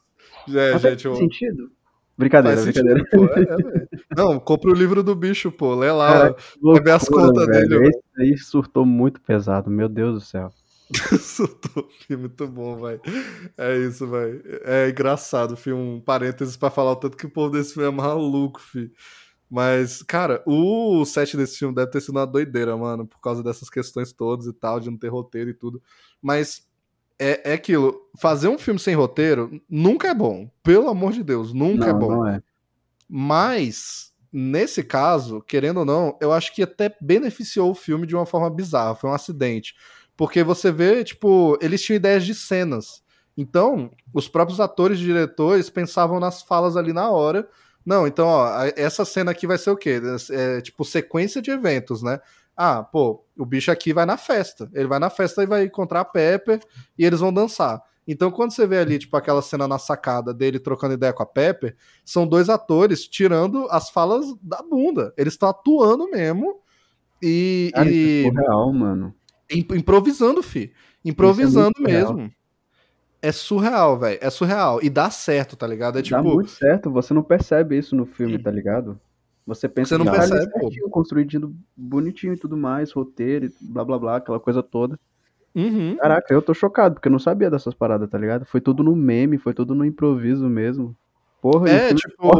É, 0.49 0.73
Mas 0.73 0.81
gente, 0.83 1.03
faz 1.07 1.17
sentido? 1.17 1.71
Brincadeira, 2.15 2.61
faz 2.61 2.71
brincadeira. 2.71 2.99
Sentido, 2.99 3.27
pô, 3.27 3.33
é, 3.33 3.87
não, 4.15 4.39
compra 4.39 4.69
o 4.69 4.75
livro 4.75 5.01
do 5.01 5.15
bicho, 5.15 5.51
pô. 5.51 5.73
Lê 5.73 5.91
lá, 5.91 6.35
vai 6.61 6.79
ver 6.79 6.91
as 6.91 7.09
contas 7.09 7.47
dele. 7.47 7.87
Esse 7.87 8.01
aí 8.19 8.37
surtou 8.37 8.85
muito 8.85 9.19
pesado, 9.19 9.71
meu 9.71 9.89
Deus 9.89 10.13
do 10.13 10.21
céu. 10.21 10.51
Filme, 12.07 12.23
muito 12.23 12.47
bom, 12.47 12.77
vai. 12.77 12.99
É 13.57 13.77
isso, 13.77 14.07
vai. 14.07 14.41
É 14.63 14.89
engraçado, 14.89 15.55
filme, 15.55 15.81
um 15.81 16.01
parênteses 16.01 16.57
pra 16.57 16.71
falar 16.71 16.91
o 16.93 16.95
tanto 16.95 17.17
que 17.17 17.25
o 17.25 17.29
povo 17.29 17.51
desse 17.51 17.73
filme 17.73 17.87
é 17.87 17.91
maluco, 17.91 18.59
fi. 18.59 18.91
Mas, 19.49 20.03
cara, 20.03 20.43
o 20.45 21.03
set 21.05 21.35
desse 21.35 21.57
filme 21.57 21.73
deve 21.73 21.89
ter 21.91 22.01
sido 22.01 22.15
uma 22.15 22.25
doideira, 22.25 22.77
mano, 22.77 23.07
por 23.07 23.19
causa 23.19 23.43
dessas 23.43 23.69
questões 23.69 24.13
todas 24.13 24.45
e 24.45 24.53
tal, 24.53 24.79
de 24.79 24.89
não 24.89 24.97
ter 24.97 25.07
roteiro 25.07 25.49
e 25.49 25.53
tudo. 25.53 25.81
Mas 26.21 26.67
é, 27.17 27.51
é 27.51 27.53
aquilo, 27.53 27.99
fazer 28.17 28.47
um 28.47 28.57
filme 28.57 28.79
sem 28.79 28.95
roteiro 28.95 29.61
nunca 29.69 30.07
é 30.07 30.13
bom. 30.13 30.49
Pelo 30.63 30.87
amor 30.87 31.13
de 31.13 31.23
Deus, 31.23 31.51
nunca 31.51 31.85
é 31.85 31.93
não, 31.93 31.97
é 31.97 31.99
bom. 31.99 32.11
Não 32.11 32.27
é. 32.27 32.43
Mas, 33.07 34.13
nesse 34.31 34.83
caso, 34.83 35.41
querendo 35.41 35.77
ou 35.77 35.85
não, 35.85 36.15
eu 36.21 36.31
acho 36.31 36.53
que 36.53 36.61
até 36.61 36.95
beneficiou 37.01 37.71
o 37.71 37.75
filme 37.75 38.05
de 38.05 38.15
uma 38.15 38.27
forma 38.27 38.49
bizarra. 38.49 38.95
Foi 38.95 39.09
um 39.09 39.13
acidente. 39.13 39.73
Porque 40.19 40.43
você 40.43 40.69
vê, 40.69 41.01
tipo, 41.01 41.57
eles 41.61 41.81
tinham 41.81 41.95
ideias 41.95 42.25
de 42.25 42.35
cenas. 42.35 43.01
Então, 43.37 43.89
os 44.13 44.27
próprios 44.27 44.59
atores 44.59 44.99
e 44.99 45.03
diretores 45.03 45.69
pensavam 45.69 46.19
nas 46.19 46.41
falas 46.41 46.75
ali 46.75 46.91
na 46.91 47.09
hora. 47.09 47.47
Não, 47.85 48.05
então, 48.05 48.27
ó, 48.27 48.49
essa 48.75 49.05
cena 49.05 49.31
aqui 49.31 49.47
vai 49.47 49.57
ser 49.57 49.69
o 49.69 49.77
quê? 49.77 50.01
É, 50.31 50.59
tipo, 50.59 50.83
sequência 50.83 51.41
de 51.41 51.51
eventos, 51.51 52.03
né? 52.03 52.19
Ah, 52.53 52.83
pô, 52.83 53.23
o 53.37 53.45
bicho 53.45 53.71
aqui 53.71 53.93
vai 53.93 54.05
na 54.05 54.17
festa. 54.17 54.69
Ele 54.73 54.89
vai 54.89 54.99
na 54.99 55.09
festa 55.09 55.41
e 55.41 55.47
vai 55.47 55.63
encontrar 55.63 56.01
a 56.01 56.05
Pepper 56.05 56.59
e 56.97 57.05
eles 57.05 57.21
vão 57.21 57.31
dançar. 57.31 57.81
Então, 58.05 58.29
quando 58.29 58.51
você 58.51 58.67
vê 58.67 58.79
ali, 58.79 58.99
tipo, 58.99 59.15
aquela 59.15 59.41
cena 59.41 59.69
na 59.69 59.79
sacada 59.79 60.33
dele 60.33 60.59
trocando 60.59 60.95
ideia 60.95 61.13
com 61.13 61.23
a 61.23 61.25
Pepper, 61.25 61.77
são 62.03 62.27
dois 62.27 62.49
atores 62.49 63.07
tirando 63.07 63.69
as 63.71 63.89
falas 63.89 64.25
da 64.41 64.61
bunda. 64.61 65.13
Eles 65.15 65.35
estão 65.35 65.47
atuando 65.47 66.09
mesmo. 66.11 66.59
E. 67.21 67.71
Cara, 67.73 67.89
e... 67.89 68.25
É 68.25 68.41
real, 68.41 68.73
mano. 68.73 69.15
Improvisando, 69.49 70.43
fi. 70.43 70.71
Improvisando 71.03 71.73
é 71.79 71.81
mesmo. 71.81 72.31
É 73.21 73.31
surreal, 73.31 73.97
velho. 73.97 74.19
É 74.21 74.29
surreal. 74.29 74.79
E 74.81 74.89
dá 74.89 75.09
certo, 75.09 75.55
tá 75.55 75.67
ligado? 75.67 75.99
É 75.99 76.01
tipo. 76.01 76.15
Dá 76.15 76.23
muito 76.23 76.51
certo, 76.51 76.89
você 76.91 77.13
não 77.13 77.23
percebe 77.23 77.77
isso 77.77 77.95
no 77.95 78.05
filme, 78.05 78.37
tá 78.39 78.51
ligado? 78.51 78.99
Você 79.45 79.67
pensa 79.67 79.89
você 79.89 79.97
não 79.97 80.05
que 80.05 80.17
percebe, 80.17 80.45
tá 80.45 80.59
certinho, 80.59 80.89
construído 80.89 81.55
bonitinho 81.75 82.33
e 82.33 82.37
tudo 82.37 82.55
mais, 82.55 82.91
roteiro 82.91 83.45
e 83.47 83.53
blá 83.59 83.83
blá 83.83 83.97
blá, 83.97 84.15
aquela 84.17 84.39
coisa 84.39 84.61
toda. 84.61 84.97
Uhum. 85.55 85.97
Caraca, 85.97 86.31
eu 86.31 86.41
tô 86.41 86.53
chocado, 86.53 86.95
porque 86.95 87.07
eu 87.07 87.11
não 87.11 87.19
sabia 87.19 87.49
dessas 87.49 87.73
paradas, 87.73 88.07
tá 88.09 88.17
ligado? 88.17 88.45
Foi 88.45 88.61
tudo 88.61 88.83
no 88.83 88.95
meme, 88.95 89.39
foi 89.39 89.53
tudo 89.53 89.73
no 89.73 89.83
improviso 89.83 90.47
mesmo. 90.47 90.95
Porra, 91.41 91.69
é, 91.69 91.93
tipo. 91.93 92.31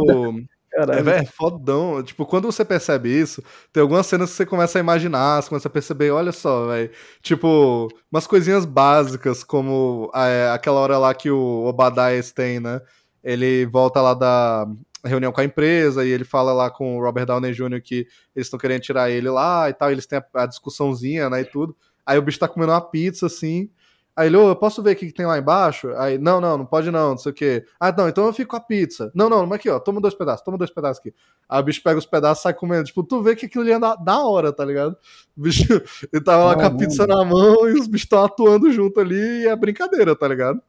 Caralho. 0.70 1.10
É, 1.10 1.18
é 1.18 1.24
fodão. 1.24 2.02
Tipo, 2.02 2.24
quando 2.24 2.50
você 2.50 2.64
percebe 2.64 3.08
isso, 3.10 3.42
tem 3.72 3.80
algumas 3.80 4.06
cenas 4.06 4.30
que 4.30 4.36
você 4.36 4.46
começa 4.46 4.78
a 4.78 4.80
imaginar, 4.80 5.42
você 5.42 5.48
começa 5.48 5.68
a 5.68 5.70
perceber, 5.70 6.10
olha 6.10 6.32
só, 6.32 6.66
velho. 6.68 6.90
Tipo, 7.20 7.88
umas 8.10 8.26
coisinhas 8.26 8.64
básicas, 8.64 9.42
como 9.42 10.10
é, 10.14 10.50
aquela 10.50 10.78
hora 10.80 10.96
lá 10.98 11.12
que 11.12 11.30
o 11.30 11.64
Obadiah 11.66 12.22
tem, 12.34 12.60
né? 12.60 12.80
Ele 13.22 13.66
volta 13.66 14.00
lá 14.00 14.14
da 14.14 14.66
reunião 15.04 15.32
com 15.32 15.40
a 15.40 15.44
empresa 15.44 16.04
e 16.04 16.10
ele 16.10 16.24
fala 16.24 16.52
lá 16.52 16.70
com 16.70 16.98
o 16.98 17.00
Robert 17.02 17.26
Downey 17.26 17.52
Jr. 17.52 17.80
que 17.82 18.06
eles 18.34 18.46
estão 18.46 18.58
querendo 18.58 18.82
tirar 18.82 19.10
ele 19.10 19.28
lá 19.30 19.68
e 19.68 19.74
tal, 19.74 19.90
eles 19.90 20.06
têm 20.06 20.18
a, 20.18 20.42
a 20.42 20.46
discussãozinha, 20.46 21.28
né, 21.30 21.40
e 21.40 21.44
tudo. 21.44 21.76
Aí 22.04 22.18
o 22.18 22.22
bicho 22.22 22.38
tá 22.38 22.48
comendo 22.48 22.72
uma 22.72 22.80
pizza, 22.80 23.26
assim, 23.26 23.70
Aí 24.16 24.26
ele, 24.26 24.36
ô, 24.36 24.48
eu 24.48 24.56
posso 24.56 24.82
ver 24.82 24.92
o 24.92 24.96
que 24.96 25.12
tem 25.12 25.24
lá 25.24 25.38
embaixo? 25.38 25.88
Aí, 25.96 26.18
não, 26.18 26.40
não, 26.40 26.58
não 26.58 26.66
pode 26.66 26.90
não, 26.90 27.10
não 27.10 27.18
sei 27.18 27.32
o 27.32 27.34
quê. 27.34 27.64
Ah, 27.78 27.92
não, 27.92 28.08
então 28.08 28.26
eu 28.26 28.32
fico 28.32 28.50
com 28.50 28.56
a 28.56 28.60
pizza. 28.60 29.10
Não, 29.14 29.30
não, 29.30 29.46
mas 29.46 29.56
aqui, 29.56 29.70
ó, 29.70 29.78
toma 29.78 30.00
dois 30.00 30.14
pedaços, 30.14 30.44
toma 30.44 30.58
dois 30.58 30.70
pedaços 30.70 30.98
aqui. 30.98 31.14
Aí 31.48 31.60
o 31.60 31.62
bicho 31.62 31.82
pega 31.82 31.98
os 31.98 32.06
pedaços 32.06 32.40
e 32.40 32.42
sai 32.42 32.54
comendo. 32.54 32.84
Tipo, 32.84 33.02
tu 33.02 33.22
vê 33.22 33.36
que 33.36 33.46
aquilo 33.46 33.62
ali 33.62 33.72
é 33.72 33.78
da, 33.78 33.94
da 33.94 34.22
hora, 34.24 34.52
tá 34.52 34.64
ligado? 34.64 34.96
O 35.36 35.42
bicho, 35.42 35.62
ele 36.12 36.22
tava 36.22 36.44
lá 36.44 36.52
ah, 36.52 36.56
com 36.56 36.62
a 36.62 36.70
pizza 36.76 37.06
na 37.06 37.24
mão 37.24 37.68
e 37.68 37.72
os 37.72 37.86
bichos 37.86 38.04
estão 38.04 38.24
atuando 38.24 38.70
junto 38.72 39.00
ali 39.00 39.42
e 39.42 39.48
é 39.48 39.56
brincadeira, 39.56 40.14
tá 40.14 40.26
ligado? 40.26 40.60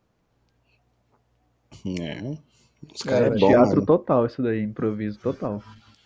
É. 1.99 2.37
Os 2.93 3.01
caras 3.01 3.33
é, 3.33 3.35
é 3.35 3.39
bom, 3.39 3.47
teatro 3.47 3.75
mano. 3.75 3.85
total, 3.85 4.25
isso 4.25 4.41
daí, 4.41 4.61
improviso 4.61 5.19
total. 5.19 5.61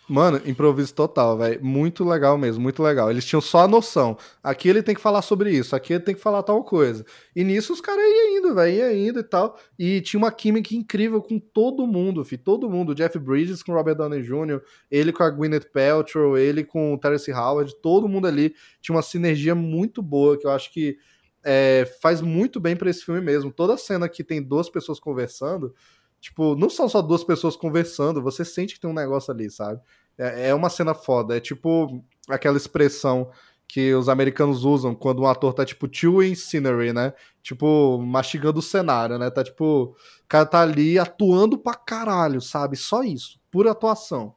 Mano, 0.08 0.40
improviso 0.46 0.94
total, 0.94 1.36
velho. 1.36 1.64
Muito 1.64 2.04
legal 2.04 2.38
mesmo, 2.38 2.62
muito 2.62 2.80
legal. 2.80 3.10
Eles 3.10 3.24
tinham 3.24 3.40
só 3.40 3.60
a 3.60 3.68
noção. 3.68 4.16
Aqui 4.40 4.68
ele 4.68 4.80
tem 4.80 4.94
que 4.94 5.00
falar 5.00 5.20
sobre 5.20 5.50
isso, 5.50 5.74
aqui 5.74 5.94
ele 5.94 6.04
tem 6.04 6.14
que 6.14 6.20
falar 6.20 6.44
tal 6.44 6.62
coisa. 6.62 7.04
E 7.34 7.42
nisso 7.42 7.72
os 7.72 7.80
caras 7.80 8.04
iam 8.04 8.38
indo, 8.38 8.54
velho, 8.54 8.76
iam 8.76 9.08
indo 9.08 9.18
e 9.18 9.24
tal. 9.24 9.58
E 9.76 10.00
tinha 10.00 10.18
uma 10.18 10.30
química 10.30 10.76
incrível 10.76 11.20
com 11.20 11.40
todo 11.40 11.86
mundo, 11.88 12.24
fi. 12.24 12.38
Todo 12.38 12.70
mundo. 12.70 12.94
Jeff 12.94 13.18
Bridges 13.18 13.64
com 13.64 13.72
Robert 13.72 13.96
Downey 13.96 14.22
Jr., 14.22 14.60
ele 14.88 15.12
com 15.12 15.24
a 15.24 15.30
Gwyneth 15.30 15.72
Paltrow, 15.72 16.38
ele 16.38 16.62
com 16.62 16.94
o 16.94 16.98
Terence 16.98 17.32
Howard, 17.32 17.74
todo 17.82 18.08
mundo 18.08 18.28
ali 18.28 18.54
tinha 18.80 18.94
uma 18.94 19.02
sinergia 19.02 19.56
muito 19.56 20.00
boa 20.00 20.38
que 20.38 20.46
eu 20.46 20.50
acho 20.52 20.72
que 20.72 20.96
é, 21.44 21.88
faz 22.00 22.20
muito 22.20 22.58
bem 22.60 22.76
para 22.76 22.90
esse 22.90 23.04
filme 23.04 23.20
mesmo. 23.20 23.52
Toda 23.52 23.76
cena 23.76 24.08
que 24.08 24.24
tem 24.24 24.42
duas 24.42 24.68
pessoas 24.68 25.00
conversando 25.00 25.74
Tipo, 26.20 26.56
não 26.56 26.68
são 26.68 26.88
só 26.88 27.00
duas 27.02 27.22
pessoas 27.22 27.56
conversando, 27.56 28.22
você 28.22 28.44
sente 28.44 28.74
que 28.74 28.80
tem 28.80 28.90
um 28.90 28.94
negócio 28.94 29.32
ali, 29.32 29.50
sabe? 29.50 29.80
É, 30.18 30.48
é 30.48 30.54
uma 30.54 30.70
cena 30.70 30.94
foda. 30.94 31.36
É 31.36 31.40
tipo 31.40 32.02
aquela 32.28 32.56
expressão 32.56 33.30
que 33.68 33.92
os 33.94 34.08
americanos 34.08 34.64
usam 34.64 34.94
quando 34.94 35.22
um 35.22 35.26
ator 35.26 35.52
tá, 35.52 35.64
tipo, 35.64 35.88
chewing 35.90 36.34
scenery, 36.34 36.92
né? 36.92 37.12
Tipo, 37.42 37.98
mastigando 37.98 38.60
o 38.60 38.62
cenário, 38.62 39.18
né? 39.18 39.28
Tá, 39.30 39.42
tipo, 39.42 39.94
o 39.94 40.28
cara 40.28 40.46
tá 40.46 40.60
ali 40.62 40.98
atuando 40.98 41.58
pra 41.58 41.74
caralho, 41.74 42.40
sabe? 42.40 42.76
Só 42.76 43.02
isso, 43.02 43.40
pura 43.50 43.72
atuação. 43.72 44.34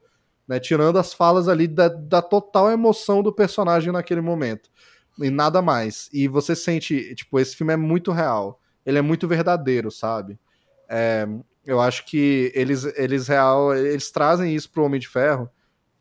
Né? 0.47 0.59
Tirando 0.59 0.97
as 0.97 1.13
falas 1.13 1.47
ali 1.47 1.67
da, 1.67 1.88
da 1.89 2.21
total 2.23 2.71
emoção 2.71 3.21
do 3.21 3.32
personagem 3.32 3.93
naquele 3.93 4.21
momento. 4.21 4.69
E 5.19 5.30
nada 5.30 5.61
mais. 5.61 6.09
E 6.11 6.27
você 6.27 6.55
sente, 6.55 7.13
tipo, 7.13 7.39
esse 7.39 7.55
filme 7.55 7.73
é 7.73 7.77
muito 7.77 8.11
real. 8.11 8.59
Ele 8.84 8.97
é 8.97 9.01
muito 9.01 9.27
verdadeiro, 9.27 9.91
sabe? 9.91 10.39
É, 10.89 11.27
eu 11.70 11.80
acho 11.80 12.05
que 12.05 12.51
eles, 12.55 12.84
eles 12.97 13.28
real, 13.28 13.76
eles 13.76 14.11
trazem 14.11 14.55
isso 14.55 14.70
pro 14.72 14.84
Homem 14.84 14.99
de 14.99 15.07
Ferro, 15.07 15.49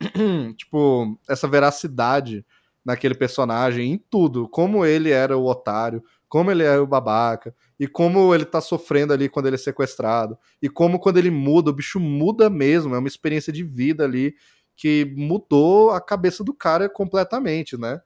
tipo, 0.57 1.19
essa 1.29 1.47
veracidade 1.47 2.45
naquele 2.85 3.14
personagem, 3.14 3.93
em 3.93 3.99
tudo, 3.99 4.49
como 4.49 4.85
ele 4.85 5.11
era 5.11 5.37
o 5.37 5.45
otário, 5.45 6.03
como 6.29 6.51
ele 6.51 6.62
é 6.62 6.79
o 6.79 6.87
babaca, 6.87 7.55
e 7.79 7.87
como 7.87 8.35
ele 8.35 8.45
tá 8.45 8.61
sofrendo 8.61 9.12
ali 9.12 9.29
quando 9.29 9.47
ele 9.47 9.57
é 9.57 9.59
sequestrado, 9.59 10.39
e 10.62 10.69
como 10.69 10.99
quando 10.99 11.19
ele 11.19 11.31
muda, 11.31 11.71
o 11.71 11.75
bicho 11.75 12.01
muda 12.01 12.49
mesmo, 12.49 12.95
é 12.95 12.99
uma 12.99 13.09
experiência 13.09 13.53
de 13.53 13.62
vida 13.62 14.05
ali 14.05 14.35
que 14.75 15.12
mudou 15.16 15.91
a 15.91 16.01
cabeça 16.01 16.45
do 16.45 16.55
cara 16.55 16.89
completamente, 16.89 17.77
né? 17.77 18.01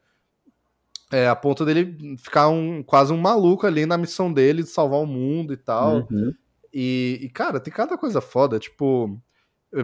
É, 1.12 1.28
a 1.28 1.36
ponto 1.36 1.64
dele 1.66 2.16
ficar 2.16 2.48
um, 2.48 2.82
quase 2.82 3.12
um 3.12 3.18
maluco 3.18 3.66
ali 3.66 3.84
na 3.84 3.98
missão 3.98 4.32
dele 4.32 4.62
de 4.62 4.70
salvar 4.70 4.98
o 5.00 5.06
mundo 5.06 5.52
e 5.52 5.58
tal. 5.58 6.06
Uhum. 6.10 6.32
E, 6.72 7.18
e, 7.22 7.28
cara, 7.28 7.60
tem 7.60 7.72
cada 7.72 7.98
coisa 7.98 8.20
foda. 8.20 8.58
Tipo, 8.58 9.20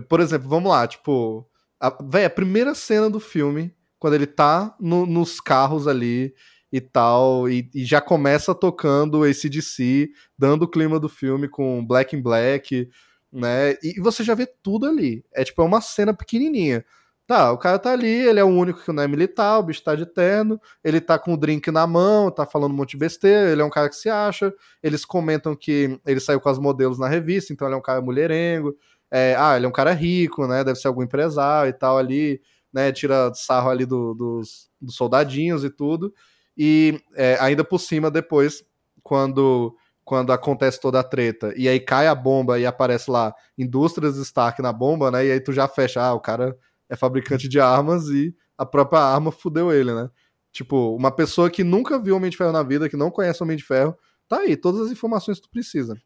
por 0.09 0.21
exemplo, 0.21 0.49
vamos 0.49 0.71
lá, 0.71 0.87
tipo, 0.87 1.49
a, 1.81 1.97
véio, 2.03 2.27
a 2.27 2.31
primeira 2.31 2.75
cena 2.75 3.09
do 3.09 3.21
filme, 3.21 3.75
quando 3.99 4.15
ele 4.15 4.27
tá 4.27 4.77
no, 4.81 5.07
nos 5.07 5.41
carros 5.41 5.87
ali 5.87 6.35
e 6.73 6.81
tal, 6.81 7.49
e, 7.49 7.71
e, 7.75 7.85
já 7.85 8.01
começa 8.01 8.55
tocando 8.55 9.25
esse 9.27 9.49
DC, 9.49 10.11
dando 10.39 10.65
o 10.65 10.69
clima 10.69 11.01
do 11.01 11.09
filme 11.09 11.49
com 11.49 11.85
Black 11.87 12.15
in 12.15 12.23
Black, 12.23 12.89
né? 13.33 13.73
E, 13.83 13.95
e 13.97 14.01
você 14.01 14.23
já 14.23 14.35
vê 14.35 14.47
tudo 14.47 14.87
ali. 14.87 15.25
É 15.35 15.45
tipo, 15.45 15.63
é 15.63 15.65
uma 15.65 15.81
cena 15.81 16.13
pequenininha. 16.15 16.85
Tá, 17.29 17.53
o 17.53 17.59
cara 17.59 17.79
tá 17.79 17.93
ali, 17.93 18.09
ele 18.09 18.41
é 18.41 18.45
o 18.45 18.47
único 18.47 18.83
que 18.83 18.91
não 18.91 19.03
é 19.03 19.07
militar, 19.07 19.59
o 19.59 19.63
bicho 19.63 19.85
tá 19.85 19.95
de 19.95 20.07
terno, 20.07 20.59
ele 20.83 20.99
tá 20.99 21.19
com 21.19 21.35
o 21.35 21.37
drink 21.37 21.71
na 21.71 21.87
mão, 21.87 22.31
tá 22.31 22.47
falando 22.47 22.73
um 22.73 22.75
monte 22.75 22.93
de 22.93 22.97
besteira, 22.97 23.51
ele 23.51 23.61
é 23.61 23.65
um 23.67 23.69
cara 23.69 23.91
que 23.91 23.97
se 23.97 24.09
acha, 24.09 24.51
eles 24.83 25.05
comentam 25.05 25.55
que 25.55 26.01
ele 26.07 26.21
saiu 26.21 26.41
com 26.41 26.49
as 26.49 26.59
modelos 26.59 26.99
na 26.99 27.07
revista, 27.07 27.53
então 27.53 27.69
ele 27.69 27.75
é 27.75 27.79
um 27.79 27.83
cara 27.83 28.01
mulherengo, 28.01 28.75
é, 29.11 29.37
ah, 29.39 29.55
ele 29.59 29.67
é 29.67 29.69
um 29.69 29.73
cara 29.73 29.93
rico, 29.93 30.47
né, 30.47 30.65
deve 30.65 30.79
ser 30.79 30.89
algum 30.89 31.03
empresário 31.03 31.69
e 31.69 31.73
tal 31.75 31.99
ali, 31.99 32.41
né, 32.73 32.91
tira 32.93 33.31
sarro 33.35 33.69
ali 33.69 33.85
do, 33.85 34.15
dos, 34.15 34.71
dos, 34.81 34.97
soldadinhos 34.97 35.65
e 35.65 35.69
tudo, 35.69 36.15
e 36.57 36.99
é, 37.15 37.37
ainda 37.43 37.63
por 37.63 37.79
cima 37.79 38.11
depois, 38.11 38.65
quando 39.03 39.77
quando 40.03 40.33
acontece 40.33 40.81
toda 40.81 41.01
a 41.01 41.05
treta, 41.05 41.53
e 41.55 41.69
aí 41.69 41.79
cai 41.79 42.07
a 42.07 42.15
bomba 42.15 42.59
e 42.59 42.65
aparece 42.65 43.11
lá 43.11 43.35
Indústrias 43.59 44.17
Stark 44.17 44.63
na 44.63 44.73
bomba, 44.73 45.11
né, 45.11 45.27
e 45.27 45.33
aí 45.33 45.41
tu 45.41 45.53
já 45.53 45.69
fecha, 45.69 46.01
ah, 46.01 46.15
o 46.15 46.21
cara 46.21 46.57
é 46.89 46.97
fabricante 46.97 47.49
de 47.49 47.61
armas 47.61 48.09
e 48.09 48.35
a 48.57 48.67
própria 48.67 49.01
arma 49.01 49.31
fudeu 49.31 49.73
ele, 49.73 49.93
né? 49.95 50.11
Tipo, 50.51 50.97
uma 50.97 51.11
pessoa 51.11 51.51
que 51.51 51.63
nunca 51.63 51.99
viu 51.99 52.17
Homem 52.17 52.31
de 52.31 52.37
Ferro 52.37 52.53
na 52.53 52.63
vida, 52.63 52.89
que 52.89 52.97
não 52.97 53.11
conhece 53.11 53.43
Homem 53.43 53.57
de 53.57 53.65
Ferro, 53.65 53.97
tá 54.27 54.39
aí, 54.39 54.57
todas 54.57 54.81
as 54.81 54.91
informações 54.91 55.39
que 55.39 55.47
tu 55.47 55.51
precisa. 55.51 55.97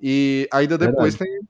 E 0.00 0.48
ainda 0.52 0.76
depois 0.76 1.14
tem, 1.14 1.40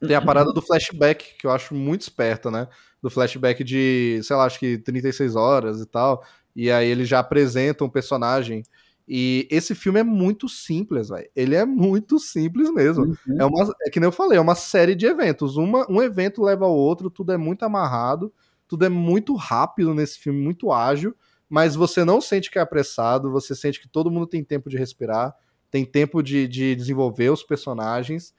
tem 0.00 0.16
a 0.16 0.22
parada 0.22 0.52
do 0.52 0.60
flashback, 0.60 1.36
que 1.38 1.46
eu 1.46 1.50
acho 1.50 1.74
muito 1.74 2.02
esperta, 2.02 2.50
né? 2.50 2.66
Do 3.02 3.10
flashback 3.10 3.62
de, 3.62 4.20
sei 4.22 4.36
lá, 4.36 4.44
acho 4.44 4.58
que 4.58 4.78
36 4.78 5.36
horas 5.36 5.80
e 5.80 5.86
tal. 5.86 6.24
E 6.54 6.70
aí 6.70 6.88
ele 6.88 7.04
já 7.04 7.20
apresenta 7.20 7.84
um 7.84 7.88
personagem 7.88 8.62
e 9.12 9.48
esse 9.50 9.74
filme 9.74 9.98
é 9.98 10.04
muito 10.04 10.48
simples, 10.48 11.08
velho. 11.08 11.28
Ele 11.34 11.56
é 11.56 11.66
muito 11.66 12.16
simples 12.20 12.72
mesmo. 12.72 13.06
Uhum. 13.06 13.40
É, 13.40 13.44
uma, 13.44 13.74
é 13.82 13.90
que 13.90 13.98
nem 13.98 14.06
eu 14.06 14.12
falei, 14.12 14.38
é 14.38 14.40
uma 14.40 14.54
série 14.54 14.94
de 14.94 15.04
eventos. 15.04 15.56
Uma, 15.56 15.84
um 15.90 16.00
evento 16.00 16.40
leva 16.40 16.64
ao 16.64 16.72
outro, 16.72 17.10
tudo 17.10 17.32
é 17.32 17.36
muito 17.36 17.64
amarrado, 17.64 18.32
tudo 18.68 18.84
é 18.84 18.88
muito 18.88 19.34
rápido 19.34 19.92
nesse 19.92 20.16
filme, 20.16 20.40
muito 20.40 20.70
ágil, 20.70 21.12
mas 21.48 21.74
você 21.74 22.04
não 22.04 22.20
sente 22.20 22.52
que 22.52 22.56
é 22.56 22.62
apressado, 22.62 23.32
você 23.32 23.52
sente 23.52 23.80
que 23.80 23.88
todo 23.88 24.12
mundo 24.12 24.28
tem 24.28 24.44
tempo 24.44 24.70
de 24.70 24.76
respirar, 24.76 25.34
tem 25.72 25.84
tempo 25.84 26.22
de, 26.22 26.46
de 26.46 26.76
desenvolver 26.76 27.30
os 27.30 27.42
personagens, 27.42 28.32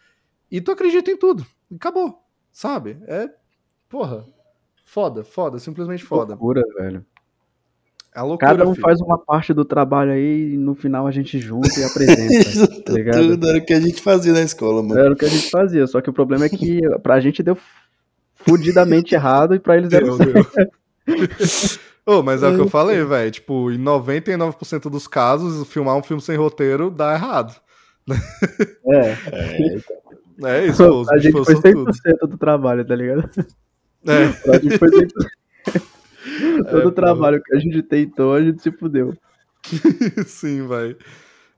e 0.50 0.62
tu 0.62 0.72
acredita 0.72 1.12
em 1.12 1.18
tudo. 1.18 1.46
Acabou, 1.76 2.26
sabe? 2.50 2.98
É, 3.08 3.30
porra, 3.90 4.26
foda, 4.86 5.26
foda, 5.26 5.60
simplesmente 5.60 6.06
foda. 6.06 6.34
Loucura, 6.34 6.64
velho. 6.78 7.06
É 8.14 8.22
loucura, 8.22 8.52
Cada 8.52 8.68
um 8.68 8.74
filho. 8.74 8.84
faz 8.84 9.00
uma 9.00 9.18
parte 9.18 9.54
do 9.54 9.64
trabalho 9.64 10.12
aí 10.12 10.54
e 10.54 10.58
no 10.58 10.76
final 10.76 11.08
a 11.08 11.12
gente 11.12 11.40
junta 11.40 11.80
e 11.80 11.84
apresenta. 11.84 12.68
tá 12.84 12.94
Tudo 13.14 13.50
era 13.50 13.58
o 13.58 13.66
que 13.66 13.74
a 13.74 13.80
gente 13.80 14.02
fazia 14.02 14.34
na 14.34 14.42
escola, 14.42 14.84
mano. 14.84 15.00
Era 15.00 15.14
o 15.14 15.16
que 15.16 15.24
a 15.24 15.30
gente 15.30 15.50
fazia, 15.50 15.88
só 15.88 16.02
que 16.02 16.10
o 16.10 16.14
problema 16.14 16.46
é 16.46 16.50
que 16.50 16.82
pra 17.02 17.22
gente 17.22 17.42
deu 17.42 17.58
fudidamente 18.36 19.16
errado 19.16 19.56
e 19.56 19.60
pra 19.60 19.78
eles 19.78 19.90
deu, 19.90 20.18
certo. 20.18 20.72
oh, 22.06 22.22
mas 22.24 22.44
é 22.44 22.50
o 22.50 22.56
que 22.56 22.62
eu 22.62 22.70
falei, 22.70 23.02
velho. 23.06 23.32
Tipo, 23.32 23.72
em 23.72 23.78
99% 23.82 24.90
dos 24.90 25.08
casos, 25.08 25.66
filmar 25.68 25.96
um 25.96 26.04
filme 26.04 26.22
sem 26.22 26.36
roteiro 26.36 26.92
dá 26.92 27.14
errado. 27.14 27.56
É. 28.88 29.18
É, 29.32 29.58
então. 30.38 30.50
é 30.50 30.66
isso, 30.66 30.86
pô, 30.86 31.06
A 31.10 31.18
gente 31.18 31.32
foi 31.32 31.56
100% 31.56 31.72
tudo. 31.72 32.28
do 32.30 32.38
trabalho, 32.38 32.84
tá 32.84 32.96
ligado? 32.96 33.30
É. 34.06 34.52
A 34.52 34.60
gente 34.60 34.78
foi 34.78 34.90
100%. 34.90 35.08
Todo 36.70 36.90
é, 36.90 36.92
trabalho 36.92 37.38
pô. 37.40 37.44
que 37.46 37.56
a 37.56 37.60
gente 37.60 37.82
tentou, 37.84 38.34
a 38.34 38.42
gente 38.42 38.62
se 38.62 38.72
fudeu. 38.72 39.16
Sim, 40.26 40.68
vai. 40.68 40.96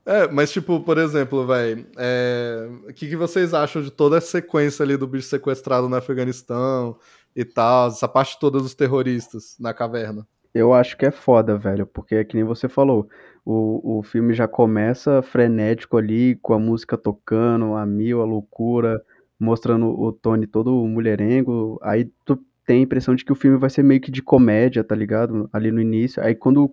É, 0.06 0.28
mas 0.28 0.52
tipo, 0.52 0.80
por 0.80 0.98
exemplo, 0.98 1.46
vai, 1.46 1.86
é... 1.96 2.68
o 2.86 2.92
que, 2.92 3.08
que 3.08 3.16
vocês 3.16 3.54
acham 3.54 3.80
de 3.80 3.90
toda 3.90 4.18
a 4.18 4.20
sequência 4.20 4.82
ali 4.82 4.98
do 4.98 5.06
bicho 5.06 5.28
sequestrado 5.28 5.88
no 5.88 5.96
Afeganistão 5.96 6.98
e 7.34 7.42
tal, 7.42 7.88
essa 7.88 8.06
parte 8.06 8.38
toda 8.38 8.58
dos 8.58 8.74
terroristas 8.74 9.56
na 9.58 9.72
caverna? 9.72 10.26
Eu 10.52 10.74
acho 10.74 10.96
que 10.96 11.06
é 11.06 11.10
foda, 11.10 11.56
velho, 11.56 11.86
porque 11.86 12.16
é 12.16 12.24
que 12.24 12.36
nem 12.36 12.44
você 12.44 12.68
falou, 12.68 13.08
o, 13.44 13.98
o 13.98 14.02
filme 14.02 14.34
já 14.34 14.46
começa 14.46 15.22
frenético 15.22 15.96
ali, 15.96 16.36
com 16.36 16.54
a 16.54 16.58
música 16.58 16.96
tocando, 16.96 17.74
a 17.74 17.84
mil, 17.84 18.20
a 18.20 18.24
loucura, 18.24 19.02
mostrando 19.38 19.88
o 19.88 20.12
Tony 20.12 20.46
todo 20.46 20.72
mulherengo, 20.86 21.78
aí 21.82 22.10
tu 22.24 22.38
tem 22.66 22.78
a 22.78 22.82
impressão 22.82 23.14
de 23.14 23.24
que 23.24 23.32
o 23.32 23.36
filme 23.36 23.56
vai 23.56 23.70
ser 23.70 23.82
meio 23.82 24.00
que 24.00 24.10
de 24.10 24.22
comédia, 24.22 24.82
tá 24.82 24.94
ligado? 24.94 25.48
Ali 25.52 25.70
no 25.70 25.80
início. 25.80 26.22
Aí 26.22 26.34
quando 26.34 26.72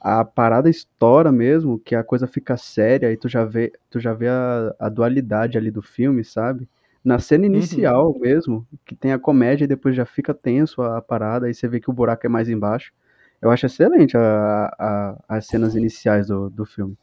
a 0.00 0.24
parada 0.24 0.70
estoura 0.70 1.30
mesmo, 1.30 1.78
que 1.78 1.94
a 1.94 2.04
coisa 2.04 2.26
fica 2.26 2.56
séria, 2.56 3.08
aí 3.08 3.16
tu 3.16 3.28
já 3.28 3.44
vê, 3.44 3.72
tu 3.90 4.00
já 4.00 4.12
vê 4.12 4.28
a, 4.28 4.74
a 4.78 4.88
dualidade 4.88 5.58
ali 5.58 5.70
do 5.70 5.82
filme, 5.82 6.24
sabe? 6.24 6.68
Na 7.04 7.18
cena 7.18 7.46
uhum. 7.46 7.54
inicial 7.54 8.12
uhum. 8.12 8.20
mesmo, 8.20 8.66
que 8.84 8.94
tem 8.94 9.12
a 9.12 9.18
comédia 9.18 9.64
e 9.64 9.68
depois 9.68 9.94
já 9.96 10.04
fica 10.06 10.32
tenso 10.32 10.82
a, 10.82 10.98
a, 10.98 11.02
parada, 11.02 11.46
aí 11.46 11.54
você 11.54 11.66
vê 11.66 11.80
que 11.80 11.90
o 11.90 11.92
buraco 11.92 12.26
é 12.26 12.28
mais 12.28 12.48
embaixo. 12.48 12.92
Eu 13.40 13.50
acho 13.50 13.66
excelente 13.66 14.16
a, 14.16 14.72
a, 14.78 15.24
as 15.28 15.46
cenas 15.46 15.74
iniciais 15.74 16.28
do, 16.28 16.48
do 16.48 16.64
filme. 16.64 16.96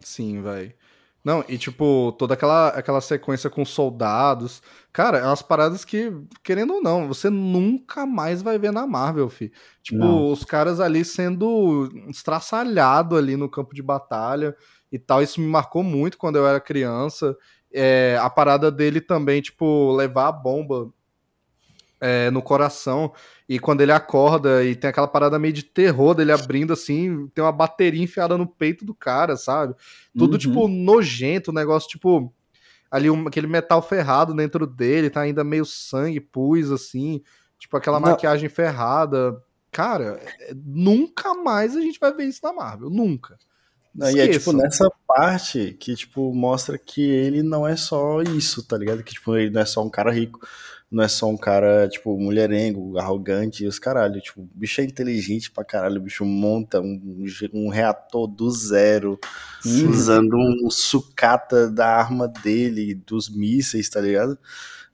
Sim, 0.00 0.40
vai. 0.40 0.72
Não, 1.24 1.42
e 1.48 1.56
tipo, 1.56 2.12
toda 2.18 2.34
aquela, 2.34 2.68
aquela 2.68 3.00
sequência 3.00 3.48
com 3.48 3.64
soldados. 3.64 4.62
Cara, 4.92 5.18
é 5.18 5.24
umas 5.24 5.40
paradas 5.40 5.82
que, 5.82 6.12
querendo 6.42 6.74
ou 6.74 6.82
não, 6.82 7.08
você 7.08 7.30
nunca 7.30 8.04
mais 8.04 8.42
vai 8.42 8.58
ver 8.58 8.70
na 8.70 8.86
Marvel, 8.86 9.30
fi. 9.30 9.50
Tipo, 9.82 10.00
não. 10.00 10.30
os 10.30 10.44
caras 10.44 10.80
ali 10.80 11.02
sendo 11.02 11.88
estraçalhado 12.08 13.16
ali 13.16 13.38
no 13.38 13.48
campo 13.48 13.74
de 13.74 13.82
batalha 13.82 14.54
e 14.92 14.98
tal. 14.98 15.22
Isso 15.22 15.40
me 15.40 15.46
marcou 15.46 15.82
muito 15.82 16.18
quando 16.18 16.36
eu 16.36 16.46
era 16.46 16.60
criança. 16.60 17.34
É, 17.72 18.18
a 18.20 18.28
parada 18.28 18.70
dele 18.70 19.00
também, 19.00 19.40
tipo, 19.40 19.92
levar 19.96 20.28
a 20.28 20.32
bomba 20.32 20.92
é, 22.04 22.30
no 22.30 22.42
coração. 22.42 23.14
E 23.48 23.58
quando 23.58 23.80
ele 23.80 23.92
acorda 23.92 24.62
e 24.62 24.76
tem 24.76 24.90
aquela 24.90 25.08
parada 25.08 25.38
meio 25.38 25.54
de 25.54 25.62
terror 25.62 26.14
dele 26.14 26.32
abrindo 26.32 26.74
assim, 26.74 27.26
tem 27.28 27.42
uma 27.42 27.50
bateria 27.50 28.02
enfiada 28.02 28.36
no 28.36 28.46
peito 28.46 28.84
do 28.84 28.94
cara, 28.94 29.36
sabe? 29.36 29.74
Tudo, 30.16 30.36
tipo, 30.36 30.60
uhum. 30.60 30.68
tipo, 30.68 30.84
nojento, 30.84 31.50
um 31.50 31.54
negócio, 31.54 31.88
tipo, 31.88 32.30
ali 32.90 33.10
um, 33.10 33.26
aquele 33.26 33.46
metal 33.46 33.80
ferrado 33.80 34.34
dentro 34.34 34.66
dele, 34.66 35.08
tá 35.08 35.22
ainda 35.22 35.42
meio 35.42 35.64
sangue, 35.64 36.20
pus, 36.20 36.70
assim, 36.70 37.22
tipo, 37.58 37.74
aquela 37.74 37.98
Não. 37.98 38.10
maquiagem 38.10 38.50
ferrada. 38.50 39.42
Cara, 39.72 40.20
é, 40.40 40.52
nunca 40.54 41.32
mais 41.32 41.74
a 41.74 41.80
gente 41.80 41.98
vai 41.98 42.12
ver 42.12 42.24
isso 42.24 42.40
na 42.42 42.52
Marvel, 42.52 42.90
nunca. 42.90 43.38
Não, 43.94 44.10
e 44.10 44.18
é 44.20 44.28
tipo 44.28 44.52
nessa 44.52 44.90
parte 45.06 45.76
que 45.78 45.94
tipo 45.94 46.34
mostra 46.34 46.76
que 46.76 47.00
ele 47.00 47.44
não 47.44 47.66
é 47.66 47.76
só 47.76 48.22
isso, 48.22 48.66
tá 48.66 48.76
ligado? 48.76 49.04
Que 49.04 49.14
tipo 49.14 49.36
ele 49.36 49.50
não 49.50 49.60
é 49.60 49.64
só 49.64 49.84
um 49.84 49.88
cara 49.88 50.10
rico 50.10 50.40
não 50.94 51.02
é 51.02 51.08
só 51.08 51.28
um 51.28 51.36
cara, 51.36 51.88
tipo, 51.88 52.16
mulherengo, 52.16 52.96
arrogante 52.96 53.64
e 53.64 53.66
os 53.66 53.80
caralho. 53.80 54.20
Tipo, 54.20 54.42
o 54.42 54.48
bicho 54.54 54.80
é 54.80 54.84
inteligente 54.84 55.50
pra 55.50 55.64
caralho, 55.64 56.00
o 56.00 56.04
bicho 56.04 56.24
monta 56.24 56.80
um, 56.80 57.24
um 57.52 57.68
reator 57.68 58.28
do 58.28 58.48
zero, 58.48 59.18
Sim. 59.60 59.88
usando 59.88 60.36
um 60.36 60.70
sucata 60.70 61.68
da 61.68 61.88
arma 61.96 62.28
dele, 62.28 62.94
dos 62.94 63.28
mísseis, 63.28 63.88
tá 63.88 64.00
ligado? 64.00 64.38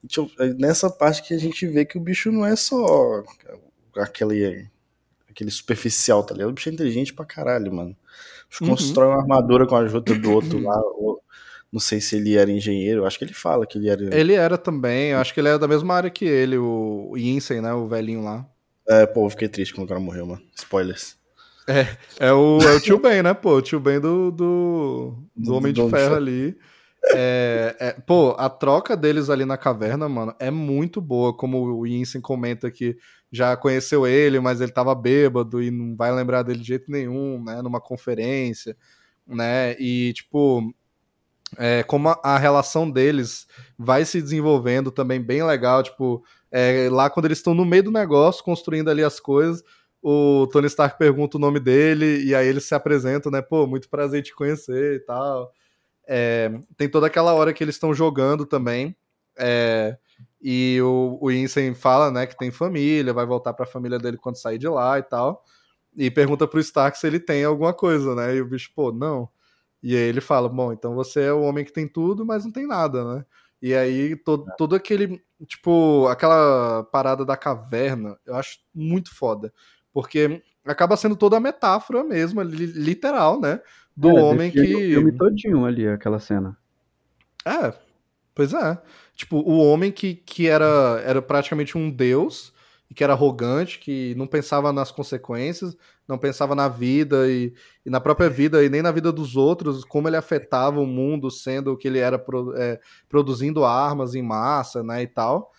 Tipo, 0.06 0.30
é 0.42 0.54
nessa 0.54 0.88
parte 0.88 1.22
que 1.22 1.34
a 1.34 1.38
gente 1.38 1.66
vê 1.66 1.84
que 1.84 1.98
o 1.98 2.00
bicho 2.00 2.32
não 2.32 2.46
é 2.46 2.56
só 2.56 3.22
aquele, 3.96 4.66
aquele 5.28 5.50
superficial, 5.50 6.24
tá 6.24 6.32
ligado? 6.32 6.48
O 6.48 6.54
bicho 6.54 6.70
é 6.70 6.72
inteligente 6.72 7.12
pra 7.12 7.26
caralho, 7.26 7.74
mano. 7.74 7.94
Uhum. 8.60 8.70
constrói 8.70 9.08
uma 9.08 9.20
armadura 9.20 9.66
com 9.66 9.76
a 9.76 9.80
ajuda 9.80 10.14
do 10.14 10.32
outro 10.32 10.60
lá, 10.60 10.80
não 11.72 11.80
sei 11.80 12.00
se 12.00 12.16
ele 12.16 12.36
era 12.36 12.50
engenheiro, 12.50 13.04
acho 13.04 13.18
que 13.18 13.24
ele 13.24 13.32
fala 13.32 13.66
que 13.66 13.78
ele 13.78 13.88
era. 13.88 14.14
Ele 14.14 14.34
era 14.34 14.58
também, 14.58 15.14
acho 15.14 15.32
que 15.32 15.40
ele 15.40 15.48
era 15.48 15.58
da 15.58 15.68
mesma 15.68 15.94
área 15.94 16.10
que 16.10 16.24
ele, 16.24 16.58
o 16.58 17.14
Yinsen, 17.16 17.60
né? 17.60 17.72
O 17.72 17.86
velhinho 17.86 18.22
lá. 18.22 18.46
É, 18.88 19.06
pô, 19.06 19.26
eu 19.26 19.30
fiquei 19.30 19.48
triste 19.48 19.72
quando 19.72 19.84
o 19.84 19.88
cara 19.88 20.00
morreu, 20.00 20.26
mano. 20.26 20.42
Spoilers. 20.56 21.16
É, 21.68 21.86
é 22.18 22.32
o, 22.32 22.58
é 22.60 22.74
o 22.74 22.80
tio 22.80 22.98
Ben, 22.98 23.22
né, 23.22 23.32
pô? 23.32 23.56
O 23.56 23.62
tio 23.62 23.78
Ben 23.78 24.00
do, 24.00 24.32
do, 24.32 25.14
do 25.36 25.54
Homem 25.54 25.72
de 25.72 25.88
Ferro 25.88 26.16
ali. 26.16 26.56
É, 27.14 27.76
é, 27.78 27.92
pô, 27.92 28.34
a 28.36 28.50
troca 28.50 28.96
deles 28.96 29.30
ali 29.30 29.44
na 29.44 29.56
caverna, 29.56 30.08
mano, 30.08 30.34
é 30.38 30.50
muito 30.50 31.00
boa. 31.00 31.32
Como 31.32 31.78
o 31.78 31.86
Yinsen 31.86 32.20
comenta 32.20 32.70
que 32.70 32.96
já 33.30 33.56
conheceu 33.56 34.06
ele, 34.06 34.40
mas 34.40 34.60
ele 34.60 34.72
tava 34.72 34.94
bêbado 34.94 35.62
e 35.62 35.70
não 35.70 35.94
vai 35.94 36.12
lembrar 36.12 36.42
dele 36.42 36.58
de 36.58 36.66
jeito 36.66 36.90
nenhum, 36.90 37.42
né? 37.42 37.62
Numa 37.62 37.80
conferência, 37.80 38.76
né? 39.26 39.76
E, 39.78 40.12
tipo, 40.12 40.74
é, 41.58 41.82
como 41.82 42.08
a, 42.08 42.20
a, 42.22 42.38
relação 42.38 42.90
deles 42.90 43.46
vai 43.78 44.04
se 44.04 44.20
desenvolvendo 44.20 44.90
também 44.90 45.20
bem 45.20 45.42
legal, 45.42 45.82
tipo, 45.82 46.24
é, 46.50 46.88
lá 46.90 47.10
quando 47.10 47.26
eles 47.26 47.38
estão 47.38 47.54
no 47.54 47.64
meio 47.64 47.84
do 47.84 47.90
negócio, 47.90 48.44
construindo 48.44 48.88
ali 48.88 49.02
as 49.02 49.18
coisas, 49.18 49.62
o 50.02 50.46
Tony 50.52 50.66
Stark 50.66 50.98
pergunta 50.98 51.36
o 51.36 51.40
nome 51.40 51.60
dele, 51.60 52.24
e 52.24 52.34
aí 52.34 52.46
eles 52.46 52.64
se 52.64 52.74
apresentam, 52.74 53.30
né, 53.30 53.42
pô, 53.42 53.66
muito 53.66 53.88
prazer 53.88 54.22
te 54.22 54.34
conhecer 54.34 54.96
e 54.96 55.00
tal. 55.00 55.52
É, 56.08 56.50
tem 56.76 56.88
toda 56.88 57.06
aquela 57.06 57.34
hora 57.34 57.52
que 57.52 57.62
eles 57.62 57.74
estão 57.74 57.92
jogando 57.92 58.46
também, 58.46 58.96
é, 59.38 59.96
e 60.40 60.80
o, 60.82 61.18
o 61.20 61.30
Insane 61.30 61.74
fala, 61.74 62.10
né, 62.10 62.26
que 62.26 62.36
tem 62.36 62.50
família, 62.50 63.12
vai 63.12 63.26
voltar 63.26 63.52
para 63.52 63.64
a 63.64 63.68
família 63.68 63.98
dele 63.98 64.16
quando 64.16 64.36
sair 64.40 64.58
de 64.58 64.68
lá 64.68 64.98
e 64.98 65.02
tal, 65.02 65.44
e 65.96 66.10
pergunta 66.10 66.46
pro 66.46 66.60
Stark 66.60 66.98
se 66.98 67.06
ele 67.06 67.20
tem 67.20 67.44
alguma 67.44 67.74
coisa, 67.74 68.14
né, 68.14 68.36
e 68.36 68.40
o 68.40 68.46
bicho, 68.46 68.70
pô, 68.74 68.92
não. 68.92 69.28
E 69.82 69.96
aí 69.96 70.02
ele 70.02 70.20
fala: 70.20 70.48
Bom, 70.48 70.72
então 70.72 70.94
você 70.94 71.22
é 71.22 71.32
o 71.32 71.42
homem 71.42 71.64
que 71.64 71.72
tem 71.72 71.88
tudo, 71.88 72.24
mas 72.24 72.44
não 72.44 72.52
tem 72.52 72.66
nada, 72.66 73.04
né? 73.04 73.24
E 73.62 73.74
aí 73.74 74.16
todo, 74.16 74.50
é. 74.50 74.54
todo 74.56 74.74
aquele. 74.74 75.22
Tipo, 75.46 76.06
aquela 76.08 76.84
parada 76.84 77.24
da 77.24 77.36
caverna, 77.36 78.18
eu 78.26 78.34
acho 78.34 78.58
muito 78.74 79.14
foda. 79.14 79.52
Porque 79.92 80.42
acaba 80.64 80.96
sendo 80.96 81.16
toda 81.16 81.36
a 81.36 81.40
metáfora 81.40 82.04
mesmo, 82.04 82.42
literal, 82.42 83.40
né? 83.40 83.60
Do 83.96 84.10
é, 84.10 84.22
homem 84.22 84.50
que. 84.50 84.60
O 84.60 84.78
filme 84.78 85.12
todinho 85.12 85.64
ali, 85.64 85.88
aquela 85.88 86.18
cena. 86.18 86.56
É, 87.44 87.72
pois 88.34 88.52
é. 88.52 88.80
Tipo, 89.14 89.36
o 89.36 89.58
homem 89.58 89.92
que, 89.92 90.14
que 90.14 90.46
era, 90.46 91.02
era 91.04 91.20
praticamente 91.20 91.76
um 91.76 91.90
deus 91.90 92.52
e 92.90 92.94
que 92.94 93.04
era 93.04 93.12
arrogante, 93.12 93.78
que 93.78 94.14
não 94.16 94.26
pensava 94.26 94.72
nas 94.72 94.90
consequências, 94.90 95.76
não 96.10 96.18
pensava 96.18 96.54
na 96.54 96.68
vida 96.68 97.30
e, 97.30 97.54
e, 97.86 97.90
na 97.90 98.00
própria 98.00 98.28
vida 98.28 98.62
e 98.62 98.68
nem 98.68 98.82
na 98.82 98.90
vida 98.90 99.12
dos 99.12 99.36
outros, 99.36 99.84
como 99.84 100.08
ele 100.08 100.16
afetava 100.16 100.80
o 100.80 100.86
mundo, 100.86 101.30
sendo 101.30 101.76
que 101.76 101.88
ele 101.88 101.98
era 101.98 102.18
pro, 102.18 102.54
é, 102.56 102.80
produzindo 103.08 103.64
armas 103.64 104.14
em 104.14 104.22
massa, 104.22 104.82
né, 104.82 105.02
e 105.02 105.06
tal, 105.06 105.50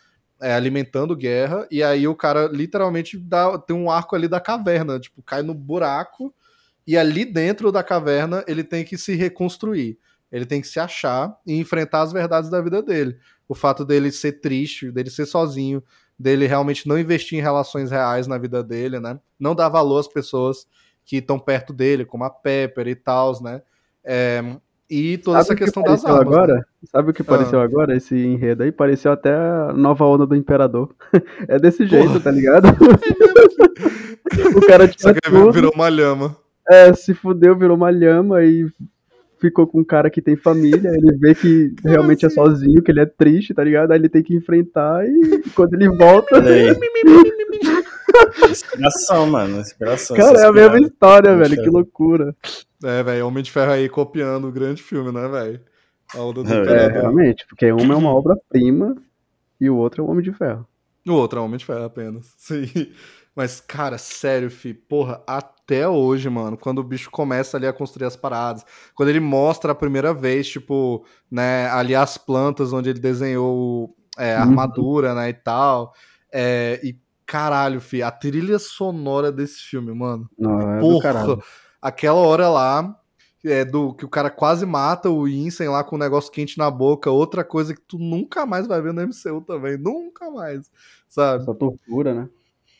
é, 0.41 0.53
alimentando 0.53 1.15
guerra, 1.15 1.67
e 1.71 1.81
aí 1.81 2.07
o 2.07 2.15
cara 2.15 2.47
literalmente 2.47 3.17
dá, 3.17 3.57
tem 3.57 3.75
um 3.75 3.89
arco 3.89 4.15
ali 4.15 4.27
da 4.27 4.39
caverna, 4.39 4.99
tipo, 4.99 5.23
cai 5.23 5.41
no 5.41 5.53
buraco, 5.53 6.33
e 6.85 6.97
ali 6.97 7.23
dentro 7.23 7.71
da 7.71 7.83
caverna 7.83 8.43
ele 8.47 8.63
tem 8.63 8.83
que 8.83 8.97
se 8.97 9.15
reconstruir. 9.15 9.97
Ele 10.31 10.45
tem 10.45 10.61
que 10.61 10.67
se 10.67 10.79
achar 10.79 11.35
e 11.45 11.59
enfrentar 11.59 12.01
as 12.01 12.13
verdades 12.13 12.49
da 12.49 12.61
vida 12.61 12.81
dele. 12.81 13.17
O 13.47 13.53
fato 13.53 13.83
dele 13.83 14.11
ser 14.11 14.39
triste, 14.39 14.89
dele 14.89 15.09
ser 15.09 15.25
sozinho, 15.25 15.83
dele 16.21 16.47
realmente 16.47 16.87
não 16.87 16.97
investir 16.97 17.37
em 17.37 17.41
relações 17.41 17.91
reais 17.91 18.27
na 18.27 18.37
vida 18.37 18.63
dele, 18.63 18.99
né? 18.99 19.19
Não 19.39 19.55
dar 19.55 19.69
valor 19.69 19.99
às 19.99 20.07
pessoas 20.07 20.67
que 21.03 21.17
estão 21.17 21.39
perto 21.39 21.73
dele, 21.73 22.05
como 22.05 22.23
a 22.23 22.29
Pepper 22.29 22.87
e 22.87 22.95
tal, 22.95 23.41
né? 23.41 23.61
É, 24.03 24.41
e 24.89 25.17
toda 25.17 25.37
Sabe 25.37 25.53
essa 25.53 25.55
questão 25.55 25.83
que 25.83 25.89
das 25.89 26.03
armas. 26.03 26.19
Né? 26.19 26.33
Agora? 26.33 26.53
Né? 26.55 26.63
Sabe 26.85 27.11
o 27.11 27.13
que 27.13 27.23
pareceu 27.23 27.61
ah. 27.61 27.63
agora, 27.63 27.95
esse 27.95 28.15
enredo 28.15 28.63
aí? 28.63 28.71
Pareceu 28.71 29.11
até 29.11 29.33
a 29.33 29.71
nova 29.73 30.05
onda 30.05 30.25
do 30.25 30.35
Imperador. 30.35 30.93
é 31.47 31.57
desse 31.57 31.87
jeito, 31.87 32.07
Porra. 32.07 32.19
tá 32.19 32.31
ligado? 32.31 32.67
o 34.55 34.67
cara 34.67 34.87
tinha 34.87 35.13
Só 35.13 35.19
que 35.19 35.51
virou 35.51 35.71
uma 35.73 35.89
lhama. 35.89 36.35
É, 36.69 36.93
se 36.93 37.13
fudeu, 37.13 37.55
virou 37.55 37.75
uma 37.75 37.89
lhama 37.89 38.43
e 38.43 38.69
ficou 39.41 39.65
com 39.65 39.79
um 39.81 39.83
cara 39.83 40.09
que 40.09 40.21
tem 40.21 40.37
família, 40.37 40.89
ele 40.89 41.17
vê 41.17 41.33
que 41.33 41.73
realmente 41.83 42.25
é 42.25 42.29
sozinho, 42.29 42.81
que 42.81 42.91
ele 42.91 43.01
é 43.01 43.05
triste, 43.05 43.53
tá 43.53 43.63
ligado? 43.63 43.91
Aí 43.91 43.97
ele 43.97 44.07
tem 44.07 44.23
que 44.23 44.35
enfrentar 44.35 45.05
e 45.05 45.41
quando 45.55 45.73
ele 45.73 45.89
volta. 45.89 46.39
inspiração, 48.49 49.25
mano. 49.25 49.59
Inspiração. 49.59 50.15
Cara, 50.15 50.39
é 50.39 50.45
a 50.45 50.53
mesma 50.53 50.79
história, 50.79 51.35
velho. 51.35 51.61
Que 51.61 51.69
loucura. 51.69 52.35
É, 52.83 53.03
velho. 53.03 53.27
Homem 53.27 53.43
de 53.43 53.51
Ferro 53.51 53.71
aí 53.71 53.89
copiando 53.89 54.47
o 54.47 54.51
grande 54.51 54.81
filme, 54.81 55.11
né, 55.11 55.27
velho? 55.27 55.59
A 56.13 56.21
onda 56.21 56.43
do 56.43 56.53
é, 56.53 56.87
realmente, 56.87 57.45
porque 57.47 57.71
um 57.71 57.91
é 57.91 57.95
uma 57.95 58.13
obra-prima 58.13 58.95
e 59.59 59.69
o 59.69 59.77
outro 59.77 60.03
é 60.03 60.05
o 60.05 60.09
Homem 60.09 60.23
de 60.23 60.33
Ferro. 60.33 60.67
O 61.07 61.13
outro 61.13 61.39
é 61.39 61.41
o 61.41 61.45
Homem 61.45 61.57
de 61.57 61.65
Ferro 61.65 61.85
apenas. 61.85 62.33
Sim. 62.37 62.91
Mas, 63.35 63.61
cara, 63.61 63.97
sério, 63.97 64.51
fi, 64.51 64.73
porra, 64.73 65.23
até 65.71 65.87
hoje, 65.87 66.29
mano, 66.29 66.57
quando 66.57 66.79
o 66.79 66.83
bicho 66.83 67.09
começa 67.09 67.55
ali 67.55 67.65
a 67.65 67.71
construir 67.71 68.05
as 68.05 68.17
paradas, 68.17 68.65
quando 68.93 69.07
ele 69.07 69.21
mostra 69.21 69.71
a 69.71 69.75
primeira 69.75 70.13
vez, 70.13 70.49
tipo, 70.49 71.05
né, 71.31 71.69
ali 71.69 71.95
as 71.95 72.17
plantas 72.17 72.73
onde 72.73 72.89
ele 72.89 72.99
desenhou 72.99 73.95
é, 74.17 74.35
a 74.35 74.39
uhum. 74.39 74.49
armadura, 74.49 75.15
né, 75.15 75.29
e 75.29 75.33
tal, 75.33 75.93
é, 76.29 76.77
e 76.83 76.99
caralho, 77.25 77.79
fi, 77.79 78.03
a 78.03 78.11
trilha 78.11 78.59
sonora 78.59 79.31
desse 79.31 79.61
filme, 79.61 79.93
mano, 79.93 80.29
Não, 80.37 80.59
é 80.59 80.79
porra, 80.81 81.39
aquela 81.81 82.19
hora 82.19 82.49
lá, 82.49 82.93
é, 83.45 83.63
do 83.63 83.93
que 83.93 84.03
o 84.03 84.09
cara 84.09 84.29
quase 84.29 84.65
mata 84.65 85.09
o 85.09 85.25
Insane 85.25 85.69
lá 85.69 85.85
com 85.85 85.95
um 85.95 85.99
negócio 85.99 86.31
quente 86.33 86.57
na 86.57 86.69
boca, 86.69 87.09
outra 87.09 87.45
coisa 87.45 87.73
que 87.73 87.81
tu 87.81 87.97
nunca 87.97 88.45
mais 88.45 88.67
vai 88.67 88.81
ver 88.81 88.91
no 88.91 89.01
MCU 89.01 89.39
também, 89.47 89.77
nunca 89.77 90.29
mais, 90.29 90.69
sabe? 91.07 91.43
Essa 91.43 91.55
tortura, 91.55 92.13
né? 92.13 92.29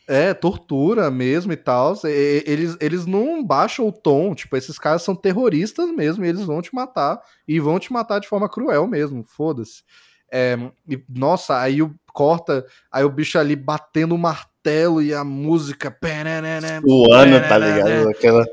É, 0.08 0.34
tortura 0.34 1.10
mesmo 1.10 1.52
e 1.52 1.56
tal. 1.56 1.94
Eles, 2.04 2.76
eles 2.80 3.06
não 3.06 3.44
baixam 3.44 3.86
o 3.86 3.92
tom. 3.92 4.34
Tipo, 4.34 4.56
esses 4.56 4.78
caras 4.78 5.02
são 5.02 5.14
terroristas 5.14 5.90
mesmo. 5.90 6.24
E 6.24 6.28
eles 6.28 6.44
vão 6.44 6.60
te 6.60 6.74
matar. 6.74 7.20
E 7.46 7.60
vão 7.60 7.78
te 7.78 7.92
matar 7.92 8.18
de 8.18 8.28
forma 8.28 8.48
cruel 8.48 8.86
mesmo. 8.86 9.24
Foda-se. 9.24 9.82
É, 10.30 10.58
e, 10.88 11.02
nossa, 11.08 11.58
aí 11.58 11.82
o, 11.82 11.94
corta. 12.12 12.64
Aí 12.90 13.04
o 13.04 13.10
bicho 13.10 13.38
ali 13.38 13.54
batendo 13.54 14.14
o 14.14 14.18
martelo 14.18 15.02
e 15.02 15.14
a 15.14 15.22
música. 15.22 15.90
O 16.84 17.12
ano, 17.12 17.40
tá 17.48 17.58
ligado? 17.58 18.08
Aquela. 18.08 18.46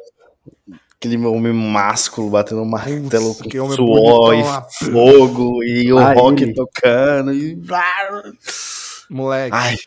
Aquele 0.96 1.26
homem 1.26 1.54
másculo 1.54 2.30
batendo 2.30 2.62
um 2.62 2.66
martelo 2.66 3.34
Putz, 3.34 3.58
com 3.58 3.72
suor 3.72 4.36
e 4.36 4.44
fogo 4.92 5.64
e 5.64 5.94
o 5.94 5.98
rock 5.98 6.54
tocando. 6.54 7.34
E... 7.34 7.58
Moleque. 9.10 9.56
Ai. 9.56 9.78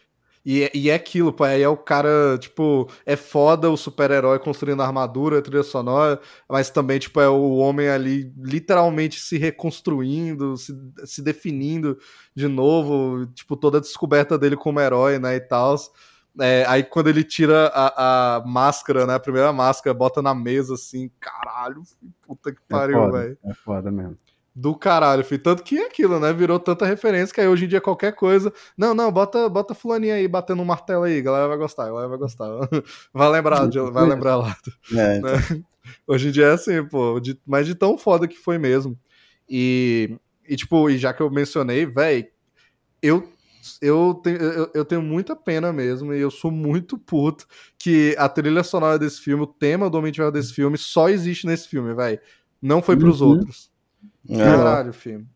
E, 0.44 0.68
e 0.74 0.90
é 0.90 0.94
aquilo, 0.94 1.32
pô, 1.32 1.44
aí 1.44 1.62
é 1.62 1.68
o 1.68 1.76
cara, 1.76 2.36
tipo, 2.36 2.88
é 3.06 3.14
foda 3.14 3.70
o 3.70 3.76
super-herói 3.76 4.40
construindo 4.40 4.82
armadura, 4.82 5.40
trilha 5.40 5.62
sonora, 5.62 6.20
mas 6.48 6.68
também, 6.68 6.98
tipo, 6.98 7.20
é 7.20 7.28
o 7.28 7.56
homem 7.56 7.88
ali 7.88 8.32
literalmente 8.36 9.20
se 9.20 9.38
reconstruindo, 9.38 10.56
se, 10.56 10.72
se 11.04 11.22
definindo 11.22 11.96
de 12.34 12.48
novo, 12.48 13.24
tipo, 13.26 13.56
toda 13.56 13.78
a 13.78 13.80
descoberta 13.80 14.36
dele 14.36 14.56
como 14.56 14.80
herói, 14.80 15.18
né, 15.18 15.36
e 15.36 15.40
tal. 15.40 15.76
É, 16.40 16.64
aí 16.66 16.82
quando 16.82 17.08
ele 17.08 17.22
tira 17.22 17.68
a, 17.68 18.36
a, 18.36 18.44
máscara, 18.44 19.06
né, 19.06 19.14
a 19.14 19.20
primeira 19.20 19.52
máscara, 19.52 19.94
bota 19.94 20.20
na 20.20 20.34
mesa, 20.34 20.74
assim, 20.74 21.08
caralho, 21.20 21.82
puta 22.26 22.50
que 22.50 22.58
é 22.58 22.64
pariu, 22.68 23.12
velho. 23.12 23.38
É 23.44 23.54
foda 23.54 23.92
mesmo 23.92 24.18
do 24.54 24.74
caralho, 24.74 25.24
filho. 25.24 25.42
Tanto 25.42 25.62
que 25.62 25.78
é 25.78 25.86
aquilo, 25.86 26.20
né? 26.20 26.32
Virou 26.32 26.58
tanta 26.58 26.84
referência 26.84 27.34
que 27.34 27.40
aí 27.40 27.48
hoje 27.48 27.64
em 27.64 27.68
dia 27.68 27.80
qualquer 27.80 28.14
coisa. 28.14 28.52
Não, 28.76 28.94
não, 28.94 29.10
bota, 29.10 29.48
bota 29.48 29.74
fulaninha 29.74 30.14
aí 30.14 30.28
batendo 30.28 30.62
um 30.62 30.64
martelo 30.64 31.04
aí, 31.04 31.22
galera 31.22 31.48
vai 31.48 31.56
gostar, 31.56 31.86
galera 31.86 32.08
vai 32.08 32.18
gostar. 32.18 32.46
vai 33.12 33.30
lembrar, 33.30 33.68
vai 33.92 34.06
lembrar 34.06 34.36
lá. 34.36 34.56
É, 34.94 35.16
então. 35.16 35.32
né? 35.32 35.64
Hoje 36.06 36.28
em 36.28 36.30
dia 36.30 36.46
é 36.46 36.52
assim, 36.52 36.84
pô, 36.86 37.18
de, 37.18 37.38
mas 37.46 37.66
de 37.66 37.74
tão 37.74 37.96
foda 37.96 38.28
que 38.28 38.36
foi 38.36 38.58
mesmo. 38.58 38.98
E, 39.48 40.16
e 40.48 40.54
tipo, 40.56 40.88
e 40.90 40.98
já 40.98 41.12
que 41.12 41.22
eu 41.22 41.30
mencionei, 41.30 41.86
velho, 41.86 42.26
eu 43.02 43.28
eu 43.80 44.14
tenho, 44.14 44.38
eu, 44.38 44.70
eu, 44.74 44.84
tenho 44.84 45.00
muita 45.00 45.36
pena 45.36 45.72
mesmo, 45.72 46.12
e 46.12 46.20
eu 46.20 46.32
sou 46.32 46.50
muito 46.50 46.98
puto 46.98 47.46
que 47.78 48.14
a 48.18 48.28
trilha 48.28 48.64
sonora 48.64 48.98
desse 48.98 49.20
filme, 49.20 49.44
o 49.44 49.46
tema 49.46 49.88
do 49.88 49.96
Homem 49.96 50.10
de 50.10 50.16
Ferro 50.16 50.32
desse 50.32 50.52
filme, 50.52 50.76
só 50.76 51.08
existe 51.08 51.46
nesse 51.46 51.68
filme, 51.68 51.94
velho. 51.94 52.18
Não 52.60 52.82
foi 52.82 52.96
pros 52.96 53.20
uhum. 53.20 53.28
outros. 53.28 53.71
É. 54.28 54.36
Caralho, 54.36 54.92
filme. 54.92 55.26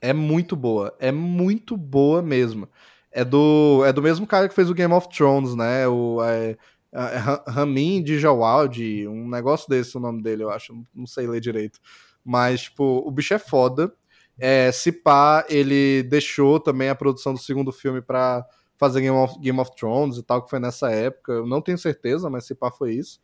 É 0.00 0.12
muito 0.12 0.54
boa. 0.54 0.94
É 0.98 1.10
muito 1.10 1.76
boa 1.76 2.22
mesmo. 2.22 2.68
É 3.10 3.24
do, 3.24 3.82
é 3.84 3.92
do 3.92 4.02
mesmo 4.02 4.26
cara 4.26 4.48
que 4.48 4.54
fez 4.54 4.68
o 4.68 4.74
Game 4.74 4.92
of 4.92 5.08
Thrones, 5.08 5.54
né? 5.54 5.88
O 5.88 6.22
é, 6.22 6.56
é, 6.92 7.50
Ramin 7.50 8.02
Djawadi, 8.02 9.08
um 9.08 9.28
negócio 9.28 9.68
desse 9.68 9.96
o 9.96 10.00
nome 10.00 10.22
dele, 10.22 10.42
eu 10.42 10.50
acho. 10.50 10.74
Não 10.94 11.06
sei 11.06 11.26
ler 11.26 11.40
direito. 11.40 11.78
Mas, 12.24 12.62
tipo, 12.62 13.02
o 13.06 13.10
bicho 13.10 13.34
é 13.34 13.38
foda. 13.38 13.92
É, 14.38 14.70
se 14.70 14.92
pá, 14.92 15.46
ele 15.48 16.02
deixou 16.02 16.60
também 16.60 16.88
a 16.90 16.94
produção 16.94 17.32
do 17.32 17.38
segundo 17.38 17.72
filme 17.72 18.02
pra 18.02 18.44
fazer 18.76 19.00
Game 19.00 19.16
of, 19.16 19.38
Game 19.40 19.58
of 19.58 19.74
Thrones 19.74 20.18
e 20.18 20.22
tal, 20.22 20.42
que 20.42 20.50
foi 20.50 20.58
nessa 20.58 20.90
época. 20.90 21.32
Eu 21.32 21.46
não 21.46 21.62
tenho 21.62 21.78
certeza, 21.78 22.28
mas 22.28 22.44
se 22.44 22.54
pá 22.54 22.70
foi 22.70 22.94
isso. 22.94 23.18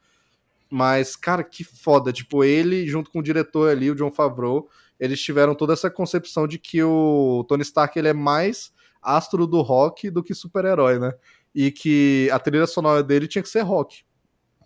Mas, 0.75 1.17
cara, 1.17 1.45
que 1.45 1.63
foda. 1.63 2.15
Tipo, 2.15 2.43
ele, 2.43 2.87
junto 2.87 3.11
com 3.11 3.19
o 3.19 3.23
diretor 3.23 3.69
ali, 3.69 3.91
o 3.91 3.95
John 3.95 4.11
Favreau, 4.11 4.71
eles 4.99 5.21
tiveram 5.21 5.55
toda 5.55 5.75
essa 5.75 5.91
concepção 5.91 6.49
de 6.49 6.59
que 6.59 6.83
o 6.83 7.45
Tony 7.47 7.61
Stark 7.61 7.99
ele 7.99 8.09
é 8.09 8.15
mais 8.15 8.73
astro 9.03 9.47
do 9.47 9.61
rock 9.61 10.09
do 10.09 10.23
que 10.23 10.35
super-herói, 10.35 10.99
né? 10.99 11.13
E 11.55 11.71
que 11.71 12.31
a 12.33 12.39
trilha 12.39 12.67
sonora 12.67 13.03
dele 13.03 13.29
tinha 13.29 13.43
que 13.43 13.51
ser 13.51 13.61
rock. 13.61 14.03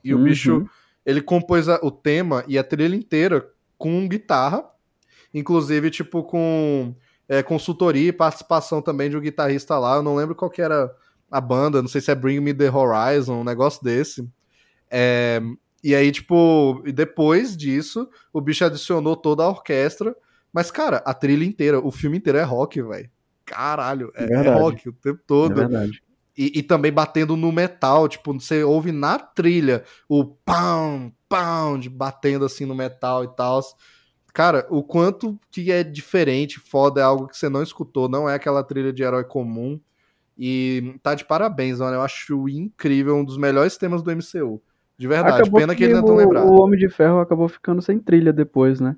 E 0.05 0.15
uhum. 0.15 0.21
o 0.21 0.25
bicho, 0.25 0.71
ele 1.05 1.21
compôs 1.21 1.69
a, 1.69 1.81
o 1.83 1.91
tema 1.91 2.45
e 2.47 2.57
a 2.57 2.63
trilha 2.63 2.95
inteira 2.95 3.45
com 3.77 4.07
guitarra, 4.07 4.65
inclusive, 5.35 5.91
tipo, 5.91 6.23
com 6.23 6.95
é, 7.29 7.43
consultoria 7.43 8.11
e 8.11 8.13
participação 8.13 8.81
também 8.81 9.11
de 9.11 9.17
um 9.17 9.21
guitarrista 9.21 9.77
lá. 9.77 9.97
Eu 9.97 10.05
não 10.05 10.15
lembro 10.15 10.37
qual 10.37 10.53
que 10.53 10.63
era 10.63 10.89
a 11.29 11.41
banda, 11.41 11.83
não 11.83 11.89
sei 11.89 12.01
se 12.01 12.13
é 12.13 12.15
Bring 12.15 12.39
Me 12.39 12.55
the 12.55 12.71
Horizon, 12.71 13.41
um 13.41 13.45
negócio 13.45 13.83
desse. 13.83 14.25
É, 14.89 15.43
e 15.83 15.95
aí, 15.95 16.11
tipo, 16.11 16.83
depois 16.93 17.57
disso, 17.57 18.09
o 18.33 18.41
bicho 18.41 18.65
adicionou 18.65 19.17
toda 19.17 19.45
a 19.45 19.49
orquestra. 19.49 20.17
Mas, 20.53 20.71
cara, 20.71 21.03
a 21.05 21.13
trilha 21.13 21.45
inteira, 21.45 21.79
o 21.79 21.91
filme 21.91 22.17
inteiro 22.17 22.39
é 22.39 22.43
rock, 22.43 22.81
velho. 22.83 23.11
Caralho, 23.45 24.11
é, 24.15 24.25
é, 24.25 24.55
rock 24.55 24.89
o 24.89 24.93
tempo 24.93 25.21
todo. 25.27 25.53
É 25.53 25.55
verdade. 25.55 26.03
E, 26.37 26.59
e, 26.59 26.63
também 26.63 26.93
batendo 26.93 27.35
no 27.37 27.51
metal, 27.51 28.09
tipo, 28.09 28.33
você 28.33 28.63
ouve 28.63 28.93
na 28.93 29.19
trilha 29.19 29.85
o 30.07 30.25
pão, 30.25 31.11
pão, 31.29 31.79
de 31.79 31.89
batendo 31.89 32.45
assim 32.45 32.67
no 32.67 32.75
metal 32.75 33.25
e 33.25 33.29
tal. 33.29 33.61
Cara, 34.35 34.67
o 34.69 34.83
quanto 34.83 35.39
que 35.51 35.73
é 35.73 35.83
diferente, 35.83 36.61
foda, 36.61 37.01
é 37.01 37.05
algo 37.05 37.27
que 37.27 37.39
você 37.39 37.49
não 37.49 37.63
escutou, 37.63 38.07
não 38.07 38.29
é 38.29 38.35
aquela 38.35 38.63
trilha 38.63 38.93
de 38.93 39.03
herói 39.03 39.25
comum. 39.25 39.81
E 40.37 40.99
tá 41.03 41.15
de 41.15 41.25
parabéns, 41.25 41.79
mano. 41.79 41.95
Eu 41.95 42.03
acho 42.03 42.47
incrível, 42.49 43.17
um 43.17 43.25
dos 43.25 43.39
melhores 43.39 43.79
temas 43.79 44.03
do 44.03 44.11
MCU. 44.11 44.63
De 44.99 45.07
verdade, 45.07 45.43
acabou 45.43 45.61
pena 45.61 45.75
que, 45.75 45.79
que 45.79 45.85
ele 45.85 45.95
não 45.95 46.01
é 46.01 46.07
tão 46.07 46.17
lembrado. 46.17 46.49
O 46.49 46.61
Homem 46.61 46.79
de 46.79 46.89
Ferro 46.89 47.21
acabou 47.21 47.49
ficando 47.49 47.83
sem 47.83 47.99
trilha 47.99 48.33
depois, 48.33 48.81
né? 48.81 48.97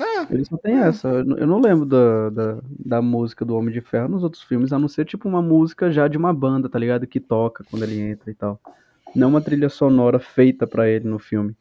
É. 0.00 0.32
Ele 0.32 0.44
só 0.44 0.56
tem 0.56 0.78
essa. 0.78 1.08
Eu 1.08 1.46
não 1.46 1.60
lembro 1.60 1.86
da, 1.86 2.30
da, 2.30 2.58
da, 2.68 3.02
música 3.02 3.44
do 3.44 3.56
Homem 3.56 3.72
de 3.72 3.80
Ferro 3.80 4.08
nos 4.08 4.22
outros 4.22 4.42
filmes, 4.42 4.72
a 4.72 4.78
não 4.78 4.88
ser 4.88 5.06
tipo 5.06 5.28
uma 5.28 5.40
música 5.40 5.90
já 5.90 6.06
de 6.06 6.18
uma 6.18 6.34
banda, 6.34 6.68
tá 6.68 6.78
ligado? 6.78 7.06
Que 7.06 7.18
toca 7.18 7.64
quando 7.70 7.82
ele 7.82 7.98
entra 7.98 8.30
e 8.30 8.34
tal. 8.34 8.60
Não 9.14 9.28
uma 9.28 9.40
trilha 9.40 9.68
sonora 9.68 10.18
feita 10.18 10.66
para 10.66 10.88
ele 10.88 11.08
no 11.08 11.18
filme. 11.18 11.56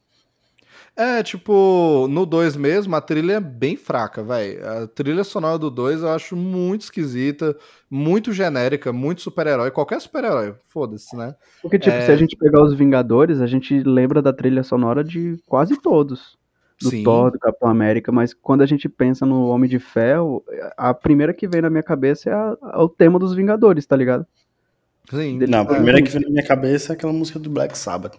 É, 0.96 1.22
tipo, 1.22 2.08
no 2.10 2.26
2 2.26 2.56
mesmo, 2.56 2.96
a 2.96 3.02
trilha 3.02 3.34
é 3.34 3.40
bem 3.40 3.76
fraca, 3.76 4.24
velho. 4.24 4.66
A 4.68 4.88
trilha 4.88 5.24
sonora 5.24 5.58
do 5.58 5.70
2 5.70 6.02
eu 6.02 6.10
acho 6.10 6.36
muito 6.36 6.84
esquisita, 6.84 7.56
muito 7.90 8.32
genérica, 8.32 8.94
muito 8.94 9.22
super-herói. 9.22 9.72
Qualquer 9.72 10.00
super-herói, 10.00 10.56
foda-se, 10.68 11.16
né? 11.16 11.36
Porque, 11.62 11.78
tipo, 11.78 11.96
é... 11.96 12.06
se 12.06 12.12
a 12.12 12.16
gente 12.16 12.38
pegar 12.38 12.64
os 12.64 12.74
Vingadores, 12.74 13.42
a 13.42 13.48
gente 13.48 13.84
lembra 13.84 14.22
da 14.22 14.32
trilha 14.32 14.64
sonora 14.64 15.04
de 15.04 15.38
quase 15.46 15.80
todos. 15.82 16.38
Do 16.82 16.90
Sim. 16.90 17.04
Thor, 17.04 17.32
do 17.32 17.40
Capitão 17.40 17.70
América, 17.70 18.12
mas 18.12 18.34
quando 18.34 18.62
a 18.62 18.66
gente 18.66 18.90
pensa 18.90 19.26
no 19.26 19.48
Homem 19.48 19.70
de 19.70 19.80
Ferro, 19.80 20.44
a 20.76 20.94
primeira 20.94 21.34
que 21.34 21.48
vem 21.48 21.62
na 21.62 21.70
minha 21.70 21.84
cabeça 21.84 22.30
é, 22.30 22.34
a, 22.34 22.58
é 22.74 22.78
o 22.80 22.90
tema 22.90 23.18
dos 23.18 23.34
Vingadores, 23.34 23.86
tá 23.86 23.96
ligado? 23.96 24.26
Sim. 25.10 25.40
Não, 25.48 25.62
a 25.62 25.66
primeira 25.66 26.02
que 26.02 26.10
vem 26.10 26.22
na 26.22 26.30
minha 26.30 26.46
cabeça 26.46 26.92
é 26.92 26.96
aquela 26.96 27.14
música 27.14 27.40
do 27.40 27.50
Black 27.50 27.78
Sabbath. 27.78 28.18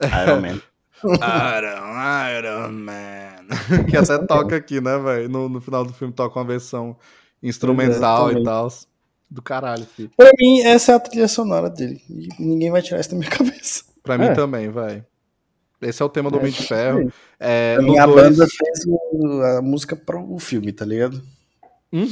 Iron 0.24 0.40
Man. 0.40 0.60
Iron, 1.04 2.38
Iron 2.38 2.72
Man. 2.72 3.46
que 3.90 3.96
até 3.96 4.18
toca 4.18 4.56
aqui, 4.56 4.80
né, 4.80 4.98
velho? 4.98 5.28
No, 5.28 5.48
no 5.48 5.60
final 5.60 5.84
do 5.84 5.92
filme 5.92 6.12
toca 6.12 6.38
uma 6.38 6.44
versão 6.44 6.96
instrumental 7.42 8.30
é, 8.30 8.34
e 8.34 8.42
tal. 8.42 8.68
Do 9.30 9.42
caralho, 9.42 9.84
filho. 9.84 10.10
Pra 10.16 10.30
mim, 10.38 10.60
essa 10.60 10.92
é 10.92 10.94
a 10.94 11.00
trilha 11.00 11.28
sonora 11.28 11.68
dele. 11.68 12.00
E 12.08 12.28
ninguém 12.38 12.70
vai 12.70 12.82
tirar 12.82 13.00
isso 13.00 13.10
da 13.10 13.16
minha 13.16 13.30
cabeça. 13.30 13.84
Pra 14.02 14.18
mim 14.18 14.26
é. 14.26 14.34
também, 14.34 14.68
vai. 14.70 15.04
Esse 15.82 16.02
é 16.02 16.04
o 16.04 16.08
tema 16.08 16.30
do 16.30 16.38
Homem 16.38 16.52
de 16.52 16.62
Ferro. 16.62 17.12
É, 17.38 17.76
a 17.78 17.82
minha 17.82 18.06
dois... 18.06 18.22
banda 18.22 18.46
fez 18.46 18.86
o, 18.86 19.42
a 19.42 19.62
música 19.62 19.94
pro 19.94 20.38
filme, 20.38 20.72
tá 20.72 20.84
ligado? 20.84 21.22
Uhum. 21.92 22.08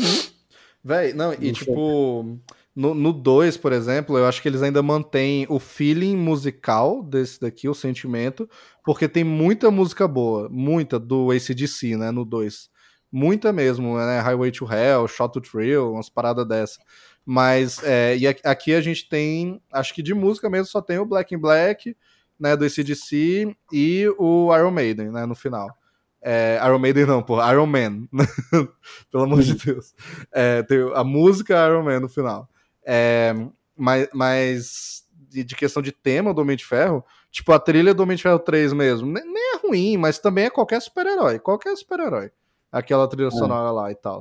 Véi, 0.84 1.12
não, 1.12 1.32
e 1.32 1.53
tipo. 1.53 2.38
No 2.75 3.12
2, 3.12 3.59
por 3.59 3.70
exemplo, 3.70 4.16
eu 4.16 4.27
acho 4.27 4.41
que 4.41 4.49
eles 4.49 4.62
ainda 4.62 4.83
mantêm 4.83 5.47
o 5.51 5.59
feeling 5.59 6.16
musical 6.16 7.03
desse 7.03 7.39
daqui, 7.39 7.68
o 7.68 7.75
sentimento, 7.75 8.49
porque 8.83 9.07
tem 9.07 9.23
muita 9.23 9.70
música 9.70 10.09
boa, 10.09 10.49
muita 10.51 10.99
do 10.99 11.31
ACDC, 11.31 11.99
né, 11.99 12.11
no 12.11 12.25
2. 12.25 12.70
Muita 13.12 13.53
mesmo, 13.53 13.99
né, 13.99 14.20
Highway 14.20 14.51
to 14.51 14.64
Hell, 14.73 15.07
Shot 15.07 15.35
to 15.35 15.41
Thrill, 15.43 15.93
umas 15.93 16.09
paradas 16.09 16.49
dessa. 16.49 16.81
Mas, 17.27 17.79
é, 17.85 18.16
e 18.16 18.27
aqui 18.27 18.75
a 18.75 18.81
gente 18.81 19.07
tem, 19.07 19.61
acho 19.70 19.95
que 19.95 20.03
de 20.03 20.14
música 20.14 20.49
mesmo 20.49 20.66
só 20.66 20.81
tem 20.81 20.99
o 20.99 21.05
Black 21.05 21.35
in 21.35 21.39
Black, 21.39 21.95
né, 22.41 22.57
do 22.57 22.64
ACDC 22.64 23.55
e 23.70 24.09
o 24.18 24.57
Iron 24.57 24.70
Maiden, 24.70 25.11
né, 25.11 25.27
no 25.27 25.35
final. 25.35 25.68
É, 26.23 26.59
Iron 26.64 26.79
Maiden 26.79 27.05
não, 27.05 27.23
pô, 27.23 27.39
Iron 27.51 27.66
Man. 27.66 28.07
Pelo 29.11 29.25
amor 29.25 29.43
de 29.43 29.55
Deus. 29.55 29.93
É, 30.33 30.62
tem 30.62 30.79
a 30.95 31.05
música 31.05 31.66
Iron 31.66 31.83
Man 31.83 32.01
no 32.01 32.09
final. 32.09 32.49
É, 32.85 33.35
mas, 33.76 34.09
mas 34.12 35.05
de, 35.28 35.45
de, 35.45 35.55
questão 35.55 35.83
de 35.83 35.93
tema 35.93 36.35
do 36.35 36.40
Homem 36.40 36.57
de 36.57 36.65
Ferro, 36.65 37.05
tipo 37.31 37.52
a 37.52 37.59
trilha 37.59 37.94
do 37.94 38.02
Homem 38.02 38.16
de 38.16 38.23
Ferro 38.23 38.39
3 38.39 38.73
mesmo, 38.73 39.11
nem, 39.11 39.24
nem 39.24 39.55
é 39.55 39.66
ruim, 39.66 39.97
mas 39.97 40.19
também 40.19 40.44
é 40.44 40.51
qualquer 40.51 40.81
super-herói, 40.81 41.39
qualquer 41.39 41.77
super-herói. 41.77 42.31
Aquela 42.70 43.09
trilha 43.09 43.28
é. 43.28 43.31
sonora 43.31 43.70
lá 43.70 43.90
e 43.90 43.94
tal. 43.94 44.20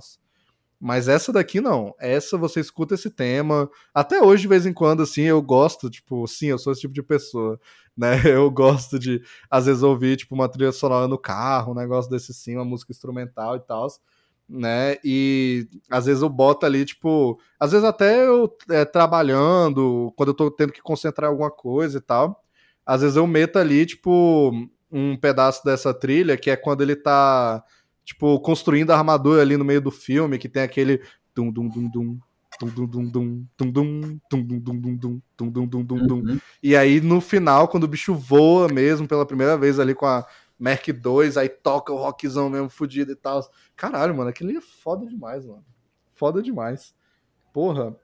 Mas 0.79 1.07
essa 1.07 1.31
daqui 1.31 1.61
não. 1.61 1.93
Essa 1.99 2.37
você 2.37 2.59
escuta 2.59 2.95
esse 2.95 3.09
tema. 3.09 3.69
Até 3.93 4.21
hoje, 4.21 4.41
de 4.41 4.47
vez 4.47 4.65
em 4.65 4.73
quando, 4.73 5.03
assim, 5.03 5.21
eu 5.21 5.39
gosto, 5.41 5.89
tipo, 5.89 6.27
sim, 6.27 6.47
eu 6.47 6.57
sou 6.57 6.73
esse 6.73 6.81
tipo 6.81 6.93
de 6.93 7.03
pessoa, 7.03 7.59
né? 7.95 8.19
Eu 8.25 8.49
gosto 8.49 8.97
de, 8.97 9.21
às 9.49 9.67
vezes, 9.67 9.83
ouvir, 9.83 10.17
tipo, 10.17 10.33
uma 10.33 10.49
trilha 10.49 10.71
sonora 10.71 11.07
no 11.07 11.19
carro, 11.19 11.71
um 11.71 11.75
negócio 11.75 12.09
desse 12.09 12.33
sim, 12.33 12.55
uma 12.55 12.65
música 12.65 12.91
instrumental 12.91 13.55
e 13.55 13.59
tal 13.59 13.87
né? 14.51 14.97
E 15.03 15.67
às 15.89 16.05
vezes 16.05 16.21
eu 16.21 16.29
boto 16.29 16.65
ali, 16.65 16.83
tipo, 16.83 17.39
às 17.59 17.71
vezes 17.71 17.85
até 17.87 18.27
eu 18.27 18.53
é, 18.69 18.83
trabalhando, 18.83 20.13
quando 20.17 20.29
eu 20.29 20.33
tô 20.33 20.51
tendo 20.51 20.73
que 20.73 20.81
concentrar 20.81 21.29
alguma 21.29 21.49
coisa 21.49 21.97
e 21.97 22.01
tal, 22.01 22.43
às 22.85 23.01
vezes 23.01 23.15
eu 23.15 23.25
meto 23.25 23.57
ali, 23.57 23.85
tipo, 23.85 24.51
um 24.91 25.15
pedaço 25.15 25.63
dessa 25.63 25.93
trilha, 25.93 26.37
que 26.37 26.49
é 26.49 26.55
quando 26.57 26.81
ele 26.81 26.95
tá, 26.95 27.63
tipo, 28.03 28.39
construindo 28.41 28.91
a 28.91 28.97
armadura 28.97 29.41
ali 29.41 29.55
no 29.55 29.63
meio 29.63 29.81
do 29.81 29.91
filme, 29.91 30.37
que 30.37 30.49
tem 30.49 30.63
aquele 30.63 31.01
dum 31.33 31.51
dum 31.51 31.69
dum 31.69 31.89
dum 31.89 32.19
e 36.61 36.75
aí 36.75 37.01
no 37.01 37.21
final, 37.21 37.67
quando 37.67 37.85
o 37.85 37.87
bicho 37.87 38.13
voa 38.13 38.67
mesmo 38.67 39.07
pela 39.07 39.25
primeira 39.25 39.57
vez 39.57 39.79
ali 39.79 39.95
com 39.95 40.05
a 40.05 40.25
Merc 40.61 40.93
2, 40.93 41.37
aí 41.37 41.49
toca 41.49 41.91
o 41.91 41.97
rockzão 41.97 42.47
mesmo 42.47 42.69
fudido 42.69 43.11
e 43.11 43.15
tal. 43.15 43.41
Caralho, 43.75 44.15
mano, 44.15 44.29
aquele 44.29 44.55
é 44.55 44.61
foda 44.61 45.07
demais, 45.07 45.43
mano. 45.43 45.65
Foda 46.13 46.39
demais. 46.39 46.93
Porra. 47.51 47.95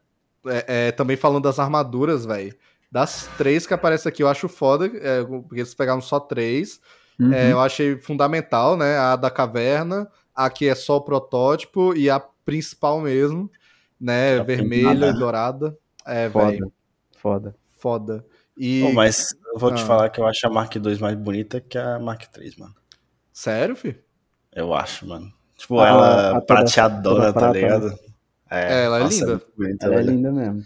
é, 0.47 0.87
é, 0.87 0.91
também 0.91 1.15
falando 1.15 1.43
das 1.43 1.59
armaduras, 1.59 2.25
velho. 2.25 2.55
Das 2.91 3.29
três 3.37 3.67
que 3.67 3.75
aparecem 3.75 4.09
aqui, 4.09 4.23
eu 4.23 4.27
acho 4.27 4.49
foda, 4.49 4.87
é, 4.87 5.23
porque 5.23 5.59
eles 5.59 5.75
pegaram 5.75 6.01
só 6.01 6.19
três. 6.19 6.81
Uhum. 7.19 7.31
É, 7.31 7.51
eu 7.51 7.59
achei 7.59 7.95
fundamental, 7.99 8.75
né? 8.75 8.97
A 8.97 9.15
da 9.15 9.29
caverna, 9.29 10.09
a 10.33 10.49
que 10.49 10.67
é 10.67 10.73
só 10.73 10.97
o 10.97 11.01
protótipo 11.01 11.93
e 11.93 12.09
a 12.09 12.19
principal 12.19 12.99
mesmo, 13.01 13.51
né? 13.99 14.41
vermelha 14.41 15.09
e 15.09 15.13
dourada. 15.13 15.77
É, 16.07 16.27
velho. 16.27 16.73
Foda. 17.17 17.55
Foda. 17.77 18.25
E... 18.57 18.83
Oh, 18.83 18.91
mas 18.91 19.35
eu 19.53 19.59
vou 19.59 19.69
ah. 19.69 19.75
te 19.75 19.83
falar 19.83 20.09
que 20.09 20.19
eu 20.19 20.25
acho 20.25 20.45
a 20.47 20.49
Mark 20.49 20.75
II 20.75 20.99
mais 20.99 21.15
bonita 21.15 21.61
que 21.61 21.77
a 21.77 21.99
Mark 21.99 22.23
III, 22.35 22.53
mano. 22.57 22.75
Sério, 23.31 23.75
fi? 23.75 23.99
Eu 24.53 24.73
acho, 24.73 25.07
mano. 25.07 25.31
Tipo, 25.55 25.79
ah, 25.79 25.87
ela 25.87 26.41
prateadona, 26.41 27.31
tá 27.31 27.51
ligado? 27.51 27.97
É, 28.49 28.85
ela 28.85 28.97
é 28.97 29.03
nossa, 29.03 29.19
linda. 29.19 29.33
É 29.33 29.57
bonita, 29.57 29.85
ela 29.85 29.95
é 29.95 30.01
linda 30.01 30.31
mesmo. 30.31 30.63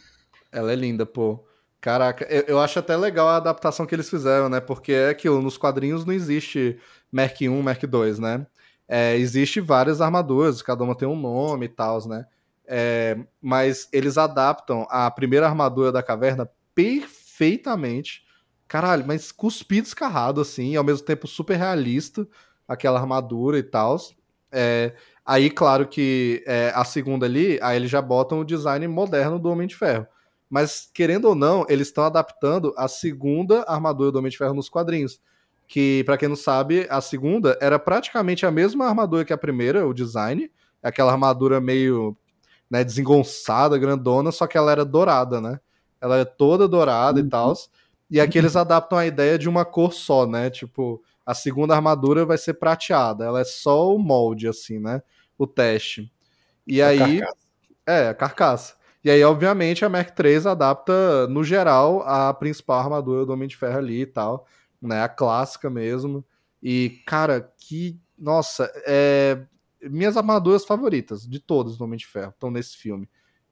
Ela 0.52 0.72
é 0.72 0.76
linda, 0.76 1.06
pô. 1.06 1.44
Caraca, 1.80 2.26
eu, 2.30 2.44
eu, 2.44 2.60
acho 2.60 2.78
até 2.78 2.96
legal 2.96 3.28
a 3.28 3.38
adaptação 3.38 3.86
que 3.86 3.96
eles 3.96 4.10
fizeram, 4.10 4.48
né? 4.50 4.60
Porque 4.60 4.92
é 4.94 5.10
aquilo, 5.10 5.42
nos 5.42 5.58
quadrinhos 5.58 6.06
não 6.06 6.14
existe 6.14 6.78
Merc 7.12 7.42
1, 7.42 7.64
Merc 7.64 7.84
2, 7.86 8.20
né? 8.20 8.46
É, 8.88 9.16
existe 9.16 9.60
várias 9.60 10.00
armaduras, 10.00 10.62
cada 10.62 10.84
uma 10.84 10.96
tem 10.96 11.08
um 11.08 11.20
nome 11.20 11.66
e 11.66 11.70
tal, 11.70 12.08
né? 12.08 12.26
É, 12.68 13.18
mas 13.42 13.90
eles 13.92 14.18
adaptam 14.18 14.86
a 14.90 15.10
primeira 15.10 15.48
armadura 15.48 15.92
da 15.92 16.04
caverna 16.04 16.48
perfeitamente. 16.76 17.20
Caralho, 18.68 19.04
mas 19.06 19.32
cuspido 19.32 19.88
escarrado, 19.88 20.40
assim, 20.40 20.72
e 20.72 20.78
ao 20.78 20.84
mesmo 20.84 21.06
tempo 21.06 21.28
super 21.28 21.58
realista, 21.58 22.26
aquela 22.68 23.00
armadura 23.00 23.58
e 23.58 23.64
tal. 23.64 23.98
É, 24.52 24.94
aí, 25.26 25.50
claro 25.50 25.88
que 25.88 26.44
é, 26.48 26.72
a 26.74 26.86
segunda 26.86 27.26
ali, 27.26 27.60
aí 27.62 27.76
eles 27.76 27.90
já 27.90 28.02
botam 28.02 28.40
o 28.40 28.46
design 28.46 28.88
moderno 28.88 29.38
do 29.38 29.50
Homem 29.50 29.68
de 29.68 29.76
Ferro. 29.76 30.08
Mas, 30.50 30.90
querendo 30.94 31.26
ou 31.26 31.36
não, 31.36 31.66
eles 31.70 31.88
estão 31.88 32.04
adaptando 32.04 32.74
a 32.78 32.88
segunda 32.88 33.64
armadura 33.64 34.12
do 34.12 34.20
Homem 34.20 34.32
de 34.32 34.38
Ferro 34.38 34.54
nos 34.54 34.70
quadrinhos. 34.70 35.22
Que, 35.68 36.04
para 36.06 36.18
quem 36.18 36.30
não 36.30 36.36
sabe, 36.36 36.86
a 36.90 37.00
segunda 37.02 37.58
era 37.62 37.80
praticamente 37.80 38.46
a 38.46 38.52
mesma 38.52 38.86
armadura 38.86 39.24
que 39.24 39.32
a 39.32 39.38
primeira, 39.38 39.88
o 39.88 39.94
design. 39.94 40.52
Aquela 40.84 41.12
armadura 41.12 41.62
meio 41.62 42.18
né, 42.70 42.84
desengonçada, 42.84 43.78
grandona, 43.78 44.32
só 44.32 44.48
que 44.48 44.58
ela 44.58 44.72
era 44.72 44.86
dourada, 44.86 45.42
né? 45.42 45.60
Ela 46.02 46.18
é 46.18 46.26
toda 46.26 46.68
dourada 46.68 47.19
uhum. 47.19 47.28
e 47.28 47.30
tal. 47.30 47.53
E 48.10 48.19
aqui 48.19 48.38
eles 48.38 48.56
adaptam 48.57 48.98
a 48.98 49.06
ideia 49.06 49.38
de 49.38 49.48
uma 49.48 49.64
cor 49.64 49.94
só, 49.94 50.26
né? 50.26 50.49
Tipo, 50.49 51.02
a 51.26 51.34
segunda 51.34 51.76
armadura 51.76 52.26
vai 52.26 52.38
ser 52.38 52.56
prateada. 52.56 53.23
Ela 53.23 53.40
é 53.41 53.45
só 53.45 53.95
o 53.95 53.98
molde, 53.98 54.48
assim, 54.48 54.80
né? 54.80 55.02
O 55.38 55.48
teste. 55.48 56.11
E 56.68 56.82
a 56.82 56.88
aí. 56.88 57.19
Carcaça. 57.19 57.38
É, 57.88 58.10
a 58.10 58.14
carcaça. 58.14 58.76
E 59.03 59.10
aí, 59.10 59.23
obviamente, 59.23 59.84
a 59.84 59.90
Mark 59.90 60.18
III 60.18 60.49
adapta, 60.49 61.28
no 61.28 61.44
geral, 61.44 62.03
a 62.03 62.34
principal 62.34 62.80
armadura 62.80 63.26
do 63.26 63.34
Homem 63.34 63.48
de 63.48 63.57
Ferro 63.57 63.78
ali 63.78 64.02
e 64.02 64.06
tal, 64.06 64.45
né? 64.82 65.02
A 65.02 65.10
clássica 65.10 65.69
mesmo. 65.69 66.23
E, 66.61 67.02
cara, 67.06 67.52
que. 67.57 67.99
Nossa, 68.18 68.72
é. 68.86 69.41
Minhas 69.84 70.15
armaduras 70.15 70.64
favoritas 70.64 71.28
de 71.28 71.40
todas 71.40 71.78
do 71.78 71.84
Homem 71.84 71.98
de 71.98 72.06
Ferro 72.06 72.30
estão 72.30 72.52
nesse 72.52 72.78
filme. 72.78 73.10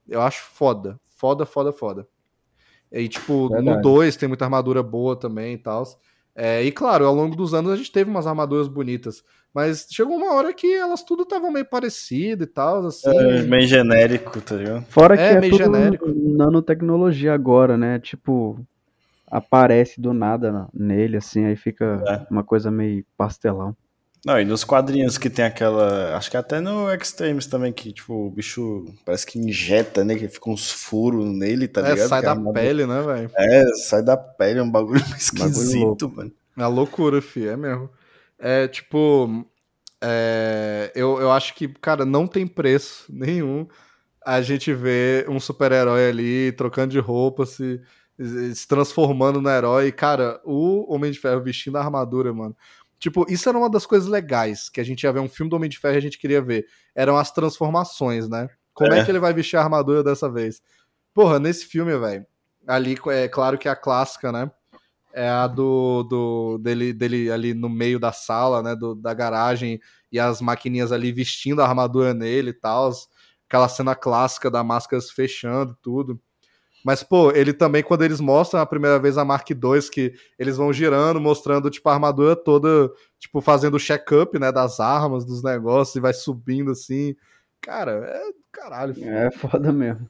Eu 0.08 0.22
acho 0.22 0.44
foda. 0.44 1.00
Foda, 1.16 1.46
foda, 1.46 1.72
foda. 1.72 2.08
E, 2.92 3.08
tipo, 3.08 3.50
Verdade. 3.50 3.78
no 3.78 3.82
2 3.82 4.16
tem 4.16 4.28
muita 4.28 4.46
armadura 4.46 4.82
boa 4.82 5.16
também 5.16 5.54
e 5.54 5.58
tal. 5.58 5.84
É, 6.36 6.64
e 6.64 6.72
claro, 6.72 7.06
ao 7.06 7.14
longo 7.14 7.36
dos 7.36 7.54
anos 7.54 7.72
a 7.72 7.76
gente 7.76 7.92
teve 7.92 8.10
umas 8.10 8.26
armaduras 8.26 8.68
bonitas. 8.68 9.24
Mas 9.54 9.88
chegou 9.90 10.16
uma 10.16 10.34
hora 10.34 10.54
que 10.54 10.72
elas 10.74 11.04
tudo 11.04 11.24
estavam 11.24 11.52
meio 11.52 11.66
parecido 11.66 12.44
e 12.44 12.48
tal, 12.48 12.86
assim. 12.86 13.10
É, 13.10 13.42
meio 13.44 13.68
genérico, 13.68 14.40
tá 14.42 14.56
ligado? 14.56 14.86
Fora 14.86 15.18
que 15.18 15.24
é, 15.24 15.34
é 15.34 15.40
meio 15.40 15.52
tudo 15.52 15.64
genérico. 15.64 16.08
nanotecnologia 16.08 17.34
agora, 17.34 17.76
né? 17.76 18.00
Tipo, 18.00 18.60
aparece 19.30 20.00
do 20.00 20.14
nada 20.14 20.68
nele, 20.74 21.18
assim, 21.18 21.46
aí 21.46 21.56
fica 21.56 22.02
é. 22.08 22.32
uma 22.32 22.44
coisa 22.44 22.70
meio 22.70 23.04
pastelão. 23.18 23.76
Não, 24.26 24.40
e 24.40 24.44
nos 24.44 24.66
quadrinhos 24.66 25.18
que 25.18 25.30
tem 25.30 25.46
aquela. 25.46 26.16
Acho 26.18 26.30
que 26.30 26.36
até 26.36 26.60
no 26.60 26.94
Extremes 26.94 27.48
também, 27.48 27.72
que 27.72 27.94
tipo, 27.94 28.14
o 28.14 28.30
bicho 28.30 28.86
parece 29.06 29.26
que 29.26 29.40
injeta, 29.40 30.04
né? 30.04 30.16
Que 30.16 30.28
fica 30.28 30.50
uns 30.50 30.70
furos 30.72 31.26
nele, 31.26 31.68
tá 31.68 31.82
é, 31.82 31.92
ligado? 31.92 32.10
Sai 32.10 32.22
da 32.22 32.36
pele, 32.36 32.86
né, 32.86 33.02
velho? 33.02 33.32
É, 33.38 33.66
sai 33.76 34.04
da 34.04 34.18
pele, 34.18 34.60
é 34.60 34.64
um 34.64 34.70
bagulho 34.70 35.02
esquisito, 35.18 36.12
mano. 36.14 36.32
É 36.58 36.66
loucura, 36.66 37.22
fi, 37.22 37.48
é 37.48 37.56
mesmo. 37.56 37.90
É 38.38 38.68
tipo. 38.68 39.46
É, 40.02 40.92
eu, 40.96 41.20
eu 41.20 41.32
acho 41.32 41.54
que, 41.56 41.68
cara, 41.68 42.06
não 42.06 42.28
tem 42.28 42.46
preço 42.48 43.06
nenhum 43.12 43.68
a 44.26 44.42
gente 44.42 44.74
ver 44.74 45.30
um 45.30 45.40
super-herói 45.40 46.10
ali 46.10 46.52
trocando 46.52 46.92
de 46.92 47.00
roupa, 47.00 47.46
se, 47.46 47.82
se 48.54 48.68
transformando 48.68 49.42
no 49.42 49.50
herói. 49.50 49.92
Cara, 49.92 50.42
o 50.44 50.94
Homem 50.94 51.12
de 51.12 51.20
Ferro 51.20 51.42
vestindo 51.42 51.78
a 51.78 51.82
armadura, 51.82 52.34
mano. 52.34 52.56
Tipo, 53.00 53.26
isso 53.30 53.48
era 53.48 53.58
uma 53.58 53.70
das 53.70 53.86
coisas 53.86 54.10
legais 54.10 54.70
que 54.70 54.82
a 54.82 54.84
gente 54.84 55.04
ia 55.04 55.12
ver 55.12 55.20
um 55.20 55.30
filme 55.30 55.50
do 55.50 55.56
Homem 55.56 55.70
de 55.70 55.80
Ferro 55.80 55.96
e 55.96 55.98
a 55.98 56.02
gente 56.02 56.18
queria 56.18 56.42
ver. 56.42 56.68
Eram 56.94 57.18
as 57.18 57.32
transformações, 57.32 58.28
né? 58.28 58.50
Como 58.74 58.94
é, 58.94 59.00
é 59.00 59.06
que 59.06 59.12
ele 59.12 59.20
vai 59.20 59.34
vestir 59.34 59.58
a 59.58 59.64
armadura 59.64 60.04
dessa 60.04 60.30
vez? 60.30 60.62
Porra, 61.14 61.40
nesse 61.40 61.66
filme, 61.66 61.98
velho, 61.98 62.26
ali 62.68 62.98
é 63.08 63.28
claro 63.28 63.58
que 63.58 63.68
é 63.68 63.72
a 63.72 63.76
clássica, 63.76 64.32
né? 64.32 64.52
é 65.14 65.28
a 65.28 65.48
do, 65.48 66.04
do 66.04 66.58
dele, 66.60 66.94
dele 66.94 67.32
ali 67.32 67.54
no 67.54 67.70
meio 67.70 68.00
da 68.00 68.12
sala, 68.12 68.62
né, 68.62 68.76
do, 68.76 68.96
da 68.96 69.14
garagem 69.14 69.80
e 70.12 70.20
as 70.20 70.42
maquininhas 70.42 70.92
ali 70.92 71.12
vestindo 71.12 71.62
a 71.62 71.68
armadura 71.68 72.14
nele 72.14 72.52
e 72.52 72.54
tal, 72.54 72.92
aquela 73.48 73.68
cena 73.68 73.96
clássica 73.96 74.50
da 74.50 74.64
máscara 74.64 75.02
se 75.02 75.14
fechando 75.14 75.78
tudo. 75.82 76.20
Mas, 76.84 77.04
pô, 77.04 77.32
ele 77.32 77.52
também, 77.54 77.84
quando 77.84 78.04
eles 78.04 78.20
mostram 78.22 78.62
a 78.62 78.66
primeira 78.66 78.98
vez 79.00 79.18
a 79.18 79.26
Mark 79.26 79.50
II, 79.50 79.58
que 79.92 80.14
eles 80.38 80.56
vão 80.58 80.72
girando, 80.72 81.20
mostrando, 81.20 81.70
tipo, 81.70 81.88
a 81.90 81.94
armadura 81.94 82.36
toda, 82.36 82.90
tipo, 83.20 83.42
fazendo 83.42 83.76
o 83.76 83.80
check-up, 83.80 84.40
né, 84.40 84.52
das 84.52 84.80
armas, 84.80 85.26
dos 85.26 85.44
negócios, 85.44 85.96
e 85.96 86.00
vai 86.00 86.14
subindo, 86.14 86.72
assim. 86.72 87.16
Cara, 87.62 87.92
é 87.92 88.22
caralho. 88.52 88.94
Filho. 88.94 89.10
É 89.10 89.30
foda 89.32 89.72
mesmo. 89.72 90.10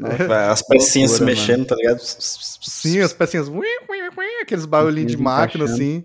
É, 0.00 0.48
as 0.48 0.60
pecinhas 0.62 1.12
se 1.12 1.22
mexendo, 1.22 1.58
mano. 1.58 1.66
tá 1.66 1.76
ligado? 1.76 1.98
Sim, 2.00 3.00
as 3.00 3.12
pecinhas. 3.12 3.48
Aqueles 4.42 4.66
barulhinhos 4.66 5.12
de 5.12 5.16
máquina, 5.18 5.64
assim. 5.64 6.04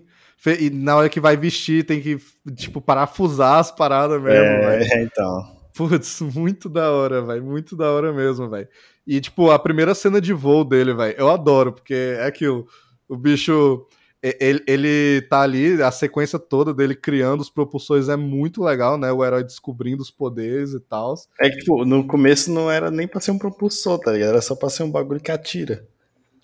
E 0.58 0.70
na 0.70 0.96
hora 0.96 1.08
que 1.08 1.20
vai 1.20 1.36
vestir, 1.36 1.84
tem 1.84 2.00
que, 2.00 2.18
tipo, 2.56 2.80
parafusar 2.80 3.58
as 3.58 3.70
paradas 3.70 4.20
mesmo, 4.22 4.44
É, 4.44 4.78
véio. 4.78 5.04
então. 5.04 5.60
Putz, 5.74 6.20
muito 6.20 6.68
da 6.68 6.90
hora, 6.90 7.22
velho. 7.22 7.44
Muito 7.44 7.76
da 7.76 7.90
hora 7.90 8.12
mesmo, 8.12 8.48
velho. 8.48 8.68
E, 9.10 9.20
tipo, 9.20 9.50
a 9.50 9.58
primeira 9.58 9.92
cena 9.92 10.20
de 10.20 10.32
voo 10.32 10.64
dele, 10.64 10.94
velho, 10.94 11.16
eu 11.18 11.28
adoro, 11.28 11.72
porque 11.72 12.14
é 12.16 12.26
aquilo. 12.26 12.64
O 13.08 13.16
bicho 13.16 13.84
ele, 14.22 14.62
ele 14.68 15.22
tá 15.22 15.40
ali, 15.40 15.82
a 15.82 15.90
sequência 15.90 16.38
toda 16.38 16.72
dele 16.72 16.94
criando 16.94 17.40
os 17.40 17.50
propulsores 17.50 18.08
é 18.08 18.14
muito 18.14 18.62
legal, 18.62 18.96
né? 18.96 19.10
O 19.10 19.24
herói 19.24 19.42
descobrindo 19.42 20.00
os 20.00 20.12
poderes 20.12 20.74
e 20.74 20.78
tal. 20.78 21.16
É 21.40 21.50
que, 21.50 21.56
tipo, 21.56 21.84
no 21.84 22.06
começo 22.06 22.52
não 22.52 22.70
era 22.70 22.88
nem 22.88 23.08
pra 23.08 23.20
ser 23.20 23.32
um 23.32 23.38
propulsor, 23.38 23.98
tá 23.98 24.12
ligado? 24.12 24.28
Era 24.28 24.40
só 24.40 24.54
pra 24.54 24.70
ser 24.70 24.84
um 24.84 24.90
bagulho 24.92 25.18
que 25.18 25.32
atira. 25.32 25.84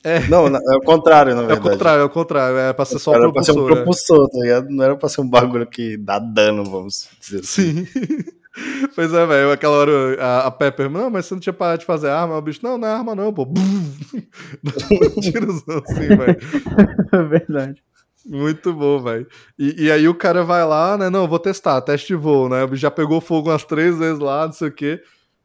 É. 0.03 0.27
Não, 0.27 0.49
é 0.49 0.77
o 0.77 0.81
contrário, 0.81 1.37
na 1.37 1.43
verdade. 1.43 1.61
É 1.61 1.69
o 1.69 1.73
contrário, 1.73 2.01
é 2.01 2.05
o 2.05 2.11
contrário. 2.11 2.59
É 2.59 2.73
pra 2.73 2.85
ser 2.85 2.99
só 2.99 3.13
um 3.13 3.15
propulsor. 3.15 3.25
Era 3.25 3.33
pra 3.33 3.43
ser 3.45 3.61
um 3.61 3.67
propulsor, 3.77 4.27
é. 4.27 4.33
tá 4.33 4.39
ligado? 4.43 4.71
Não 4.71 4.85
era 4.85 4.97
pra 4.97 5.09
ser 5.09 5.21
um 5.21 5.29
bagulho 5.29 5.67
que 5.69 5.97
dá 5.97 6.19
dano, 6.19 6.65
vamos 6.65 7.09
dizer 7.21 7.43
assim. 7.43 7.87
Sim. 7.87 8.25
Pois 8.95 9.13
é, 9.13 9.27
velho. 9.27 9.53
Aquela 9.53 9.77
hora 9.77 10.23
a, 10.23 10.47
a, 10.47 10.51
Pepper, 10.51 10.89
não, 10.89 11.11
mas 11.11 11.27
você 11.27 11.35
não 11.35 11.41
tinha 11.41 11.53
parado 11.53 11.81
de 11.81 11.87
fazer 11.87 12.09
arma. 12.09 12.37
O 12.37 12.43
bicho, 12.43 12.61
não, 12.63 12.79
não 12.79 12.89
é 12.89 12.93
arma, 12.93 13.15
não, 13.15 13.33
pô. 13.33 13.47
Tirozão 15.21 15.83
assim, 15.85 16.09
velho. 16.09 16.39
É 17.13 17.23
verdade. 17.29 17.83
Muito 18.25 18.73
bom, 18.73 19.01
velho. 19.01 19.27
E, 19.59 19.85
e, 19.85 19.91
aí 19.91 20.09
o 20.09 20.15
cara 20.15 20.43
vai 20.43 20.65
lá, 20.65 20.99
né? 20.99 21.09
Não, 21.09 21.29
vou 21.29 21.39
testar, 21.39 21.81
teste 21.81 22.09
de 22.09 22.15
voo, 22.17 22.49
né? 22.49 22.67
Já 22.73 22.91
pegou 22.91 23.21
fogo 23.21 23.51
umas 23.51 23.65
três 23.65 23.97
vezes 23.97 24.19
lá, 24.19 24.47
não 24.47 24.53
sei 24.53 24.69
o 24.69 24.73
quê. 24.73 25.01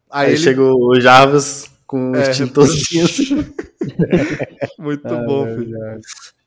Aí, 0.09 0.27
aí 0.27 0.31
ele... 0.33 0.41
chegou 0.41 0.73
o 0.73 0.99
Jarvis 0.99 1.69
com 1.85 2.15
é. 2.15 2.31
extintorzinho. 2.31 3.05
Muito 4.79 5.07
ah, 5.07 5.23
bom, 5.25 5.45
filho. 5.45 5.77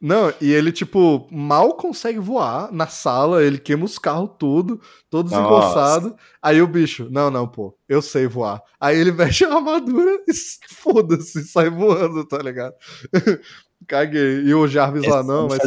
Não, 0.07 0.31
e 0.39 0.53
ele, 0.53 0.71
tipo, 0.71 1.27
mal 1.33 1.79
consegue 1.79 2.19
voar 2.19 2.71
na 2.71 2.87
sala, 2.87 3.43
ele 3.43 3.57
queima 3.57 3.87
os 3.87 3.99
carros 3.99 4.33
tudo, 4.39 4.79
todos 5.09 5.33
encostados. 5.33 6.13
Aí 6.43 6.61
o 6.61 6.67
bicho, 6.67 7.09
não, 7.11 7.31
não, 7.31 7.49
pô, 7.49 7.75
eu 7.89 8.03
sei 8.03 8.27
voar. 8.27 8.61
Aí 8.79 8.99
ele 8.99 9.11
veste 9.17 9.47
a 9.47 9.55
armadura 9.55 10.23
e 10.29 10.35
foda-se, 10.69 11.45
sai 11.45 11.71
voando, 11.71 12.23
tá 12.27 12.37
ligado? 12.37 12.75
Caguei. 13.89 14.43
E 14.43 14.53
o 14.53 14.69
Jarvis 14.69 15.05
Esse 15.05 15.11
lá, 15.11 15.23
não, 15.23 15.49
mas 15.49 15.61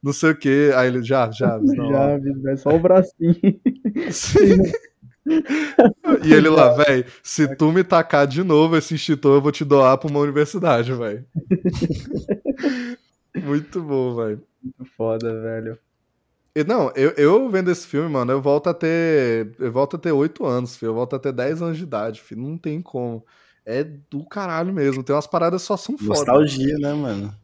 não 0.00 0.12
sei 0.12 0.30
o 0.30 0.36
que. 0.36 0.70
Aí 0.76 0.86
ele, 0.86 1.02
Jarvis, 1.02 1.34
Jarvis, 1.38 1.76
não. 1.76 1.90
Jarvis, 1.90 2.44
é 2.44 2.56
só 2.56 2.70
o 2.70 2.78
bracinho. 2.78 3.60
Sim. 4.12 4.62
e 6.24 6.32
ele 6.32 6.48
lá, 6.48 6.68
velho, 6.68 7.04
se 7.20 7.56
tu 7.56 7.72
me 7.72 7.82
tacar 7.82 8.28
de 8.28 8.44
novo 8.44 8.76
esse 8.76 8.94
extintor, 8.94 9.38
eu 9.38 9.42
vou 9.42 9.50
te 9.50 9.64
doar 9.64 9.98
pra 9.98 10.08
uma 10.08 10.20
universidade, 10.20 10.92
velho. 10.92 11.26
Muito 13.36 13.82
bom, 13.82 14.14
velho. 14.16 14.42
Muito 14.62 14.84
foda, 14.96 15.40
velho. 15.40 15.78
E, 16.56 16.62
não, 16.64 16.92
eu, 16.94 17.10
eu 17.16 17.48
vendo 17.50 17.70
esse 17.70 17.86
filme, 17.86 18.08
mano, 18.08 18.32
eu 18.32 18.40
volto 18.40 18.68
a 18.68 18.74
ter. 18.74 19.54
Eu 19.58 19.72
volto 19.72 19.96
a 19.96 19.98
ter 19.98 20.12
8 20.12 20.46
anos, 20.46 20.76
filho. 20.76 20.90
Eu 20.90 20.94
volto 20.94 21.16
a 21.16 21.18
ter 21.18 21.32
10 21.32 21.60
anos 21.62 21.76
de 21.76 21.82
idade, 21.84 22.20
filho. 22.22 22.42
Não 22.42 22.56
tem 22.58 22.80
como. 22.80 23.24
é 23.66 23.82
do 23.84 24.24
caralho 24.26 24.72
mesmo. 24.72 25.02
Tem 25.02 25.14
umas 25.14 25.26
paradas 25.26 25.62
só 25.62 25.76
são 25.76 25.96
foda. 25.98 26.10
Nostalgia, 26.10 26.76
né, 26.78 26.92
mano? 26.94 27.34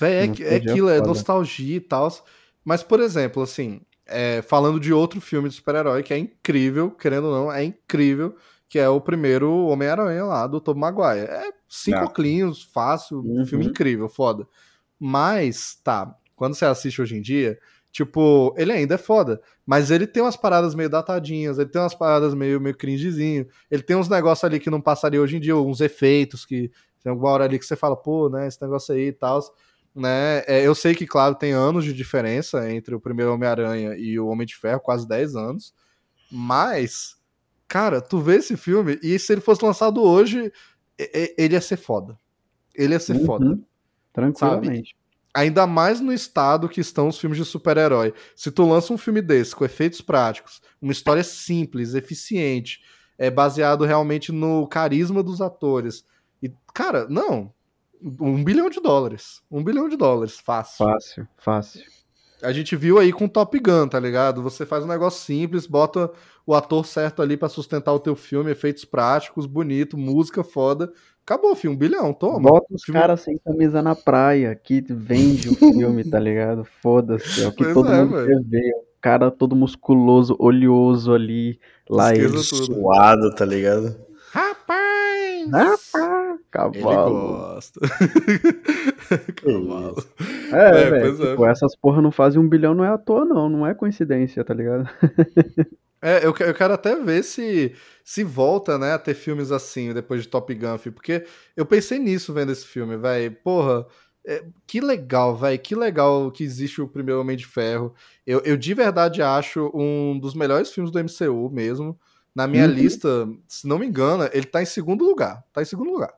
Véi, 0.00 0.12
é, 0.14 0.24
é 0.24 0.26
Nostalgia 0.28 0.56
aquilo, 0.72 0.88
é 0.90 0.96
foda. 0.98 1.08
nostalgia 1.08 1.76
e 1.76 1.80
tal. 1.80 2.08
Mas, 2.64 2.82
por 2.82 3.00
exemplo, 3.00 3.42
assim, 3.42 3.80
é, 4.06 4.42
falando 4.42 4.80
de 4.80 4.92
outro 4.92 5.20
filme 5.20 5.48
de 5.48 5.54
super-herói 5.56 6.02
que 6.02 6.14
é 6.14 6.18
incrível, 6.18 6.90
querendo 6.90 7.26
ou 7.28 7.34
não, 7.34 7.52
é 7.52 7.64
incrível, 7.64 8.36
que 8.68 8.78
é 8.78 8.88
o 8.88 9.00
primeiro 9.00 9.52
Homem-Aranha 9.66 10.24
lá, 10.24 10.46
do 10.46 10.60
Tobey 10.60 10.80
Maguire. 10.80 11.26
É 11.26 11.52
cinco 11.68 11.98
Ah. 12.00 12.04
oclinhos, 12.06 12.62
fácil, 12.72 13.18
Uhum. 13.20 13.46
filme 13.46 13.66
incrível, 13.66 14.08
foda. 14.08 14.46
Mas, 14.98 15.78
tá, 15.82 16.14
quando 16.34 16.54
você 16.54 16.64
assiste 16.64 17.00
hoje 17.00 17.16
em 17.16 17.20
dia, 17.22 17.58
tipo, 17.92 18.54
ele 18.58 18.72
ainda 18.72 18.94
é 18.94 18.98
foda, 18.98 19.40
mas 19.64 19.90
ele 19.90 20.06
tem 20.06 20.22
umas 20.22 20.36
paradas 20.36 20.74
meio 20.74 20.88
datadinhas, 20.90 21.58
ele 21.58 21.68
tem 21.68 21.80
umas 21.80 21.94
paradas 21.94 22.34
meio, 22.34 22.60
meio 22.60 22.76
cringezinho, 22.76 23.46
ele 23.70 23.82
tem 23.82 23.96
uns 23.96 24.08
negócios 24.08 24.44
ali 24.44 24.60
que 24.60 24.70
não 24.70 24.80
passaria 24.80 25.20
hoje 25.20 25.36
em 25.36 25.40
dia, 25.40 25.56
uns 25.56 25.80
efeitos 25.80 26.44
que 26.44 26.70
tem 27.02 27.10
alguma 27.10 27.30
hora 27.30 27.44
ali 27.44 27.58
que 27.58 27.64
você 27.64 27.76
fala, 27.76 27.96
pô, 27.96 28.28
né, 28.28 28.46
esse 28.46 28.60
negócio 28.60 28.94
aí 28.94 29.08
e 29.08 29.12
tal, 29.12 29.40
né, 29.94 30.42
é, 30.46 30.66
eu 30.66 30.74
sei 30.74 30.94
que, 30.94 31.06
claro, 31.06 31.34
tem 31.34 31.52
anos 31.52 31.84
de 31.84 31.94
diferença 31.94 32.70
entre 32.70 32.94
o 32.94 33.00
primeiro 33.00 33.32
Homem-Aranha 33.32 33.94
e 33.96 34.18
o 34.18 34.26
Homem 34.26 34.46
de 34.46 34.56
Ferro, 34.56 34.80
quase 34.80 35.08
10 35.08 35.34
anos, 35.36 35.72
mas, 36.30 37.16
cara, 37.68 38.00
tu 38.00 38.18
vê 38.18 38.36
esse 38.36 38.56
filme 38.56 38.98
e 39.02 39.18
se 39.18 39.32
ele 39.32 39.40
fosse 39.40 39.64
lançado 39.64 40.02
hoje, 40.02 40.52
ele 40.98 41.54
ia 41.54 41.60
ser 41.60 41.76
foda. 41.76 42.18
Ele 42.74 42.92
ia 42.94 43.00
ser 43.00 43.14
Uhum. 43.16 43.24
foda. 43.24 43.58
Tranquilamente. 44.16 44.96
Ainda 45.34 45.66
mais 45.66 46.00
no 46.00 46.10
estado 46.10 46.68
que 46.68 46.80
estão 46.80 47.08
os 47.08 47.18
filmes 47.18 47.38
de 47.38 47.44
super-herói. 47.44 48.14
Se 48.34 48.50
tu 48.50 48.66
lança 48.66 48.94
um 48.94 48.96
filme 48.96 49.20
desse, 49.20 49.54
com 49.54 49.66
efeitos 49.66 50.00
práticos, 50.00 50.62
uma 50.80 50.92
história 50.92 51.22
simples, 51.22 51.94
eficiente, 51.94 52.80
é 53.18 53.30
baseado 53.30 53.84
realmente 53.84 54.32
no 54.32 54.66
carisma 54.66 55.22
dos 55.22 55.42
atores. 55.42 56.04
E, 56.42 56.50
cara, 56.72 57.06
não. 57.10 57.52
Um 58.02 58.42
bilhão 58.42 58.70
de 58.70 58.80
dólares. 58.80 59.42
Um 59.50 59.62
bilhão 59.62 59.90
de 59.90 59.96
dólares, 59.96 60.40
fácil. 60.40 60.86
Fácil, 60.86 61.28
fácil. 61.36 61.84
A 62.42 62.52
gente 62.52 62.74
viu 62.74 62.98
aí 62.98 63.12
com 63.12 63.28
Top 63.28 63.58
Gun, 63.58 63.88
tá 63.88 64.00
ligado? 64.00 64.42
Você 64.42 64.64
faz 64.64 64.84
um 64.84 64.88
negócio 64.88 65.22
simples, 65.22 65.66
bota 65.66 66.10
o 66.46 66.54
ator 66.54 66.86
certo 66.86 67.20
ali 67.20 67.36
pra 67.36 67.48
sustentar 67.48 67.92
o 67.92 68.00
teu 68.00 68.16
filme, 68.16 68.50
efeitos 68.50 68.84
práticos, 68.86 69.44
bonito, 69.44 69.98
música 69.98 70.42
foda. 70.42 70.92
Acabou, 71.28 71.56
filho, 71.56 71.72
um 71.72 71.76
bilhão, 71.76 72.12
toma. 72.12 72.38
Bota 72.50 72.66
os 72.72 72.84
Filme- 72.84 73.00
caras 73.00 73.20
sem 73.20 73.36
camisa 73.38 73.82
na 73.82 73.96
praia, 73.96 74.54
que 74.54 74.80
vende 74.88 75.48
o 75.48 75.54
filme, 75.58 76.04
tá 76.08 76.20
ligado? 76.20 76.64
Foda-se, 76.80 77.42
é 77.42 77.48
o 77.48 77.52
que 77.52 77.64
Pois 77.64 77.74
todo 77.74 77.92
é, 77.92 78.04
mundo 78.04 78.26
quer 78.26 78.40
ver. 78.44 78.70
O 78.72 79.00
cara 79.00 79.30
todo 79.30 79.56
musculoso, 79.56 80.36
oleoso 80.38 81.12
ali, 81.12 81.58
lá 81.90 82.14
ele. 82.14 82.38
Suado, 82.38 83.34
tá 83.34 83.44
ligado? 83.44 83.96
Rapaz! 84.30 85.50
Rapaz, 85.50 86.30
Ele 86.74 86.82
cavalo. 86.82 87.12
gosta. 87.54 87.80
Cavalo. 89.36 89.96
É, 90.52 90.56
É, 90.82 90.90
velho, 90.90 91.00
pois 91.16 91.20
é. 91.20 91.30
tipo, 91.30 91.46
essas 91.46 91.76
porra 91.76 92.02
não 92.02 92.10
fazem 92.10 92.40
um 92.40 92.48
bilhão, 92.48 92.74
não 92.74 92.84
é 92.84 92.88
à 92.88 92.98
toa, 92.98 93.24
não. 93.24 93.48
Não 93.48 93.66
é 93.66 93.74
coincidência, 93.74 94.44
tá 94.44 94.54
ligado? 94.54 94.88
É, 96.02 96.18
eu, 96.24 96.34
eu 96.38 96.54
quero 96.54 96.74
até 96.74 96.94
ver 96.96 97.22
se 97.24 97.74
se 98.04 98.22
volta, 98.22 98.78
né, 98.78 98.92
a 98.92 98.98
ter 98.98 99.14
filmes 99.14 99.50
assim 99.50 99.92
depois 99.92 100.22
de 100.22 100.28
Top 100.28 100.54
Gun, 100.54 100.78
porque 100.94 101.26
eu 101.56 101.66
pensei 101.66 101.98
nisso 101.98 102.32
vendo 102.32 102.52
esse 102.52 102.64
filme, 102.66 102.96
velho. 102.96 103.32
Porra, 103.42 103.84
é, 104.24 104.44
que 104.66 104.80
legal, 104.80 105.34
velho. 105.36 105.58
Que 105.58 105.74
legal 105.74 106.30
que 106.30 106.44
existe 106.44 106.80
o 106.80 106.86
primeiro 106.88 107.20
Homem 107.20 107.36
de 107.36 107.46
Ferro. 107.46 107.94
Eu, 108.26 108.40
eu 108.44 108.56
de 108.56 108.74
verdade 108.74 109.22
acho 109.22 109.70
um 109.74 110.18
dos 110.18 110.34
melhores 110.34 110.70
filmes 110.70 110.92
do 110.92 110.98
MCU 111.00 111.50
mesmo. 111.50 111.98
Na 112.34 112.46
minha 112.46 112.66
Uhum. 112.66 112.72
lista, 112.72 113.26
se 113.48 113.66
não 113.66 113.78
me 113.78 113.86
engano, 113.86 114.28
ele 114.32 114.44
tá 114.46 114.62
em 114.62 114.66
segundo 114.66 115.04
lugar. 115.04 115.42
Tá 115.52 115.62
em 115.62 115.64
segundo 115.64 115.90
lugar. 115.90 116.12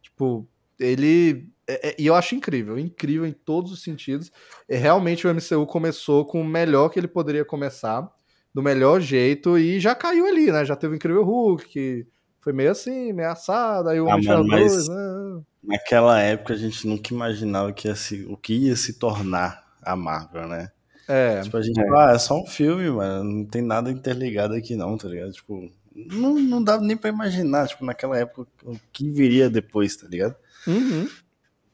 Tipo, 0.00 0.48
ele. 0.80 1.48
é- 1.68 1.90
é- 1.90 1.96
e 1.98 2.06
eu 2.06 2.14
acho 2.16 2.34
incrível, 2.34 2.76
incrível 2.78 3.24
em 3.26 3.32
todos 3.32 3.70
os 3.70 3.82
sentidos. 3.82 4.32
É, 4.68 4.76
realmente 4.76 5.26
o 5.26 5.30
MCU 5.30 5.64
começou 5.66 6.24
com 6.26 6.40
o 6.40 6.44
melhor 6.44 6.88
que 6.88 6.98
ele 6.98 7.06
poderia 7.08 7.44
começar, 7.44 8.10
do 8.54 8.62
melhor 8.62 9.00
jeito, 9.00 9.56
e 9.58 9.80
já 9.80 9.94
caiu 9.94 10.26
ali, 10.26 10.50
né? 10.52 10.64
Já 10.64 10.76
teve 10.76 10.94
o 10.94 10.96
Incrível 10.96 11.24
Hulk, 11.24 11.68
que 11.68 12.06
foi 12.40 12.52
meio 12.52 12.70
assim, 12.70 13.12
meio 13.12 13.30
assado, 13.30 13.88
aí 13.88 14.00
o 14.00 14.06
Ah, 14.08 14.14
Homem 14.14 14.20
de 14.22 14.28
mano, 14.28 14.44
Ferro 14.48 14.60
mas- 14.62 14.72
2, 14.74 14.88
né? 14.88 15.42
Naquela 15.64 16.20
época 16.20 16.54
a 16.54 16.56
gente 16.56 16.86
nunca 16.86 17.14
imaginava 17.14 17.72
que 17.72 17.86
ia 17.88 17.94
se, 17.94 18.24
o 18.28 18.36
que 18.36 18.52
ia 18.54 18.74
se 18.76 18.94
tornar 18.98 19.62
a 19.82 19.94
Marvel, 19.96 20.48
né? 20.48 20.70
É, 21.08 21.40
Tipo, 21.40 21.56
a 21.56 21.62
gente, 21.62 21.80
É. 21.80 21.84
ah, 21.96 22.12
é 22.14 22.18
só 22.18 22.40
um 22.40 22.46
filme, 22.46 22.90
mano, 22.90 23.24
não 23.24 23.44
tem 23.44 23.62
nada 23.62 23.90
interligado 23.90 24.54
aqui 24.54 24.74
não, 24.76 24.96
tá 24.98 25.08
ligado? 25.08 25.32
Tipo, 25.32 25.70
não, 25.94 26.34
não 26.34 26.62
dava 26.62 26.82
nem 26.82 26.96
pra 26.96 27.10
imaginar, 27.10 27.68
tipo, 27.68 27.84
naquela 27.84 28.18
época, 28.18 28.46
o 28.64 28.76
que 28.92 29.08
viria 29.10 29.48
depois, 29.48 29.96
tá 29.96 30.06
ligado? 30.08 30.34
uhum. 30.66 31.08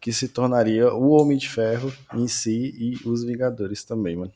Que 0.01 0.13
se 0.13 0.29
tornaria 0.29 0.93
o 0.95 1.09
Homem 1.11 1.37
de 1.37 1.49
Ferro 1.49 1.93
em 2.15 2.29
si 2.29 2.73
e 2.79 3.09
os 3.09 3.25
Vingadores 3.25 3.83
também, 3.85 4.17
mano. 4.17 4.33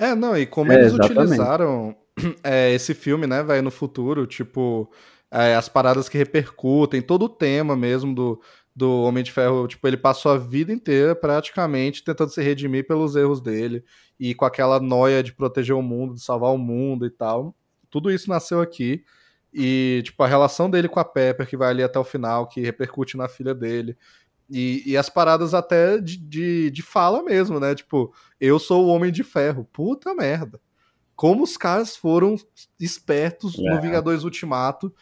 É, 0.00 0.14
não, 0.14 0.36
e 0.36 0.46
como 0.46 0.72
É, 0.72 0.76
eles 0.76 0.94
exatamente. 0.94 1.18
utilizaram 1.20 1.96
é, 2.42 2.72
esse 2.72 2.94
filme, 2.94 3.26
né, 3.26 3.42
vai 3.42 3.60
no 3.60 3.70
futuro, 3.70 4.26
tipo, 4.26 4.90
é, 5.30 5.54
as 5.54 5.68
paradas 5.68 6.08
que 6.08 6.16
repercutem, 6.18 7.02
todo 7.02 7.24
o 7.24 7.28
tema 7.28 7.76
mesmo 7.76 8.14
do, 8.14 8.40
do 8.74 9.02
Homem 9.02 9.22
de 9.22 9.30
Ferro, 9.32 9.68
tipo, 9.68 9.86
ele 9.86 9.96
passou 9.98 10.32
a 10.32 10.38
vida 10.38 10.72
inteira 10.72 11.14
praticamente 11.14 12.02
tentando 12.02 12.30
se 12.30 12.42
redimir 12.42 12.86
pelos 12.86 13.14
erros 13.14 13.40
dele 13.42 13.84
e 14.18 14.34
com 14.34 14.44
aquela 14.46 14.80
noia 14.80 15.22
de 15.22 15.32
proteger 15.34 15.74
o 15.76 15.82
mundo, 15.82 16.14
de 16.14 16.22
salvar 16.22 16.50
o 16.52 16.58
mundo 16.58 17.04
e 17.06 17.10
tal. 17.10 17.54
Tudo 17.90 18.10
isso 18.10 18.28
nasceu 18.30 18.60
aqui. 18.60 19.04
E, 19.52 20.00
tipo, 20.04 20.22
a 20.22 20.28
relação 20.28 20.70
dele 20.70 20.88
com 20.88 21.00
a 21.00 21.04
Pepper, 21.04 21.46
que 21.46 21.56
vai 21.56 21.70
ali 21.70 21.82
até 21.82 21.98
o 21.98 22.04
final, 22.04 22.46
que 22.46 22.60
repercute 22.60 23.16
na 23.16 23.28
filha 23.28 23.52
dele. 23.54 23.96
E, 24.50 24.82
e 24.84 24.96
as 24.96 25.08
paradas 25.08 25.54
até 25.54 25.98
de, 25.98 26.16
de, 26.16 26.70
de 26.70 26.82
fala 26.82 27.22
mesmo, 27.22 27.60
né? 27.60 27.74
Tipo, 27.74 28.12
eu 28.40 28.58
sou 28.58 28.86
o 28.86 28.88
Homem 28.88 29.12
de 29.12 29.22
Ferro. 29.22 29.66
Puta 29.72 30.14
merda. 30.14 30.60
Como 31.14 31.44
os 31.44 31.56
caras 31.56 31.96
foram 31.96 32.34
espertos 32.78 33.58
É. 33.58 33.62
no 33.62 33.80
Vingadores 33.80 34.24
Ultimato 34.24 34.92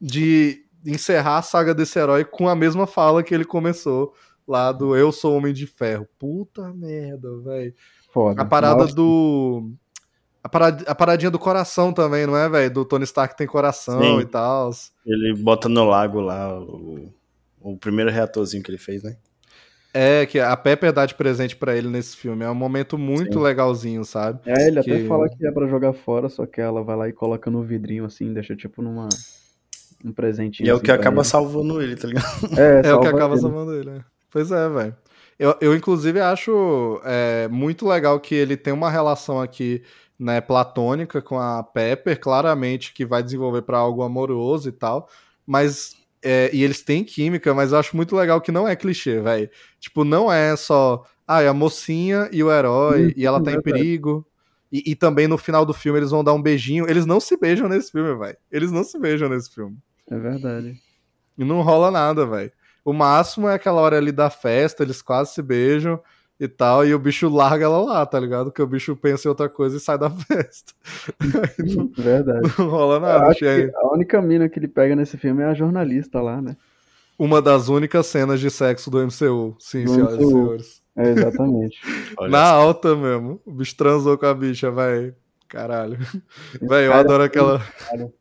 de 0.00 0.64
encerrar 0.84 1.38
a 1.38 1.42
saga 1.42 1.74
desse 1.74 1.98
herói 1.98 2.24
com 2.24 2.48
a 2.48 2.56
mesma 2.56 2.86
fala 2.86 3.22
que 3.22 3.34
ele 3.34 3.44
começou 3.44 4.12
lá 4.46 4.72
do 4.72 4.96
Eu 4.96 5.12
sou 5.12 5.34
o 5.34 5.36
Homem 5.36 5.52
de 5.52 5.66
Ferro. 5.66 6.08
Puta 6.18 6.72
merda, 6.72 7.28
velho. 7.40 7.74
A 8.38 8.44
parada 8.44 8.82
Nossa, 8.82 8.94
do. 8.94 9.70
A, 10.42 10.48
parad... 10.48 10.82
a 10.86 10.94
paradinha 10.94 11.30
do 11.30 11.38
coração 11.38 11.92
também, 11.92 12.26
não 12.26 12.36
é, 12.36 12.48
velho? 12.48 12.72
Do 12.72 12.84
Tony 12.84 13.04
Stark 13.04 13.36
tem 13.36 13.46
coração 13.46 14.00
Sim. 14.00 14.20
e 14.20 14.24
tal. 14.26 14.70
Ele 15.04 15.34
bota 15.34 15.68
no 15.68 15.84
lago 15.84 16.20
lá 16.20 16.58
o, 16.58 17.12
o 17.72 17.76
primeiro 17.76 18.10
reatorzinho 18.10 18.62
que 18.62 18.70
ele 18.70 18.78
fez, 18.78 19.02
né? 19.02 19.16
É, 19.92 20.26
que 20.26 20.38
a 20.38 20.54
Pepper 20.56 20.92
dá 20.92 21.06
de 21.06 21.14
presente 21.14 21.56
pra 21.56 21.74
ele 21.74 21.88
nesse 21.88 22.16
filme. 22.16 22.44
É 22.44 22.50
um 22.50 22.54
momento 22.54 22.98
muito 22.98 23.34
Sim. 23.38 23.44
legalzinho, 23.44 24.04
sabe? 24.04 24.40
É, 24.44 24.68
ele 24.68 24.82
que- 24.82 24.92
até 24.92 25.08
fala 25.08 25.28
que 25.28 25.46
é 25.46 25.50
pra 25.50 25.66
jogar 25.66 25.92
fora, 25.94 26.28
só 26.28 26.44
que 26.44 26.60
ela 26.60 26.82
vai 26.84 26.96
lá 26.96 27.08
e 27.08 27.12
coloca 27.12 27.50
no 27.50 27.62
vidrinho 27.62 28.04
assim, 28.04 28.32
deixa 28.32 28.54
tipo 28.54 28.82
numa. 28.82 29.08
Um 30.04 30.12
presentinho. 30.12 30.66
E 30.66 30.68
é 30.70 30.72
o 30.72 30.76
assim 30.76 30.84
que 30.84 30.90
acaba 30.92 31.22
ele. 31.22 31.24
salvando 31.24 31.80
ele, 31.82 31.96
tá 31.96 32.06
ligado? 32.06 32.26
É, 32.58 32.82
É 32.88 32.94
o 32.94 33.00
que 33.00 33.08
acaba 33.08 33.32
ele. 33.34 33.40
salvando 33.40 33.74
ele, 33.74 33.90
né? 33.90 34.04
Pois 34.30 34.52
é, 34.52 34.68
velho. 34.68 34.96
Eu, 35.38 35.56
eu, 35.60 35.74
inclusive, 35.74 36.20
acho 36.20 37.00
é, 37.04 37.48
muito 37.48 37.86
legal 37.88 38.20
que 38.20 38.34
ele 38.34 38.56
tem 38.56 38.72
uma 38.72 38.90
relação 38.90 39.40
aqui, 39.40 39.82
né, 40.18 40.40
platônica 40.40 41.20
com 41.22 41.38
a 41.38 41.62
Pepper, 41.62 42.18
claramente 42.20 42.92
que 42.92 43.04
vai 43.04 43.22
desenvolver 43.22 43.62
pra 43.62 43.78
algo 43.78 44.02
amoroso 44.02 44.68
e 44.68 44.72
tal, 44.72 45.08
mas. 45.46 45.94
É, 46.28 46.50
e 46.52 46.64
eles 46.64 46.82
têm 46.82 47.04
química, 47.04 47.54
mas 47.54 47.70
eu 47.70 47.78
acho 47.78 47.94
muito 47.94 48.16
legal 48.16 48.40
que 48.40 48.50
não 48.50 48.66
é 48.66 48.74
clichê, 48.74 49.20
velho. 49.20 49.48
Tipo, 49.78 50.04
não 50.04 50.32
é 50.32 50.56
só. 50.56 51.04
Ah, 51.24 51.40
é 51.40 51.46
a 51.46 51.54
mocinha 51.54 52.28
e 52.32 52.42
o 52.42 52.50
herói, 52.50 53.14
e 53.16 53.24
ela 53.24 53.40
tá 53.40 53.52
em 53.52 53.62
perigo. 53.62 54.26
E, 54.72 54.82
e 54.90 54.96
também 54.96 55.28
no 55.28 55.38
final 55.38 55.64
do 55.64 55.72
filme 55.72 56.00
eles 56.00 56.10
vão 56.10 56.24
dar 56.24 56.34
um 56.34 56.42
beijinho. 56.42 56.90
Eles 56.90 57.06
não 57.06 57.20
se 57.20 57.36
beijam 57.36 57.68
nesse 57.68 57.92
filme, 57.92 58.12
velho. 58.18 58.36
Eles 58.50 58.72
não 58.72 58.82
se 58.82 58.98
beijam 58.98 59.28
nesse 59.28 59.54
filme. 59.54 59.78
É 60.10 60.18
verdade. 60.18 60.76
E 61.38 61.44
não 61.44 61.62
rola 61.62 61.92
nada, 61.92 62.26
velho. 62.26 62.50
O 62.84 62.92
máximo 62.92 63.48
é 63.48 63.54
aquela 63.54 63.80
hora 63.80 63.96
ali 63.96 64.10
da 64.10 64.28
festa, 64.28 64.82
eles 64.82 65.00
quase 65.00 65.32
se 65.32 65.42
beijam 65.42 66.00
e 66.38 66.46
tal, 66.46 66.86
e 66.86 66.94
o 66.94 66.98
bicho 66.98 67.28
larga 67.28 67.64
ela 67.64 67.78
lá, 67.78 68.04
tá 68.04 68.20
ligado? 68.20 68.52
Que 68.52 68.60
o 68.60 68.66
bicho 68.66 68.94
pensa 68.94 69.26
em 69.26 69.30
outra 69.30 69.48
coisa 69.48 69.76
e 69.76 69.80
sai 69.80 69.98
da 69.98 70.10
festa. 70.12 70.72
Não, 71.58 71.86
Verdade. 71.96 72.52
não 72.58 72.68
rola 72.68 73.00
nada. 73.00 73.26
acho 73.28 73.44
Achei 73.44 73.68
que 73.70 73.76
a 73.76 73.92
única 73.92 74.20
mina 74.20 74.48
que 74.48 74.58
ele 74.58 74.68
pega 74.68 74.94
nesse 74.94 75.16
filme 75.16 75.42
é 75.42 75.46
a 75.46 75.54
jornalista 75.54 76.20
lá, 76.20 76.40
né? 76.42 76.56
Uma 77.18 77.40
das 77.40 77.68
únicas 77.68 78.06
cenas 78.06 78.38
de 78.40 78.50
sexo 78.50 78.90
do 78.90 78.98
MCU. 79.00 79.56
Sim, 79.58 79.84
Do 79.84 79.94
senhoras 79.94 80.14
e 80.14 80.16
MCU. 80.18 80.28
senhores. 80.30 80.82
É, 80.96 81.10
exatamente. 81.10 81.78
Na 82.28 82.42
alta 82.50 82.94
mesmo. 82.94 83.40
O 83.46 83.52
bicho 83.52 83.74
transou 83.76 84.18
com 84.18 84.26
a 84.26 84.34
bicha, 84.34 84.70
velho. 84.70 85.14
Caralho. 85.48 85.96
Velho, 86.60 86.86
eu 86.86 86.90
cara 86.90 87.00
adoro 87.00 87.22
aquela, 87.22 87.58
cara. 87.60 88.12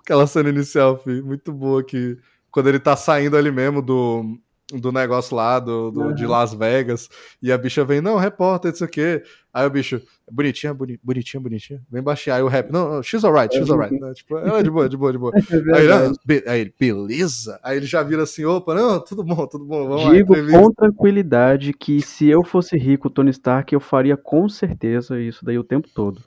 aquela 0.00 0.26
cena 0.26 0.50
inicial, 0.50 0.98
filho. 0.98 1.24
Muito 1.24 1.50
boa 1.52 1.82
que 1.82 2.18
quando 2.50 2.68
ele 2.68 2.78
tá 2.80 2.94
saindo 2.96 3.36
ali 3.36 3.50
mesmo 3.50 3.80
do, 3.80 4.36
do 4.72 4.90
negócio 4.90 5.36
lá 5.36 5.60
do, 5.60 5.90
do 5.90 6.00
uhum. 6.00 6.14
de 6.14 6.26
Las 6.26 6.52
Vegas. 6.52 7.08
E 7.40 7.52
a 7.52 7.58
bicha 7.58 7.84
vem, 7.84 8.00
não, 8.00 8.16
repórter, 8.16 8.72
isso 8.72 8.84
aqui. 8.84 9.22
Aí 9.54 9.66
o 9.66 9.70
bicho, 9.70 10.02
bonitinha, 10.30 10.74
boni, 10.74 11.00
bonitinha, 11.02 11.40
bonitinha. 11.40 11.80
Vem 11.90 12.02
baixar. 12.02 12.36
Aí 12.36 12.42
o 12.42 12.48
rap, 12.48 12.70
não, 12.70 13.02
she's 13.02 13.24
alright, 13.24 13.54
she's 13.54 13.70
alright. 13.70 13.94
Né? 13.98 14.12
Tipo, 14.12 14.38
ela 14.38 14.58
é 14.58 14.62
de 14.62 14.70
boa, 14.70 14.88
de 14.88 14.96
boa, 14.96 15.12
de 15.12 15.18
boa. 15.18 15.32
É 15.74 15.78
aí, 15.78 15.90
ah, 15.90 16.12
be, 16.24 16.44
aí 16.46 16.60
ele, 16.60 16.74
beleza. 16.78 17.58
Aí 17.62 17.76
ele 17.76 17.86
já 17.86 18.02
vira 18.02 18.24
assim, 18.24 18.44
opa, 18.44 18.74
não, 18.74 19.00
tudo 19.00 19.22
bom, 19.22 19.46
tudo 19.46 19.64
bom. 19.64 19.88
Vamos 19.88 20.12
Digo 20.12 20.34
lá, 20.34 20.60
com 20.60 20.72
tranquilidade 20.72 21.72
que 21.72 22.02
se 22.02 22.28
eu 22.28 22.44
fosse 22.44 22.76
rico, 22.76 23.08
Tony 23.08 23.30
Stark, 23.30 23.72
eu 23.72 23.80
faria 23.80 24.16
com 24.16 24.48
certeza 24.48 25.20
isso 25.20 25.44
daí 25.44 25.58
o 25.58 25.64
tempo 25.64 25.88
todo. 25.94 26.20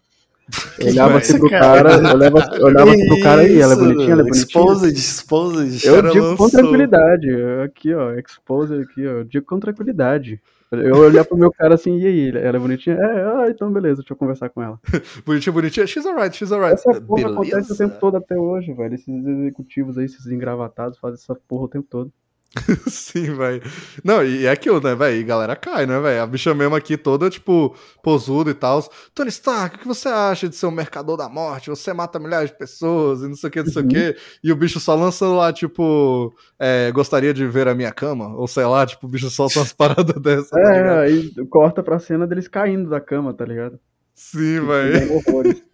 Eu 0.79 0.87
olhava 0.87 1.17
assim 1.17 1.39
pro 1.39 1.49
cara, 1.49 1.93
eu 1.93 2.15
olhava, 2.15 2.57
eu 2.57 2.65
olhava 2.65 2.91
assim 2.91 3.07
pro 3.07 3.21
cara 3.21 3.41
aí, 3.41 3.59
ela 3.59 3.73
é 3.73 3.75
bonitinha, 3.75 4.11
ela 4.11 4.21
é 4.21 4.23
bonitinha. 4.23 4.43
Exposed, 4.43 4.97
exposed. 4.97 5.85
Eu 5.85 6.01
digo 6.01 6.25
lançou. 6.25 6.37
com 6.37 6.49
tranquilidade. 6.49 7.27
Aqui, 7.63 7.93
ó, 7.93 8.13
exposed 8.13 8.81
aqui, 8.81 9.05
ó. 9.05 9.11
Eu 9.11 9.23
digo 9.23 9.45
com 9.45 9.59
tranquilidade. 9.59 10.41
Eu 10.71 10.97
olhar 10.97 11.25
pro 11.25 11.37
meu 11.37 11.51
cara 11.51 11.73
assim, 11.73 11.97
e 11.97 12.05
aí, 12.05 12.29
ela 12.29 12.57
é 12.57 12.59
bonitinha? 12.59 12.95
É, 12.95 13.23
ah, 13.25 13.45
então 13.49 13.71
beleza, 13.73 14.01
deixa 14.01 14.13
eu 14.13 14.17
conversar 14.17 14.49
com 14.49 14.61
ela. 14.61 14.79
bonitinha, 15.25 15.51
bonitinha, 15.51 15.87
she's 15.87 16.05
alright, 16.05 16.35
she's 16.35 16.51
alright. 16.51 16.75
Essa 16.75 17.01
porra 17.01 17.23
beleza. 17.23 17.33
acontece 17.33 17.73
o 17.73 17.77
tempo 17.77 17.99
todo 17.99 18.17
até 18.17 18.37
hoje, 18.37 18.71
velho. 18.73 18.93
Esses 18.93 19.25
executivos 19.25 19.97
aí, 19.97 20.05
esses 20.05 20.27
engravatados, 20.27 20.99
fazem 20.99 21.15
essa 21.15 21.35
porra 21.35 21.63
o 21.65 21.69
tempo 21.69 21.87
todo. 21.89 22.13
Sim, 22.89 23.35
velho. 23.35 23.61
Não, 24.03 24.23
e 24.23 24.45
é 24.45 24.51
aquilo, 24.51 24.81
né, 24.81 24.95
velho? 24.95 25.17
E 25.17 25.23
galera 25.23 25.55
cai, 25.55 25.85
né, 25.85 25.99
velho? 25.99 26.23
A 26.23 26.27
bicha 26.27 26.53
mesmo 26.53 26.75
aqui 26.75 26.97
toda, 26.97 27.29
tipo, 27.29 27.75
posuda 28.03 28.49
e 28.49 28.53
tal. 28.53 28.83
Tony 29.13 29.29
Stark, 29.29 29.75
o 29.75 29.79
que 29.79 29.87
você 29.87 30.09
acha 30.09 30.49
de 30.49 30.55
ser 30.55 30.65
um 30.65 30.71
mercador 30.71 31.15
da 31.15 31.29
morte? 31.29 31.69
Você 31.69 31.93
mata 31.93 32.19
milhares 32.19 32.49
de 32.49 32.57
pessoas 32.57 33.21
e 33.21 33.27
não 33.27 33.35
sei 33.35 33.49
o 33.49 33.51
que, 33.51 33.63
não 33.63 33.71
sei 33.71 33.81
o 33.81 33.85
uhum. 33.85 33.89
que. 33.89 34.15
E 34.43 34.51
o 34.51 34.55
bicho 34.55 34.79
só 34.79 34.95
lançando 34.95 35.35
lá, 35.35 35.53
tipo, 35.53 36.33
é, 36.59 36.91
gostaria 36.91 37.33
de 37.33 37.45
ver 37.45 37.67
a 37.67 37.75
minha 37.75 37.91
cama? 37.91 38.35
Ou 38.35 38.47
sei 38.47 38.65
lá, 38.65 38.85
tipo, 38.85 39.05
o 39.05 39.09
bicho 39.09 39.29
solta 39.29 39.59
umas 39.59 39.73
paradas 39.73 40.19
dessas. 40.21 40.49
Tá 40.49 40.59
é, 40.59 40.83
tá 40.83 40.99
aí 41.01 41.31
corta 41.49 41.83
pra 41.83 41.99
cena 41.99 42.25
deles 42.25 42.47
caindo 42.47 42.89
da 42.89 42.99
cama, 42.99 43.33
tá 43.33 43.45
ligado? 43.45 43.79
Sim, 44.15 44.65
velho. 44.65 45.21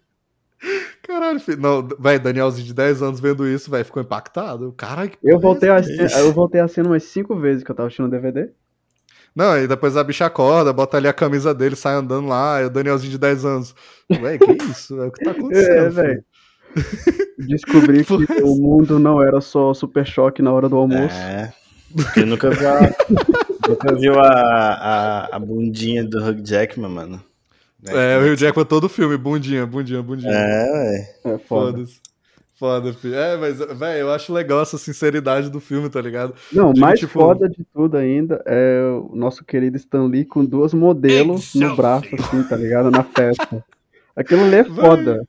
Caralho, 1.06 1.38
filho. 1.38 1.60
Não, 1.60 1.86
velho, 1.86 2.20
Danielzinho 2.20 2.66
de 2.66 2.74
10 2.74 3.02
anos 3.02 3.20
vendo 3.20 3.46
isso, 3.46 3.70
velho, 3.70 3.84
ficou 3.84 4.02
impactado. 4.02 4.74
Caralho, 4.76 5.10
que 5.10 5.18
eu 5.22 5.38
voltei, 5.38 5.70
a, 5.70 5.80
eu 6.18 6.32
voltei 6.32 6.60
a 6.60 6.66
cena 6.66 6.88
umas 6.88 7.04
5 7.04 7.36
vezes 7.36 7.62
que 7.62 7.70
eu 7.70 7.74
tava 7.74 7.86
assistindo 7.86 8.06
o 8.06 8.10
DVD. 8.10 8.50
Não, 9.34 9.56
e 9.56 9.68
depois 9.68 9.96
a 9.96 10.02
bicha 10.02 10.26
acorda, 10.26 10.72
bota 10.72 10.96
ali 10.96 11.06
a 11.06 11.12
camisa 11.12 11.54
dele, 11.54 11.76
sai 11.76 11.94
andando 11.94 12.26
lá, 12.26 12.60
e 12.60 12.64
o 12.64 12.70
Danielzinho 12.70 13.12
de 13.12 13.18
10 13.18 13.44
anos. 13.44 13.74
Ué, 14.10 14.38
que 14.38 14.50
isso? 14.64 15.00
É 15.00 15.06
o 15.06 15.12
que 15.12 15.24
tá 15.24 15.30
acontecendo? 15.32 15.70
É, 15.70 15.88
velho. 15.90 16.24
Descobri 17.38 18.04
que 18.04 18.42
o 18.42 18.56
mundo 18.56 18.98
não 18.98 19.22
era 19.22 19.40
só 19.40 19.72
super 19.72 20.04
choque 20.04 20.42
na 20.42 20.52
hora 20.52 20.68
do 20.68 20.76
almoço. 20.76 21.14
É. 21.14 21.52
Porque 21.94 22.24
nunca 22.24 22.50
viu 22.50 22.68
a, 22.68 22.80
nunca 23.68 23.94
viu 23.94 24.18
a, 24.18 24.28
a, 24.28 25.36
a 25.36 25.38
bundinha 25.38 26.04
do 26.04 26.18
Hugh 26.18 26.44
Jackman, 26.44 26.90
mano. 26.90 27.22
Né? 27.86 28.14
É, 28.14 28.18
o 28.18 28.22
Rio 28.22 28.36
Jackman 28.36 28.66
todo 28.66 28.88
filme, 28.88 29.16
bundinha, 29.16 29.66
bundinha, 29.66 30.02
bundinha. 30.02 30.32
É, 30.32 30.70
ué. 30.72 31.34
É 31.34 31.38
foda. 31.38 31.84
Foda, 32.58 32.92
filho. 32.94 33.14
É, 33.14 33.36
mas, 33.36 33.58
velho, 33.58 33.98
eu 33.98 34.12
acho 34.12 34.32
legal 34.32 34.62
essa 34.62 34.78
sinceridade 34.78 35.50
do 35.50 35.60
filme, 35.60 35.90
tá 35.90 36.00
ligado? 36.00 36.34
Não, 36.50 36.72
de, 36.72 36.80
mais 36.80 36.98
tipo... 36.98 37.12
foda 37.12 37.48
de 37.48 37.62
tudo 37.72 37.98
ainda 37.98 38.42
é 38.46 38.80
o 39.10 39.14
nosso 39.14 39.44
querido 39.44 39.76
Stan 39.76 40.06
Lee 40.06 40.24
com 40.24 40.42
duas 40.42 40.72
modelos 40.72 41.54
no 41.54 41.76
braço, 41.76 42.08
assim, 42.14 42.42
tá 42.44 42.56
ligado? 42.56 42.90
Na 42.90 43.02
festa. 43.02 43.62
Aquilo 44.16 44.44
ali 44.44 44.56
é 44.56 44.64
foda. 44.64 45.28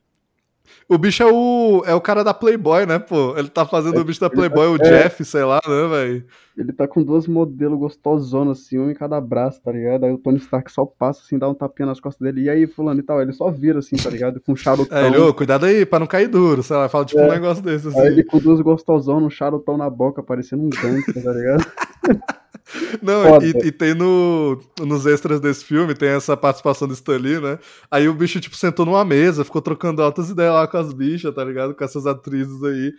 O 0.88 0.96
bicho 0.96 1.22
é 1.22 1.30
o, 1.30 1.82
é 1.84 1.94
o 1.94 2.00
cara 2.00 2.24
da 2.24 2.32
Playboy, 2.32 2.86
né, 2.86 2.98
pô? 2.98 3.36
Ele 3.36 3.48
tá 3.48 3.66
fazendo 3.66 3.98
é, 3.98 4.00
o 4.00 4.04
bicho 4.04 4.20
da 4.20 4.30
Playboy, 4.30 4.78
tá, 4.78 4.84
o 4.84 4.86
é, 4.86 5.02
Jeff, 5.02 5.22
sei 5.22 5.44
lá, 5.44 5.60
né, 5.66 5.86
velho? 5.86 6.24
Ele 6.56 6.72
tá 6.72 6.88
com 6.88 7.02
duas 7.02 7.26
modelos 7.26 7.78
gostosonas, 7.78 8.58
assim, 8.58 8.78
um 8.78 8.90
em 8.90 8.94
cada 8.94 9.20
braço, 9.20 9.60
tá 9.62 9.70
ligado? 9.70 10.04
Aí 10.04 10.12
o 10.12 10.16
Tony 10.16 10.38
Stark 10.38 10.72
só 10.72 10.86
passa, 10.86 11.20
assim, 11.22 11.38
dá 11.38 11.46
um 11.46 11.52
tapinha 11.52 11.84
nas 11.84 12.00
costas 12.00 12.24
dele. 12.24 12.46
E 12.46 12.50
aí, 12.50 12.66
fulano 12.66 13.00
e 13.00 13.02
tal, 13.02 13.20
ele 13.20 13.34
só 13.34 13.50
vira, 13.50 13.80
assim, 13.80 13.96
tá 13.96 14.08
ligado? 14.08 14.40
Com 14.40 14.52
um 14.52 14.56
charutão. 14.56 14.96
É, 14.96 15.06
ele, 15.08 15.18
ô, 15.18 15.34
cuidado 15.34 15.66
aí, 15.66 15.84
pra 15.84 15.98
não 15.98 16.06
cair 16.06 16.26
duro, 16.26 16.62
sei 16.62 16.76
lá, 16.76 16.88
fala 16.88 17.04
tipo 17.04 17.20
é. 17.20 17.26
um 17.26 17.32
negócio 17.32 17.62
desse, 17.62 17.88
assim. 17.88 18.00
Aí 18.00 18.06
ele 18.06 18.24
com 18.24 18.38
duas 18.38 18.60
gostosonas, 18.62 19.24
um 19.24 19.30
charutão 19.30 19.76
na 19.76 19.90
boca, 19.90 20.22
parecendo 20.22 20.62
um 20.62 20.70
gangster, 20.70 21.22
tá 21.22 21.32
ligado? 21.32 21.66
Não, 23.02 23.40
e, 23.42 23.68
e, 23.68 23.72
tem 23.72 23.94
no, 23.94 24.60
nos 24.80 25.06
extras 25.06 25.40
desse 25.40 25.64
filme, 25.64 25.94
tem 25.94 26.10
essa 26.10 26.36
participação 26.36 26.86
do 26.86 26.94
Stanley, 26.94 27.40
né? 27.40 27.58
Aí 27.90 28.08
o 28.08 28.14
bicho, 28.14 28.40
tipo, 28.40 28.56
sentou 28.56 28.84
numa 28.84 29.04
mesa, 29.04 29.44
ficou 29.44 29.62
trocando 29.62 30.02
altas 30.02 30.28
ideias 30.28 30.52
lá 30.52 30.68
com 30.68 30.76
as 30.76 30.92
bichas, 30.92 31.34
tá 31.34 31.42
ligado? 31.42 31.74
Com 31.74 31.84
essas 31.84 32.06
atrizes 32.06 32.62
aí. 32.62 32.92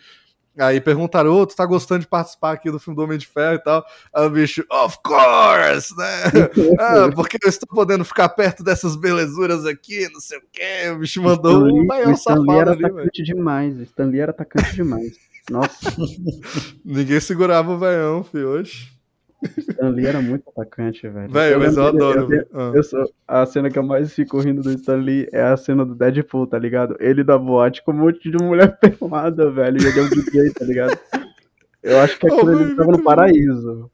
Aí 0.57 0.81
perguntaram, 0.81 1.31
ô, 1.31 1.41
oh, 1.41 1.45
tu 1.47 1.55
tá 1.55 1.65
gostando 1.65 2.01
de 2.01 2.07
participar 2.07 2.51
aqui 2.51 2.69
do 2.69 2.79
filme 2.79 2.95
do 2.95 3.03
Homem 3.03 3.17
de 3.17 3.27
Ferro 3.27 3.55
e 3.55 3.63
tal? 3.63 3.85
Aí 4.13 4.25
o 4.25 4.29
bicho, 4.29 4.65
of 4.69 4.97
course, 5.03 5.95
né? 5.95 6.23
ah, 6.79 7.09
porque 7.15 7.37
eu 7.41 7.49
estou 7.49 7.69
podendo 7.69 8.03
ficar 8.03 8.27
perto 8.29 8.63
dessas 8.63 8.95
belezuras 8.95 9.65
aqui, 9.65 10.09
não 10.11 10.19
sei 10.19 10.37
o 10.39 10.43
quê. 10.51 10.89
O 10.93 10.99
bicho 10.99 11.21
mandou 11.21 11.63
um 11.63 11.85
baião 11.85 12.15
safado 12.15 12.51
era 12.51 12.71
ali, 12.71 12.83
atacante 12.85 13.23
véio. 13.23 13.35
demais, 13.35 13.77
o 13.77 13.83
Stanley 13.83 14.19
era 14.19 14.31
atacante 14.31 14.75
demais. 14.75 15.13
Nossa. 15.49 15.95
Ninguém 16.83 17.19
segurava 17.19 17.71
o 17.71 17.77
veião, 17.77 18.23
filho, 18.23 18.49
hoje. 18.49 18.99
Stanley 19.57 20.05
era 20.05 20.21
muito 20.21 20.49
atacante, 20.49 21.07
velho. 21.07 21.31
Velho, 21.31 21.59
mas 21.59 21.77
eu 21.77 21.87
adoro. 21.87 22.33
Eu, 22.33 22.45
ah. 22.53 22.71
eu 22.73 22.83
sou, 22.83 23.09
a 23.27 23.45
cena 23.45 23.69
que 23.69 23.79
eu 23.79 23.83
mais 23.83 24.13
fico 24.13 24.39
rindo 24.39 24.61
do 24.61 24.71
Stanley 24.71 25.29
é 25.31 25.41
a 25.41 25.55
cena 25.55 25.85
do 25.85 25.95
Deadpool, 25.95 26.47
tá 26.47 26.59
ligado? 26.59 26.97
Ele 26.99 27.23
da 27.23 27.37
boate 27.37 27.81
com 27.83 27.91
um 27.91 27.95
monte 27.95 28.29
de 28.29 28.37
mulher 28.43 28.77
pelada, 28.79 29.49
velho. 29.49 29.81
E 29.81 29.85
ele 29.85 29.99
é 29.99 30.03
um 30.03 30.09
DJ, 30.09 30.51
tá 30.51 30.65
ligado? 30.65 30.99
Eu 31.81 31.99
acho 31.99 32.19
que 32.19 32.27
aquilo 32.31 32.51
oh, 32.51 32.61
ele 32.61 32.75
tava 32.75 32.91
no 32.91 33.03
paraíso. 33.03 33.89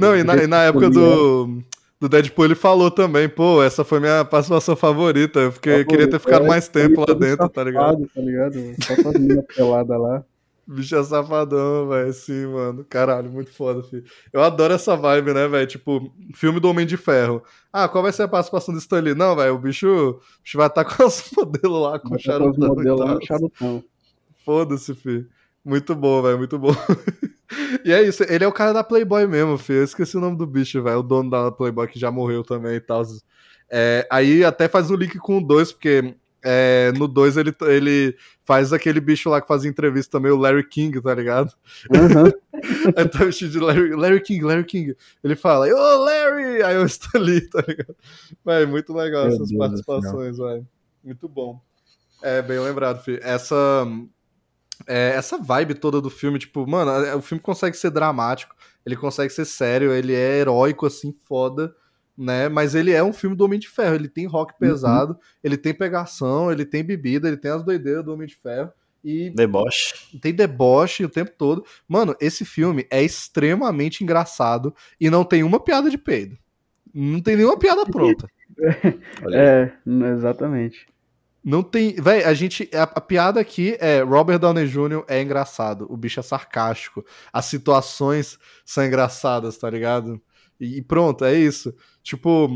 Não, 0.00 0.16
e 0.16 0.24
na, 0.24 0.36
e 0.36 0.46
na 0.48 0.64
época 0.64 0.90
do, 0.90 1.62
do 2.00 2.08
Deadpool 2.08 2.46
ele 2.46 2.56
falou 2.56 2.90
também, 2.90 3.28
pô, 3.28 3.62
essa 3.62 3.84
foi 3.84 4.00
minha 4.00 4.24
participação 4.24 4.74
favorita. 4.74 5.38
Eu 5.38 5.52
fiquei, 5.52 5.84
queria 5.84 6.10
ter 6.10 6.18
ficado 6.18 6.44
é, 6.44 6.48
mais 6.48 6.66
tempo 6.66 7.00
lá 7.00 7.14
dentro, 7.14 7.46
safado, 7.46 7.52
tá 7.52 7.62
ligado? 7.62 8.08
Tá 8.12 8.20
ligado? 8.20 8.54
Só 8.82 8.96
com 9.00 9.12
meninas 9.12 9.44
peladas 9.54 10.00
lá. 10.00 10.24
Bicho 10.70 10.94
é 10.96 11.02
safadão, 11.02 11.88
velho, 11.88 12.12
sim, 12.12 12.44
mano. 12.46 12.84
Caralho, 12.84 13.30
muito 13.30 13.50
foda, 13.50 13.82
filho. 13.82 14.04
Eu 14.30 14.42
adoro 14.42 14.74
essa 14.74 14.94
vibe, 14.94 15.32
né, 15.32 15.48
velho? 15.48 15.66
Tipo, 15.66 16.12
filme 16.34 16.60
do 16.60 16.68
Homem 16.68 16.86
de 16.86 16.98
Ferro. 16.98 17.42
Ah, 17.72 17.88
qual 17.88 18.02
vai 18.02 18.12
ser 18.12 18.24
a 18.24 18.28
participação 18.28 18.74
do 18.74 18.78
Stanley? 18.78 19.14
Não, 19.14 19.34
velho, 19.34 19.54
o 19.54 19.58
bicho, 19.58 19.88
o 19.88 20.42
bicho 20.42 20.58
vai 20.58 20.66
estar 20.66 20.84
tá 20.84 20.84
com 20.94 21.06
os 21.06 21.30
modelos 21.34 21.82
lá, 21.82 21.98
com 21.98 22.14
o 22.14 22.18
charutão. 22.18 22.68
Modelo 22.68 22.98
lá, 22.98 23.18
charutão. 23.22 23.82
Foda-se, 24.44 24.94
filho. 24.94 25.26
Muito 25.64 25.94
bom, 25.94 26.20
velho, 26.20 26.36
muito 26.36 26.58
bom. 26.58 26.74
e 27.82 27.90
é 27.90 28.02
isso, 28.02 28.22
ele 28.24 28.44
é 28.44 28.46
o 28.46 28.52
cara 28.52 28.74
da 28.74 28.84
Playboy 28.84 29.26
mesmo, 29.26 29.56
filho. 29.56 29.78
Eu 29.78 29.84
esqueci 29.84 30.18
o 30.18 30.20
nome 30.20 30.36
do 30.36 30.46
bicho, 30.46 30.82
velho. 30.82 30.98
O 30.98 31.02
dono 31.02 31.30
da 31.30 31.50
Playboy 31.50 31.88
que 31.88 31.98
já 31.98 32.10
morreu 32.10 32.44
também 32.44 32.74
e 32.74 32.80
tal. 32.80 33.02
É, 33.70 34.06
aí 34.12 34.44
até 34.44 34.68
faz 34.68 34.90
o 34.90 34.96
link 34.96 35.18
com 35.18 35.38
o 35.38 35.46
2, 35.46 35.72
porque 35.72 36.14
é, 36.44 36.92
no 36.96 37.08
2 37.08 37.36
ele, 37.38 37.54
ele 37.62 38.16
faz 38.48 38.72
aquele 38.72 38.98
bicho 38.98 39.28
lá 39.28 39.42
que 39.42 39.46
faz 39.46 39.66
entrevista 39.66 40.12
também, 40.12 40.32
o 40.32 40.36
Larry 40.38 40.66
King, 40.66 41.02
tá 41.02 41.14
ligado? 41.14 41.52
Uhum. 41.90 42.32
aí 42.96 43.06
tá 43.06 43.22
vestido 43.22 43.52
de 43.52 43.58
Larry, 43.58 43.94
Larry 43.94 44.22
King, 44.22 44.42
Larry 44.42 44.64
King. 44.64 44.96
Ele 45.22 45.36
fala, 45.36 45.66
ô 45.66 45.76
oh, 45.76 46.04
Larry! 46.04 46.62
Aí 46.62 46.74
eu 46.74 46.86
estou 46.86 47.20
ali, 47.20 47.42
tá 47.42 47.62
ligado? 47.68 47.94
Vai, 48.42 48.64
muito 48.64 48.94
legal 48.94 49.26
Meu 49.26 49.34
essas 49.34 49.50
Deus 49.50 49.58
participações, 49.58 50.38
vai. 50.38 50.64
Muito 51.04 51.28
bom. 51.28 51.60
É, 52.22 52.40
bem 52.40 52.58
lembrado, 52.58 53.04
filho. 53.04 53.20
Essa. 53.22 53.86
É, 54.86 55.10
essa 55.10 55.36
vibe 55.36 55.74
toda 55.74 56.00
do 56.00 56.08
filme, 56.08 56.38
tipo, 56.38 56.66
mano, 56.66 56.90
é, 57.04 57.14
o 57.14 57.20
filme 57.20 57.42
consegue 57.42 57.76
ser 57.76 57.90
dramático, 57.90 58.56
ele 58.86 58.96
consegue 58.96 59.30
ser 59.30 59.44
sério, 59.44 59.92
ele 59.92 60.14
é 60.14 60.38
heróico, 60.38 60.86
assim, 60.86 61.12
foda 61.28 61.74
né? 62.18 62.48
Mas 62.48 62.74
ele 62.74 62.90
é 62.90 63.02
um 63.02 63.12
filme 63.12 63.36
do 63.36 63.44
Homem 63.44 63.60
de 63.60 63.68
Ferro. 63.68 63.94
Ele 63.94 64.08
tem 64.08 64.26
rock 64.26 64.52
uhum. 64.52 64.58
pesado, 64.58 65.12
uhum. 65.12 65.18
ele 65.44 65.56
tem 65.56 65.72
pegação, 65.72 66.50
ele 66.50 66.64
tem 66.64 66.82
bebida, 66.82 67.28
ele 67.28 67.36
tem 67.36 67.52
as 67.52 67.62
doideiras 67.62 68.04
do 68.04 68.12
Homem 68.12 68.26
de 68.26 68.34
Ferro. 68.34 68.72
E 69.04 69.30
deboche. 69.30 70.18
Tem 70.20 70.34
deboche 70.34 71.04
o 71.04 71.08
tempo 71.08 71.30
todo. 71.38 71.64
Mano, 71.86 72.16
esse 72.20 72.44
filme 72.44 72.84
é 72.90 73.00
extremamente 73.00 74.02
engraçado 74.02 74.74
e 75.00 75.08
não 75.08 75.24
tem 75.24 75.44
uma 75.44 75.60
piada 75.60 75.88
de 75.88 75.96
peido. 75.96 76.36
Não 76.92 77.20
tem 77.20 77.36
nenhuma 77.36 77.56
piada 77.56 77.86
pronta. 77.86 78.28
é, 79.32 79.70
exatamente. 80.16 80.88
Não 81.44 81.62
tem. 81.62 81.94
Véi, 81.94 82.24
a 82.24 82.34
gente. 82.34 82.68
A, 82.74 82.82
a, 82.82 83.00
piada 83.00 83.38
aqui 83.40 83.76
é 83.78 84.00
Robert 84.02 84.40
Downey 84.40 84.66
Jr. 84.66 85.04
é 85.06 85.22
engraçado. 85.22 85.86
O 85.88 85.96
bicho 85.96 86.18
é 86.18 86.22
sarcástico. 86.22 87.04
As 87.32 87.44
situações 87.44 88.36
são 88.64 88.84
engraçadas, 88.84 89.56
tá 89.56 89.70
ligado? 89.70 90.20
E 90.60 90.82
pronto, 90.82 91.24
é 91.24 91.34
isso. 91.34 91.74
Tipo, 92.02 92.48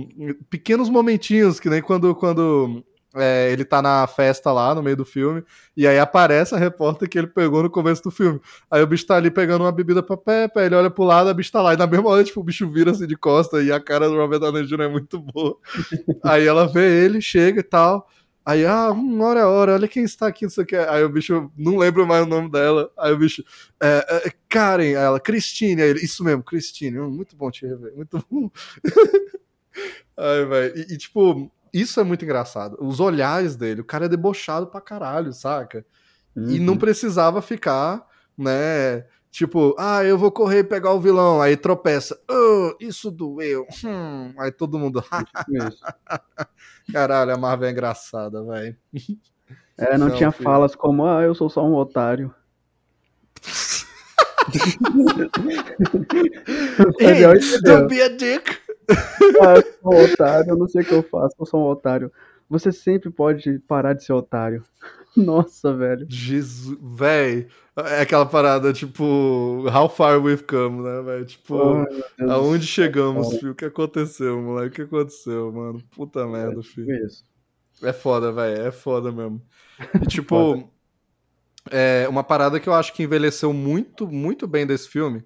pequenos 0.51 0.89
momentinhos, 0.89 1.61
que 1.61 1.71
nem 1.71 1.81
quando, 1.81 2.15
quando 2.15 2.85
é, 3.15 3.53
ele 3.53 3.65
tá 3.65 3.83
na 3.83 4.07
festa 4.07 4.51
lá 4.51 4.75
no 4.75 4.83
meio 4.83 4.97
do 4.97 5.05
filme, 5.05 5.43
e 5.77 5.87
aí 5.87 5.99
aparece 5.99 6.55
a 6.55 6.59
repórter 6.59 7.09
que 7.09 7.19
ele 7.19 7.27
pegou 7.27 7.63
no 7.63 7.71
começo 7.71 8.03
do 8.03 8.11
filme. 8.11 8.41
Aí 8.71 8.83
o 8.83 8.87
bicho 8.87 9.07
tá 9.07 9.17
ali 9.17 9.31
pegando 9.31 9.63
uma 9.63 9.73
bebida 9.73 10.03
pra 10.03 10.17
Pepe, 10.17 10.61
ele 10.61 10.75
olha 10.75 10.91
pro 10.91 11.05
lado, 11.05 11.29
a 11.29 11.35
bicho 11.35 11.53
tá 11.53 11.63
lá, 11.63 11.75
e 11.75 11.77
na 11.77 11.87
mesma 11.87 12.09
hora, 12.09 12.25
tipo, 12.25 12.41
o 12.41 12.45
bicho 12.45 12.69
vira 12.71 12.91
assim 12.91 13.07
de 13.07 13.17
costa, 13.17 13.63
e 13.63 13.71
a 13.71 13.81
cara 13.81 14.09
do 14.09 14.17
Robert 14.17 14.41
Downey 14.41 14.65
Jr. 14.67 14.83
é 14.83 14.89
muito 14.89 15.21
boa. 15.21 15.57
aí 16.25 16.47
ela 16.47 16.67
vê 16.67 17.05
ele, 17.05 17.21
chega 17.21 17.61
e 17.61 17.65
tal. 17.65 18.09
Aí, 18.45 18.67
ah, 18.67 18.91
uma 18.91 19.27
hora 19.27 19.41
é 19.41 19.45
hora, 19.45 19.75
olha 19.75 19.87
quem 19.87 20.03
está 20.03 20.27
aqui, 20.27 20.45
não 20.45 20.51
sei 20.51 20.65
o 20.65 20.67
que. 20.67 20.77
Aí 20.77 21.05
o 21.05 21.09
bicho, 21.09 21.51
não 21.57 21.77
lembro 21.77 22.07
mais 22.07 22.25
o 22.25 22.29
nome 22.29 22.51
dela. 22.51 22.91
Aí 22.99 23.13
o 23.13 23.19
bicho, 23.19 23.45
é, 23.81 24.27
é, 24.27 24.33
Karen, 24.49 24.83
aí 24.83 24.93
ela, 24.95 25.21
Cristine. 25.21 25.81
Aí 25.81 25.91
ele, 25.91 26.01
isso 26.01 26.25
mesmo, 26.25 26.43
Cristine. 26.43 26.99
Hum, 26.99 27.11
muito 27.11 27.37
bom 27.37 27.51
te 27.51 27.67
rever, 27.67 27.95
muito 27.95 28.25
bom. 28.31 28.51
Aí, 30.17 30.45
velho. 30.45 30.79
E, 30.79 30.95
e, 30.95 30.99
tipo, 30.99 31.51
isso 31.73 31.99
é 31.99 32.05
muito 32.05 32.25
engraçado. 32.25 32.77
Os 32.81 33.01
olhares 33.01 33.57
dele, 33.57 33.81
o 33.81 33.85
cara 33.85 34.05
é 34.05 34.09
debochado 34.09 34.67
pra 34.67 34.81
caralho, 34.81 35.33
saca? 35.33 35.87
Uhum. 36.37 36.51
E 36.51 36.59
não 36.59 36.75
uhum. 36.75 36.79
precisava 36.79 37.41
ficar, 37.41 38.07
né? 38.37 39.07
Tipo, 39.33 39.75
ah, 39.79 40.05
eu 40.05 40.19
vou 40.19 40.31
correr 40.31 40.59
e 40.59 40.65
pegar 40.65 40.93
o 40.93 41.01
vilão. 41.01 41.41
Aí 41.41 41.57
tropeça. 41.57 42.21
Oh, 42.31 42.75
isso 42.79 43.11
doeu. 43.11 43.67
Hum. 43.83 44.35
Aí 44.39 44.53
todo 44.53 44.79
mundo. 44.79 45.03
Caralho, 46.93 47.33
a 47.33 47.39
Marvel 47.39 47.69
é 47.69 47.73
engraçada, 47.73 48.45
velho. 48.45 48.77
É, 49.79 49.97
não, 49.97 50.09
não 50.09 50.17
tinha 50.17 50.31
filho. 50.31 50.45
falas 50.45 50.75
como, 50.75 51.07
ah, 51.07 51.23
eu 51.23 51.35
sou 51.35 51.49
só 51.49 51.67
um 51.67 51.75
otário. 51.75 52.31
don't 57.65 57.89
be 57.89 58.03
a 58.03 58.09
dick. 58.09 58.59
Ah, 59.41 59.55
eu 59.57 59.63
sou 59.81 59.95
um 59.95 60.05
otário, 60.05 60.51
eu 60.51 60.59
não 60.59 60.69
sei 60.69 60.83
o 60.83 60.85
que 60.85 60.93
eu 60.93 61.03
faço, 61.03 61.35
eu 61.41 61.47
sou 61.47 61.61
um 61.61 61.71
otário. 61.71 62.13
Você 62.51 62.71
sempre 62.71 63.09
pode 63.09 63.61
parar 63.61 63.95
de 63.95 64.05
ser 64.05 64.13
otário. 64.13 64.63
Nossa, 65.17 65.75
velho. 65.75 66.07
Jesus, 66.09 66.79
velho. 66.81 67.49
É 67.77 68.03
aquela 68.03 68.27
parada, 68.27 68.73
tipo, 68.73 69.65
how 69.69 69.89
far 69.89 70.23
we've 70.23 70.43
come, 70.43 70.83
né, 70.83 71.03
velho? 71.03 71.25
Tipo, 71.25 71.57
oh, 71.57 72.31
aonde 72.31 72.67
chegamos, 72.67 73.37
filho? 73.37 73.53
O 73.53 73.55
que 73.55 73.65
aconteceu, 73.65 74.41
moleque? 74.41 74.69
O 74.69 74.73
que 74.73 74.95
aconteceu, 74.95 75.53
mano? 75.53 75.83
Puta 75.91 76.21
é, 76.21 76.27
merda, 76.27 76.63
filho. 76.63 77.07
Isso. 77.07 77.25
É 77.83 77.93
foda, 77.93 78.31
velho. 78.33 78.63
É 78.63 78.71
foda 78.71 79.11
mesmo. 79.11 79.43
E, 80.03 80.07
tipo, 80.07 80.71
é 81.71 82.07
uma 82.09 82.23
parada 82.23 82.61
que 82.61 82.69
eu 82.69 82.75
acho 82.75 82.93
que 82.93 83.03
envelheceu 83.03 83.53
muito, 83.53 84.07
muito 84.07 84.47
bem 84.47 84.67
desse 84.67 84.89
filme 84.89 85.25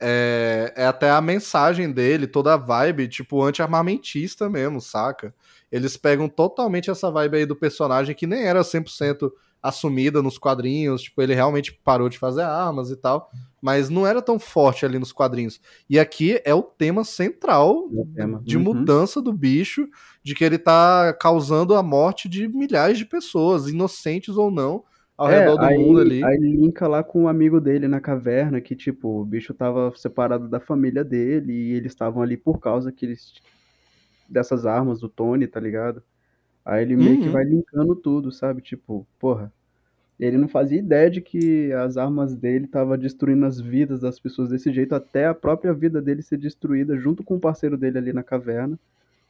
é, 0.00 0.72
é 0.76 0.86
até 0.86 1.10
a 1.10 1.20
mensagem 1.20 1.90
dele, 1.90 2.26
toda 2.26 2.54
a 2.54 2.56
vibe, 2.56 3.08
tipo, 3.08 3.42
anti-armamentista 3.42 4.48
mesmo, 4.48 4.80
saca? 4.80 5.34
Eles 5.70 5.96
pegam 5.96 6.28
totalmente 6.28 6.90
essa 6.90 7.10
vibe 7.10 7.38
aí 7.38 7.46
do 7.46 7.56
personagem 7.56 8.14
que 8.14 8.26
nem 8.26 8.44
era 8.44 8.62
100% 8.62 9.30
assumida 9.62 10.22
nos 10.22 10.38
quadrinhos, 10.38 11.02
tipo, 11.02 11.20
ele 11.20 11.34
realmente 11.34 11.72
parou 11.84 12.08
de 12.08 12.18
fazer 12.18 12.42
armas 12.42 12.90
e 12.90 12.96
tal, 12.96 13.30
mas 13.60 13.90
não 13.90 14.06
era 14.06 14.22
tão 14.22 14.38
forte 14.38 14.86
ali 14.86 14.98
nos 14.98 15.12
quadrinhos. 15.12 15.60
E 15.90 15.98
aqui 15.98 16.40
é 16.44 16.54
o 16.54 16.62
tema 16.62 17.02
central 17.02 17.88
é 17.92 18.20
tema. 18.20 18.40
de 18.44 18.56
uhum. 18.56 18.62
mudança 18.62 19.20
do 19.20 19.32
bicho, 19.32 19.88
de 20.22 20.34
que 20.34 20.44
ele 20.44 20.58
tá 20.58 21.12
causando 21.20 21.74
a 21.74 21.82
morte 21.82 22.28
de 22.28 22.46
milhares 22.46 22.98
de 22.98 23.04
pessoas, 23.04 23.68
inocentes 23.68 24.36
ou 24.36 24.50
não, 24.50 24.84
ao 25.16 25.28
é, 25.28 25.40
redor 25.40 25.56
do 25.56 25.64
aí, 25.64 25.76
mundo 25.76 26.00
ali. 26.00 26.24
Aí 26.24 26.38
linka 26.38 26.86
lá 26.86 27.02
com 27.02 27.22
um 27.22 27.28
amigo 27.28 27.60
dele 27.60 27.88
na 27.88 28.00
caverna, 28.00 28.60
que, 28.60 28.76
tipo, 28.76 29.20
o 29.20 29.24
bicho 29.24 29.52
tava 29.52 29.92
separado 29.96 30.48
da 30.48 30.60
família 30.60 31.02
dele 31.02 31.52
e 31.52 31.72
eles 31.72 31.90
estavam 31.90 32.22
ali 32.22 32.36
por 32.36 32.60
causa 32.60 32.92
que 32.92 33.04
eles, 33.04 33.32
dessas 34.28 34.66
armas 34.66 35.00
do 35.00 35.08
Tony, 35.08 35.46
tá 35.46 35.58
ligado? 35.58 36.02
Aí 36.64 36.82
ele 36.82 36.96
meio 36.96 37.16
uhum. 37.16 37.22
que 37.22 37.28
vai 37.28 37.44
linkando 37.44 37.96
tudo, 37.96 38.30
sabe? 38.30 38.60
Tipo, 38.60 39.06
porra, 39.18 39.52
ele 40.18 40.36
não 40.36 40.48
fazia 40.48 40.78
ideia 40.78 41.08
de 41.08 41.20
que 41.20 41.72
as 41.72 41.96
armas 41.96 42.34
dele 42.34 42.64
estavam 42.64 42.98
destruindo 42.98 43.46
as 43.46 43.60
vidas 43.60 44.00
das 44.00 44.18
pessoas 44.18 44.50
desse 44.50 44.72
jeito, 44.72 44.94
até 44.94 45.26
a 45.26 45.34
própria 45.34 45.72
vida 45.72 46.02
dele 46.02 46.22
ser 46.22 46.36
destruída 46.36 46.96
junto 46.98 47.22
com 47.22 47.36
o 47.36 47.40
parceiro 47.40 47.76
dele 47.76 47.98
ali 47.98 48.12
na 48.12 48.22
caverna 48.22 48.78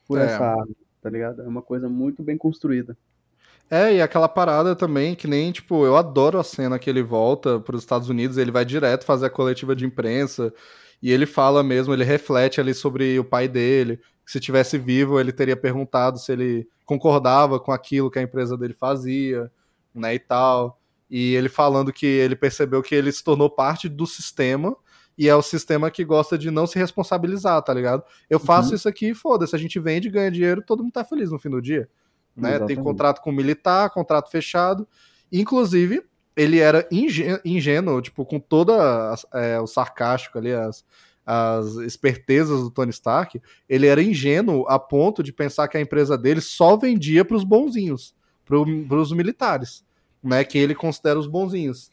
por 0.06 0.18
é. 0.18 0.24
essa 0.24 0.44
arma, 0.44 0.74
tá 1.02 1.10
ligado? 1.10 1.42
É 1.42 1.46
uma 1.46 1.62
coisa 1.62 1.88
muito 1.88 2.22
bem 2.22 2.38
construída. 2.38 2.96
É, 3.70 3.96
e 3.96 4.00
aquela 4.00 4.28
parada 4.28 4.74
também, 4.74 5.14
que 5.14 5.28
nem, 5.28 5.52
tipo, 5.52 5.84
eu 5.84 5.94
adoro 5.94 6.38
a 6.38 6.44
cena 6.44 6.78
que 6.78 6.88
ele 6.88 7.02
volta 7.02 7.60
para 7.60 7.76
os 7.76 7.82
Estados 7.82 8.08
Unidos, 8.08 8.38
ele 8.38 8.50
vai 8.50 8.64
direto 8.64 9.04
fazer 9.04 9.26
a 9.26 9.30
coletiva 9.30 9.76
de 9.76 9.84
imprensa, 9.84 10.52
e 11.02 11.12
ele 11.12 11.26
fala 11.26 11.62
mesmo, 11.62 11.92
ele 11.92 12.02
reflete 12.02 12.62
ali 12.62 12.72
sobre 12.72 13.18
o 13.18 13.24
pai 13.24 13.46
dele, 13.46 14.00
que 14.28 14.32
se 14.32 14.40
tivesse 14.40 14.76
vivo 14.76 15.18
ele 15.18 15.32
teria 15.32 15.56
perguntado 15.56 16.18
se 16.18 16.30
ele 16.30 16.68
concordava 16.84 17.58
com 17.58 17.72
aquilo 17.72 18.10
que 18.10 18.18
a 18.18 18.22
empresa 18.22 18.58
dele 18.58 18.74
fazia, 18.74 19.50
né, 19.94 20.14
e 20.14 20.18
tal. 20.18 20.78
E 21.08 21.34
ele 21.34 21.48
falando 21.48 21.90
que 21.90 22.04
ele 22.04 22.36
percebeu 22.36 22.82
que 22.82 22.94
ele 22.94 23.10
se 23.10 23.24
tornou 23.24 23.48
parte 23.48 23.88
do 23.88 24.06
sistema, 24.06 24.76
e 25.16 25.28
é 25.28 25.34
o 25.34 25.42
sistema 25.42 25.90
que 25.90 26.04
gosta 26.04 26.36
de 26.36 26.50
não 26.50 26.66
se 26.66 26.78
responsabilizar, 26.78 27.60
tá 27.62 27.72
ligado? 27.72 28.04
Eu 28.28 28.38
faço 28.38 28.68
uhum. 28.68 28.74
isso 28.76 28.88
aqui, 28.88 29.14
foda-se, 29.14 29.56
a 29.56 29.58
gente 29.58 29.80
vende, 29.80 30.10
ganha 30.10 30.30
dinheiro, 30.30 30.62
todo 30.62 30.82
mundo 30.82 30.92
tá 30.92 31.04
feliz 31.04 31.30
no 31.30 31.38
fim 31.38 31.50
do 31.50 31.62
dia 31.62 31.88
né? 32.38 32.58
Tem 32.60 32.76
contrato 32.76 33.20
com 33.20 33.32
militar, 33.32 33.90
contrato 33.90 34.30
fechado. 34.30 34.86
Inclusive, 35.30 36.02
ele 36.36 36.60
era 36.60 36.88
ingênuo, 37.44 38.00
tipo, 38.00 38.24
com 38.24 38.38
toda 38.38 39.14
é, 39.34 39.60
o 39.60 39.66
sarcástico 39.66 40.38
ali, 40.38 40.52
as, 40.52 40.84
as 41.30 41.74
espertezas 41.76 42.62
do 42.62 42.70
Tony 42.70 42.88
Stark, 42.88 43.38
ele 43.68 43.86
era 43.86 44.02
ingênuo 44.02 44.64
a 44.66 44.78
ponto 44.78 45.22
de 45.22 45.30
pensar 45.30 45.68
que 45.68 45.76
a 45.76 45.80
empresa 45.80 46.16
dele 46.16 46.40
só 46.40 46.74
vendia 46.74 47.22
para 47.22 47.36
os 47.36 47.44
bonzinhos, 47.44 48.14
para 48.46 48.56
os 48.58 49.12
militares, 49.12 49.84
né? 50.22 50.42
Que 50.42 50.56
ele 50.56 50.74
considera 50.74 51.18
os 51.18 51.26
bonzinhos. 51.26 51.90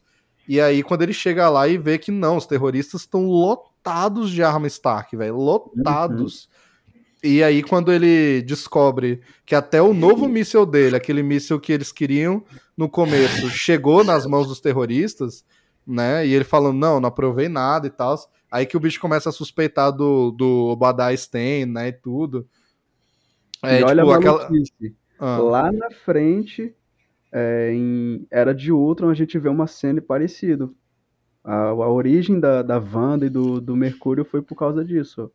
E 0.48 0.62
aí, 0.62 0.82
quando 0.82 1.02
ele 1.02 1.12
chega 1.12 1.50
lá 1.50 1.68
e 1.68 1.78
vê 1.78 1.98
que 1.98 2.12
não, 2.12 2.38
os 2.38 2.46
terroristas 2.46 3.02
estão 3.02 3.26
lotados 3.26 4.32
de 4.32 4.42
arma 4.42 4.68
Stark, 4.68 5.18
velho, 5.18 5.36
lotados. 5.36 6.46
Uhum. 6.46 7.32
E 7.32 7.44
aí, 7.44 7.62
quando 7.62 7.92
ele 7.92 8.42
descobre 8.42 9.20
que 9.46 9.54
até 9.54 9.82
o 9.82 9.94
novo 9.94 10.30
míssil 10.30 10.66
dele, 10.66 10.96
aquele 10.96 11.22
míssil 11.22 11.60
que 11.60 11.74
eles 11.74 11.92
queriam 11.92 12.42
no 12.78 12.88
começo, 12.88 13.50
chegou 13.50 14.02
nas 14.02 14.26
mãos 14.26 14.48
dos 14.48 14.62
terroristas, 14.62 15.44
né? 15.86 16.26
E 16.26 16.34
ele 16.34 16.44
falando, 16.44 16.78
não, 16.78 17.00
não 17.00 17.10
aprovei 17.10 17.50
nada 17.50 17.88
e 17.88 17.90
tal. 17.90 18.16
Aí 18.52 18.66
que 18.66 18.78
o 18.78 18.80
bicho 18.80 19.00
começa 19.00 19.30
a 19.30 19.34
suspeitar 19.34 19.92
do, 19.92 20.32
do 20.32 20.68
Obadiah 20.68 21.16
Stein, 21.16 21.66
né? 21.66 21.90
E 21.90 21.94
tudo. 21.94 22.48
É, 23.64 23.76
e 23.76 23.78
tipo, 23.78 23.90
olha 23.90 24.04
a 24.04 24.16
aquela... 24.16 24.50
Ah. 25.20 25.38
Lá 25.38 25.72
na 25.72 25.90
frente, 25.92 26.76
é, 27.32 27.72
em 27.74 28.28
Era 28.30 28.54
de 28.54 28.72
Ultron, 28.72 29.10
a 29.10 29.14
gente 29.14 29.38
vê 29.40 29.50
uma 29.50 29.68
cena 29.68 30.02
parecida. 30.02 30.70
A, 31.44 31.68
a 31.68 31.90
origem 31.90 32.40
da, 32.40 32.62
da 32.62 32.78
Wanda 32.78 33.26
e 33.26 33.30
do, 33.30 33.62
do 33.62 33.76
Mercúrio 33.76 34.26
foi 34.26 34.42
por 34.42 34.56
causa 34.56 34.84
disso. 34.84 35.32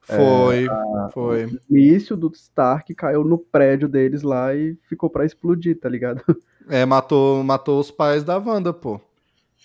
Foi, 0.00 0.66
é, 0.66 1.10
foi. 1.12 1.46
O 1.46 1.60
míssil 1.70 2.16
do 2.16 2.30
Stark 2.34 2.94
caiu 2.94 3.24
no 3.24 3.38
prédio 3.38 3.88
deles 3.88 4.22
lá 4.22 4.54
e 4.54 4.76
ficou 4.88 5.08
para 5.08 5.24
explodir, 5.24 5.78
tá 5.78 5.88
ligado? 5.88 6.22
É, 6.66 6.82
matou, 6.86 7.44
matou 7.44 7.78
os 7.78 7.90
pais 7.90 8.24
da 8.24 8.38
Wanda, 8.38 8.72
pô. 8.72 8.98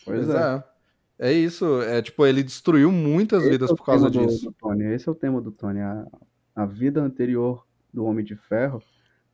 Pois, 0.06 0.26
pois 0.26 0.30
é. 0.30 0.56
é. 0.56 0.64
É 1.22 1.34
isso, 1.34 1.82
é 1.82 2.02
tipo, 2.02 2.26
ele 2.26 2.42
destruiu 2.42 2.90
muitas 2.94 3.42
Esse 3.42 3.52
vidas 3.52 3.70
é 3.70 3.76
por 3.76 3.86
causa 3.86 4.10
disso. 4.10 4.46
Do, 4.46 4.54
Tony. 4.54 4.86
Esse 4.86 5.10
é 5.10 5.12
o 5.12 5.16
tema 5.16 5.42
do 5.42 5.52
Tony. 5.52 5.82
A, 5.82 6.08
a 6.56 6.66
vida 6.66 7.02
anterior 7.02 7.66
do 7.94 8.06
Homem 8.06 8.24
de 8.24 8.38
Ferro 8.38 8.82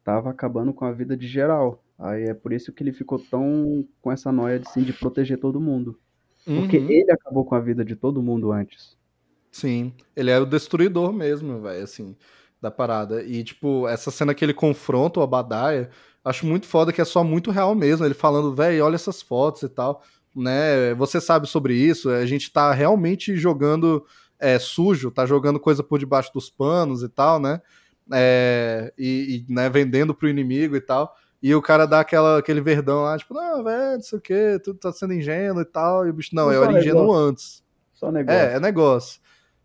tava 0.03 0.31
acabando 0.31 0.73
com 0.73 0.83
a 0.83 0.91
vida 0.91 1.15
de 1.15 1.27
geral. 1.27 1.83
Aí 1.99 2.23
é 2.23 2.33
por 2.33 2.51
isso 2.51 2.73
que 2.73 2.81
ele 2.81 2.91
ficou 2.91 3.19
tão 3.19 3.87
com 4.01 4.11
essa 4.11 4.31
noia 4.31 4.59
de, 4.59 4.67
assim, 4.67 4.81
de 4.81 4.93
proteger 4.93 5.39
todo 5.39 5.61
mundo. 5.61 5.99
Porque 6.43 6.77
uhum. 6.79 6.89
ele 6.89 7.11
acabou 7.11 7.45
com 7.45 7.53
a 7.53 7.59
vida 7.59 7.85
de 7.85 7.95
todo 7.95 8.21
mundo 8.21 8.51
antes. 8.51 8.97
Sim, 9.51 9.93
ele 10.15 10.29
é 10.29 10.39
o 10.39 10.45
destruidor 10.45 11.13
mesmo, 11.13 11.61
velho, 11.61 11.83
assim, 11.83 12.15
da 12.59 12.69
parada. 12.69 13.23
E, 13.23 13.43
tipo, 13.43 13.87
essa 13.87 14.11
cena 14.11 14.33
que 14.33 14.43
ele 14.43 14.53
confronta 14.53 15.19
o 15.19 15.23
Abadaia, 15.23 15.89
acho 16.23 16.45
muito 16.45 16.65
foda 16.65 16.91
que 16.91 16.99
é 16.99 17.05
só 17.05 17.23
muito 17.23 17.51
real 17.51 17.73
mesmo. 17.73 18.05
Ele 18.05 18.13
falando, 18.13 18.53
velho, 18.53 18.83
olha 18.83 18.95
essas 18.95 19.21
fotos 19.21 19.63
e 19.63 19.69
tal, 19.69 20.03
né? 20.35 20.93
Você 20.95 21.21
sabe 21.21 21.47
sobre 21.47 21.75
isso, 21.75 22.09
a 22.09 22.25
gente 22.25 22.51
tá 22.51 22.71
realmente 22.71 23.35
jogando 23.35 24.05
é, 24.39 24.59
sujo, 24.59 25.11
tá 25.11 25.25
jogando 25.25 25.59
coisa 25.59 25.83
por 25.83 25.99
debaixo 25.99 26.33
dos 26.33 26.49
panos 26.49 27.03
e 27.03 27.09
tal, 27.09 27.39
né? 27.39 27.61
É, 28.13 28.93
e, 28.97 29.45
e 29.49 29.53
né, 29.53 29.69
vendendo 29.69 30.13
pro 30.13 30.29
inimigo 30.29 30.75
e 30.75 30.81
tal. 30.81 31.15
E 31.41 31.53
o 31.53 31.61
cara 31.61 31.85
dá 31.85 31.99
aquela, 31.99 32.39
aquele 32.39 32.61
verdão 32.61 33.03
lá, 33.03 33.17
tipo, 33.17 33.33
não, 33.33 33.63
velho, 33.63 33.95
não 33.95 34.01
sei 34.01 34.17
o 34.17 34.21
que, 34.21 34.59
tudo 34.63 34.79
tá 34.79 34.91
sendo 34.91 35.13
ingênuo 35.13 35.61
e 35.61 35.65
tal. 35.65 36.07
E 36.07 36.09
o 36.09 36.13
bicho, 36.13 36.33
não, 36.33 36.51
eu 36.51 36.63
era 36.63 36.79
ingênuo 36.79 37.13
antes. 37.13 37.63
Só 37.93 38.11
negócio. 38.11 38.39
É, 38.39 38.55
é 38.55 38.59
negócio 38.59 39.19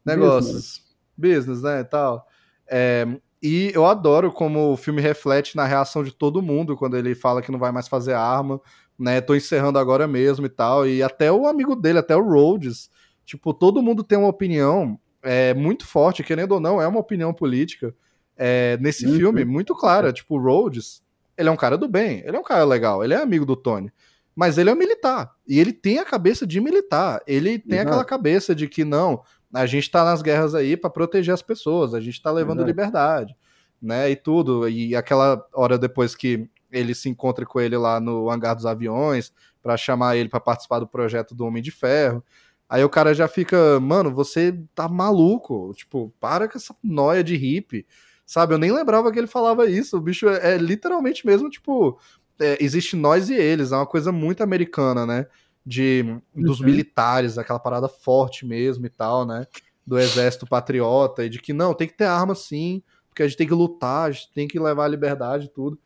negócios, 0.04 0.82
business, 1.16 1.56
business 1.56 1.62
né, 1.62 1.80
e 1.80 1.84
tal. 1.84 2.26
É, 2.68 3.06
e 3.42 3.72
eu 3.74 3.86
adoro 3.86 4.32
como 4.32 4.72
o 4.72 4.76
filme 4.76 5.00
reflete 5.00 5.56
na 5.56 5.64
reação 5.64 6.04
de 6.04 6.12
todo 6.12 6.42
mundo 6.42 6.76
quando 6.76 6.96
ele 6.96 7.14
fala 7.14 7.42
que 7.42 7.50
não 7.50 7.58
vai 7.58 7.72
mais 7.72 7.88
fazer 7.88 8.12
arma, 8.12 8.60
né? 9.00 9.20
Tô 9.20 9.34
encerrando 9.34 9.78
agora 9.78 10.06
mesmo 10.06 10.44
e 10.46 10.48
tal. 10.48 10.86
E 10.86 11.02
até 11.02 11.32
o 11.32 11.46
amigo 11.46 11.74
dele, 11.74 11.98
até 11.98 12.14
o 12.14 12.22
Rhodes, 12.22 12.90
tipo, 13.24 13.54
todo 13.54 13.82
mundo 13.82 14.04
tem 14.04 14.18
uma 14.18 14.28
opinião 14.28 14.98
é, 15.22 15.54
muito 15.54 15.86
forte, 15.86 16.22
querendo 16.22 16.52
ou 16.52 16.60
não, 16.60 16.80
é 16.80 16.86
uma 16.86 17.00
opinião 17.00 17.32
política. 17.32 17.94
É, 18.36 18.78
nesse 18.80 19.06
uhum. 19.06 19.16
filme, 19.16 19.44
muito 19.44 19.74
clara. 19.74 20.12
Tipo, 20.12 20.36
o 20.36 20.42
Rhodes, 20.42 21.02
ele 21.36 21.48
é 21.48 21.52
um 21.52 21.56
cara 21.56 21.78
do 21.78 21.88
bem, 21.88 22.22
ele 22.24 22.36
é 22.36 22.38
um 22.40 22.44
cara 22.44 22.64
legal, 22.64 23.02
ele 23.02 23.14
é 23.14 23.16
amigo 23.16 23.46
do 23.46 23.56
Tony. 23.56 23.90
Mas 24.36 24.58
ele 24.58 24.70
é 24.70 24.72
um 24.72 24.76
militar. 24.76 25.32
E 25.46 25.58
ele 25.58 25.72
tem 25.72 25.98
a 25.98 26.04
cabeça 26.04 26.46
de 26.46 26.60
militar. 26.60 27.20
Ele 27.26 27.58
tem 27.58 27.78
uhum. 27.78 27.86
aquela 27.86 28.04
cabeça 28.04 28.54
de 28.54 28.68
que 28.68 28.84
não, 28.84 29.22
a 29.52 29.66
gente 29.66 29.84
está 29.84 30.04
nas 30.04 30.22
guerras 30.22 30.54
aí 30.54 30.76
para 30.76 30.88
proteger 30.88 31.34
as 31.34 31.42
pessoas, 31.42 31.94
a 31.94 32.00
gente 32.00 32.14
está 32.14 32.30
levando 32.30 32.64
liberdade, 32.64 33.34
né? 33.82 34.10
E 34.10 34.16
tudo. 34.16 34.68
E 34.68 34.94
aquela 34.94 35.44
hora 35.52 35.76
depois 35.76 36.14
que 36.14 36.48
ele 36.70 36.94
se 36.94 37.08
encontre 37.08 37.44
com 37.44 37.60
ele 37.60 37.76
lá 37.76 38.00
no 38.00 38.30
hangar 38.30 38.54
dos 38.54 38.66
aviões 38.66 39.32
para 39.62 39.76
chamar 39.76 40.16
ele 40.16 40.28
para 40.28 40.40
participar 40.40 40.78
do 40.78 40.86
projeto 40.86 41.34
do 41.34 41.44
Homem 41.44 41.62
de 41.62 41.70
Ferro. 41.70 42.24
Aí 42.68 42.84
o 42.84 42.88
cara 42.88 43.12
já 43.12 43.26
fica, 43.26 43.80
mano, 43.80 44.14
você 44.14 44.56
tá 44.76 44.88
maluco. 44.88 45.72
Tipo, 45.74 46.14
para 46.20 46.48
com 46.48 46.56
essa 46.56 46.74
noia 46.82 47.24
de 47.24 47.36
hippie. 47.36 47.84
Sabe? 48.24 48.54
Eu 48.54 48.58
nem 48.58 48.70
lembrava 48.70 49.10
que 49.10 49.18
ele 49.18 49.26
falava 49.26 49.68
isso. 49.68 49.96
O 49.96 50.00
bicho 50.00 50.28
é, 50.28 50.54
é 50.54 50.56
literalmente 50.56 51.26
mesmo, 51.26 51.50
tipo, 51.50 51.98
é, 52.38 52.56
existe 52.62 52.94
nós 52.94 53.28
e 53.28 53.34
eles. 53.34 53.72
É 53.72 53.76
uma 53.76 53.86
coisa 53.86 54.12
muito 54.12 54.42
americana, 54.44 55.04
né? 55.04 55.26
De, 55.66 56.04
dos 56.32 56.60
uhum. 56.60 56.66
militares, 56.66 57.36
aquela 57.36 57.58
parada 57.58 57.88
forte 57.88 58.46
mesmo 58.46 58.86
e 58.86 58.88
tal, 58.88 59.26
né? 59.26 59.46
Do 59.84 59.98
exército 59.98 60.46
patriota. 60.46 61.24
E 61.24 61.28
de 61.28 61.40
que 61.40 61.52
não, 61.52 61.74
tem 61.74 61.88
que 61.88 61.96
ter 61.96 62.04
arma 62.04 62.36
sim, 62.36 62.84
porque 63.08 63.24
a 63.24 63.26
gente 63.26 63.36
tem 63.36 63.48
que 63.48 63.54
lutar, 63.54 64.08
a 64.08 64.12
gente 64.12 64.32
tem 64.32 64.46
que 64.46 64.60
levar 64.60 64.84
a 64.84 64.88
liberdade 64.88 65.46
e 65.46 65.48
tudo. 65.50 65.76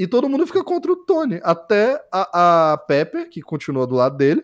E 0.00 0.06
todo 0.06 0.30
mundo 0.30 0.46
fica 0.46 0.64
contra 0.64 0.90
o 0.90 0.96
Tony. 0.96 1.38
Até 1.42 2.02
a, 2.10 2.72
a 2.72 2.78
Pepper, 2.78 3.28
que 3.28 3.42
continua 3.42 3.86
do 3.86 3.94
lado 3.94 4.16
dele, 4.16 4.42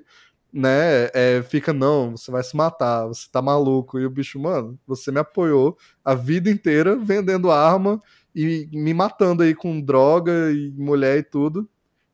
né, 0.52 1.08
é, 1.14 1.42
fica, 1.48 1.72
não, 1.72 2.14
você 2.14 2.30
vai 2.30 2.42
se 2.42 2.54
matar, 2.54 3.06
você 3.06 3.26
tá 3.32 3.40
maluco. 3.40 3.98
E 3.98 4.04
o 4.04 4.10
bicho, 4.10 4.38
mano, 4.38 4.78
você 4.86 5.10
me 5.10 5.18
apoiou 5.18 5.78
a 6.04 6.14
vida 6.14 6.50
inteira 6.50 6.94
vendendo 6.94 7.50
arma 7.50 8.02
e 8.34 8.68
me 8.70 8.92
matando 8.92 9.42
aí 9.42 9.54
com 9.54 9.80
droga 9.80 10.52
e 10.52 10.70
mulher 10.76 11.16
e 11.20 11.22
tudo. 11.22 11.66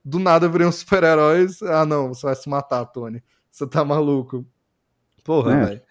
Do 0.04 0.20
nada 0.20 0.48
virei 0.48 0.68
um 0.68 0.70
super-heróis. 0.70 1.60
Ah, 1.62 1.84
não, 1.84 2.14
você 2.14 2.24
vai 2.24 2.36
se 2.36 2.48
matar, 2.48 2.84
Tony. 2.86 3.24
Você 3.50 3.66
tá 3.66 3.84
maluco. 3.84 4.46
Porra, 5.24 5.52
é, 5.52 5.64
velho. 5.64 5.82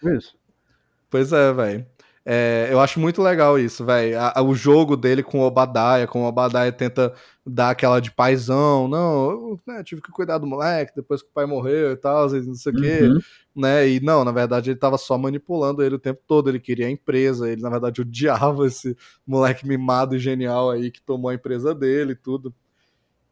Pois 1.09 1.33
é, 1.33 1.51
velho. 1.51 1.85
É, 2.23 2.67
eu 2.69 2.79
acho 2.79 2.99
muito 2.99 3.21
legal 3.21 3.57
isso, 3.57 3.83
velho. 3.83 4.15
O 4.45 4.53
jogo 4.53 4.95
dele 4.95 5.23
com 5.23 5.39
o 5.39 5.43
Obadiah, 5.43 6.05
com 6.07 6.21
o 6.21 6.27
Obadiah 6.27 6.71
tenta 6.71 7.13
dar 7.45 7.71
aquela 7.71 7.99
de 7.99 8.11
paizão. 8.11 8.87
Não, 8.87 9.31
eu 9.31 9.59
né, 9.65 9.83
tive 9.83 10.01
que 10.01 10.11
cuidar 10.11 10.37
do 10.37 10.45
moleque 10.45 10.93
depois 10.95 11.23
que 11.23 11.29
o 11.29 11.33
pai 11.33 11.47
morreu 11.47 11.93
e 11.93 11.95
tal, 11.95 12.29
não 12.29 12.53
sei 12.53 12.71
o 12.71 12.75
uhum. 12.75 12.81
quê. 12.81 13.25
Né? 13.55 13.89
E 13.89 13.99
não, 13.99 14.23
na 14.23 14.31
verdade 14.31 14.69
ele 14.69 14.79
tava 14.79 14.97
só 14.99 15.17
manipulando 15.17 15.81
ele 15.81 15.95
o 15.95 15.99
tempo 15.99 16.21
todo. 16.27 16.49
Ele 16.49 16.59
queria 16.59 16.85
a 16.85 16.91
empresa, 16.91 17.49
ele 17.49 17.61
na 17.61 17.69
verdade 17.69 18.01
odiava 18.01 18.67
esse 18.67 18.95
moleque 19.25 19.67
mimado 19.67 20.15
e 20.15 20.19
genial 20.19 20.69
aí 20.69 20.91
que 20.91 21.01
tomou 21.01 21.29
a 21.29 21.33
empresa 21.35 21.73
dele 21.73 22.11
e 22.13 22.15
tudo. 22.15 22.53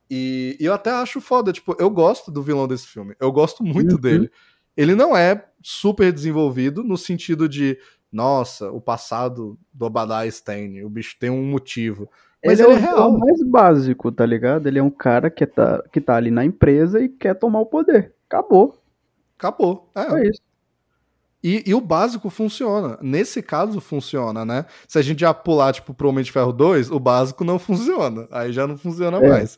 E, 0.09 0.57
e 0.59 0.65
eu 0.65 0.73
até 0.73 0.89
acho 0.89 1.21
foda, 1.21 1.53
tipo, 1.53 1.75
eu 1.77 1.91
gosto 1.91 2.31
do 2.31 2.41
vilão 2.41 2.67
desse 2.67 2.87
filme. 2.87 3.13
Eu 3.19 3.31
gosto 3.31 3.63
muito 3.63 3.93
uhum. 3.93 4.01
dele. 4.01 4.31
Ele 4.75 4.95
não 4.95 5.15
é 5.15 5.45
super 5.61 6.11
desenvolvido 6.11 6.83
no 6.83 6.97
sentido 6.97 7.47
de 7.47 7.77
nossa, 8.11 8.71
o 8.71 8.81
passado 8.81 9.57
do 9.73 9.85
Obadiah 9.85 10.27
Stane, 10.27 10.83
o 10.83 10.89
bicho 10.89 11.15
tem 11.19 11.29
um 11.29 11.43
motivo. 11.43 12.09
Mas 12.43 12.59
ele, 12.59 12.71
ele 12.71 12.79
é, 12.79 12.83
é 12.83 12.85
real. 12.87 13.09
o 13.11 13.19
mais 13.19 13.43
básico, 13.43 14.11
tá 14.11 14.25
ligado? 14.25 14.67
Ele 14.67 14.79
é 14.79 14.83
um 14.83 14.89
cara 14.89 15.29
que 15.29 15.45
tá, 15.45 15.83
que 15.91 16.01
tá 16.01 16.15
ali 16.15 16.31
na 16.31 16.43
empresa 16.43 16.99
e 16.99 17.09
quer 17.09 17.35
tomar 17.35 17.59
o 17.59 17.65
poder. 17.65 18.13
Acabou. 18.27 18.81
Acabou. 19.37 19.89
É, 19.95 20.01
é 20.01 20.29
isso. 20.29 20.41
E, 21.41 21.63
e, 21.67 21.73
o 21.73 21.79
básico 21.79 22.29
funciona. 22.29 22.97
Nesse 23.01 23.41
caso, 23.41 23.79
funciona, 23.79 24.43
né? 24.43 24.65
Se 24.87 24.99
a 24.99 25.01
gente 25.01 25.21
já 25.21 25.33
pular, 25.33 25.71
tipo, 25.71 25.93
pro 25.93 26.09
Homem 26.09 26.23
de 26.23 26.31
Ferro 26.31 26.51
2, 26.51 26.91
o 26.91 26.99
básico 26.99 27.45
não 27.45 27.57
funciona. 27.57 28.27
Aí 28.31 28.51
já 28.51 28.67
não 28.67 28.77
funciona 28.77 29.17
é. 29.17 29.29
mais. 29.29 29.57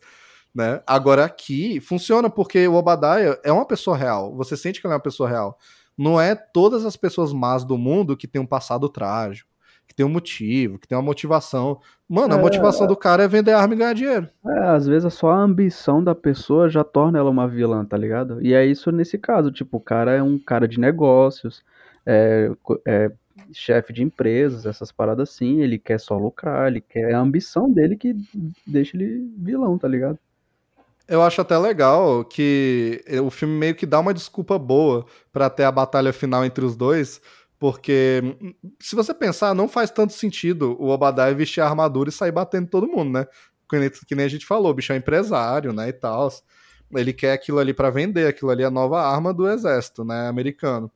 Né? 0.53 0.81
Agora 0.85 1.23
aqui, 1.23 1.79
funciona 1.79 2.29
porque 2.29 2.67
o 2.67 2.75
Obadiah 2.75 3.39
é 3.43 3.51
uma 3.51 3.65
pessoa 3.65 3.97
real. 3.97 4.35
Você 4.35 4.55
sente 4.57 4.79
que 4.79 4.85
ele 4.85 4.93
é 4.93 4.97
uma 4.97 5.01
pessoa 5.01 5.27
real 5.27 5.57
não 6.01 6.19
é 6.19 6.33
todas 6.35 6.85
as 6.85 6.97
pessoas 6.97 7.31
más 7.31 7.63
do 7.63 7.77
mundo 7.77 8.17
que 8.17 8.27
tem 8.27 8.41
um 8.41 8.45
passado 8.45 8.89
trágico, 8.89 9.49
que 9.87 9.93
tem 9.93 10.05
um 10.05 10.09
motivo, 10.09 10.79
que 10.79 10.87
tem 10.87 10.97
uma 10.97 11.03
motivação. 11.03 11.79
Mano, 12.09 12.33
a 12.33 12.37
é, 12.37 12.41
motivação 12.41 12.87
do 12.87 12.95
cara 12.95 13.23
é 13.23 13.27
vender 13.27 13.51
arma 13.51 13.75
e 13.75 13.77
ganhar 13.77 13.93
dinheiro. 13.93 14.29
É, 14.45 14.59
às 14.69 14.87
vezes 14.87 15.13
só 15.13 15.29
a 15.29 15.37
ambição 15.37 16.03
da 16.03 16.15
pessoa 16.15 16.69
já 16.69 16.83
torna 16.83 17.19
ela 17.19 17.29
uma 17.29 17.47
vilã, 17.47 17.85
tá 17.85 17.97
ligado? 17.97 18.41
E 18.41 18.53
é 18.53 18.65
isso 18.65 18.91
nesse 18.91 19.17
caso, 19.17 19.51
tipo, 19.51 19.77
o 19.77 19.81
cara 19.81 20.11
é 20.11 20.23
um 20.23 20.39
cara 20.39 20.67
de 20.67 20.79
negócios, 20.79 21.63
é, 22.05 22.49
é 22.85 23.11
chefe 23.53 23.93
de 23.93 24.01
empresas, 24.01 24.65
essas 24.65 24.91
paradas 24.91 25.29
assim, 25.29 25.61
ele 25.61 25.77
quer 25.77 25.99
só 25.99 26.17
lucrar, 26.17 26.67
ele 26.67 26.81
quer 26.81 27.13
a 27.13 27.19
ambição 27.19 27.71
dele 27.71 27.95
que 27.95 28.15
deixa 28.65 28.97
ele 28.97 29.31
vilão, 29.37 29.77
tá 29.77 29.87
ligado? 29.87 30.17
Eu 31.07 31.21
acho 31.21 31.41
até 31.41 31.57
legal 31.57 32.23
que 32.23 33.03
o 33.23 33.29
filme 33.29 33.53
meio 33.53 33.75
que 33.75 33.85
dá 33.85 33.99
uma 33.99 34.13
desculpa 34.13 34.57
boa 34.57 35.05
para 35.31 35.49
ter 35.49 35.63
a 35.63 35.71
batalha 35.71 36.13
final 36.13 36.45
entre 36.45 36.63
os 36.63 36.75
dois, 36.75 37.19
porque 37.59 38.21
se 38.79 38.95
você 38.95 39.13
pensar, 39.13 39.53
não 39.53 39.67
faz 39.67 39.91
tanto 39.91 40.13
sentido 40.13 40.75
o 40.79 40.87
Obadiah 40.89 41.33
vestir 41.33 41.61
a 41.61 41.67
armadura 41.67 42.09
e 42.09 42.13
sair 42.13 42.31
batendo 42.31 42.69
todo 42.69 42.87
mundo, 42.87 43.11
né? 43.11 43.27
Que 43.69 44.15
nem 44.15 44.25
a 44.25 44.29
gente 44.29 44.45
falou, 44.45 44.71
o 44.71 44.73
bicho 44.73 44.93
é 44.93 44.97
empresário, 44.97 45.71
né, 45.73 45.89
e 45.89 45.93
tal. 45.93 46.29
Ele 46.93 47.13
quer 47.13 47.33
aquilo 47.33 47.59
ali 47.59 47.73
para 47.73 47.89
vender, 47.89 48.27
aquilo 48.27 48.51
ali 48.51 48.63
é 48.63 48.65
a 48.65 48.71
nova 48.71 49.01
arma 49.01 49.33
do 49.33 49.47
exército, 49.47 50.03
né, 50.03 50.27
americano. 50.27 50.91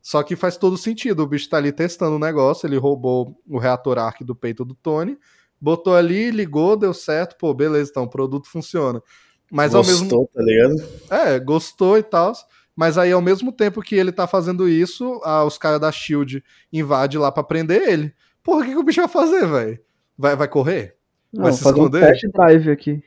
Só 0.00 0.22
que 0.22 0.36
faz 0.36 0.56
todo 0.56 0.76
sentido, 0.76 1.22
o 1.22 1.26
bicho 1.26 1.48
tá 1.48 1.56
ali 1.56 1.72
testando 1.72 2.16
o 2.16 2.18
negócio, 2.18 2.66
ele 2.66 2.76
roubou 2.76 3.38
o 3.46 3.58
reator 3.58 3.98
arc 3.98 4.22
do 4.22 4.34
peito 4.34 4.64
do 4.64 4.74
Tony, 4.74 5.18
botou 5.60 5.94
ali, 5.94 6.30
ligou, 6.30 6.76
deu 6.76 6.94
certo, 6.94 7.36
pô, 7.36 7.52
beleza, 7.52 7.90
então 7.90 8.04
o 8.04 8.10
produto 8.10 8.48
funciona. 8.48 9.02
Mas 9.50 9.72
gostou, 9.72 9.96
ao 9.98 10.02
mesmo 10.02 10.30
tá 10.34 10.42
ligado? 10.42 10.88
É, 11.10 11.38
gostou 11.38 11.98
e 11.98 12.02
tal. 12.02 12.32
Mas 12.76 12.96
aí, 12.96 13.10
ao 13.10 13.20
mesmo 13.20 13.50
tempo 13.50 13.82
que 13.82 13.96
ele 13.96 14.12
tá 14.12 14.26
fazendo 14.26 14.68
isso, 14.68 15.20
ah, 15.24 15.44
os 15.44 15.58
caras 15.58 15.80
da 15.80 15.90
Shield 15.90 16.44
invadem 16.72 17.18
lá 17.18 17.32
para 17.32 17.42
prender 17.42 17.88
ele. 17.88 18.14
Porra, 18.42 18.60
o 18.60 18.64
que, 18.64 18.70
que 18.70 18.78
o 18.78 18.84
bicho 18.84 19.00
vai 19.00 19.08
fazer, 19.08 19.46
velho? 19.46 19.80
Vai, 20.16 20.36
vai 20.36 20.46
correr? 20.46 20.96
Não, 21.32 21.44
vai 21.44 21.52
se 21.52 21.66
esconder? 21.66 22.04
Um 22.04 22.06
test 22.06 22.24
drive 22.32 22.70
aqui. 22.70 23.02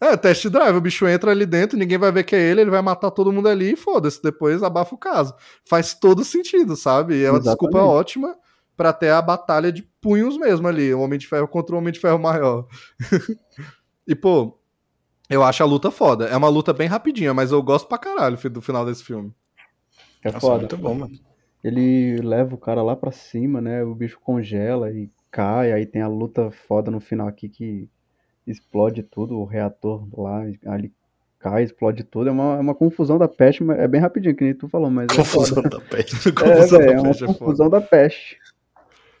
É, 0.00 0.16
test 0.16 0.48
drive. 0.48 0.76
O 0.76 0.80
bicho 0.80 1.06
entra 1.06 1.30
ali 1.30 1.46
dentro, 1.46 1.78
ninguém 1.78 1.98
vai 1.98 2.10
ver 2.10 2.24
que 2.24 2.34
é 2.34 2.40
ele, 2.40 2.62
ele 2.62 2.70
vai 2.70 2.82
matar 2.82 3.10
todo 3.10 3.32
mundo 3.32 3.48
ali 3.48 3.72
e 3.72 3.76
foda-se. 3.76 4.22
Depois 4.22 4.62
abafa 4.62 4.94
o 4.94 4.98
caso. 4.98 5.34
Faz 5.64 5.94
todo 5.94 6.24
sentido, 6.24 6.74
sabe? 6.74 7.14
E 7.14 7.24
é 7.24 7.30
uma 7.30 7.38
Exatamente. 7.38 7.60
desculpa 7.60 7.78
ótima 7.84 8.36
para 8.76 8.92
ter 8.92 9.10
a 9.10 9.22
batalha 9.22 9.70
de 9.70 9.82
punhos 10.00 10.36
mesmo 10.36 10.66
ali. 10.66 10.92
O 10.92 11.00
Homem 11.00 11.18
de 11.18 11.28
Ferro 11.28 11.46
contra 11.46 11.74
o 11.74 11.78
Homem 11.78 11.92
de 11.92 12.00
Ferro 12.00 12.18
maior. 12.18 12.66
e, 14.08 14.14
pô, 14.14 14.58
eu 15.28 15.42
acho 15.42 15.62
a 15.62 15.66
luta 15.66 15.90
foda. 15.90 16.26
É 16.26 16.36
uma 16.36 16.48
luta 16.48 16.72
bem 16.72 16.88
rapidinha, 16.88 17.32
mas 17.32 17.52
eu 17.52 17.62
gosto 17.62 17.88
pra 17.88 17.98
caralho 17.98 18.36
do 18.50 18.60
final 18.60 18.84
desse 18.84 19.04
filme. 19.04 19.32
É 20.22 20.28
Nossa, 20.28 20.40
foda. 20.40 20.58
Muito 20.58 20.76
bom, 20.76 20.94
mano. 20.94 21.18
Ele 21.62 22.16
leva 22.22 22.54
o 22.54 22.58
cara 22.58 22.82
lá 22.82 22.96
pra 22.96 23.12
cima, 23.12 23.60
né? 23.60 23.84
O 23.84 23.94
bicho 23.94 24.18
congela 24.20 24.90
e 24.90 25.10
cai. 25.30 25.72
Aí 25.72 25.86
tem 25.86 26.02
a 26.02 26.08
luta 26.08 26.50
foda 26.50 26.90
no 26.90 27.00
final 27.00 27.28
aqui 27.28 27.48
que 27.48 27.88
explode 28.46 29.02
tudo. 29.02 29.38
O 29.38 29.44
reator 29.44 30.06
lá, 30.12 30.42
ali 30.66 30.92
cai, 31.38 31.64
explode 31.64 32.04
tudo. 32.04 32.28
É 32.28 32.32
uma, 32.32 32.56
é 32.56 32.60
uma 32.60 32.74
confusão 32.74 33.18
da 33.18 33.28
peste, 33.28 33.64
é 33.72 33.88
bem 33.88 34.00
rapidinho, 34.00 34.34
que 34.34 34.44
nem 34.44 34.54
tu 34.54 34.68
falou, 34.68 34.90
mas. 34.90 35.06
É 35.12 35.16
confusão 35.16 35.62
é 35.64 35.68
da 35.68 35.80
peste. 35.80 36.28
É, 36.28 36.32
confusão 36.32 36.78
véio, 36.78 36.90
da 36.90 36.92
é 36.92 37.00
uma 37.00 37.10
é 37.10 37.26
confusão 37.26 37.70
da 37.70 37.80
peste. 37.80 38.38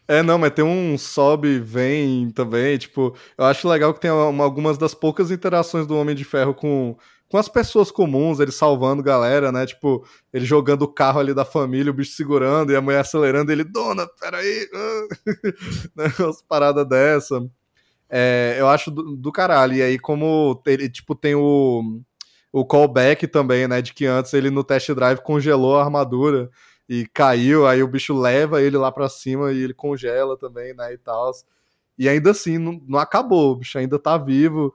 É, 0.08 0.22
não, 0.22 0.36
mas 0.38 0.50
tem 0.52 0.64
um 0.64 0.98
sobe 0.98 1.58
vem 1.60 2.30
também, 2.30 2.76
tipo, 2.76 3.14
eu 3.38 3.44
acho 3.44 3.68
legal 3.68 3.94
que 3.94 4.00
tem 4.00 4.10
uma, 4.10 4.44
algumas 4.44 4.76
das 4.76 4.94
poucas 4.94 5.30
interações 5.30 5.86
do 5.86 5.96
Homem 5.96 6.14
de 6.14 6.24
Ferro 6.24 6.52
com, 6.54 6.96
com 7.28 7.38
as 7.38 7.48
pessoas 7.48 7.90
comuns, 7.90 8.40
ele 8.40 8.50
salvando 8.50 9.02
galera, 9.02 9.52
né, 9.52 9.64
tipo, 9.64 10.04
ele 10.32 10.44
jogando 10.44 10.82
o 10.82 10.88
carro 10.92 11.20
ali 11.20 11.32
da 11.32 11.44
família, 11.44 11.90
o 11.90 11.94
bicho 11.94 12.12
segurando 12.12 12.72
e 12.72 12.76
a 12.76 12.80
mulher 12.80 13.00
acelerando, 13.00 13.52
ele, 13.52 13.62
dona, 13.64 14.06
peraí, 14.20 14.68
né, 15.96 16.12
umas 16.18 16.42
paradas 16.42 16.86
dessa. 16.88 17.40
É, 18.10 18.56
eu 18.58 18.68
acho 18.68 18.90
do, 18.90 19.16
do 19.16 19.32
caralho, 19.32 19.74
e 19.74 19.82
aí 19.82 19.98
como 19.98 20.60
ele, 20.66 20.88
tipo, 20.90 21.14
tem 21.14 21.34
o, 21.34 22.00
o 22.52 22.64
callback 22.66 23.26
também, 23.28 23.68
né, 23.68 23.82
de 23.82 23.94
que 23.94 24.06
antes 24.06 24.34
ele 24.34 24.50
no 24.50 24.64
test 24.64 24.90
drive 24.92 25.20
congelou 25.22 25.78
a 25.78 25.84
armadura, 25.84 26.50
e 26.92 27.06
caiu, 27.06 27.66
aí 27.66 27.82
o 27.82 27.88
bicho 27.88 28.12
leva 28.12 28.60
ele 28.60 28.76
lá 28.76 28.92
para 28.92 29.08
cima 29.08 29.50
e 29.50 29.62
ele 29.62 29.72
congela 29.72 30.36
também, 30.36 30.74
né, 30.74 30.92
e 30.92 30.98
tal. 30.98 31.32
E 31.96 32.06
ainda 32.06 32.32
assim, 32.32 32.58
não, 32.58 32.78
não, 32.86 32.98
acabou, 32.98 33.52
o 33.52 33.56
bicho 33.56 33.78
ainda 33.78 33.98
tá 33.98 34.18
vivo. 34.18 34.74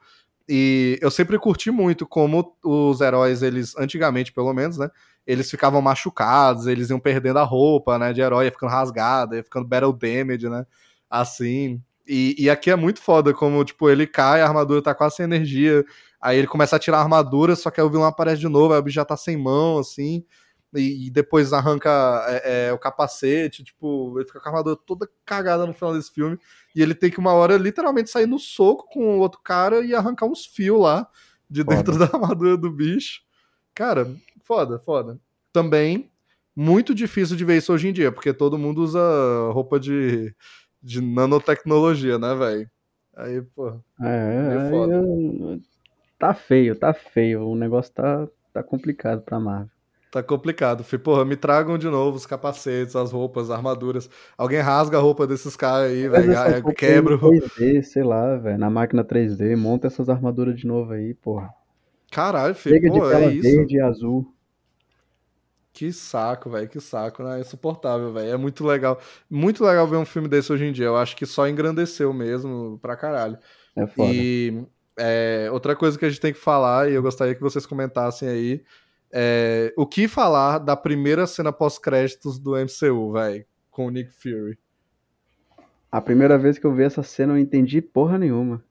E 0.50 0.98
eu 1.00 1.12
sempre 1.12 1.38
curti 1.38 1.70
muito 1.70 2.08
como 2.08 2.56
os 2.64 3.02
heróis, 3.02 3.44
eles, 3.44 3.78
antigamente 3.78 4.34
pelo 4.34 4.52
menos, 4.52 4.80
né, 4.80 4.90
eles 5.28 5.48
ficavam 5.52 5.80
machucados, 5.80 6.66
eles 6.66 6.90
iam 6.90 7.00
perdendo 7.00 7.38
a 7.38 7.44
roupa, 7.44 8.00
né, 8.00 8.12
de 8.14 8.22
herói, 8.22 8.46
ia 8.46 8.52
ficando 8.52 8.72
rasgada, 8.72 9.36
ia 9.36 9.44
ficando 9.44 9.68
battle 9.68 9.94
damage, 9.94 10.50
né, 10.50 10.66
assim. 11.08 11.80
E, 12.08 12.36
e 12.40 12.50
aqui 12.50 12.72
é 12.72 12.76
muito 12.76 13.00
foda, 13.00 13.32
como, 13.32 13.64
tipo, 13.64 13.92
ele 13.92 14.08
cai, 14.08 14.42
a 14.42 14.48
armadura 14.48 14.82
tá 14.82 14.96
quase 14.96 15.18
sem 15.18 15.26
energia, 15.26 15.86
aí 16.20 16.40
ele 16.40 16.48
começa 16.48 16.78
a 16.78 16.80
tirar 16.80 16.98
a 16.98 17.02
armadura, 17.02 17.56
só 17.56 17.70
que 17.70 17.80
aí 17.80 17.86
o 17.86 17.92
vilão 17.92 18.06
aparece 18.06 18.40
de 18.40 18.48
novo, 18.48 18.74
aí 18.74 18.80
o 18.80 18.84
bicho 18.84 18.96
já 18.96 19.06
tá 19.06 19.16
sem 19.16 19.38
mão, 19.38 19.78
assim 19.78 20.26
e, 20.74 21.10
depois 21.10 21.54
arranca 21.54 21.90
é, 22.28 22.68
é, 22.68 22.74
o 22.74 22.78
capacete, 22.78 23.64
tipo, 23.64 24.18
ele 24.18 24.28
fica 24.28 24.40
com 24.40 24.50
a 24.50 24.52
armadura 24.52 24.76
toda 24.76 25.10
cagada 25.26 25.66
no 25.66 25.74
final 25.74 25.94
desse 25.94 26.12
filme. 26.12 26.38
E 26.76 26.82
ele 26.82 26.94
tem 26.94 27.10
que 27.10 27.20
uma 27.20 27.34
hora 27.34 27.58
literalmente 27.58 28.10
sair 28.10 28.26
no 28.26 28.38
soco 28.38 28.88
com 28.90 29.18
o 29.18 29.20
outro 29.20 29.40
cara 29.42 29.82
e 29.86 29.96
arrancar 29.96 30.26
uns 30.26 30.46
fios 30.46 30.80
lá 30.80 31.08
de 31.50 31.64
foda. 31.64 31.76
dentro 31.76 31.98
da 32.00 32.06
armadura 32.06 32.58
do 32.58 32.70
bicho. 32.70 33.22
Cara, 33.74 34.14
foda, 34.44 34.78
foda. 34.80 35.20
Também 35.54 36.12
muito 36.56 36.94
difícil 36.94 37.38
de 37.38 37.46
ver 37.46 37.58
isso 37.58 37.72
hoje 37.72 37.88
em 37.88 37.94
dia, 37.94 38.12
porque 38.12 38.34
todo 38.34 38.58
mundo 38.58 38.82
usa 38.82 39.00
roupa 39.52 39.80
de, 39.80 40.36
de 40.82 41.00
nanotecnologia, 41.00 42.18
né, 42.18 42.34
velho? 42.36 42.70
Aí, 43.16 43.42
pô. 43.42 43.70
É, 44.02 44.68
é 44.68 44.70
foda. 44.70 45.04
tá 46.20 46.34
feio, 46.34 46.76
tá 46.76 46.94
feio. 46.94 47.48
O 47.48 47.56
negócio 47.56 47.94
tá, 47.94 48.28
tá 48.52 48.64
complicado 48.64 49.22
pra 49.22 49.40
Marvel. 49.40 49.77
Tá 50.12 50.24
complicado, 50.24 50.84
filho. 50.84 51.02
Porra, 51.02 51.26
me 51.26 51.36
tragam 51.36 51.78
de 51.78 51.90
novo 51.90 52.16
os 52.18 52.26
capacetes, 52.26 52.96
as 52.96 53.12
roupas, 53.12 53.50
as 53.50 53.58
armaduras. 53.58 54.10
Alguém 54.38 54.60
rasga 54.60 54.98
a 54.98 55.02
roupa 55.02 55.28
desses 55.28 55.56
caras 55.56 55.92
aí, 55.92 56.08
velho. 56.08 56.74
Quebra. 56.74 57.18
3D, 57.18 57.84
sei 57.84 58.04
lá, 58.04 58.38
velho. 58.38 58.58
Na 58.58 58.70
máquina 58.70 59.04
3D, 59.04 59.56
monta 59.58 59.88
essas 59.88 60.08
armaduras 60.08 60.58
de 60.58 60.66
novo 60.66 60.94
aí, 60.94 61.14
porra. 61.14 61.50
Caralho, 62.12 62.56
filho. 62.56 62.76
Chega 62.76 62.88
Pô, 62.88 62.94
de 62.94 63.10
tela 63.10 63.26
é 63.26 63.36
verde 63.36 63.76
e 63.76 63.82
azul. 63.82 64.34
Que 65.74 65.92
saco, 65.92 66.50
velho, 66.50 66.68
que 66.68 66.80
saco, 66.80 67.22
né? 67.22 67.38
É 67.38 67.42
insuportável, 67.42 68.12
velho. 68.12 68.32
É 68.32 68.38
muito 68.38 68.66
legal. 68.66 69.00
Muito 69.30 69.64
legal 69.64 69.86
ver 69.86 69.98
um 69.98 70.06
filme 70.06 70.28
desse 70.28 70.52
hoje 70.52 70.66
em 70.66 70.72
dia. 70.72 70.86
Eu 70.86 70.98
acho 70.98 71.16
que 71.16 71.26
só 71.26 71.48
engrandeceu 71.48 72.12
mesmo 72.14 72.80
pra 72.82 72.96
caralho. 72.96 73.38
É 73.76 73.86
foda. 73.86 74.12
E 74.12 74.66
é, 74.98 75.50
outra 75.52 75.76
coisa 75.76 76.00
que 76.00 76.06
a 76.06 76.10
gente 76.10 76.20
tem 76.22 76.34
que 76.34 76.40
falar, 76.40 76.90
e 76.90 76.96
eu 76.96 77.04
gostaria 77.04 77.36
que 77.36 77.42
vocês 77.42 77.66
comentassem 77.66 78.28
aí, 78.28 78.64
é, 79.12 79.74
o 79.78 79.86
que 79.86 80.08
falar 80.08 80.60
da 80.60 80.76
primeira 80.76 81.26
cena 81.26 81.52
pós-créditos 81.52 82.38
do 82.38 82.56
MCU, 82.56 83.12
velho, 83.12 83.46
com 83.72 83.88
o 83.88 83.90
Nick 83.90 84.12
Fury? 84.12 84.58
A 85.92 86.02
primeira 86.02 86.38
vez 86.38 86.60
que 86.60 86.66
eu 86.66 86.74
vi 86.74 86.84
essa 86.84 87.02
cena, 87.04 87.34
eu 87.34 87.38
entendi 87.38 87.82
porra 87.82 88.18
nenhuma. 88.18 88.64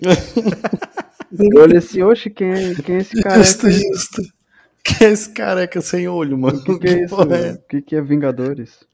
eu 1.38 1.62
olhei 1.62 1.78
assim, 1.78 2.02
oxe, 2.02 2.28
quem 2.28 2.50
é, 2.50 2.74
quem 2.74 2.96
é 2.96 2.98
esse 2.98 3.22
cara? 3.22 3.38
Justo, 3.38 3.70
justo. 3.70 4.22
Quem 4.82 5.08
é 5.08 5.10
esse 5.12 5.30
careca 5.30 5.80
sem 5.80 6.06
olho, 6.08 6.36
mano? 6.36 6.58
O 6.58 6.64
que, 6.64 6.78
que, 6.78 6.88
é 6.88 7.04
isso? 7.04 7.14
É? 7.22 7.52
O 7.52 7.58
que, 7.68 7.82
que 7.82 7.96
é 7.96 8.02
Vingadores? 8.02 8.86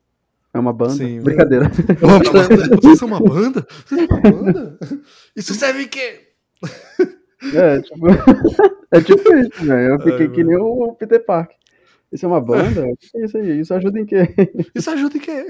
É 0.53 0.59
uma 0.59 0.73
banda? 0.73 0.95
Sim, 0.95 1.21
Brincadeira. 1.21 1.71
É 2.01 2.07
uma 2.07 2.19
banda. 2.19 2.77
Vocês 2.77 2.99
são 2.99 3.09
uma 3.09 3.21
banda? 3.21 3.67
Vocês 3.87 4.07
são 4.07 4.19
uma 4.19 4.31
banda? 4.31 4.79
Isso 5.35 5.55
serve 5.55 5.83
em 5.83 5.89
quê? 5.89 6.29
É, 7.55 7.81
tipo, 7.81 8.07
é 8.91 9.01
tipo 9.01 9.35
isso, 9.35 9.65
velho. 9.65 9.95
Eu 9.95 9.99
fiquei 9.99 10.27
Ai, 10.27 10.33
que 10.33 10.45
nem 10.45 10.57
o 10.57 10.95
Peter 10.95 11.25
Park. 11.25 11.53
Isso 12.13 12.25
é 12.25 12.29
uma 12.29 12.41
banda? 12.41 12.87
O 12.87 12.97
que 12.99 13.17
é 13.17 13.25
isso 13.25 13.37
aí? 13.39 13.61
Isso 13.61 13.75
ajuda 13.75 13.99
em 13.99 14.07
quê? 14.07 14.35
Isso 14.75 14.91
ajuda 14.91 15.17
em 15.17 15.21
quê? 15.21 15.47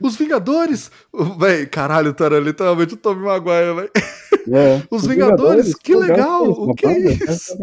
Os 0.00 0.16
Vingadores! 0.16 0.90
Véi, 1.38 1.66
caralho, 1.66 2.12
tu 2.12 2.24
era 2.24 2.40
literalmente 2.40 2.94
o 2.94 2.96
Tommy 2.96 3.22
Maguire, 3.22 3.74
velho. 3.74 3.90
É, 4.52 4.82
os, 4.90 5.02
os 5.02 5.06
Vingadores, 5.06 5.66
Vingadores, 5.66 5.74
que 5.74 5.94
legal! 5.94 6.50
O 6.50 6.74
que 6.74 6.86
é 6.86 6.98
isso? 6.98 7.56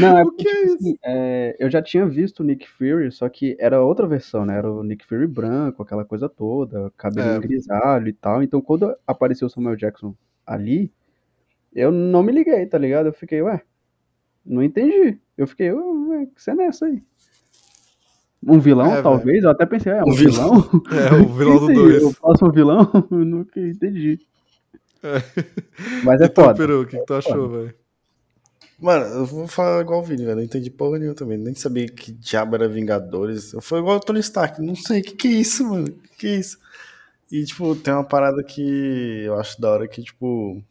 Não, 0.00 0.16
é 0.16 0.22
porque, 0.22 0.44
tipo, 0.44 0.74
assim, 0.74 0.96
é, 1.04 1.56
eu 1.58 1.70
já 1.70 1.82
tinha 1.82 2.06
visto 2.06 2.40
o 2.40 2.42
Nick 2.42 2.66
Fury, 2.66 3.12
só 3.12 3.28
que 3.28 3.54
era 3.60 3.82
outra 3.82 4.06
versão, 4.06 4.46
né? 4.46 4.56
Era 4.56 4.70
o 4.70 4.82
Nick 4.82 5.04
Fury 5.06 5.26
branco, 5.26 5.82
aquela 5.82 6.06
coisa 6.06 6.26
toda, 6.26 6.90
cabelo 6.96 7.32
é. 7.32 7.38
grisalho 7.38 8.08
e 8.08 8.12
tal. 8.12 8.42
Então, 8.42 8.62
quando 8.62 8.94
apareceu 9.06 9.46
o 9.46 9.50
Samuel 9.50 9.76
Jackson 9.76 10.14
ali, 10.46 10.90
eu 11.74 11.90
não 11.90 12.22
me 12.22 12.32
liguei, 12.32 12.66
tá 12.66 12.78
ligado? 12.78 13.06
Eu 13.06 13.12
fiquei, 13.12 13.42
ué, 13.42 13.62
não 14.44 14.62
entendi. 14.62 15.18
Eu 15.36 15.46
fiquei, 15.46 15.72
ué, 15.72 16.26
que 16.26 16.42
cena 16.42 16.62
é 16.62 16.66
essa 16.66 16.86
aí? 16.86 17.02
Um 18.46 18.58
vilão, 18.58 18.94
é, 18.94 19.02
talvez? 19.02 19.38
Véio. 19.38 19.46
Eu 19.46 19.50
até 19.50 19.64
pensei, 19.64 19.92
é, 19.92 20.04
um, 20.04 20.10
um 20.10 20.12
vilão? 20.12 20.60
vilão? 20.60 20.82
É, 20.92 21.14
o 21.14 21.28
vilão 21.28 21.66
do 21.66 21.74
2. 21.74 22.02
O 22.04 22.14
próximo 22.14 22.52
vilão? 22.52 22.90
Eu 23.10 23.24
nunca 23.24 23.58
entendi. 23.58 24.20
É. 25.02 25.22
Mas 26.02 26.20
é 26.20 26.26
então, 26.26 26.44
foda. 26.44 26.56
Peru, 26.56 26.82
o 26.82 26.86
que, 26.86 26.98
que 26.98 27.06
tu 27.06 27.14
achou, 27.14 27.48
velho? 27.48 27.74
Mano, 28.78 29.04
eu 29.06 29.24
vou 29.24 29.46
falar 29.46 29.80
igual 29.80 30.00
o 30.00 30.02
Vini, 30.02 30.24
velho. 30.24 30.36
Não 30.36 30.42
entendi 30.42 30.70
porra 30.70 30.98
nenhuma 30.98 31.14
também. 31.14 31.38
Nem 31.38 31.54
sabia 31.54 31.86
que 31.86 32.10
diabo 32.12 32.56
era 32.56 32.68
Vingadores. 32.68 33.52
Eu 33.52 33.60
fui 33.60 33.78
igual 33.78 33.96
o 33.96 34.00
Tony 34.00 34.20
Stark. 34.20 34.60
Não 34.60 34.74
sei 34.74 35.00
o 35.00 35.04
que, 35.04 35.12
que 35.14 35.28
é 35.28 35.30
isso, 35.32 35.64
mano. 35.68 35.86
O 35.86 35.92
que, 35.92 36.16
que 36.18 36.26
é 36.26 36.36
isso? 36.36 36.58
E, 37.30 37.44
tipo, 37.44 37.74
tem 37.76 37.94
uma 37.94 38.04
parada 38.04 38.42
que 38.42 39.22
eu 39.24 39.38
acho 39.38 39.60
da 39.60 39.70
hora 39.70 39.88
que, 39.88 40.02
tipo. 40.02 40.62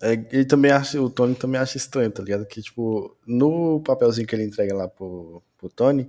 É, 0.00 0.12
ele 0.12 0.44
também 0.44 0.70
acha, 0.70 1.00
o 1.00 1.10
Tony 1.10 1.34
também 1.34 1.60
acha 1.60 1.76
estranho, 1.76 2.10
tá 2.10 2.22
ligado? 2.22 2.46
Que, 2.46 2.62
tipo, 2.62 3.16
no 3.26 3.80
papelzinho 3.80 4.26
que 4.26 4.34
ele 4.34 4.44
entrega 4.44 4.74
lá 4.74 4.88
pro, 4.88 5.42
pro 5.56 5.68
Tony, 5.68 6.08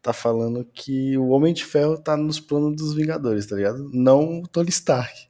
tá 0.00 0.12
falando 0.12 0.64
que 0.64 1.16
o 1.18 1.28
Homem 1.28 1.52
de 1.52 1.64
Ferro 1.64 1.98
tá 1.98 2.16
nos 2.16 2.40
planos 2.40 2.76
dos 2.76 2.94
Vingadores, 2.94 3.46
tá 3.46 3.56
ligado? 3.56 3.90
Não 3.92 4.40
o 4.40 4.48
Tony 4.48 4.70
Stark. 4.70 5.26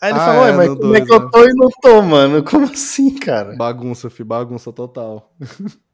Aí 0.00 0.10
ele 0.10 0.18
ah, 0.18 0.24
falou, 0.24 0.46
é, 0.46 0.52
mas 0.52 0.68
como 0.68 0.80
dois, 0.80 1.02
é 1.02 1.04
que 1.04 1.12
eu 1.12 1.20
né? 1.20 1.28
tô 1.30 1.44
e 1.44 1.54
não 1.54 1.68
tô, 1.82 2.02
mano? 2.02 2.42
Como 2.42 2.64
assim, 2.64 3.14
cara? 3.16 3.54
Bagunça, 3.56 4.08
fi, 4.08 4.24
bagunça 4.24 4.72
total. 4.72 5.30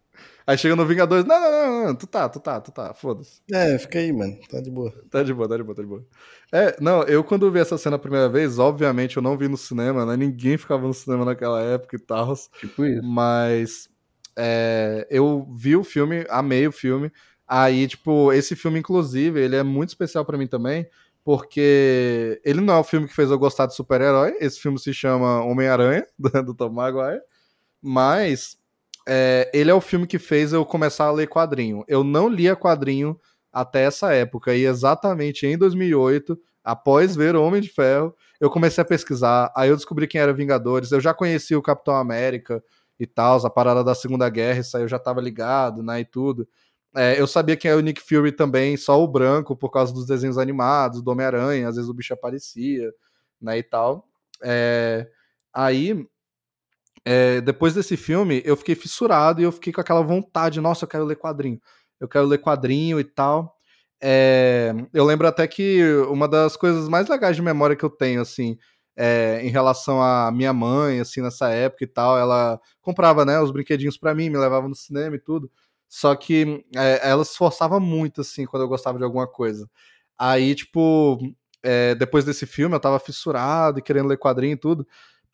Aí 0.47 0.57
chega 0.57 0.77
no 0.77 0.87
Vingadores, 0.87 1.25
não, 1.25 1.41
não, 1.41 1.51
não, 1.51 1.87
não, 1.87 1.95
tu 1.97 2.07
tá, 2.07 2.29
tu 2.29 2.39
tá, 2.39 2.61
tu 2.61 2.71
tá, 2.71 2.95
foda-se. 2.95 3.43
É, 3.53 3.77
fica 3.79 3.99
aí, 3.99 4.13
mano, 4.13 4.39
tá 4.49 4.61
de 4.61 4.71
boa. 4.71 4.93
Tá 5.11 5.23
de 5.25 5.35
boa, 5.35 5.49
tá 5.49 5.57
de 5.57 5.63
boa, 5.65 5.75
tá 5.75 5.83
de 5.83 5.89
boa. 5.89 6.07
É, 6.53 6.77
não, 6.81 7.03
eu 7.03 7.25
quando 7.25 7.51
vi 7.51 7.59
essa 7.59 7.77
cena 7.77 7.97
a 7.97 7.99
primeira 7.99 8.29
vez, 8.29 8.57
obviamente 8.57 9.17
eu 9.17 9.23
não 9.23 9.37
vi 9.37 9.49
no 9.49 9.57
cinema, 9.57 10.07
né? 10.07 10.17
Ninguém 10.17 10.57
ficava 10.57 10.87
no 10.87 10.95
cinema 10.95 11.25
naquela 11.25 11.61
época 11.61 11.97
e 11.97 11.99
tal. 11.99 12.33
Tipo 12.61 12.85
isso. 12.85 13.03
Mas 13.03 13.89
é, 14.37 15.05
eu 15.11 15.49
vi 15.57 15.75
o 15.75 15.83
filme, 15.83 16.25
amei 16.29 16.69
o 16.69 16.73
filme. 16.73 17.11
Aí, 17.49 17.89
tipo, 17.89 18.33
esse 18.33 18.55
filme, 18.55 18.79
inclusive, 18.79 19.41
ele 19.41 19.57
é 19.57 19.63
muito 19.65 19.89
especial 19.89 20.25
para 20.25 20.39
mim 20.39 20.47
também, 20.47 20.89
porque 21.25 22.41
ele 22.45 22.61
não 22.61 22.75
é 22.75 22.79
o 22.79 22.85
filme 22.85 23.09
que 23.09 23.15
fez 23.15 23.31
eu 23.33 23.39
gostar 23.39 23.67
de 23.67 23.75
super-herói. 23.75 24.37
Esse 24.41 24.61
filme 24.61 24.79
se 24.79 24.95
chama 24.95 25.43
Homem-Aranha, 25.43 26.07
do 26.45 26.55
Tom 26.55 26.71
Maguire. 26.71 27.21
Mas 27.83 28.57
é, 29.09 29.51
ele 29.55 29.71
é 29.71 29.75
o 29.75 29.81
filme 29.81 30.07
que 30.07 30.19
fez 30.19 30.53
eu 30.53 30.65
começar 30.65 31.07
a 31.07 31.13
ler 31.13 31.29
quadrinho. 31.29 31.85
Eu 31.89 32.03
não 32.05 32.29
lia 32.29 32.57
quadrinho 32.57 33.19
até 33.53 33.85
essa 33.85 34.13
época, 34.13 34.55
e 34.55 34.67
exatamente 34.67 35.47
em 35.47 35.57
2008, 35.57 36.39
após 36.63 37.17
ver 37.17 37.37
o 37.37 37.43
Homem 37.43 37.63
de 37.63 37.69
Ferro, 37.71 38.15
eu 38.41 38.51
comecei 38.51 38.83
a 38.83 38.85
pesquisar. 38.85 39.53
Aí 39.57 39.71
eu 39.71 39.77
descobri 39.77 40.07
quem 40.07 40.21
era 40.21 40.33
Vingadores. 40.33 40.93
Eu 40.93 41.01
já 41.01 41.15
conhecia 41.15 41.59
o 41.59 41.63
Capitão 41.63 41.95
América 41.97 42.63
e 42.99 43.07
tal, 43.07 43.45
a 43.47 43.51
parada 43.51 43.85
da 43.85 43.95
Segunda 43.95 44.29
Guerra, 44.29 44.61
isso 44.61 44.77
aí 44.77 44.83
eu 44.83 44.89
já 44.89 44.99
tava 44.99 45.21
ligado, 45.21 45.83
né, 45.83 46.01
e 46.01 46.05
tudo. 46.05 46.49
É, 46.95 47.21
eu 47.21 47.27
sabia 47.27 47.57
que 47.57 47.69
era 47.69 47.77
o 47.77 47.81
Nick 47.81 48.01
Fury 48.01 48.33
também, 48.33 48.77
só 48.77 49.03
o 49.03 49.07
branco, 49.09 49.55
por 49.57 49.71
causa 49.71 49.93
dos 49.93 50.07
desenhos 50.07 50.39
animados, 50.39 51.03
do 51.03 51.11
Homem-Aranha, 51.11 51.69
às 51.69 51.77
vezes 51.77 51.91
o 51.91 51.95
bicho 51.95 52.15
aparecia, 52.15 52.91
né, 53.41 53.59
e 53.59 53.63
tal. 53.63 54.09
É, 54.43 55.07
aí, 55.53 56.07
é, 57.09 57.41
depois 57.41 57.73
desse 57.73 57.97
filme, 57.97 58.43
eu 58.45 58.57
fiquei 58.57 58.75
fissurado 58.75 59.41
e 59.41 59.45
eu 59.45 59.53
fiquei 59.53 59.73
com 59.73 59.81
aquela 59.81 60.03
vontade, 60.03 60.61
nossa, 60.61 60.85
eu 60.85 60.89
quero 60.89 61.05
ler 61.05 61.15
quadrinho, 61.15 61.61
eu 62.01 62.09
quero 62.09 62.27
ler 62.27 62.39
quadrinho 62.39 62.99
e 62.99 63.05
tal. 63.05 63.55
É, 64.03 64.75
eu 64.93 65.05
lembro 65.05 65.29
até 65.29 65.47
que 65.47 65.85
uma 66.11 66.27
das 66.27 66.57
coisas 66.57 66.89
mais 66.89 67.09
legais 67.09 67.37
de 67.37 67.43
memória 67.43 67.77
que 67.77 67.85
eu 67.85 67.91
tenho, 67.91 68.21
assim, 68.21 68.59
é, 68.97 69.41
em 69.45 69.51
relação 69.51 70.03
à 70.03 70.33
minha 70.33 70.53
mãe, 70.53 70.99
assim, 70.99 71.21
nessa 71.23 71.49
época 71.51 71.85
e 71.85 71.87
tal, 71.87 72.19
ela 72.19 72.61
comprava, 72.83 73.25
né, 73.25 73.41
os 73.41 73.53
brinquedinhos 73.53 73.97
para 73.97 74.13
mim, 74.13 74.29
me 74.29 74.39
levava 74.39 74.69
no 74.69 74.75
cinema 74.75 75.15
e 75.15 75.21
tudo. 75.21 75.49
Só 75.89 76.15
que 76.17 76.65
é, 76.77 77.09
ela 77.09 77.25
se 77.25 77.37
forçava 77.37 77.79
muito, 77.79 78.23
assim, 78.23 78.47
quando 78.47 78.65
eu 78.65 78.69
gostava 78.69 78.99
de 78.99 79.05
alguma 79.05 79.29
coisa. 79.29 79.71
Aí, 80.19 80.57
tipo, 80.57 81.19
é, 81.63 81.95
depois 81.95 82.25
desse 82.25 82.47
filme, 82.47 82.75
eu 82.75 82.81
tava 82.81 82.99
fissurado 82.99 83.79
e 83.79 83.83
querendo 83.83 84.09
ler 84.09 84.19
quadrinho 84.19 84.55
e 84.55 84.57
tudo. 84.57 84.87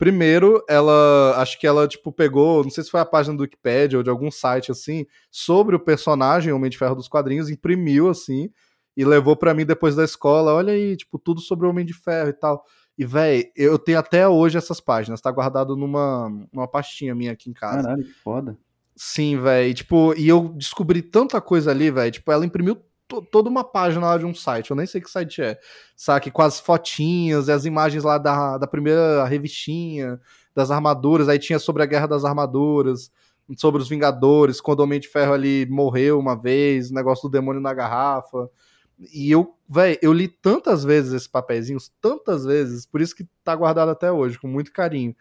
Primeiro, 0.03 0.61
ela, 0.67 1.33
acho 1.37 1.57
que 1.57 1.65
ela, 1.65 1.87
tipo, 1.87 2.11
pegou, 2.11 2.61
não 2.61 2.69
sei 2.69 2.83
se 2.83 2.91
foi 2.91 2.99
a 2.99 3.05
página 3.05 3.37
do 3.37 3.43
Wikipedia 3.43 3.97
ou 3.97 4.03
de 4.03 4.09
algum 4.09 4.29
site, 4.29 4.69
assim, 4.69 5.05
sobre 5.31 5.77
o 5.77 5.79
personagem 5.79 6.51
Homem 6.51 6.69
de 6.69 6.77
Ferro 6.77 6.93
dos 6.93 7.07
quadrinhos, 7.07 7.49
imprimiu, 7.49 8.09
assim, 8.09 8.49
e 8.97 9.05
levou 9.05 9.33
para 9.33 9.53
mim 9.53 9.65
depois 9.65 9.95
da 9.95 10.03
escola, 10.03 10.53
olha 10.53 10.73
aí, 10.73 10.97
tipo, 10.97 11.17
tudo 11.17 11.39
sobre 11.39 11.65
o 11.65 11.69
Homem 11.69 11.85
de 11.85 11.93
Ferro 11.93 12.27
e 12.27 12.33
tal. 12.33 12.65
E, 12.97 13.05
velho, 13.05 13.49
eu 13.55 13.79
tenho 13.79 13.97
até 13.97 14.27
hoje 14.27 14.57
essas 14.57 14.81
páginas, 14.81 15.21
tá 15.21 15.31
guardado 15.31 15.73
numa, 15.77 16.29
numa 16.51 16.67
pastinha 16.67 17.15
minha 17.15 17.31
aqui 17.31 17.49
em 17.49 17.53
casa. 17.53 17.83
Caralho, 17.83 18.03
que 18.03 18.11
foda. 18.11 18.57
Sim, 18.97 19.37
velho. 19.37 19.73
Tipo, 19.73 20.13
e 20.17 20.27
eu 20.27 20.49
descobri 20.49 21.01
tanta 21.01 21.39
coisa 21.39 21.71
ali, 21.71 21.89
velho. 21.89 22.11
Tipo, 22.11 22.29
ela 22.29 22.45
imprimiu 22.45 22.77
toda 23.21 23.49
uma 23.49 23.63
página 23.63 24.07
lá 24.07 24.17
de 24.17 24.25
um 24.25 24.33
site. 24.33 24.71
Eu 24.71 24.75
nem 24.75 24.85
sei 24.85 25.01
que 25.01 25.09
site 25.09 25.41
é. 25.41 25.59
Sabe? 25.95 26.31
Com 26.31 26.41
as 26.41 26.59
fotinhas 26.59 27.47
e 27.47 27.51
as 27.51 27.65
imagens 27.65 28.03
lá 28.03 28.17
da, 28.17 28.57
da 28.57 28.67
primeira 28.67 29.25
revistinha, 29.25 30.19
das 30.55 30.71
armaduras. 30.71 31.29
Aí 31.29 31.39
tinha 31.39 31.59
sobre 31.59 31.83
a 31.83 31.85
Guerra 31.85 32.07
das 32.07 32.25
Armaduras, 32.25 33.11
sobre 33.57 33.81
os 33.81 33.89
Vingadores, 33.89 34.61
quando 34.61 34.79
o 34.79 34.83
Homem 34.83 34.99
de 34.99 35.07
Ferro 35.07 35.33
ali 35.33 35.65
morreu 35.69 36.19
uma 36.19 36.35
vez, 36.35 36.89
o 36.89 36.93
negócio 36.93 37.27
do 37.27 37.31
demônio 37.31 37.61
na 37.61 37.73
garrafa. 37.73 38.49
E 39.13 39.31
eu, 39.31 39.55
velho, 39.67 39.97
eu 40.01 40.13
li 40.13 40.27
tantas 40.27 40.83
vezes 40.83 41.13
esses 41.13 41.27
papeizinhos, 41.27 41.91
tantas 41.99 42.45
vezes, 42.45 42.85
por 42.85 43.01
isso 43.01 43.15
que 43.15 43.27
tá 43.43 43.55
guardado 43.55 43.89
até 43.89 44.11
hoje, 44.11 44.39
com 44.39 44.47
muito 44.47 44.71
carinho. 44.71 45.15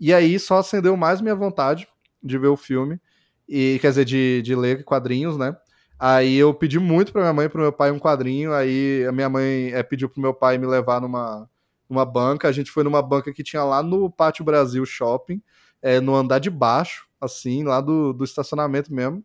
E 0.00 0.12
aí 0.12 0.38
só 0.38 0.58
acendeu 0.58 0.96
mais 0.96 1.20
minha 1.20 1.34
vontade 1.34 1.86
de 2.22 2.38
ver 2.38 2.48
o 2.48 2.56
filme 2.56 3.00
e 3.48 3.78
quer 3.80 3.90
dizer, 3.90 4.04
de, 4.04 4.42
de 4.42 4.54
ler 4.54 4.84
quadrinhos, 4.84 5.36
né? 5.36 5.56
Aí 5.98 6.36
eu 6.36 6.54
pedi 6.54 6.78
muito 6.78 7.12
para 7.12 7.22
minha 7.22 7.32
mãe 7.32 7.46
e 7.46 7.48
pro 7.48 7.60
meu 7.60 7.72
pai 7.72 7.90
um 7.90 7.98
quadrinho, 7.98 8.52
aí 8.52 9.04
a 9.06 9.12
minha 9.12 9.28
mãe 9.28 9.72
é, 9.72 9.82
pediu 9.82 10.08
pro 10.08 10.20
meu 10.20 10.32
pai 10.32 10.56
me 10.56 10.66
levar 10.66 11.00
numa, 11.00 11.50
numa 11.88 12.04
banca, 12.04 12.46
a 12.46 12.52
gente 12.52 12.70
foi 12.70 12.84
numa 12.84 13.02
banca 13.02 13.32
que 13.32 13.42
tinha 13.42 13.64
lá 13.64 13.82
no 13.82 14.10
Pátio 14.10 14.44
Brasil 14.44 14.84
Shopping, 14.86 15.42
é, 15.82 16.00
no 16.00 16.14
andar 16.14 16.38
de 16.38 16.50
baixo, 16.50 17.08
assim, 17.20 17.64
lá 17.64 17.80
do, 17.80 18.12
do 18.12 18.24
estacionamento 18.24 18.92
mesmo. 18.94 19.24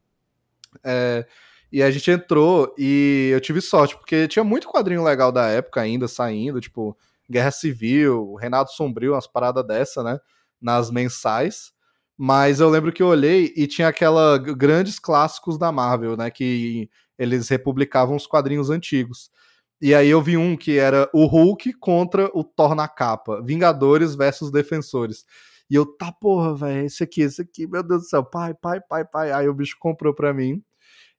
É, 0.83 1.27
e 1.71 1.81
a 1.83 1.91
gente 1.91 2.09
entrou 2.09 2.73
e 2.77 3.31
eu 3.33 3.41
tive 3.41 3.61
sorte, 3.61 3.97
porque 3.97 4.27
tinha 4.27 4.43
muito 4.43 4.67
quadrinho 4.67 5.03
legal 5.03 5.31
da 5.31 5.47
época 5.47 5.81
ainda 5.81 6.07
saindo, 6.07 6.61
tipo 6.61 6.97
Guerra 7.29 7.51
Civil, 7.51 8.35
Renato 8.35 8.71
Sombrio, 8.71 9.13
umas 9.13 9.27
paradas 9.27 9.65
dessa, 9.65 10.03
né? 10.03 10.19
Nas 10.61 10.91
mensais. 10.91 11.72
Mas 12.17 12.59
eu 12.59 12.69
lembro 12.69 12.91
que 12.91 13.01
eu 13.01 13.07
olhei 13.07 13.53
e 13.55 13.67
tinha 13.67 13.87
aquela 13.87 14.37
grandes 14.37 14.99
clássicos 14.99 15.57
da 15.57 15.71
Marvel, 15.71 16.15
né? 16.15 16.29
Que 16.29 16.89
eles 17.17 17.49
republicavam 17.49 18.15
os 18.15 18.27
quadrinhos 18.27 18.69
antigos. 18.69 19.31
E 19.81 19.93
aí 19.93 20.09
eu 20.09 20.21
vi 20.21 20.37
um 20.37 20.55
que 20.55 20.77
era 20.77 21.09
o 21.13 21.25
Hulk 21.25 21.73
contra 21.73 22.29
o 22.33 22.43
Thor 22.43 22.75
na 22.75 22.87
capa. 22.87 23.41
Vingadores 23.41 24.15
versus 24.15 24.51
Defensores. 24.51 25.25
E 25.69 25.75
eu, 25.75 25.85
tá 25.85 26.11
porra, 26.11 26.55
velho, 26.55 26.85
esse 26.85 27.03
aqui, 27.03 27.21
esse 27.21 27.41
aqui, 27.41 27.65
meu 27.67 27.81
Deus 27.81 28.03
do 28.03 28.07
céu, 28.07 28.23
pai, 28.23 28.53
pai, 28.53 28.79
pai, 28.79 29.03
pai. 29.03 29.31
Aí 29.31 29.47
o 29.47 29.53
bicho 29.53 29.75
comprou 29.79 30.13
pra 30.13 30.33
mim. 30.33 30.63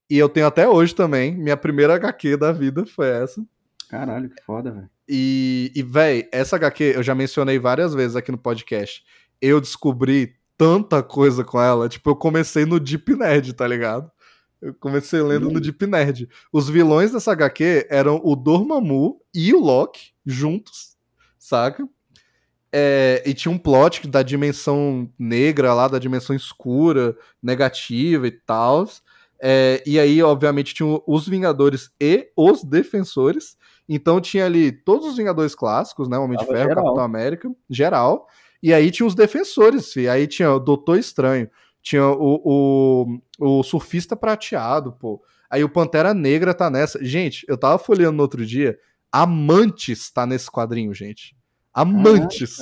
E 0.09 0.17
eu 0.17 0.29
tenho 0.29 0.47
até 0.47 0.69
hoje 0.69 0.95
também. 0.95 1.37
Minha 1.37 1.57
primeira 1.57 1.95
HQ 1.95 2.37
da 2.37 2.53
vida 2.53 2.87
foi 2.87 3.09
essa. 3.09 3.45
Caralho, 3.89 4.31
que 4.31 4.43
foda, 4.43 4.71
velho. 4.71 4.91
E, 5.09 5.73
e 5.75 5.83
velho, 5.83 6.27
essa 6.33 6.57
HQ 6.57 6.95
eu 6.97 7.03
já 7.03 7.15
mencionei 7.15 7.59
várias 7.59 7.95
vezes 7.95 8.17
aqui 8.17 8.31
no 8.31 8.39
podcast. 8.39 9.03
Eu 9.41 9.61
descobri 9.61 10.37
tanta 10.65 11.03
coisa 11.03 11.45
com 11.45 11.61
ela. 11.61 11.91
Tipo, 11.91 12.11
eu 12.11 12.17
comecei 12.17 12.65
no 12.65 12.81
Deep 12.81 13.15
Nerd, 13.15 13.53
tá 13.53 13.67
ligado? 13.69 14.11
Eu 14.63 14.73
comecei 14.73 15.21
lendo 15.21 15.51
no 15.51 15.61
Deep 15.61 15.87
Nerd. 15.87 16.27
Os 16.51 16.71
vilões 16.71 17.13
dessa 17.13 17.33
HQ 17.33 17.87
eram 17.91 18.19
o 18.25 18.35
Dormammu 18.35 19.21
e 19.35 19.53
o 19.53 19.61
Loki 19.61 20.15
juntos, 20.25 20.97
saca? 21.39 21.87
É, 22.73 23.23
e 23.27 23.35
tinha 23.35 23.53
um 23.53 23.59
plot 23.59 24.09
da 24.09 24.23
dimensão 24.23 25.13
negra 25.19 25.75
lá, 25.75 25.87
da 25.87 25.99
dimensão 25.99 26.35
escura, 26.35 27.15
negativa 27.43 28.27
e 28.27 28.31
tal. 28.31 28.89
É, 29.39 29.83
e 29.87 30.01
aí, 30.01 30.23
obviamente, 30.23 30.73
tinha 30.73 30.99
os 31.07 31.29
Vingadores 31.29 31.91
e 32.01 32.31
os 32.35 32.65
Defensores. 32.65 33.59
Então 33.87 34.19
tinha 34.19 34.47
ali 34.47 34.73
todos 34.73 35.09
os 35.09 35.17
Vingadores 35.19 35.55
clássicos, 35.55 36.09
né? 36.09 36.17
Homem 36.17 36.39
de 36.39 36.47
Ferro, 36.47 36.69
geral. 36.69 36.85
Capitão 36.85 37.05
América, 37.05 37.51
geral. 37.69 38.27
E 38.65 38.73
aí 38.73 38.91
tinha 38.91 39.07
os 39.07 39.15
defensores, 39.15 39.93
filho. 39.93 40.11
Aí 40.11 40.27
tinha 40.27 40.51
o 40.51 40.59
Doutor 40.59 40.99
Estranho, 40.99 41.51
tinha 41.83 42.03
o, 42.07 42.41
o, 43.39 43.59
o 43.59 43.63
Surfista 43.63 44.17
Prateado, 44.17 44.91
pô. 44.91 45.23
Aí 45.51 45.63
o 45.63 45.69
Pantera 45.69 46.15
Negra 46.15 46.55
tá 46.55 46.71
nessa. 46.71 46.99
Gente, 47.05 47.45
eu 47.47 47.59
tava 47.59 47.79
folheando 47.79 48.17
no 48.17 48.23
outro 48.23 48.47
dia. 48.47 48.79
Amantes 49.13 50.11
tá 50.11 50.25
nesse 50.25 50.51
quadrinho, 50.51 50.95
gente. 50.95 51.37
Amantes 51.75 52.57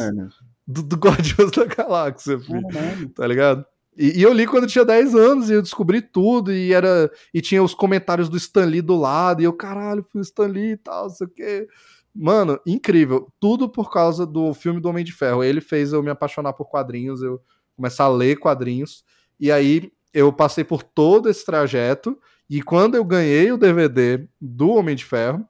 do, 0.66 0.82
do 0.82 0.96
Guardiões 0.96 1.52
da 1.52 1.66
Galáxia, 1.66 2.36
filho, 2.36 3.08
tá 3.14 3.24
ligado? 3.24 3.64
E, 3.96 4.18
e, 4.18 4.22
eu 4.22 4.32
li 4.32 4.44
quando 4.44 4.64
eu 4.64 4.70
tinha 4.70 4.84
10 4.84 5.14
anos 5.14 5.50
e 5.50 5.52
eu 5.52 5.62
descobri 5.62 6.02
tudo 6.02 6.52
e 6.52 6.72
era 6.72 7.08
e 7.32 7.40
tinha 7.40 7.62
os 7.62 7.74
comentários 7.74 8.28
do 8.28 8.36
Stan 8.36 8.64
Lee 8.64 8.82
do 8.82 8.96
lado 8.96 9.40
e 9.40 9.44
eu, 9.44 9.52
caralho, 9.52 10.02
fui 10.02 10.20
o 10.20 10.22
Stan 10.22 10.48
Lee 10.48 10.72
e 10.72 10.76
tal, 10.76 11.04
não 11.04 11.10
sei 11.10 11.26
o 11.28 11.30
quê. 11.30 11.68
Mano, 12.14 12.60
incrível. 12.66 13.32
Tudo 13.40 13.68
por 13.68 13.90
causa 13.90 14.26
do 14.26 14.52
filme 14.52 14.80
do 14.80 14.89
Homem 14.89 15.05
de 15.05 15.12
Ferro. 15.12 15.43
Ele 15.43 15.60
fez 15.60 15.93
eu 15.93 16.02
me 16.02 16.10
apaixonar 16.10 16.52
por 16.52 16.68
quadrinhos, 16.68 17.22
eu 17.22 17.40
começar 17.74 18.05
a 18.05 18.09
ler 18.09 18.36
quadrinhos. 18.36 19.05
E 19.40 19.51
aí 19.51 19.90
eu 20.12 20.32
passei 20.32 20.62
por 20.62 20.82
todo 20.82 21.28
esse 21.28 21.44
trajeto 21.44 22.18
e 22.48 22.60
quando 22.60 22.97
eu 22.97 23.05
ganhei 23.05 23.51
o 23.51 23.56
DVD 23.56 24.28
do 24.39 24.72
Homem 24.72 24.94
de 24.94 25.05
Ferro, 25.05 25.47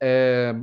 é, 0.00 0.54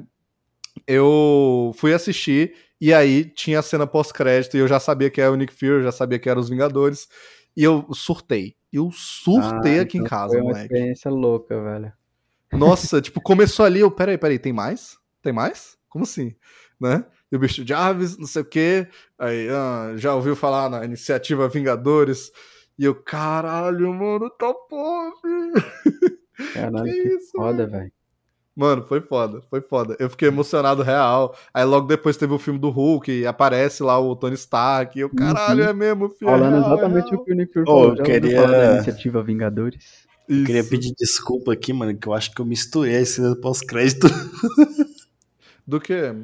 eu 0.86 1.72
fui 1.78 1.94
assistir 1.94 2.54
e 2.80 2.94
aí 2.94 3.24
tinha 3.24 3.60
a 3.60 3.64
cena 3.64 3.88
pós-crédito 3.88 4.58
e 4.58 4.60
eu 4.60 4.68
já 4.68 4.80
sabia 4.80 5.10
que 5.10 5.22
era 5.22 5.32
o 5.32 5.36
Nick 5.36 5.54
Fury, 5.54 5.68
eu 5.68 5.84
já 5.84 5.92
sabia 5.92 6.20
que 6.20 6.30
era 6.30 6.40
os 6.40 6.50
Vingadores. 6.50 7.08
E 7.56 7.64
eu 7.64 7.88
surtei. 7.94 8.56
Eu 8.72 8.92
surtei 8.92 9.80
ah, 9.80 9.84
aqui 9.84 9.98
então 9.98 10.06
em 10.06 10.10
casa, 10.10 10.34
foi 10.34 10.42
uma 10.42 10.50
moleque. 10.50 10.66
experiência 10.66 11.10
louca, 11.10 11.64
velho. 11.64 11.94
Nossa, 12.52 13.02
tipo, 13.02 13.22
começou 13.22 13.66
ali, 13.66 13.80
eu, 13.80 13.90
peraí, 13.90 14.18
peraí, 14.18 14.38
tem 14.38 14.54
mais? 14.54 14.98
Tem 15.28 15.34
mais? 15.34 15.78
Como 15.90 16.06
assim? 16.06 16.34
Né? 16.80 17.04
E 17.30 17.36
o 17.36 17.40
bicho 17.40 17.68
Jarvis, 17.68 18.18
não 18.18 18.26
sei 18.26 18.44
o 18.44 18.46
quê. 18.46 18.88
Aí, 19.20 19.50
ah, 19.50 19.92
já 19.98 20.16
ouviu 20.16 20.38
falar 20.38 20.70
na 20.70 20.86
iniciativa 20.86 21.50
Vingadores. 21.50 22.32
E 22.80 22.86
eu, 22.86 22.96
caralho, 22.96 23.94
mano, 23.94 24.30
tá 24.30 24.54
porra, 24.70 25.12
Caralho, 26.54 26.86
que, 26.86 27.02
que 27.02 27.10
isso, 27.10 27.32
foda, 27.36 27.68
velho. 27.68 27.92
Mano, 28.56 28.84
foi 28.84 29.02
foda, 29.02 29.42
foi 29.50 29.60
foda. 29.60 29.98
Eu 30.00 30.10
fiquei 30.10 30.30
emocionado 30.30 30.82
real. 30.82 31.36
Aí 31.54 31.66
logo 31.66 31.88
depois 31.88 32.16
teve 32.16 32.34
o 32.34 32.40
filme 32.40 32.58
do 32.58 32.70
Hulk, 32.70 33.12
e 33.12 33.28
aparece 33.28 33.84
lá 33.84 34.00
o 34.00 34.16
Tony 34.16 34.36
Stark. 34.36 34.98
E 34.98 35.02
eu, 35.02 35.10
caralho, 35.10 35.66
uhum. 35.66 35.70
é 35.70 35.74
mesmo, 35.74 36.10
filho. 36.12 36.30
É 36.30 36.32
Falando 36.32 36.56
é 36.56 36.60
exatamente 36.60 37.14
o 37.14 37.22
que 37.22 37.34
o 37.34 37.36
Nick 37.36 37.52
Fury 37.52 37.66
falou. 37.66 37.90
Oh, 37.90 37.96
eu 37.96 38.04
queria... 38.04 38.48
da 38.48 38.76
iniciativa 38.76 39.22
Vingadores. 39.22 40.08
Eu 40.30 40.46
queria 40.46 40.64
pedir 40.64 40.94
desculpa 40.98 41.52
aqui, 41.52 41.74
mano, 41.74 41.98
que 41.98 42.08
eu 42.08 42.14
acho 42.14 42.34
que 42.34 42.40
eu 42.40 42.46
misturei 42.46 42.96
a 42.96 43.06
cena 43.06 43.36
pós-crédito. 43.36 44.08
Do 45.68 45.80
quê? 45.82 46.16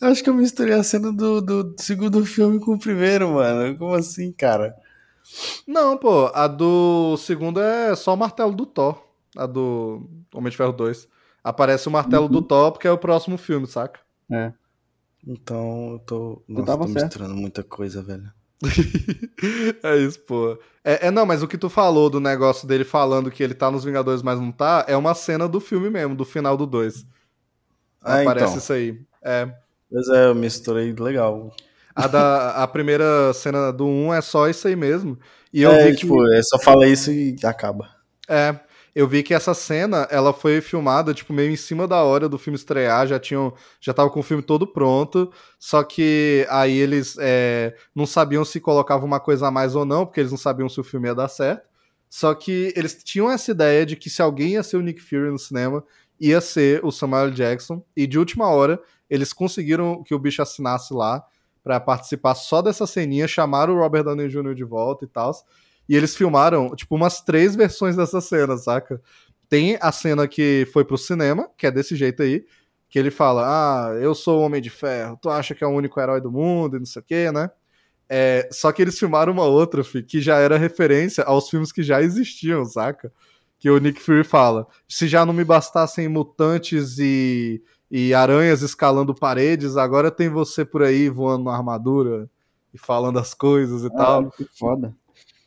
Eu 0.00 0.08
acho 0.08 0.22
que 0.22 0.30
eu 0.30 0.34
misturei 0.34 0.74
a 0.74 0.82
cena 0.82 1.12
do, 1.12 1.40
do 1.40 1.74
segundo 1.78 2.24
filme 2.24 2.60
com 2.60 2.74
o 2.74 2.78
primeiro, 2.78 3.34
mano. 3.34 3.76
Como 3.76 3.94
assim, 3.94 4.30
cara? 4.32 4.76
Não, 5.66 5.96
pô, 5.96 6.26
a 6.34 6.46
do 6.46 7.16
segundo 7.16 7.60
é 7.60 7.96
só 7.96 8.14
o 8.14 8.16
martelo 8.16 8.54
do 8.54 8.66
Thor. 8.66 9.02
A 9.36 9.46
do 9.46 10.08
Homem 10.32 10.50
de 10.50 10.56
Ferro 10.56 10.72
2. 10.72 11.08
Aparece 11.42 11.88
o 11.88 11.90
martelo 11.90 12.26
uhum. 12.26 12.30
do 12.30 12.42
Thor, 12.42 12.72
porque 12.72 12.86
é 12.86 12.92
o 12.92 12.98
próximo 12.98 13.36
filme, 13.36 13.66
saca? 13.66 14.00
É. 14.30 14.52
Então 15.26 15.92
eu 15.92 15.98
tô. 16.00 16.42
Nossa, 16.46 16.76
tô 16.76 16.86
certo. 16.88 17.04
misturando 17.04 17.34
muita 17.34 17.62
coisa, 17.62 18.02
velho. 18.02 18.30
é 19.82 19.96
isso, 19.96 20.20
pô. 20.20 20.58
É, 20.84 21.08
é, 21.08 21.10
não, 21.10 21.26
mas 21.26 21.42
o 21.42 21.48
que 21.48 21.58
tu 21.58 21.68
falou 21.68 22.08
do 22.08 22.20
negócio 22.20 22.68
dele 22.68 22.84
falando 22.84 23.30
que 23.30 23.42
ele 23.42 23.54
tá 23.54 23.70
nos 23.70 23.84
Vingadores, 23.84 24.22
mas 24.22 24.38
não 24.38 24.52
tá, 24.52 24.84
é 24.86 24.96
uma 24.96 25.14
cena 25.14 25.48
do 25.48 25.60
filme 25.60 25.90
mesmo, 25.90 26.14
do 26.14 26.24
final 26.24 26.56
do 26.56 26.66
2. 26.66 27.06
Ah, 28.04 28.20
Aparece 28.20 28.46
então. 28.46 28.58
isso 28.58 28.72
aí. 28.72 29.00
É. 29.22 29.48
Pois 29.90 30.08
é, 30.08 30.26
eu 30.26 30.34
misturei 30.34 30.92
legal. 30.92 31.50
A, 31.94 32.06
da, 32.06 32.62
a 32.62 32.68
primeira 32.68 33.32
cena 33.32 33.72
do 33.72 33.86
1 33.86 34.06
um 34.06 34.14
é 34.14 34.20
só 34.20 34.48
isso 34.48 34.66
aí 34.66 34.76
mesmo. 34.76 35.18
E 35.52 35.62
eu 35.62 35.70
é, 35.70 35.86
vi 35.86 35.96
tipo, 35.96 36.16
que... 36.16 36.34
é 36.34 36.42
só 36.42 36.58
fala 36.58 36.86
isso 36.86 37.10
e 37.12 37.36
acaba. 37.44 37.88
É, 38.28 38.58
eu 38.94 39.08
vi 39.08 39.22
que 39.22 39.34
essa 39.34 39.54
cena, 39.54 40.06
ela 40.10 40.32
foi 40.32 40.60
filmada, 40.60 41.14
tipo, 41.14 41.32
meio 41.32 41.50
em 41.50 41.56
cima 41.56 41.86
da 41.86 42.02
hora 42.02 42.28
do 42.28 42.38
filme 42.38 42.56
estrear, 42.56 43.06
já 43.06 43.18
tinham, 43.18 43.52
já 43.80 43.92
tava 43.92 44.08
com 44.10 44.20
o 44.20 44.22
filme 44.22 44.42
todo 44.42 44.66
pronto, 44.66 45.32
só 45.58 45.82
que 45.82 46.46
aí 46.48 46.76
eles 46.76 47.16
é, 47.18 47.74
não 47.94 48.06
sabiam 48.06 48.44
se 48.44 48.60
colocava 48.60 49.04
uma 49.04 49.18
coisa 49.18 49.48
a 49.48 49.50
mais 49.50 49.74
ou 49.74 49.84
não, 49.84 50.06
porque 50.06 50.20
eles 50.20 50.30
não 50.30 50.38
sabiam 50.38 50.68
se 50.68 50.80
o 50.80 50.84
filme 50.84 51.08
ia 51.08 51.14
dar 51.14 51.28
certo, 51.28 51.68
só 52.08 52.32
que 52.34 52.72
eles 52.76 53.02
tinham 53.02 53.28
essa 53.28 53.50
ideia 53.50 53.84
de 53.84 53.96
que 53.96 54.08
se 54.08 54.22
alguém 54.22 54.52
ia 54.52 54.62
ser 54.62 54.76
o 54.76 54.82
Nick 54.82 55.00
Fury 55.00 55.30
no 55.30 55.38
cinema, 55.38 55.84
ia 56.24 56.40
ser 56.40 56.84
o 56.84 56.90
Samuel 56.90 57.30
Jackson, 57.30 57.84
e 57.96 58.06
de 58.06 58.18
última 58.18 58.48
hora, 58.48 58.80
eles 59.08 59.32
conseguiram 59.32 60.02
que 60.02 60.14
o 60.14 60.18
bicho 60.18 60.42
assinasse 60.42 60.92
lá, 60.94 61.24
para 61.62 61.80
participar 61.80 62.34
só 62.34 62.60
dessa 62.60 62.86
ceninha, 62.86 63.26
chamaram 63.26 63.74
o 63.74 63.78
Robert 63.78 64.04
Downey 64.04 64.28
Jr. 64.28 64.54
de 64.54 64.64
volta 64.64 65.04
e 65.04 65.08
tal, 65.08 65.32
e 65.88 65.96
eles 65.96 66.16
filmaram, 66.16 66.74
tipo, 66.74 66.94
umas 66.94 67.20
três 67.20 67.54
versões 67.54 67.96
dessa 67.96 68.20
cena, 68.20 68.56
saca? 68.56 69.00
Tem 69.48 69.78
a 69.80 69.92
cena 69.92 70.26
que 70.26 70.66
foi 70.72 70.84
pro 70.84 70.96
cinema, 70.96 71.48
que 71.56 71.66
é 71.66 71.70
desse 71.70 71.94
jeito 71.94 72.22
aí, 72.22 72.44
que 72.88 72.98
ele 72.98 73.10
fala: 73.10 73.44
Ah, 73.46 73.94
eu 73.94 74.14
sou 74.14 74.40
o 74.40 74.42
Homem 74.44 74.62
de 74.62 74.70
Ferro, 74.70 75.18
tu 75.20 75.28
acha 75.28 75.54
que 75.54 75.62
é 75.62 75.66
o 75.66 75.70
único 75.70 76.00
herói 76.00 76.20
do 76.20 76.30
mundo 76.30 76.76
e 76.76 76.78
não 76.78 76.86
sei 76.86 77.02
o 77.02 77.04
quê, 77.04 77.30
né? 77.30 77.50
É, 78.08 78.48
só 78.52 78.70
que 78.72 78.82
eles 78.82 78.98
filmaram 78.98 79.32
uma 79.32 79.44
outra, 79.44 79.82
fi, 79.82 80.02
que 80.02 80.20
já 80.20 80.38
era 80.38 80.58
referência 80.58 81.24
aos 81.24 81.48
filmes 81.48 81.72
que 81.72 81.82
já 81.82 82.02
existiam, 82.02 82.64
saca? 82.64 83.12
Que 83.64 83.70
o 83.70 83.78
Nick 83.78 83.98
Fury 83.98 84.24
fala: 84.24 84.66
se 84.86 85.08
já 85.08 85.24
não 85.24 85.32
me 85.32 85.42
bastassem 85.42 86.06
mutantes 86.06 86.98
e, 86.98 87.62
e 87.90 88.12
aranhas 88.12 88.60
escalando 88.60 89.14
paredes, 89.14 89.78
agora 89.78 90.10
tem 90.10 90.28
você 90.28 90.66
por 90.66 90.82
aí 90.82 91.08
voando 91.08 91.44
na 91.44 91.56
armadura 91.56 92.28
e 92.74 92.78
falando 92.78 93.18
as 93.18 93.32
coisas 93.32 93.82
e 93.82 93.86
ah, 93.86 93.96
tal. 93.96 94.30
Que 94.32 94.46
foda. 94.58 94.94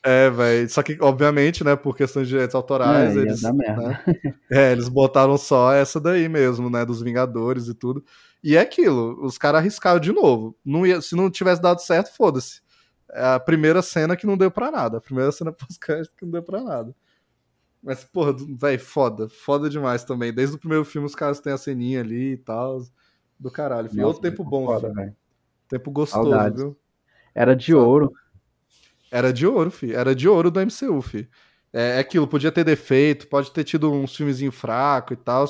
É, 0.02 0.28
velho. 0.30 0.68
Só 0.68 0.82
que, 0.82 0.98
obviamente, 1.00 1.62
né, 1.62 1.76
por 1.76 1.96
questões 1.96 2.26
de 2.26 2.32
direitos 2.32 2.56
autorais, 2.56 3.16
é, 3.16 3.20
eles. 3.20 3.40
Né, 3.40 4.04
é, 4.50 4.72
eles 4.72 4.88
botaram 4.88 5.38
só 5.38 5.72
essa 5.72 6.00
daí 6.00 6.28
mesmo, 6.28 6.68
né? 6.68 6.84
Dos 6.84 7.00
Vingadores 7.00 7.68
e 7.68 7.74
tudo. 7.74 8.04
E 8.42 8.56
é 8.56 8.60
aquilo, 8.60 9.24
os 9.24 9.38
caras 9.38 9.60
arriscaram 9.60 10.00
de 10.00 10.10
novo. 10.10 10.58
Não 10.64 10.84
ia, 10.84 11.00
se 11.00 11.14
não 11.14 11.30
tivesse 11.30 11.62
dado 11.62 11.80
certo, 11.80 12.12
foda-se. 12.16 12.62
É 13.12 13.34
a 13.34 13.38
primeira 13.38 13.80
cena 13.80 14.16
que 14.16 14.26
não 14.26 14.36
deu 14.36 14.50
pra 14.50 14.72
nada. 14.72 14.98
A 14.98 15.00
primeira 15.00 15.30
cena 15.30 15.52
pós-crédito 15.54 16.16
que 16.16 16.24
não 16.24 16.32
deu 16.32 16.42
pra 16.42 16.60
nada. 16.60 16.92
Mas, 17.82 18.04
porra, 18.04 18.34
velho, 18.34 18.80
foda. 18.80 19.28
Foda 19.28 19.70
demais 19.70 20.04
também. 20.04 20.32
Desde 20.32 20.56
o 20.56 20.58
primeiro 20.58 20.84
filme 20.84 21.06
os 21.06 21.14
caras 21.14 21.40
têm 21.40 21.52
a 21.52 21.58
ceninha 21.58 22.00
ali 22.00 22.32
e 22.32 22.36
tal. 22.36 22.82
Do 23.38 23.50
caralho. 23.50 23.88
Foi 23.88 24.02
outro 24.02 24.22
tempo 24.22 24.44
bom, 24.44 24.66
foda, 24.66 24.92
velho. 24.92 25.16
Tempo 25.68 25.90
gostoso, 25.90 26.30
Saudades. 26.30 26.60
viu? 26.60 26.76
Era 27.34 27.54
de 27.54 27.72
Sabe? 27.72 27.78
ouro. 27.78 28.12
Era 29.10 29.32
de 29.32 29.46
ouro, 29.46 29.70
fi. 29.70 29.94
Era 29.94 30.14
de 30.14 30.28
ouro 30.28 30.50
do 30.50 30.60
MCU, 30.60 31.00
fi. 31.00 31.28
É, 31.72 31.96
é 31.96 31.98
aquilo, 31.98 32.26
podia 32.26 32.50
ter 32.50 32.64
defeito, 32.64 33.28
pode 33.28 33.50
ter 33.52 33.64
tido 33.64 33.92
uns 33.92 34.16
filmezinho 34.16 34.50
fraco 34.50 35.12
e 35.12 35.16
tal, 35.16 35.46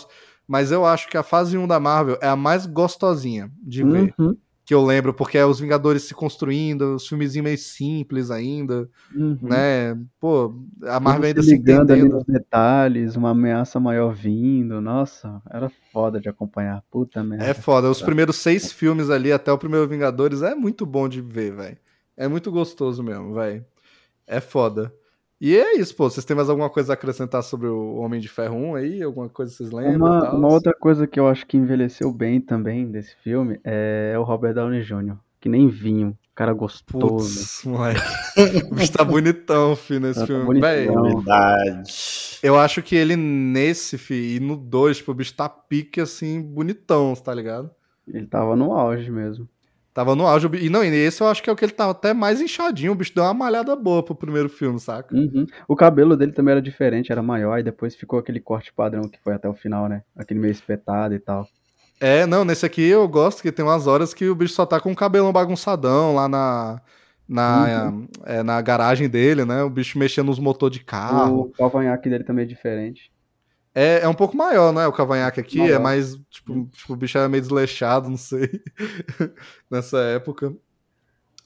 mas 0.47 0.73
eu 0.73 0.85
acho 0.85 1.09
que 1.09 1.17
a 1.17 1.23
fase 1.23 1.57
1 1.57 1.67
da 1.67 1.79
Marvel 1.79 2.19
é 2.21 2.29
a 2.29 2.37
mais 2.37 2.67
gostosinha 2.67 3.51
de 3.63 3.85
uhum. 3.85 3.93
ver. 3.93 4.15
Que 4.69 4.75
eu 4.75 4.85
lembro, 4.85 5.15
porque 5.15 5.39
é 5.39 5.47
os 5.47 5.59
Vingadores 5.59 6.03
se 6.03 6.13
construindo, 6.13 6.97
os 6.97 7.09
filmezinhos 7.09 7.43
meio 7.43 7.57
simples 7.57 8.31
ainda, 8.31 8.87
uhum. 9.17 9.39
né? 9.41 9.99
Pô, 10.21 10.55
a 10.83 11.01
Marvel 11.01 11.29
ainda 11.29 11.43
se 11.43 11.53
ligando 11.53 11.91
ali 11.91 12.03
nos 12.07 12.23
detalhes, 12.25 13.17
uma 13.17 13.31
ameaça 13.31 13.81
maior 13.81 14.13
vindo, 14.13 14.79
nossa, 14.79 15.41
era 15.51 15.73
foda 15.91 16.21
de 16.21 16.29
acompanhar, 16.29 16.85
puta 16.91 17.25
merda. 17.25 17.47
É 17.47 17.55
foda, 17.55 17.89
os 17.89 18.03
primeiros 18.03 18.37
seis 18.37 18.71
filmes 18.71 19.09
ali, 19.09 19.33
até 19.33 19.51
o 19.51 19.57
primeiro 19.57 19.89
Vingadores, 19.89 20.43
é 20.43 20.55
muito 20.55 20.85
bom 20.85 21.09
de 21.09 21.23
ver, 21.23 21.57
velho. 21.57 21.79
É 22.15 22.29
muito 22.29 22.53
gostoso 22.53 23.03
mesmo, 23.03 23.33
velho. 23.33 23.65
É 24.27 24.39
foda. 24.39 24.93
E 25.41 25.57
é 25.57 25.77
isso, 25.79 25.95
pô. 25.95 26.11
Vocês 26.11 26.25
têm 26.25 26.37
mais 26.37 26.49
alguma 26.51 26.69
coisa 26.69 26.93
a 26.93 26.95
acrescentar 26.95 27.43
sobre 27.45 27.69
o 27.69 27.97
Homem 27.97 28.21
de 28.21 28.29
Ferro 28.29 28.57
1 28.57 28.75
aí? 28.75 29.03
Alguma 29.03 29.29
coisa 29.29 29.53
que 29.53 29.59
vocês 29.59 29.71
lembram? 29.71 29.97
Uma, 29.97 30.33
uma 30.35 30.49
outra 30.49 30.75
coisa 30.75 31.07
que 31.07 31.19
eu 31.19 31.29
acho 31.29 31.47
que 31.47 31.57
envelheceu 31.57 32.13
bem 32.13 32.41
também 32.41 32.91
desse 32.91 33.15
filme 33.23 33.61
é 33.63 34.15
o 34.19 34.23
Robert 34.25 34.55
Downey 34.55 34.83
Jr., 34.83 35.15
que 35.41 35.49
nem 35.49 35.69
vinho. 35.69 36.17
Cara 36.35 36.53
gostoso. 36.53 37.09
Putz, 37.09 37.63
moleque. 37.65 38.01
O 38.71 38.75
bicho 38.75 38.93
tá 38.93 39.05
bonitão, 39.05 39.75
filho, 39.75 40.01
nesse 40.01 40.21
Tá 40.21 40.27
filme. 40.27 40.45
Bonitão. 40.45 41.03
Verdade. 41.03 42.39
eu 42.43 42.57
acho 42.59 42.81
que 42.81 42.95
ele 42.95 43.17
nesse, 43.17 43.99
fi, 43.99 44.37
e 44.37 44.41
no 44.41 44.57
2, 44.57 44.99
tipo, 44.99 45.11
o 45.11 45.15
bicho 45.15 45.35
tá 45.35 45.49
pique, 45.49 46.01
assim, 46.01 46.41
bonitão, 46.41 47.15
tá 47.15 47.35
ligado? 47.35 47.71
Ele 48.07 48.25
tava 48.27 48.55
no 48.55 48.73
auge 48.73 49.11
mesmo. 49.11 49.49
Tava 49.99 50.15
no 50.15 50.29
auge. 50.29 50.49
E 50.61 50.71
não, 50.71 50.85
e 50.85 50.95
esse 50.95 51.21
eu 51.21 51.27
acho 51.27 51.43
que 51.43 51.51
é 51.51 51.53
o 51.53 51.57
que 51.57 51.65
ele 51.65 51.73
tava 51.73 51.91
até 51.91 52.15
mais 52.15 52.41
inchadinho. 52.41 52.93
O 52.93 52.95
bicho 52.95 53.13
deu 53.13 53.25
uma 53.25 53.35
malhada 53.35 53.75
boa 53.75 54.01
pro 54.01 54.15
primeiro 54.15 54.49
filme, 54.49 54.79
saca? 54.79 55.13
Uhum. 55.13 55.45
O 55.67 55.75
cabelo 55.75 56.17
dele 56.17 56.31
também 56.31 56.53
era 56.53 56.63
diferente, 56.63 57.11
era 57.11 57.21
maior, 57.21 57.59
e 57.59 57.65
depois 57.65 57.97
ficou 57.97 58.17
aquele 58.17 58.39
corte 58.39 58.73
padrão 58.73 59.09
que 59.09 59.19
foi 59.19 59.35
até 59.35 59.49
o 59.49 59.55
final, 59.55 59.89
né? 59.89 60.05
Aquele 60.17 60.39
meio 60.39 60.53
espetado 60.53 61.17
e 61.17 61.19
tal. 61.19 61.49
É, 62.01 62.27
não, 62.27 62.45
nesse 62.45 62.65
aqui 62.65 62.87
eu 62.87 63.09
gosto 63.09 63.43
que 63.43 63.51
tem 63.51 63.65
umas 63.65 63.89
horas 63.89 64.15
que 64.15 64.29
o 64.29 64.37
bicho 64.37 64.55
só 64.55 64.65
tá 64.65 64.79
com 64.79 64.93
o 64.93 64.95
cabelão 64.95 65.33
bagunçadão 65.33 66.15
lá 66.15 66.29
na. 66.29 66.81
Na, 67.29 67.93
é, 68.25 68.43
na 68.45 68.63
garagem 68.63 69.09
dele, 69.09 69.45
né? 69.45 69.65
O 69.65 69.69
bicho 69.69 69.99
mexendo 69.99 70.29
nos 70.29 70.39
motores 70.39 70.79
de 70.79 70.85
carro. 70.85 71.41
O 71.41 71.51
cavanhaque 71.51 72.09
dele 72.09 72.23
também 72.23 72.45
é 72.45 72.49
diferente. 72.49 73.11
É, 73.79 74.01
é 74.01 74.09
um 74.09 74.15
pouco 74.15 74.37
maior, 74.37 74.73
né? 74.73 74.87
O 74.87 74.93
cavanhaque 74.93 75.39
aqui 75.41 75.59
Maior. 75.59 75.77
é 75.77 75.79
mais. 75.79 76.17
Tipo, 76.31 76.67
tipo, 76.73 76.93
o 76.93 76.97
bicho 76.97 77.17
era 77.19 77.29
meio 77.29 77.41
desleixado, 77.43 78.09
não 78.11 78.17
sei. 78.17 78.51
Nessa 79.71 79.99
época. 79.99 80.53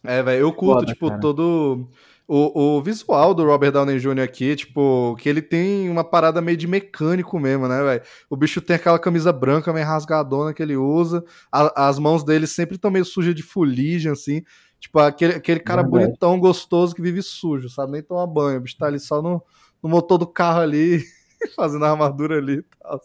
É, 0.05 0.23
velho, 0.23 0.41
eu 0.41 0.53
curto, 0.53 0.81
Foda, 0.81 0.87
tipo, 0.93 1.09
cara. 1.09 1.21
todo. 1.21 1.89
O, 2.27 2.77
o 2.79 2.83
visual 2.83 3.35
do 3.35 3.45
Robert 3.45 3.73
Downey 3.73 3.99
Jr. 3.99 4.21
aqui, 4.23 4.57
tipo, 4.57 5.15
que 5.19 5.29
ele 5.29 5.43
tem 5.43 5.91
uma 5.91 6.03
parada 6.03 6.41
meio 6.41 6.57
de 6.57 6.67
mecânico 6.67 7.39
mesmo, 7.39 7.69
né, 7.69 7.83
velho? 7.83 8.03
O 8.31 8.37
bicho 8.37 8.61
tem 8.63 8.77
aquela 8.77 8.99
camisa 8.99 9.33
branca 9.33 9.73
meio 9.73 9.85
rasgadona 9.87 10.55
que 10.55 10.63
ele 10.63 10.77
usa. 10.77 11.23
a- 11.53 11.89
as 11.89 11.99
mãos 11.99 12.25
dele 12.25 12.47
sempre 12.47 12.77
estão 12.77 12.91
meio 12.91 13.05
sujas 13.05 13.35
de 13.35 13.43
fuligem, 13.43 14.11
assim. 14.11 14.43
Tipo, 14.81 15.01
aquele, 15.01 15.35
aquele 15.35 15.61
cara 15.61 15.83
Verdade. 15.83 16.07
bonitão, 16.07 16.41
gostoso, 16.41 16.95
que 16.95 17.03
vive 17.03 17.21
sujo, 17.23 17.69
sabe? 17.69 17.93
Nem 17.93 18.03
toma 18.03 18.27
banho. 18.27 18.59
O 18.59 18.63
bicho 18.63 18.79
tá 18.79 18.87
ali 18.87 18.99
só 18.99 19.21
no, 19.21 19.43
no 19.83 19.89
motor 19.91 20.17
do 20.17 20.27
carro 20.27 20.61
ali, 20.61 21.03
fazendo 21.57 21.85
a 21.85 21.91
armadura 21.91 22.39
ali 22.39 22.59
e 22.59 22.63
tal. 22.63 23.01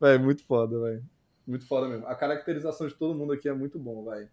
Véi, 0.00 0.18
muito 0.18 0.42
foda, 0.44 0.78
velho. 0.80 1.04
Muito 1.46 1.66
foda 1.66 1.88
mesmo. 1.88 2.06
A 2.06 2.14
caracterização 2.14 2.86
de 2.88 2.94
todo 2.94 3.14
mundo 3.14 3.32
aqui 3.32 3.48
é 3.48 3.52
muito 3.54 3.78
bom, 3.78 4.04
velho. 4.04 4.28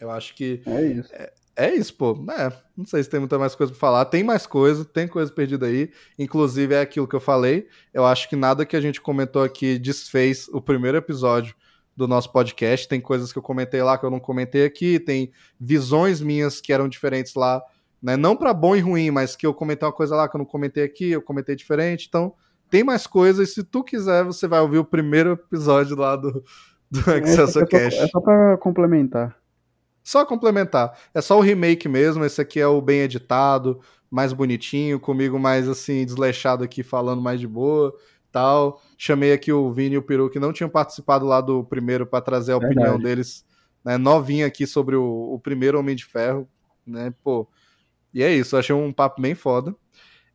Eu 0.00 0.10
acho 0.10 0.34
que 0.34 0.62
É 0.66 0.82
isso. 0.86 1.12
é 1.54 1.74
isso, 1.74 1.94
pô. 1.94 2.12
É, 2.30 2.50
não 2.76 2.84
sei 2.86 3.02
se 3.02 3.10
tem 3.10 3.20
muita 3.20 3.38
mais 3.38 3.54
coisa 3.54 3.72
pra 3.72 3.78
falar. 3.78 4.04
Tem 4.06 4.24
mais 4.24 4.46
coisa, 4.46 4.84
tem 4.84 5.06
coisa 5.06 5.30
perdida 5.30 5.66
aí. 5.66 5.92
Inclusive, 6.18 6.74
é 6.74 6.80
aquilo 6.80 7.06
que 7.06 7.14
eu 7.14 7.20
falei. 7.20 7.68
Eu 7.92 8.04
acho 8.06 8.28
que 8.28 8.34
nada 8.34 8.64
que 8.64 8.74
a 8.74 8.80
gente 8.80 9.00
comentou 9.00 9.42
aqui 9.42 9.78
desfez 9.78 10.48
o 10.48 10.60
primeiro 10.60 10.96
episódio 10.96 11.54
do 11.94 12.08
nosso 12.08 12.32
podcast. 12.32 12.88
Tem 12.88 13.00
coisas 13.00 13.30
que 13.32 13.38
eu 13.38 13.42
comentei 13.42 13.82
lá 13.82 13.98
que 13.98 14.04
eu 14.06 14.10
não 14.10 14.18
comentei 14.18 14.64
aqui. 14.64 14.98
Tem 14.98 15.30
visões 15.60 16.20
minhas 16.22 16.60
que 16.60 16.72
eram 16.72 16.88
diferentes 16.88 17.34
lá. 17.34 17.62
Né? 18.02 18.16
Não 18.16 18.36
pra 18.36 18.52
bom 18.52 18.74
e 18.74 18.80
ruim, 18.80 19.10
mas 19.10 19.36
que 19.36 19.46
eu 19.46 19.54
comentei 19.54 19.86
uma 19.86 19.94
coisa 19.94 20.16
lá 20.16 20.28
que 20.28 20.36
eu 20.36 20.38
não 20.40 20.44
comentei 20.44 20.82
aqui, 20.84 21.10
eu 21.10 21.22
comentei 21.22 21.54
diferente. 21.54 22.06
Então, 22.08 22.34
tem 22.68 22.82
mais 22.82 23.06
coisas. 23.06 23.48
E 23.48 23.52
se 23.54 23.62
tu 23.62 23.84
quiser, 23.84 24.24
você 24.24 24.48
vai 24.48 24.60
ouvir 24.60 24.78
o 24.78 24.84
primeiro 24.84 25.32
episódio 25.32 25.96
lá 25.96 26.16
do, 26.16 26.42
do 26.90 27.10
É, 27.10 27.18
Excelsior 27.18 27.64
só- 27.64 27.66
Cash. 27.66 27.94
é 27.94 28.06
só 28.08 28.20
pra 28.20 28.56
complementar. 28.58 29.36
Só 30.02 30.24
complementar. 30.24 30.98
É 31.14 31.20
só 31.20 31.38
o 31.38 31.40
remake 31.42 31.88
mesmo. 31.88 32.24
Esse 32.24 32.40
aqui 32.40 32.58
é 32.58 32.66
o 32.66 32.80
bem 32.82 33.02
editado, 33.02 33.80
mais 34.10 34.32
bonitinho, 34.32 34.98
comigo 34.98 35.38
mais 35.38 35.68
assim, 35.68 36.04
desleixado 36.04 36.64
aqui, 36.64 36.82
falando 36.82 37.22
mais 37.22 37.38
de 37.38 37.46
boa 37.46 37.94
tal. 38.32 38.80
Chamei 38.98 39.32
aqui 39.32 39.52
o 39.52 39.70
Vini 39.70 39.94
e 39.94 39.98
o 39.98 40.02
Peru, 40.02 40.28
que 40.30 40.40
não 40.40 40.52
tinham 40.52 40.68
participado 40.70 41.24
lá 41.26 41.40
do 41.40 41.62
primeiro, 41.64 42.04
para 42.06 42.20
trazer 42.20 42.52
a 42.52 42.56
opinião 42.56 42.82
Verdade. 42.96 43.02
deles, 43.04 43.44
né, 43.84 43.96
novinha 43.98 44.46
aqui 44.46 44.66
sobre 44.66 44.96
o, 44.96 45.04
o 45.34 45.38
primeiro 45.38 45.78
Homem 45.78 45.94
de 45.94 46.04
Ferro, 46.06 46.48
né, 46.86 47.12
pô. 47.22 47.46
E 48.14 48.22
é 48.22 48.32
isso, 48.32 48.56
achei 48.56 48.74
um 48.74 48.92
papo 48.92 49.20
bem 49.22 49.34
foda. 49.34 49.74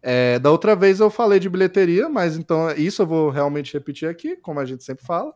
É, 0.02 0.40
da 0.40 0.52
outra 0.52 0.76
vez 0.76 1.00
eu 1.00 1.10
falei 1.10 1.40
de 1.40 1.50
bilheteria, 1.50 2.08
mas 2.08 2.38
então 2.38 2.72
isso 2.72 3.02
eu 3.02 3.08
vou 3.08 3.30
realmente 3.30 3.74
repetir 3.74 4.08
aqui, 4.08 4.36
como 4.38 4.60
a 4.60 4.66
gente 4.66 4.84
sempre 4.84 5.06
fala. 5.06 5.34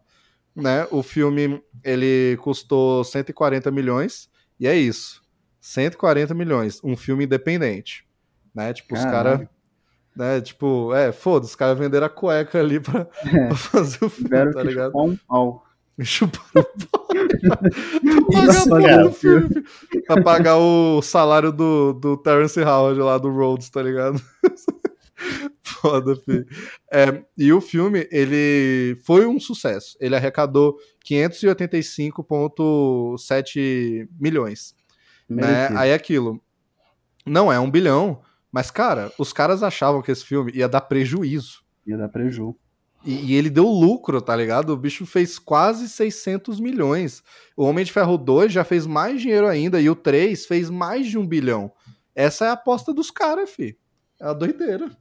Né? 0.56 0.86
O 0.92 1.02
filme 1.02 1.62
ele 1.84 2.38
custou 2.42 3.04
140 3.04 3.72
milhões 3.72 4.30
e 4.60 4.68
é 4.68 4.76
isso. 4.76 5.22
140 5.60 6.34
milhões, 6.34 6.82
um 6.84 6.96
filme 6.98 7.26
independente, 7.26 8.06
né? 8.54 8.74
Tipo 8.74 8.96
os 8.96 9.04
Caralho. 9.04 9.38
caras, 9.40 9.48
né, 10.16 10.42
tipo, 10.42 10.94
é, 10.94 11.12
foda, 11.12 11.46
os 11.46 11.56
caras 11.56 11.78
venderam 11.78 12.08
a 12.08 12.10
cueca 12.10 12.60
ali 12.60 12.80
pra, 12.80 13.08
É, 13.26 13.48
pra 13.48 13.56
fazer 13.56 14.04
o 14.04 14.10
filme, 14.10 14.30
tá 14.30 14.62
que 14.62 14.68
ligado? 14.68 14.92
um 14.98 15.16
pau. 15.28 15.64
Chuparam 16.00 16.66
pra 18.32 18.66
pagar 18.70 19.06
o 19.06 19.12
filme. 19.12 19.50
Pra 20.08 20.24
pagar 20.24 20.58
o 20.58 21.02
salário 21.02 21.52
do, 21.52 21.92
do 21.94 22.16
Terence 22.18 22.60
Howard 22.60 23.00
lá 23.00 23.18
do 23.18 23.30
Rhodes, 23.30 23.70
tá 23.70 23.82
ligado? 23.82 24.22
Foda, 25.62 26.16
filho. 26.16 26.46
É, 26.92 27.24
e 27.38 27.54
o 27.54 27.62
filme, 27.62 28.08
ele 28.12 29.00
foi 29.04 29.26
um 29.26 29.40
sucesso. 29.40 29.98
Ele 30.00 30.16
arrecadou 30.16 30.78
585,7 31.08 34.08
milhões. 34.20 34.76
Né? 35.28 35.68
Aí 35.76 35.90
é 35.92 35.94
aquilo. 35.94 36.42
Não 37.26 37.52
é 37.52 37.60
um 37.60 37.70
bilhão, 37.70 38.22
mas, 38.52 38.72
cara, 38.72 39.12
os 39.18 39.32
caras 39.32 39.64
achavam 39.64 40.02
que 40.02 40.12
esse 40.12 40.26
filme 40.26 40.52
ia 40.54 40.68
dar 40.68 40.82
prejuízo. 40.82 41.64
Ia 41.86 41.98
dar 41.98 42.10
preju. 42.10 42.56
E, 43.04 43.32
e 43.32 43.36
ele 43.36 43.50
deu 43.50 43.66
lucro, 43.66 44.22
tá 44.22 44.36
ligado? 44.36 44.72
O 44.72 44.78
bicho 44.78 45.06
fez 45.06 45.40
quase 45.40 45.90
600 45.90 46.60
milhões. 46.60 47.24
O 47.58 47.64
Homem 47.66 47.84
de 47.84 47.92
Ferro 47.92 48.18
2 48.18 48.52
já 48.52 48.64
fez 48.64 48.86
mais 48.86 49.22
dinheiro 49.22 49.48
ainda, 49.48 49.82
e 49.82 49.90
o 49.90 49.96
3 49.96 50.46
fez 50.46 50.70
mais 50.70 51.08
de 51.08 51.18
um 51.18 51.26
bilhão. 51.26 51.72
Essa 52.14 52.46
é 52.46 52.50
a 52.50 52.54
aposta 52.54 52.94
dos 52.94 53.10
caras, 53.10 53.50
fi. 53.50 53.78
É 54.20 54.26
a 54.26 54.34
doideira. 54.34 54.92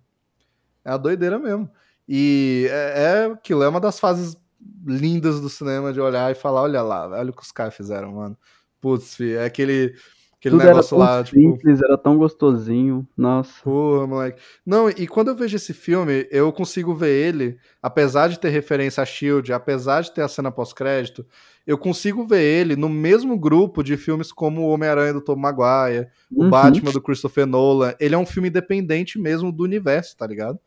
É 0.85 0.90
a 0.90 0.97
doideira 0.97 1.39
mesmo. 1.39 1.70
E 2.09 2.66
é, 2.70 3.02
é 3.02 3.24
aquilo, 3.27 3.62
é 3.62 3.68
uma 3.68 3.81
das 3.81 4.01
fases 4.01 4.36
lindas 4.85 5.40
do 5.40 5.48
cinema 5.48 5.93
de 5.93 6.01
olhar 6.01 6.31
e 6.31 6.35
falar: 6.35 6.62
olha 6.62 6.82
lá, 6.82 7.09
olha 7.09 7.31
o 7.31 7.35
que 7.35 7.43
os 7.43 7.52
caras 7.52 7.74
fizeram, 7.74 8.12
mano. 8.12 8.36
Putz, 8.81 9.14
fi, 9.14 9.35
é 9.35 9.44
aquele, 9.44 9.94
aquele 10.41 10.55
Tudo 10.55 10.62
era 10.62 10.71
negócio 10.71 10.97
tão 10.97 10.99
lá, 10.99 11.23
tipo. 11.23 11.39
simples, 11.39 11.83
era 11.83 11.97
tão 11.99 12.17
gostosinho. 12.17 13.07
Nossa. 13.17 13.62
Porra, 13.62 14.07
moleque. 14.07 14.43
Não, 14.65 14.89
e 14.89 15.07
quando 15.07 15.29
eu 15.29 15.37
vejo 15.37 15.55
esse 15.55 15.75
filme, 15.75 16.27
eu 16.31 16.51
consigo 16.53 16.95
ver 16.95 17.11
ele, 17.11 17.59
apesar 17.83 18.29
de 18.29 18.41
ter 18.41 18.49
referência 18.49 19.03
a 19.03 19.07
Shield, 19.07 19.53
apesar 19.53 20.01
de 20.01 20.12
ter 20.12 20.23
a 20.23 20.29
cena 20.29 20.51
pós-crédito, 20.51 21.25
eu 21.67 21.77
consigo 21.77 22.27
ver 22.27 22.43
ele 22.43 22.75
no 22.75 22.89
mesmo 22.89 23.39
grupo 23.39 23.83
de 23.85 23.97
filmes 23.97 24.33
como 24.33 24.62
o 24.62 24.69
Homem-Aranha 24.71 25.12
do 25.12 25.21
Tom 25.21 25.37
Maguire, 25.37 26.09
o 26.33 26.45
Uhum, 26.45 26.51
Batman 26.51 26.91
do 26.91 27.03
Christopher 27.03 27.47
Nolan. 27.47 27.95
Ele 28.01 28.15
é 28.15 28.19
um 28.19 28.27
filme 28.27 28.49
independente 28.49 29.19
mesmo 29.19 29.53
do 29.53 29.62
universo, 29.62 30.17
tá 30.17 30.27
ligado? 30.27 30.59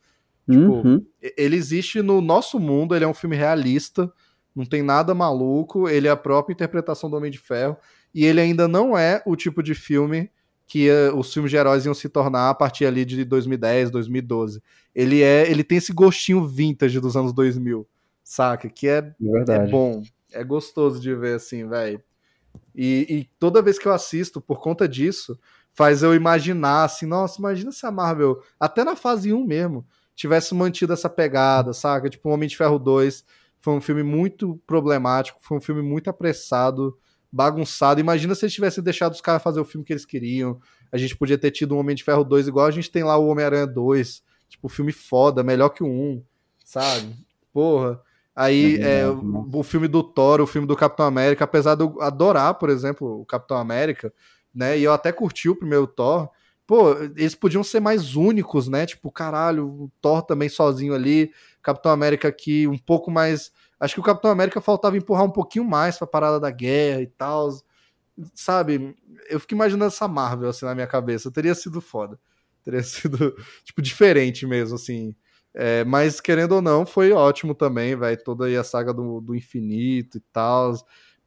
tipo, 0.49 0.87
uhum. 0.87 1.05
Ele 1.37 1.55
existe 1.55 2.01
no 2.01 2.21
nosso 2.21 2.59
mundo, 2.59 2.95
ele 2.95 3.05
é 3.05 3.07
um 3.07 3.13
filme 3.13 3.35
realista, 3.35 4.11
não 4.55 4.65
tem 4.65 4.83
nada 4.83 5.13
maluco, 5.15 5.89
ele 5.89 6.07
é 6.07 6.11
a 6.11 6.17
própria 6.17 6.53
interpretação 6.53 7.09
do 7.09 7.17
Homem 7.17 7.31
de 7.31 7.39
Ferro, 7.39 7.77
e 8.13 8.25
ele 8.25 8.39
ainda 8.41 8.67
não 8.67 8.97
é 8.97 9.21
o 9.25 9.35
tipo 9.35 9.63
de 9.63 9.73
filme 9.73 10.29
que 10.67 10.89
eh, 10.89 11.11
os 11.13 11.33
filmes 11.33 11.51
de 11.51 11.57
heróis 11.57 11.85
iam 11.85 11.93
se 11.93 12.07
tornar 12.09 12.49
a 12.49 12.53
partir 12.53 12.85
ali 12.85 13.05
de 13.05 13.23
2010, 13.25 13.91
2012. 13.91 14.61
Ele 14.95 15.21
é, 15.21 15.49
ele 15.49 15.63
tem 15.63 15.77
esse 15.77 15.91
gostinho 15.91 16.47
vintage 16.47 16.99
dos 16.99 17.15
anos 17.15 17.33
2000, 17.33 17.87
saca? 18.23 18.69
Que 18.69 18.87
é, 18.87 19.13
É 19.49 19.53
é 19.67 19.67
bom, 19.67 20.01
é 20.31 20.43
gostoso 20.43 20.99
de 20.99 21.13
ver 21.15 21.35
assim, 21.35 21.67
velho. 21.67 22.01
E, 22.75 23.05
e 23.09 23.29
toda 23.39 23.61
vez 23.61 23.77
que 23.77 23.87
eu 23.87 23.91
assisto, 23.91 24.39
por 24.41 24.61
conta 24.61 24.87
disso, 24.87 25.37
faz 25.73 26.03
eu 26.03 26.13
imaginar 26.13 26.85
assim, 26.85 27.05
nossa, 27.05 27.39
imagina 27.39 27.71
se 27.71 27.85
a 27.85 27.91
Marvel, 27.91 28.41
até 28.59 28.83
na 28.83 28.95
fase 28.95 29.33
1 29.33 29.45
mesmo, 29.45 29.85
tivesse 30.15 30.53
mantido 30.53 30.93
essa 30.93 31.09
pegada, 31.09 31.73
saca? 31.73 32.09
Tipo, 32.09 32.29
Homem 32.29 32.47
de 32.47 32.55
Ferro 32.57 32.77
2 32.79 33.25
foi 33.59 33.73
um 33.73 33.81
filme 33.81 34.03
muito 34.03 34.59
problemático, 34.67 35.39
foi 35.41 35.57
um 35.57 35.61
filme 35.61 35.81
muito 35.81 36.09
apressado, 36.09 36.97
bagunçado. 37.33 37.99
Imagina 37.99 38.35
se 38.35 38.45
eles 38.45 38.53
tivessem 38.53 38.83
deixado 38.83 39.11
os 39.13 39.19
caras 39.21 39.41
fazer 39.41 39.59
o 39.59 39.65
filme 39.65 39.83
que 39.83 39.91
eles 39.91 40.05
queriam. 40.05 40.59
A 40.91 40.97
gente 40.97 41.17
podia 41.17 41.37
ter 41.37 41.49
tido 41.49 41.73
um 41.73 41.79
Homem 41.79 41.95
de 41.95 42.03
Ferro 42.03 42.23
2 42.23 42.47
igual 42.47 42.67
a 42.67 42.71
gente 42.71 42.91
tem 42.91 43.03
lá 43.03 43.17
o 43.17 43.27
Homem-Aranha 43.27 43.65
2. 43.65 44.21
Tipo, 44.47 44.69
filme 44.69 44.91
foda, 44.91 45.41
melhor 45.41 45.69
que 45.69 45.83
o 45.83 45.87
1, 45.87 46.23
sabe? 46.63 47.15
Porra. 47.51 47.99
Aí, 48.35 48.77
É 48.79 48.99
é, 48.99 49.07
o, 49.07 49.21
nossa. 49.21 49.57
o 49.57 49.63
filme 49.63 49.87
do 49.87 50.03
Thor, 50.03 50.41
o 50.41 50.47
filme 50.47 50.67
do 50.67 50.75
Capitão 50.75 51.07
América, 51.07 51.43
apesar 51.43 51.73
de 51.73 51.83
eu 51.83 51.99
adorar, 51.99 52.53
por 52.55 52.69
exemplo, 52.69 53.21
o 53.21 53.25
Capitão 53.25 53.57
América, 53.57 54.13
né? 54.53 54.77
E 54.77 54.83
eu 54.83 54.93
até 54.93 55.11
curti 55.11 55.49
o 55.49 55.55
primeiro 55.55 55.87
Thor. 55.87 56.29
Pô, 56.67 56.93
eles 57.15 57.35
podiam 57.35 57.63
ser 57.63 57.79
mais 57.79 58.15
únicos, 58.15 58.67
né? 58.67 58.85
Tipo, 58.85 59.11
caralho, 59.11 59.67
o 59.67 59.91
Thor 59.99 60.21
também 60.21 60.49
sozinho 60.49 60.93
ali, 60.93 61.31
Capitão 61.63 61.91
América 61.91 62.27
aqui 62.27 62.67
um 62.67 62.77
pouco 62.77 63.09
mais. 63.09 63.51
Acho 63.79 63.95
que 63.95 63.99
o 63.99 64.03
Capitão 64.03 64.31
América 64.31 64.61
faltava 64.61 64.97
empurrar 64.97 65.25
um 65.25 65.31
pouquinho 65.31 65.65
mais 65.65 65.97
pra 65.97 66.07
parada 66.07 66.39
da 66.39 66.51
guerra 66.51 67.01
e 67.01 67.07
tal. 67.07 67.49
sabe? 68.33 68.95
Eu 69.29 69.39
fico 69.39 69.53
imaginando 69.53 69.85
essa 69.85 70.07
Marvel 70.07 70.49
assim 70.49 70.65
na 70.65 70.75
minha 70.75 70.87
cabeça. 70.87 71.31
Teria 71.31 71.55
sido 71.55 71.81
foda. 71.81 72.19
Teria 72.63 72.81
sido, 72.83 73.35
tipo, 73.63 73.81
diferente 73.81 74.45
mesmo, 74.45 74.75
assim. 74.75 75.15
É, 75.53 75.83
mas, 75.83 76.19
querendo 76.19 76.53
ou 76.53 76.61
não, 76.61 76.85
foi 76.85 77.11
ótimo 77.11 77.53
também, 77.53 77.95
vai 77.95 78.17
Toda 78.17 78.45
aí 78.45 78.57
a 78.57 78.63
saga 78.63 78.93
do, 78.93 79.21
do 79.21 79.35
infinito 79.35 80.17
e 80.17 80.21
tal. 80.31 80.73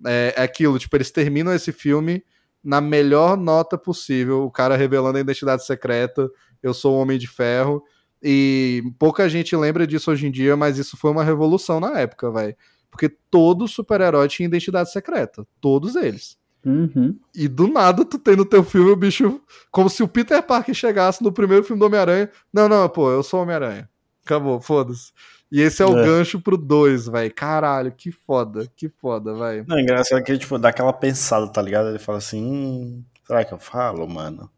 É, 0.05 0.35
é 0.37 0.43
aquilo, 0.43 0.79
tipo, 0.79 0.97
eles 0.97 1.11
terminam 1.11 1.55
esse 1.55 1.73
filme 1.73 2.25
na 2.63 2.81
melhor 2.81 3.37
nota 3.37 3.79
possível. 3.79 4.45
O 4.45 4.51
cara 4.51 4.77
revelando 4.77 5.19
a 5.19 5.21
identidade 5.21 5.65
secreta. 5.65 6.29
Eu 6.63 6.75
sou 6.75 6.97
o 6.97 7.01
Homem 7.01 7.19
de 7.19 7.29
Ferro. 7.29 7.83
E 8.23 8.83
pouca 8.99 9.29
gente 9.29 9.55
lembra 9.57 9.87
disso 9.87 10.11
hoje 10.11 10.27
em 10.27 10.31
dia, 10.31 10.57
mas 10.57 10.79
isso 10.79 10.97
foi 10.97 11.11
uma 11.11 11.25
revolução 11.25 11.81
na 11.81 11.99
época, 11.99 12.31
vai. 12.31 12.57
Porque 12.91 13.09
todo 13.31 13.69
super-herói 13.69 14.29
tinha 14.29 14.47
identidade 14.47 14.91
secreta. 14.91 15.47
Todos 15.61 15.97
eles. 15.97 16.39
Uhum. 16.65 17.17
E 17.35 17.47
do 17.47 17.69
nada 17.69 18.05
tu 18.05 18.19
tem 18.19 18.35
no 18.35 18.45
teu 18.45 18.65
filme 18.65 18.91
o 18.91 18.97
bicho. 18.97 19.41
Como 19.71 19.89
se 19.89 20.03
o 20.03 20.09
Peter 20.09 20.43
Parker 20.43 20.75
chegasse 20.75 21.23
no 21.23 21.31
primeiro 21.31 21.63
filme 21.63 21.79
do 21.79 21.87
Homem-Aranha. 21.87 22.31
Não, 22.53 22.69
não, 22.69 22.89
pô, 22.89 23.11
eu 23.11 23.23
sou 23.23 23.43
Homem-Aranha. 23.43 23.89
Acabou, 24.25 24.61
foda-se. 24.61 25.13
E 25.51 25.61
esse 25.61 25.81
é 25.81 25.87
o 25.87 25.97
é. 25.97 26.05
gancho 26.05 26.41
pro 26.41 26.57
2, 26.57 27.07
velho. 27.07 27.33
Caralho, 27.33 27.93
que 27.93 28.11
foda, 28.11 28.69
que 28.75 28.89
foda, 28.89 29.33
vai. 29.35 29.65
Não, 29.67 29.79
é 29.79 29.83
engraçado 29.83 30.23
que 30.25 30.33
ele, 30.33 30.39
tipo, 30.41 30.59
dá 30.59 30.71
aquela 30.71 30.93
pensada, 30.93 31.47
tá 31.49 31.63
ligado? 31.63 31.91
Ele 31.91 32.01
fala 32.01 32.19
assim, 32.19 32.45
hum, 32.45 33.05
será 33.25 33.45
que 33.45 33.55
eu 33.55 33.59
falo, 33.59 34.09
mano? 34.09 34.51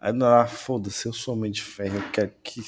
Aí 0.00 0.12
não, 0.12 0.26
ah, 0.26 0.46
foda-se, 0.46 1.06
eu 1.06 1.12
sou 1.12 1.34
homem 1.34 1.50
de 1.50 1.62
ferro, 1.62 1.96
eu 1.96 2.10
quero 2.12 2.32
que 2.42 2.62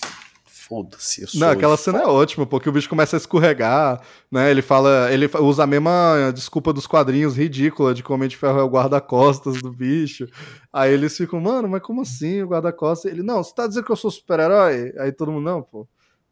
foda-se. 0.71 1.37
Não, 1.37 1.51
aquela 1.51 1.77
cena 1.77 1.99
é 2.03 2.07
ótima, 2.07 2.47
porque 2.47 2.69
o 2.69 2.73
bicho 2.73 2.89
começa 2.89 3.17
a 3.17 3.19
escorregar, 3.19 4.01
né? 4.31 4.51
Ele 4.53 4.63
fala, 4.63 5.13
ele 5.13 5.29
usa 5.41 5.65
a 5.65 5.67
mesma 5.67 6.31
desculpa 6.33 6.73
dos 6.73 6.87
quadrinhos 6.87 7.37
ridícula 7.37 7.93
de 7.93 8.05
que 8.05 8.11
o 8.11 8.15
Homem 8.15 8.29
de 8.29 8.37
Ferro 8.37 8.61
é 8.61 8.63
o 8.63 8.69
guarda-costas 8.69 9.61
do 9.61 9.73
bicho. 9.73 10.29
Aí 10.73 10.93
eles 10.93 11.17
ficam, 11.17 11.41
mano, 11.41 11.69
mas 11.69 11.83
como 11.83 12.03
assim 12.03 12.43
o 12.43 12.49
guarda-costas? 12.49 13.11
Ele, 13.11 13.23
não, 13.23 13.43
você 13.43 13.53
tá 13.53 13.67
dizendo 13.67 13.85
que 13.85 13.91
eu 13.91 13.97
sou 13.97 14.13
super-herói? 14.13 14.93
Aí 14.99 15.11
todo 15.11 15.33
mundo, 15.33 15.45
não, 15.45 15.61
pô. 15.61 15.89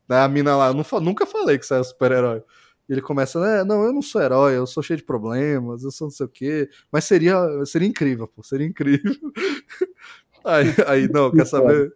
Daí 0.07 0.21
a 0.25 0.29
mina 0.29 0.57
lá, 0.57 0.73
nunca 0.73 1.27
falei 1.27 1.59
que 1.59 1.67
você 1.67 1.75
é 1.75 1.83
super-herói. 1.83 2.43
E 2.89 2.93
ele 2.93 3.03
começa, 3.03 3.39
né? 3.41 3.65
Não, 3.65 3.83
eu 3.83 3.93
não 3.93 4.01
sou 4.01 4.23
herói, 4.23 4.57
eu 4.57 4.67
sou 4.67 4.83
cheio 4.83 4.97
de 4.97 5.05
problemas, 5.05 5.83
eu 5.83 5.91
sou 5.91 6.07
não 6.07 6.11
sei 6.11 6.25
o 6.27 6.29
quê. 6.29 6.71
Mas 6.91 7.05
seria, 7.05 7.37
seria 7.67 7.89
incrível, 7.89 8.27
pô, 8.27 8.43
seria 8.43 8.67
incrível. 8.67 9.13
aí, 10.45 10.67
aí, 10.87 11.09
não, 11.09 11.31
quer 11.31 11.47
saber? 11.47 11.93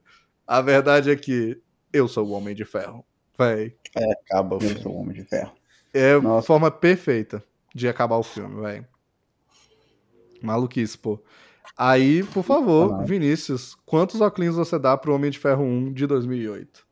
A 0.47 0.60
verdade 0.60 1.10
é 1.10 1.16
que 1.16 1.60
eu 1.93 2.09
sou 2.09 2.27
o 2.27 2.32
Homem 2.32 2.55
de 2.55 2.64
Ferro. 2.64 3.05
Véi. 3.39 3.77
É, 3.97 4.12
acaba 4.12 4.56
o 4.56 4.60
filme. 4.60 4.77
Eu 4.77 4.82
sou 4.82 4.93
o 4.93 5.01
Homem 5.01 5.14
de 5.14 5.24
Ferro. 5.24 5.52
É 5.94 6.12
a 6.14 6.43
forma 6.43 6.70
perfeita 6.70 7.43
de 7.74 7.89
acabar 7.89 8.16
o 8.16 8.23
filme, 8.23 8.60
velho. 8.60 8.86
Maluquice, 10.43 10.97
pô. 10.98 11.20
Aí, 11.77 12.23
por 12.24 12.43
favor, 12.43 13.05
Vinícius, 13.05 13.77
quantos 13.86 14.20
óculos 14.20 14.56
você 14.56 14.78
dá 14.78 14.97
pro 14.97 15.14
Homem 15.14 15.31
de 15.31 15.39
Ferro 15.39 15.64
1 15.64 15.93
de 15.93 16.06
2008? 16.06 16.86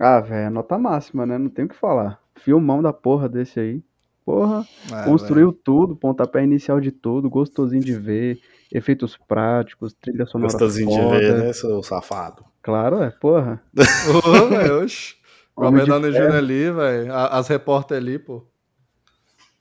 Ah, 0.00 0.20
velho, 0.20 0.50
nota 0.50 0.78
máxima, 0.78 1.26
né? 1.26 1.38
Não 1.38 1.48
tem 1.48 1.64
o 1.64 1.68
que 1.68 1.74
falar. 1.74 2.20
Filmão 2.36 2.82
da 2.82 2.92
porra 2.92 3.28
desse 3.28 3.60
aí. 3.60 3.82
Porra, 4.24 4.66
é, 4.90 5.04
construiu 5.04 5.50
véio. 5.50 5.60
tudo, 5.62 5.94
pontapé 5.94 6.42
inicial 6.42 6.80
de 6.80 6.90
tudo, 6.90 7.28
gostosinho 7.28 7.84
de 7.84 7.94
ver, 7.94 8.40
efeitos 8.74 9.16
práticos, 9.28 9.94
trilha 9.94 10.26
sonora 10.26 10.50
Gostosinho 10.50 10.90
foda. 10.90 11.20
de 11.20 11.26
ver, 11.26 11.38
né, 11.38 11.52
seu 11.52 11.82
safado? 11.82 12.44
Claro, 12.60 13.02
é, 13.02 13.10
porra. 13.10 13.62
Ô, 14.26 14.48
velho, 14.48 14.82
oxe. 14.82 15.14
Robert 15.56 15.86
Downey 15.86 16.10
Jr. 16.10 16.34
ali, 16.34 16.70
velho. 16.70 17.14
As 17.14 17.46
repórter 17.46 17.96
ali, 17.96 18.18
pô. 18.18 18.44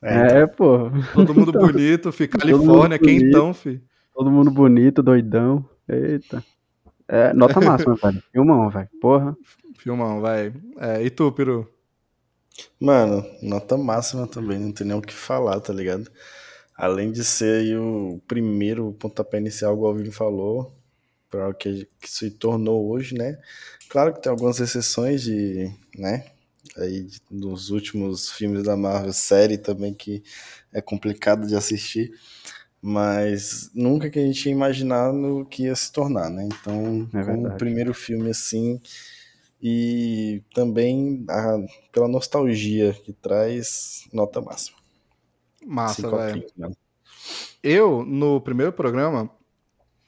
É, 0.02 0.41
é 0.41 0.48
pô. 0.48 0.90
Todo 1.14 1.34
mundo 1.34 1.49
então, 1.56 1.61
bonito, 1.61 2.11
fi. 2.11 2.27
Califórnia, 2.27 2.98
quem 2.98 3.18
então, 3.18 3.53
fi? 3.53 3.81
Todo 4.14 4.31
mundo 4.31 4.49
bonito, 4.49 5.03
doidão. 5.03 5.64
Eita. 5.88 6.44
É, 7.07 7.31
nota 7.34 7.61
máxima, 7.61 7.95
velho. 7.95 8.23
Filmão, 8.31 8.69
velho. 8.69 8.90
Porra. 8.99 9.38
Filmão, 9.77 10.19
vai. 10.19 10.52
É, 10.80 11.03
e 11.03 11.10
tu, 11.10 11.31
Peru? 11.31 11.69
Mano, 12.80 13.26
nota 13.41 13.77
máxima 13.77 14.27
também, 14.27 14.60
não 14.60 14.72
tem 14.72 14.85
nem 14.85 14.98
o 14.98 15.02
que 15.02 15.14
falar, 15.14 15.60
tá 15.60 15.73
ligado? 15.73 16.10
Além 16.76 17.12
de 17.12 17.24
ser 17.24 17.78
o 17.78 18.20
primeiro 18.28 18.91
pontapé 18.94 19.38
inicial, 19.38 19.76
igual 19.76 19.94
o 19.94 19.95
Vini 19.95 20.12
falou, 20.12 20.74
para 21.30 21.50
o 21.50 21.54
que, 21.54 21.88
que 22.00 22.10
se 22.10 22.32
tornou 22.32 22.90
hoje, 22.90 23.16
né? 23.16 23.40
Claro 23.90 24.14
que 24.14 24.22
tem 24.22 24.30
algumas 24.30 24.60
exceções 24.60 25.24
de, 25.24 25.72
né? 25.98 26.26
Aí 26.78 27.08
nos 27.30 27.70
últimos 27.70 28.32
filmes 28.32 28.64
da 28.64 28.76
Marvel, 28.76 29.14
série 29.14 29.58
também 29.58 29.94
que 29.94 30.24
é 30.72 30.82
complicado 30.82 31.45
de 31.48 31.56
assistir, 31.56 32.12
mas 32.82 33.70
nunca 33.74 34.10
que 34.10 34.20
a 34.20 34.22
gente 34.26 34.45
ia 34.45 34.52
imaginar 34.52 35.14
no 35.14 35.45
que 35.45 35.64
ia 35.64 35.76
se 35.76 35.91
tornar, 35.91 36.30
né? 36.30 36.45
Então, 36.45 37.10
é 37.14 37.24
como 37.24 37.48
o 37.48 37.58
primeiro 37.58 37.94
filme 37.94 38.30
assim, 38.30 38.82
e 39.62 40.44
também 40.54 41.24
a, 41.30 41.58
pela 41.91 42.08
nostalgia 42.08 42.94
que 42.94 43.14
traz, 43.14 44.08
nota 44.12 44.41
máxima. 44.41 44.83
Massa, 45.65 46.10
velho. 46.10 46.45
Né? 46.57 46.72
Eu, 47.61 48.03
no 48.06 48.41
primeiro 48.41 48.73
programa, 48.73 49.30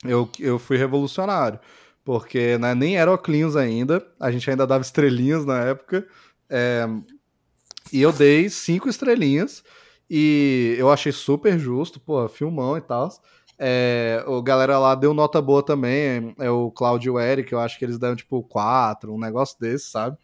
eu, 0.04 0.28
eu 0.38 0.58
fui 0.58 0.76
revolucionário, 0.76 1.58
porque 2.04 2.58
né, 2.58 2.74
nem 2.74 2.96
era 2.96 3.12
Oclinhos 3.12 3.56
ainda, 3.56 4.06
a 4.20 4.30
gente 4.30 4.48
ainda 4.48 4.66
dava 4.66 4.82
estrelinhas 4.82 5.44
na 5.44 5.60
época, 5.62 6.06
é, 6.48 6.86
e 7.92 8.02
eu 8.02 8.12
dei 8.12 8.48
cinco 8.48 8.88
estrelinhas, 8.88 9.64
e 10.08 10.76
eu 10.78 10.90
achei 10.90 11.12
super 11.12 11.58
justo, 11.58 11.98
pô, 11.98 12.28
filmão 12.28 12.76
e 12.76 12.80
tal. 12.80 13.10
É, 13.58 14.22
o 14.26 14.42
galera 14.42 14.78
lá 14.78 14.94
deu 14.94 15.14
nota 15.14 15.40
boa 15.40 15.62
também, 15.62 16.34
é 16.38 16.50
o 16.50 16.70
Claudio 16.70 17.10
e 17.10 17.14
o 17.14 17.20
Eric, 17.20 17.52
eu 17.52 17.58
acho 17.58 17.78
que 17.78 17.84
eles 17.84 17.98
deram 17.98 18.14
tipo 18.14 18.42
4, 18.42 19.12
um 19.12 19.18
negócio 19.18 19.58
desse, 19.58 19.90
sabe? 19.90 20.16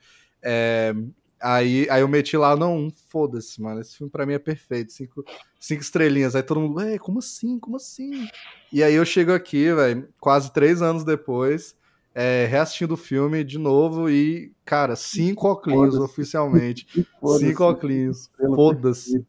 É, 0.42 0.94
aí, 1.43 1.86
aí 1.90 2.01
eu 2.01 2.09
meti 2.09 2.36
lá, 2.36 2.56
não, 2.56 2.93
foda-se, 3.09 3.60
mano, 3.60 3.81
esse 3.81 3.97
filme 3.97 4.10
pra 4.10 4.24
mim 4.24 4.35
é 4.35 4.39
perfeito, 4.39 4.93
cinco, 4.93 5.24
cinco 5.59 5.82
estrelinhas. 5.82 6.36
Aí 6.36 6.43
todo 6.43 6.60
mundo, 6.60 6.77
ué, 6.77 6.98
como 6.98 7.19
assim, 7.19 7.59
como 7.59 7.77
assim? 7.77 8.27
E 8.73 8.82
aí 8.82 8.94
eu 8.94 9.05
chego 9.05 9.32
aqui, 9.32 9.73
velho, 9.74 10.09
quase 10.20 10.52
três 10.52 10.81
anos 10.81 11.05
depois, 11.05 11.77
é, 12.14 12.47
reassistindo 12.47 12.94
o 12.94 12.97
filme 12.97 13.43
de 13.44 13.59
novo 13.59 14.09
e, 14.09 14.52
cara, 14.64 14.97
cinco 14.97 15.48
óculos 15.48 15.97
oficialmente. 15.97 16.86
cinco 17.39 17.64
óculos, 17.64 18.31
foda-se. 18.55 19.27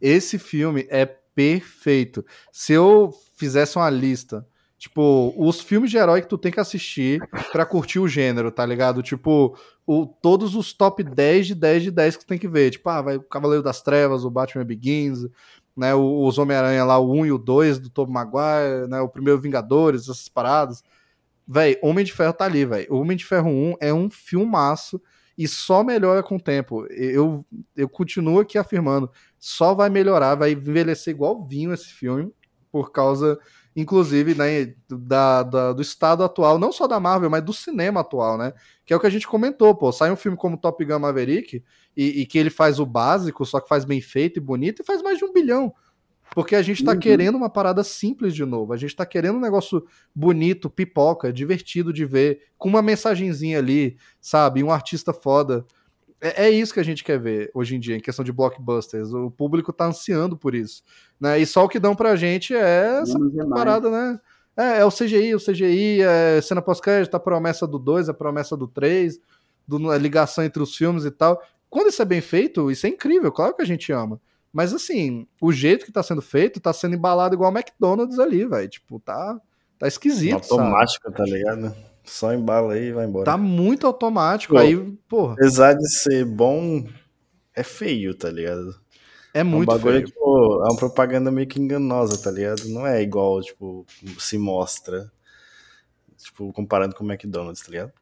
Esse 0.00 0.38
filme 0.38 0.86
é 0.90 1.04
perfeito. 1.06 2.24
Se 2.50 2.72
eu 2.72 3.12
fizesse 3.36 3.76
uma 3.76 3.90
lista, 3.90 4.46
tipo, 4.82 5.32
os 5.36 5.60
filmes 5.60 5.92
de 5.92 5.96
herói 5.96 6.22
que 6.22 6.28
tu 6.28 6.36
tem 6.36 6.50
que 6.50 6.58
assistir 6.58 7.20
para 7.52 7.64
curtir 7.64 8.00
o 8.00 8.08
gênero, 8.08 8.50
tá 8.50 8.66
ligado? 8.66 9.00
Tipo, 9.00 9.56
o, 9.86 10.06
todos 10.06 10.56
os 10.56 10.72
top 10.72 11.04
10 11.04 11.46
de 11.46 11.54
10 11.54 11.82
de 11.84 11.90
10 11.92 12.16
que 12.16 12.24
tu 12.24 12.26
tem 12.26 12.38
que 12.38 12.48
ver. 12.48 12.72
Tipo, 12.72 12.88
ah, 12.88 13.00
vai 13.00 13.16
o 13.16 13.22
Cavaleiro 13.22 13.62
das 13.62 13.80
Trevas, 13.80 14.24
o 14.24 14.30
Batman 14.30 14.64
Begins, 14.64 15.20
né, 15.76 15.94
os 15.94 16.36
Homem-Aranha 16.36 16.84
lá, 16.84 16.98
o 16.98 17.12
1 17.12 17.26
e 17.26 17.32
o 17.32 17.38
2 17.38 17.78
do 17.78 17.90
Tobey 17.90 18.12
Maguire, 18.12 18.88
né, 18.88 19.00
o 19.00 19.08
primeiro 19.08 19.40
Vingadores, 19.40 20.02
essas 20.02 20.28
paradas. 20.28 20.82
Véi, 21.46 21.78
Homem 21.80 22.04
de 22.04 22.12
Ferro 22.12 22.32
tá 22.32 22.46
ali, 22.46 22.64
velho. 22.64 22.92
Homem 22.92 23.16
de 23.16 23.24
Ferro 23.24 23.50
1 23.50 23.74
é 23.80 23.94
um 23.94 24.10
filmaço 24.10 25.00
e 25.38 25.46
só 25.46 25.84
melhora 25.84 26.24
com 26.24 26.34
o 26.34 26.40
tempo. 26.40 26.86
Eu, 26.86 27.46
eu 27.76 27.88
continuo 27.88 28.40
aqui 28.40 28.58
afirmando, 28.58 29.08
só 29.38 29.74
vai 29.74 29.88
melhorar, 29.88 30.34
vai 30.34 30.50
envelhecer 30.50 31.14
igual 31.14 31.46
vinho 31.46 31.72
esse 31.72 31.92
filme, 31.92 32.32
por 32.72 32.90
causa, 32.90 33.38
inclusive, 33.74 34.34
né, 34.34 34.74
da, 34.88 35.42
da, 35.42 35.72
do 35.72 35.82
estado 35.82 36.22
atual, 36.22 36.58
não 36.58 36.72
só 36.72 36.86
da 36.86 37.00
Marvel, 37.00 37.30
mas 37.30 37.42
do 37.42 37.52
cinema 37.52 38.00
atual, 38.00 38.36
né? 38.36 38.52
Que 38.84 38.92
é 38.92 38.96
o 38.96 39.00
que 39.00 39.06
a 39.06 39.10
gente 39.10 39.26
comentou, 39.26 39.74
pô. 39.74 39.90
Sai 39.90 40.10
um 40.10 40.16
filme 40.16 40.36
como 40.36 40.56
Top 40.56 40.84
Gun 40.84 40.98
Maverick 40.98 41.62
e, 41.96 42.20
e 42.20 42.26
que 42.26 42.38
ele 42.38 42.50
faz 42.50 42.78
o 42.78 42.86
básico, 42.86 43.44
só 43.46 43.60
que 43.60 43.68
faz 43.68 43.84
bem 43.84 44.00
feito 44.00 44.38
e 44.38 44.40
bonito, 44.40 44.82
e 44.82 44.84
faz 44.84 45.02
mais 45.02 45.18
de 45.18 45.24
um 45.24 45.32
bilhão. 45.32 45.72
Porque 46.34 46.56
a 46.56 46.62
gente 46.62 46.82
tá 46.82 46.92
uhum. 46.92 46.98
querendo 46.98 47.36
uma 47.36 47.50
parada 47.50 47.84
simples 47.84 48.34
de 48.34 48.44
novo. 48.44 48.72
A 48.72 48.76
gente 48.76 48.96
tá 48.96 49.04
querendo 49.04 49.36
um 49.36 49.40
negócio 49.40 49.84
bonito, 50.14 50.70
pipoca, 50.70 51.32
divertido 51.32 51.92
de 51.92 52.04
ver, 52.04 52.40
com 52.56 52.68
uma 52.68 52.80
mensagenzinha 52.80 53.58
ali, 53.58 53.96
sabe? 54.20 54.62
Um 54.62 54.70
artista 54.70 55.12
foda. 55.12 55.66
É, 56.22 56.46
é, 56.46 56.50
isso 56.50 56.72
que 56.72 56.78
a 56.78 56.84
gente 56.84 57.02
quer 57.02 57.18
ver 57.18 57.50
hoje 57.52 57.74
em 57.74 57.80
dia, 57.80 57.96
em 57.96 58.00
questão 58.00 58.24
de 58.24 58.30
blockbusters. 58.30 59.12
O 59.12 59.28
público 59.28 59.72
tá 59.72 59.86
ansiando 59.86 60.36
por 60.36 60.54
isso. 60.54 60.84
Né? 61.20 61.40
E 61.40 61.44
só 61.44 61.64
o 61.64 61.68
que 61.68 61.80
dão 61.80 61.96
pra 61.96 62.14
gente 62.14 62.54
é 62.54 63.00
essa 63.02 63.18
parada, 63.50 63.90
né? 63.90 64.20
É, 64.56 64.78
é, 64.78 64.84
o 64.84 64.90
CGI, 64.90 65.34
o 65.34 65.40
CGI, 65.40 66.02
é 66.02 66.40
cena 66.40 66.62
pós-crédito, 66.62 67.16
a 67.16 67.20
promessa 67.20 67.66
do 67.66 67.76
2, 67.76 68.08
a 68.08 68.14
promessa 68.14 68.56
do 68.56 68.68
3, 68.68 69.18
a 69.90 69.96
ligação 69.96 70.44
entre 70.44 70.62
os 70.62 70.76
filmes 70.76 71.04
e 71.04 71.10
tal. 71.10 71.42
Quando 71.68 71.88
isso 71.88 72.02
é 72.02 72.04
bem 72.04 72.20
feito, 72.20 72.70
isso 72.70 72.86
é 72.86 72.90
incrível, 72.90 73.32
claro 73.32 73.56
que 73.56 73.62
a 73.62 73.66
gente 73.66 73.90
ama. 73.90 74.20
Mas 74.52 74.72
assim, 74.72 75.26
o 75.40 75.50
jeito 75.50 75.86
que 75.86 75.90
tá 75.90 76.02
sendo 76.02 76.22
feito, 76.22 76.60
tá 76.60 76.72
sendo 76.72 76.94
embalado 76.94 77.34
igual 77.34 77.50
o 77.50 77.56
McDonald's 77.56 78.18
ali, 78.20 78.46
velho. 78.46 78.68
Tipo, 78.68 79.00
tá, 79.00 79.40
tá 79.78 79.88
esquisito. 79.88 80.34
Automático, 80.34 81.04
sabe? 81.04 81.16
tá 81.16 81.24
ligado? 81.24 81.74
Só 82.04 82.32
embala 82.34 82.74
aí 82.74 82.86
e 82.86 82.92
vai 82.92 83.06
embora. 83.06 83.24
Tá 83.24 83.36
muito 83.36 83.86
automático. 83.86 84.54
Pô, 84.54 84.60
aí, 84.60 84.76
porra. 85.08 85.34
Apesar 85.34 85.74
de 85.74 85.88
ser 85.88 86.24
bom, 86.24 86.84
é 87.54 87.62
feio, 87.62 88.14
tá 88.14 88.30
ligado? 88.30 88.80
É 89.34 89.42
muito 89.42 89.70
é 89.70 89.74
um 89.74 89.78
bagulho, 89.78 89.94
feio. 89.94 90.06
Tipo, 90.06 90.64
é 90.64 90.70
uma 90.70 90.76
propaganda 90.76 91.30
meio 91.30 91.46
que 91.46 91.60
enganosa, 91.60 92.22
tá 92.22 92.30
ligado? 92.30 92.68
Não 92.68 92.86
é 92.86 93.02
igual, 93.02 93.40
tipo, 93.40 93.86
se 94.18 94.36
mostra. 94.36 95.10
Tipo, 96.18 96.52
comparando 96.52 96.94
com 96.94 97.04
o 97.04 97.10
McDonald's, 97.10 97.62
tá 97.62 97.70
ligado? 97.70 97.92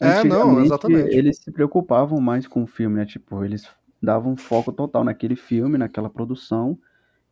É, 0.00 0.24
não, 0.24 0.62
exatamente. 0.62 1.16
Eles 1.16 1.38
se 1.38 1.50
preocupavam 1.50 2.20
mais 2.20 2.46
com 2.46 2.64
o 2.64 2.66
filme, 2.66 2.96
né? 2.96 3.06
Tipo, 3.06 3.44
eles 3.44 3.68
davam 4.02 4.36
foco 4.36 4.72
total 4.72 5.04
naquele 5.04 5.36
filme, 5.36 5.78
naquela 5.78 6.10
produção, 6.10 6.78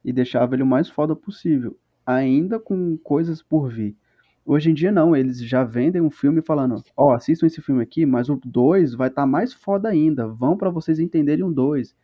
e 0.04 0.12
deixavam 0.12 0.54
ele 0.54 0.62
o 0.62 0.66
mais 0.66 0.88
foda 0.88 1.14
possível. 1.14 1.76
Ainda 2.06 2.58
com 2.58 2.96
coisas 2.98 3.42
por 3.42 3.68
vir. 3.68 3.96
Hoje 4.44 4.70
em 4.70 4.74
dia 4.74 4.90
não, 4.90 5.14
eles 5.14 5.38
já 5.38 5.62
vendem 5.62 6.02
um 6.02 6.10
filme 6.10 6.42
falando, 6.42 6.82
ó, 6.96 7.08
oh, 7.08 7.10
assistam 7.12 7.46
esse 7.46 7.62
filme 7.62 7.82
aqui, 7.82 8.04
mas 8.04 8.28
o 8.28 8.40
2 8.44 8.94
vai 8.94 9.08
estar 9.08 9.22
tá 9.22 9.26
mais 9.26 9.52
foda 9.52 9.88
ainda. 9.88 10.26
Vão 10.26 10.56
para 10.56 10.68
vocês 10.68 10.98
entenderem 10.98 11.44
um 11.44 11.52
2. 11.52 11.94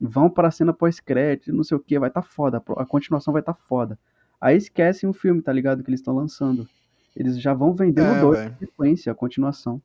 Vão 0.00 0.30
para 0.30 0.48
a 0.48 0.50
cena 0.50 0.72
pós-crédito, 0.72 1.52
não 1.52 1.64
sei 1.64 1.76
o 1.76 1.80
que, 1.80 1.98
vai 1.98 2.08
estar 2.08 2.22
tá 2.22 2.28
foda, 2.28 2.62
a 2.76 2.86
continuação 2.86 3.32
vai 3.32 3.42
estar 3.42 3.54
tá 3.54 3.60
foda. 3.68 3.98
Aí 4.40 4.56
esquecem 4.56 5.08
o 5.08 5.12
filme, 5.12 5.42
tá 5.42 5.52
ligado? 5.52 5.82
Que 5.82 5.90
eles 5.90 5.98
estão 5.98 6.14
lançando. 6.14 6.68
Eles 7.16 7.40
já 7.40 7.52
vão 7.52 7.74
vendendo 7.74 8.14
é, 8.14 8.20
dois 8.20 8.58
sequência, 8.58 9.10
a 9.10 9.14
continuação. 9.14 9.82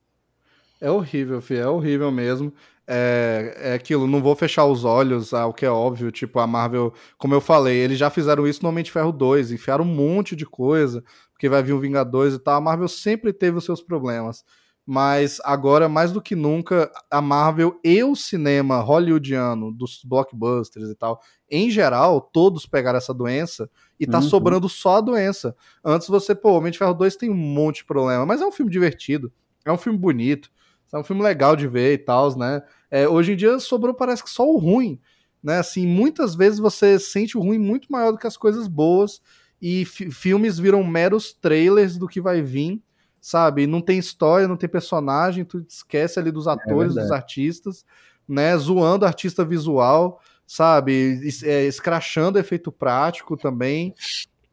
É 0.79 0.91
horrível, 0.91 1.41
filho, 1.41 1.61
é 1.61 1.67
horrível 1.67 2.11
mesmo. 2.11 2.53
É, 2.85 3.55
é 3.57 3.73
aquilo, 3.73 4.05
não 4.05 4.21
vou 4.21 4.35
fechar 4.35 4.65
os 4.65 4.83
olhos 4.83 5.33
ao 5.33 5.53
que 5.53 5.65
é 5.65 5.69
óbvio, 5.69 6.11
tipo, 6.11 6.37
a 6.39 6.45
Marvel, 6.45 6.93
como 7.17 7.33
eu 7.33 7.39
falei, 7.39 7.77
eles 7.77 7.97
já 7.97 8.09
fizeram 8.09 8.45
isso 8.45 8.61
no 8.61 8.67
Homem 8.67 8.83
de 8.83 8.91
Ferro 8.91 9.13
2, 9.13 9.53
enfiaram 9.53 9.85
um 9.85 9.87
monte 9.87 10.35
de 10.35 10.45
coisa, 10.45 11.01
porque 11.43 11.49
vai 11.49 11.61
vir 11.61 11.73
o 11.73 11.79
Vingadores 11.79 12.35
e 12.35 12.39
tal. 12.39 12.55
A 12.55 12.61
Marvel 12.61 12.87
sempre 12.87 13.33
teve 13.33 13.57
os 13.57 13.65
seus 13.65 13.81
problemas. 13.81 14.45
Mas 14.85 15.41
agora, 15.43 15.89
mais 15.89 16.13
do 16.13 16.21
que 16.21 16.37
nunca, 16.37 16.89
a 17.11 17.21
Marvel 17.21 17.77
e 17.83 18.01
o 18.01 18.15
cinema 18.15 18.79
hollywoodiano, 18.79 19.69
dos 19.69 20.01
blockbusters 20.05 20.89
e 20.89 20.95
tal, 20.95 21.19
em 21.51 21.69
geral, 21.69 22.21
todos 22.21 22.65
pegaram 22.65 22.97
essa 22.97 23.13
doença 23.13 23.69
e 23.99 24.07
tá 24.07 24.19
uhum. 24.19 24.23
sobrando 24.23 24.69
só 24.69 24.97
a 24.97 25.01
doença. 25.01 25.53
Antes 25.83 26.07
você, 26.07 26.33
pô, 26.33 26.53
Homem 26.53 26.71
de 26.71 26.77
Ferro 26.77 26.93
2 26.93 27.17
tem 27.17 27.29
um 27.29 27.35
monte 27.35 27.77
de 27.77 27.85
problema, 27.85 28.25
mas 28.25 28.41
é 28.41 28.45
um 28.45 28.51
filme 28.51 28.71
divertido, 28.71 29.31
é 29.65 29.71
um 29.71 29.77
filme 29.77 29.99
bonito, 29.99 30.49
é 30.93 30.97
um 30.97 31.03
filme 31.03 31.21
legal 31.21 31.57
de 31.57 31.67
ver 31.67 31.93
e 31.93 31.97
tal, 31.97 32.37
né? 32.37 32.61
É, 32.89 33.07
hoje 33.07 33.33
em 33.33 33.35
dia 33.35 33.59
sobrou, 33.59 33.93
parece 33.93 34.23
que 34.23 34.29
só 34.29 34.45
o 34.45 34.57
ruim, 34.57 34.97
né? 35.41 35.57
Assim, 35.59 35.85
muitas 35.85 36.35
vezes 36.35 36.59
você 36.59 36.97
sente 36.97 37.37
o 37.37 37.41
ruim 37.41 37.59
muito 37.59 37.91
maior 37.91 38.11
do 38.11 38.17
que 38.17 38.27
as 38.27 38.37
coisas 38.37 38.65
boas 38.67 39.21
e 39.65 39.85
filmes 39.85 40.59
viram 40.59 40.83
meros 40.83 41.31
trailers 41.31 41.97
do 41.97 42.05
que 42.05 42.19
vai 42.19 42.41
vir, 42.41 42.83
sabe? 43.21 43.65
Não 43.65 43.79
tem 43.79 43.97
história, 43.97 44.45
não 44.45 44.57
tem 44.57 44.67
personagem, 44.67 45.45
tu 45.45 45.65
esquece 45.65 46.19
ali 46.19 46.33
dos 46.33 46.47
é 46.47 46.51
atores, 46.51 46.97
é 46.97 47.01
dos 47.01 47.11
artistas, 47.11 47.85
né? 48.27 48.57
Zoando 48.57 49.05
artista 49.05 49.45
visual, 49.45 50.19
sabe? 50.45 51.17
É, 51.45 51.65
escrachando 51.65 52.37
efeito 52.37 52.73
prático 52.73 53.37
também. 53.37 53.95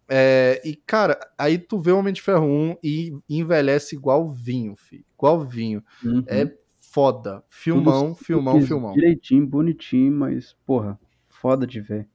É, 0.08 0.62
e, 0.64 0.76
cara, 0.76 1.18
aí 1.36 1.58
tu 1.58 1.80
vê 1.80 1.90
o 1.90 1.98
Homem 1.98 2.14
de 2.14 2.22
Ferro 2.22 2.46
1 2.46 2.76
e 2.80 3.12
envelhece 3.28 3.96
igual 3.96 4.28
vinho, 4.28 4.76
filho. 4.76 5.04
Igual 5.18 5.44
vinho. 5.44 5.82
Uhum. 6.04 6.22
É 6.28 6.48
foda. 6.78 7.42
Filmão, 7.48 8.14
Tudo 8.14 8.24
filmão, 8.24 8.62
filmão. 8.62 8.92
Direitinho, 8.92 9.44
bonitinho, 9.44 10.12
mas, 10.12 10.54
porra, 10.64 10.96
foda 11.28 11.66
de 11.66 11.80
ver 11.80 12.06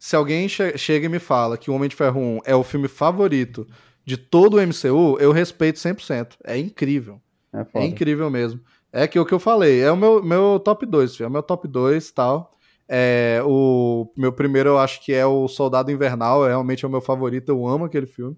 se 0.00 0.16
alguém 0.16 0.48
che 0.48 0.78
chega 0.78 1.04
e 1.04 1.08
me 1.10 1.18
fala 1.18 1.58
que 1.58 1.70
o 1.70 1.74
Homem 1.74 1.86
de 1.86 1.94
Ferro 1.94 2.18
1 2.18 2.40
é 2.46 2.56
o 2.56 2.64
filme 2.64 2.88
favorito 2.88 3.66
de 4.02 4.16
todo 4.16 4.56
o 4.56 4.60
MCU, 4.60 5.18
eu 5.20 5.30
respeito 5.30 5.78
100%. 5.78 6.38
É 6.42 6.56
incrível. 6.56 7.20
É, 7.52 7.80
é 7.80 7.84
incrível 7.84 8.30
mesmo. 8.30 8.60
É 8.90 9.06
que 9.06 9.20
o 9.20 9.26
que 9.26 9.34
eu 9.34 9.38
falei, 9.38 9.82
é 9.82 9.92
o 9.92 9.96
meu, 9.96 10.22
meu 10.22 10.58
top 10.58 10.86
2, 10.86 11.20
é 11.20 11.26
o 11.26 11.30
meu 11.30 11.42
top 11.42 11.68
2 11.68 12.08
e 12.08 12.14
tal. 12.14 12.50
É, 12.88 13.42
o 13.44 14.10
meu 14.16 14.32
primeiro 14.32 14.70
eu 14.70 14.78
acho 14.78 15.04
que 15.04 15.12
é 15.12 15.26
o 15.26 15.46
Soldado 15.46 15.92
Invernal, 15.92 16.46
é 16.46 16.48
realmente 16.48 16.82
é 16.82 16.88
o 16.88 16.90
meu 16.90 17.02
favorito, 17.02 17.50
eu 17.50 17.68
amo 17.68 17.84
aquele 17.84 18.06
filme. 18.06 18.34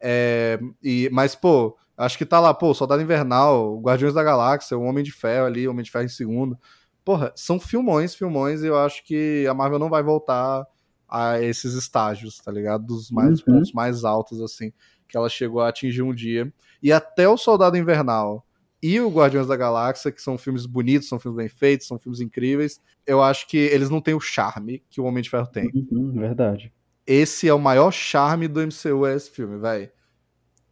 É, 0.00 0.58
e, 0.82 1.08
mas, 1.12 1.36
pô, 1.36 1.78
acho 1.96 2.18
que 2.18 2.26
tá 2.26 2.40
lá, 2.40 2.52
pô, 2.52 2.74
Soldado 2.74 3.00
Invernal, 3.00 3.80
Guardiões 3.80 4.14
da 4.14 4.22
Galáxia, 4.24 4.76
o 4.76 4.82
Homem 4.82 5.04
de 5.04 5.12
Ferro 5.12 5.46
ali, 5.46 5.68
o 5.68 5.70
Homem 5.70 5.84
de 5.84 5.92
Ferro 5.92 6.06
em 6.06 6.08
segundo. 6.08 6.58
Porra, 7.04 7.32
são 7.36 7.60
filmões, 7.60 8.16
filmões, 8.16 8.64
e 8.64 8.66
eu 8.66 8.76
acho 8.76 9.04
que 9.04 9.46
a 9.46 9.54
Marvel 9.54 9.78
não 9.78 9.88
vai 9.88 10.02
voltar 10.02 10.66
a 11.14 11.40
esses 11.40 11.74
estágios, 11.74 12.38
tá 12.38 12.50
ligado? 12.50 12.84
Dos 12.84 13.08
mais 13.08 13.38
uhum. 13.38 13.54
pontos 13.54 13.72
mais 13.72 14.04
altos, 14.04 14.42
assim, 14.42 14.72
que 15.08 15.16
ela 15.16 15.28
chegou 15.28 15.60
a 15.60 15.68
atingir 15.68 16.02
um 16.02 16.12
dia. 16.12 16.52
E 16.82 16.92
até 16.92 17.28
o 17.28 17.36
Soldado 17.36 17.76
Invernal 17.76 18.44
e 18.82 19.00
o 19.00 19.08
Guardiões 19.08 19.46
da 19.46 19.56
Galáxia, 19.56 20.10
que 20.10 20.20
são 20.20 20.36
filmes 20.36 20.66
bonitos, 20.66 21.08
são 21.08 21.20
filmes 21.20 21.38
bem 21.38 21.48
feitos, 21.48 21.86
são 21.86 22.00
filmes 22.00 22.20
incríveis, 22.20 22.80
eu 23.06 23.22
acho 23.22 23.46
que 23.46 23.56
eles 23.56 23.88
não 23.88 24.00
têm 24.00 24.14
o 24.14 24.20
charme 24.20 24.82
que 24.90 25.00
o 25.00 25.04
Homem 25.04 25.22
de 25.22 25.30
Ferro 25.30 25.46
tem. 25.46 25.70
Uhum, 25.72 26.12
verdade. 26.12 26.72
Esse 27.06 27.48
é 27.48 27.54
o 27.54 27.60
maior 27.60 27.92
charme 27.92 28.48
do 28.48 28.60
MCU, 28.60 29.06
é 29.06 29.14
esse 29.14 29.30
filme, 29.30 29.58
velho. 29.58 29.88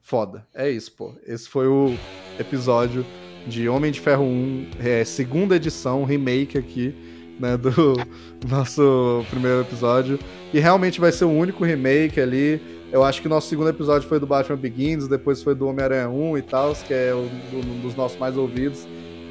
Foda. 0.01 0.45
É 0.53 0.69
isso, 0.69 0.93
pô. 0.97 1.15
Esse 1.25 1.49
foi 1.49 1.69
o 1.69 1.97
episódio 2.37 3.07
de 3.47 3.69
Homem 3.69 3.93
de 3.93 4.01
Ferro 4.01 4.25
1, 4.25 4.71
é, 4.81 5.05
segunda 5.05 5.55
edição, 5.55 6.05
remake 6.05 6.59
aqui 6.59 7.12
né, 7.43 7.57
do 7.57 7.97
nosso 8.49 9.25
primeiro 9.29 9.63
episódio. 9.63 10.19
E 10.55 10.61
realmente 10.61 11.01
vai 11.01 11.11
ser 11.11 11.25
o 11.25 11.31
único 11.31 11.65
remake 11.65 12.21
ali. 12.21 12.63
Eu 12.93 13.03
acho 13.03 13.21
que 13.21 13.27
o 13.27 13.31
nosso 13.31 13.49
segundo 13.49 13.69
episódio 13.69 14.09
foi 14.09 14.21
do 14.21 14.27
Batman 14.27 14.57
Begins, 14.57 15.09
depois 15.09 15.43
foi 15.43 15.55
do 15.55 15.67
Homem-Aranha 15.67 16.09
1 16.09 16.39
e 16.39 16.43
tal, 16.43 16.75
que 16.75 16.95
é 16.95 17.13
um 17.15 17.81
dos 17.81 17.97
nossos 17.97 18.19
mais 18.19 18.37
ouvidos. 18.37 18.87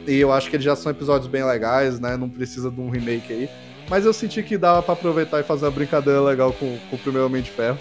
E 0.05 0.17
eu 0.17 0.33
acho 0.33 0.49
que 0.49 0.55
eles 0.55 0.65
já 0.65 0.75
são 0.75 0.91
episódios 0.91 1.27
bem 1.27 1.43
legais, 1.43 1.99
né? 1.99 2.17
Não 2.17 2.27
precisa 2.27 2.69
de 2.69 2.81
um 2.81 2.89
remake 2.89 3.31
aí. 3.31 3.49
Mas 3.87 4.03
eu 4.03 4.13
senti 4.13 4.41
que 4.41 4.57
dava 4.57 4.81
para 4.81 4.93
aproveitar 4.93 5.39
e 5.39 5.43
fazer 5.43 5.65
uma 5.65 5.71
brincadeira 5.71 6.19
legal 6.21 6.51
com, 6.53 6.77
com 6.89 6.95
o 6.95 6.99
primeiro 6.99 7.27
Homem 7.27 7.41
de 7.41 7.51
Ferro. 7.51 7.77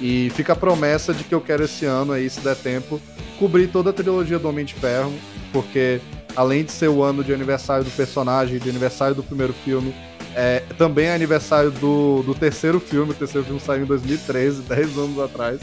E 0.00 0.30
fica 0.30 0.52
a 0.52 0.56
promessa 0.56 1.12
de 1.12 1.24
que 1.24 1.34
eu 1.34 1.40
quero 1.40 1.64
esse 1.64 1.84
ano 1.84 2.12
aí, 2.12 2.30
se 2.30 2.40
der 2.40 2.56
tempo, 2.56 3.00
cobrir 3.38 3.66
toda 3.68 3.90
a 3.90 3.92
trilogia 3.92 4.38
do 4.38 4.48
Homem 4.48 4.64
de 4.64 4.74
Ferro, 4.74 5.12
porque 5.52 6.00
além 6.36 6.64
de 6.64 6.70
ser 6.70 6.88
o 6.88 7.02
ano 7.02 7.24
de 7.24 7.32
aniversário 7.32 7.84
do 7.84 7.90
personagem, 7.90 8.58
de 8.58 8.68
aniversário 8.68 9.14
do 9.14 9.22
primeiro 9.22 9.52
filme, 9.52 9.94
é, 10.34 10.62
também 10.76 11.06
é 11.06 11.14
aniversário 11.14 11.70
do, 11.70 12.22
do 12.22 12.34
terceiro 12.34 12.78
filme. 12.78 13.12
O 13.12 13.14
terceiro 13.14 13.44
filme 13.44 13.58
saiu 13.58 13.84
em 13.84 13.86
2013, 13.86 14.62
10 14.62 14.98
anos 14.98 15.18
atrás. 15.18 15.60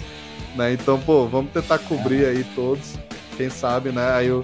Né? 0.56 0.74
Então, 0.74 1.00
pô, 1.00 1.28
vamos 1.28 1.52
tentar 1.52 1.78
cobrir 1.78 2.26
aí 2.26 2.44
todos. 2.56 2.96
Quem 3.38 3.50
sabe, 3.50 3.92
né? 3.92 4.12
Aí 4.14 4.28
eu 4.28 4.44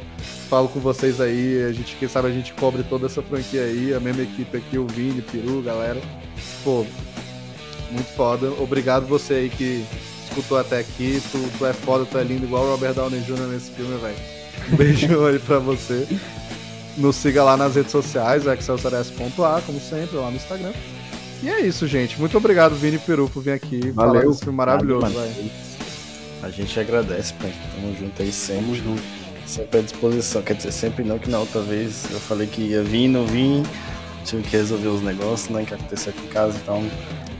falo 0.50 0.68
com 0.68 0.80
vocês 0.80 1.20
aí, 1.20 1.64
a 1.64 1.72
gente, 1.72 1.96
quem 1.96 2.08
sabe 2.08 2.28
a 2.28 2.32
gente 2.32 2.54
cobre 2.54 2.84
toda 2.84 3.06
essa 3.06 3.22
franquia 3.22 3.64
aí, 3.64 3.94
a 3.94 4.00
mesma 4.00 4.24
equipe 4.24 4.58
aqui, 4.58 4.78
o 4.78 4.88
Vini, 4.88 5.22
Peru, 5.22 5.62
galera. 5.62 6.02
Pô, 6.64 6.86
muito 7.92 8.10
foda. 8.16 8.52
Obrigado 8.60 9.06
você 9.06 9.36
aí 9.36 9.50
que 9.50 9.86
escutou 10.28 10.58
até 10.58 10.80
aqui. 10.80 11.22
Tu, 11.32 11.58
tu 11.58 11.66
é 11.66 11.74
foda, 11.74 12.06
tu 12.06 12.18
é 12.18 12.24
lindo, 12.24 12.46
igual 12.46 12.66
o 12.66 12.72
Robert 12.72 12.94
Downey 12.94 13.20
Jr. 13.22 13.48
nesse 13.48 13.72
filme, 13.72 13.98
velho. 13.98 14.39
Um 14.72 14.76
beijão 14.76 15.26
aí 15.26 15.40
pra 15.40 15.60
você. 15.60 16.08
Nos 16.98 17.16
siga 17.16 17.44
lá 17.44 17.56
nas 17.56 17.76
redes 17.76 17.92
sociais, 17.92 18.46
excelsiores.a, 18.46 19.62
como 19.66 19.80
sempre, 19.80 20.18
lá 20.18 20.30
no 20.30 20.36
Instagram. 20.36 20.74
E 21.42 21.50
é 21.50 21.62
isso, 21.62 21.88
gente. 21.88 22.20
Muito 22.20 22.38
obrigado, 22.38 22.76
Vini 22.76 22.98
Peru, 22.98 23.30
por 23.30 23.42
vir 23.42 23.52
aqui 23.54 23.92
Valeu. 23.92 24.14
falar 24.14 24.28
desse 24.28 24.40
filme 24.44 24.58
maravilhoso, 24.58 25.08
velho. 25.08 25.52
A 26.44 26.50
gente 26.50 26.80
agradece, 26.80 27.34
pai. 27.34 27.54
Tamo 27.76 27.96
junto 27.98 28.22
aí 28.22 28.32
sempre. 28.32 28.64
Tamo 28.64 28.76
junto. 28.76 29.02
Sempre 29.46 29.80
à 29.80 29.82
disposição. 29.82 30.42
Quer 30.42 30.56
dizer, 30.56 30.72
sempre 30.72 31.04
não, 31.04 31.18
que 31.18 31.30
na 31.30 31.40
outra 31.40 31.62
vez 31.62 32.06
eu 32.12 32.20
falei 32.20 32.48
que 32.48 32.62
ia 32.62 32.84
vir, 32.84 33.08
não 33.08 33.26
vim. 33.26 33.64
Tive 34.26 34.44
que 34.44 34.58
resolver 34.58 34.90
os 34.90 35.02
negócios, 35.02 35.50
né? 35.50 35.64
Que 35.66 35.74
aconteceu 35.74 36.14
aqui 36.16 36.26
em 36.26 36.30
casa, 36.30 36.58
então. 36.62 36.86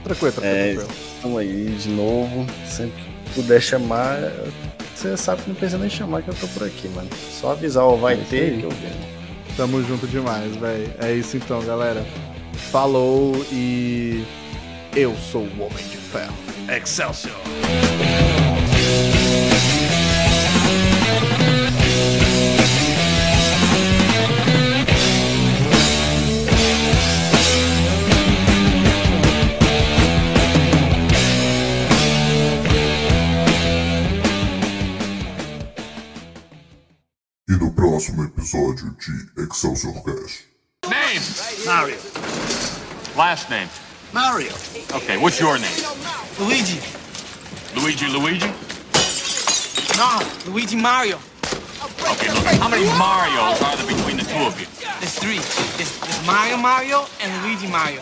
Tranquilo, 0.02 0.32
tranquilo. 0.32 0.82
É, 0.82 0.86
Estamos 1.16 1.38
aí 1.38 1.76
de 1.78 1.88
novo. 1.90 2.46
Sempre 2.66 3.02
que 3.02 3.34
puder 3.34 3.60
chamar, 3.60 4.16
você 5.00 5.16
sabe 5.16 5.42
que 5.42 5.48
não 5.48 5.56
precisa 5.56 5.78
nem 5.78 5.88
chamar 5.88 6.22
que 6.22 6.28
eu 6.28 6.34
tô 6.34 6.46
por 6.48 6.64
aqui, 6.64 6.86
mano. 6.88 7.08
Só 7.30 7.52
avisar, 7.52 7.84
ó, 7.84 7.96
vai 7.96 8.14
é 8.14 8.24
ter 8.28 8.58
que 8.58 8.64
eu 8.64 8.70
venho. 8.70 9.20
Tamo 9.56 9.82
junto 9.82 10.06
demais, 10.06 10.54
velho. 10.56 10.92
É 11.00 11.12
isso 11.14 11.38
então, 11.38 11.64
galera. 11.64 12.04
Falou 12.70 13.34
e. 13.50 14.24
Eu 14.94 15.16
sou 15.16 15.42
o 15.42 15.62
Homem 15.62 15.86
de 15.88 15.96
Ferro. 15.96 16.34
Excelsior! 16.68 17.40
Próximo 38.00 38.24
episódio 38.24 38.96
de 39.36 39.44
Excelsior 39.44 39.92
Cash. 40.02 40.44
Name? 40.88 41.20
Mario. 41.66 41.96
Last 43.14 43.50
name? 43.50 43.68
Mario. 44.14 44.52
Okay, 44.94 45.18
what's 45.18 45.38
your 45.38 45.58
name? 45.58 45.84
Luigi. 46.38 46.80
Luigi 47.76 48.06
Luigi? 48.06 48.50
No, 49.98 50.18
Luigi 50.50 50.76
Mario. 50.76 51.18
Okay, 52.08 52.32
look, 52.32 52.46
how 52.58 52.70
many 52.70 52.86
Marios 52.96 53.60
are 53.60 53.76
there 53.76 53.86
between 53.86 54.16
the 54.16 54.24
two 54.24 54.46
of 54.46 54.58
you? 54.58 54.66
There's 55.00 55.18
three. 55.18 55.36
There's, 55.76 56.00
there's 56.00 56.26
Mario 56.26 56.56
Mario 56.56 57.04
and 57.20 57.44
Luigi 57.44 57.68
Mario. 57.68 58.00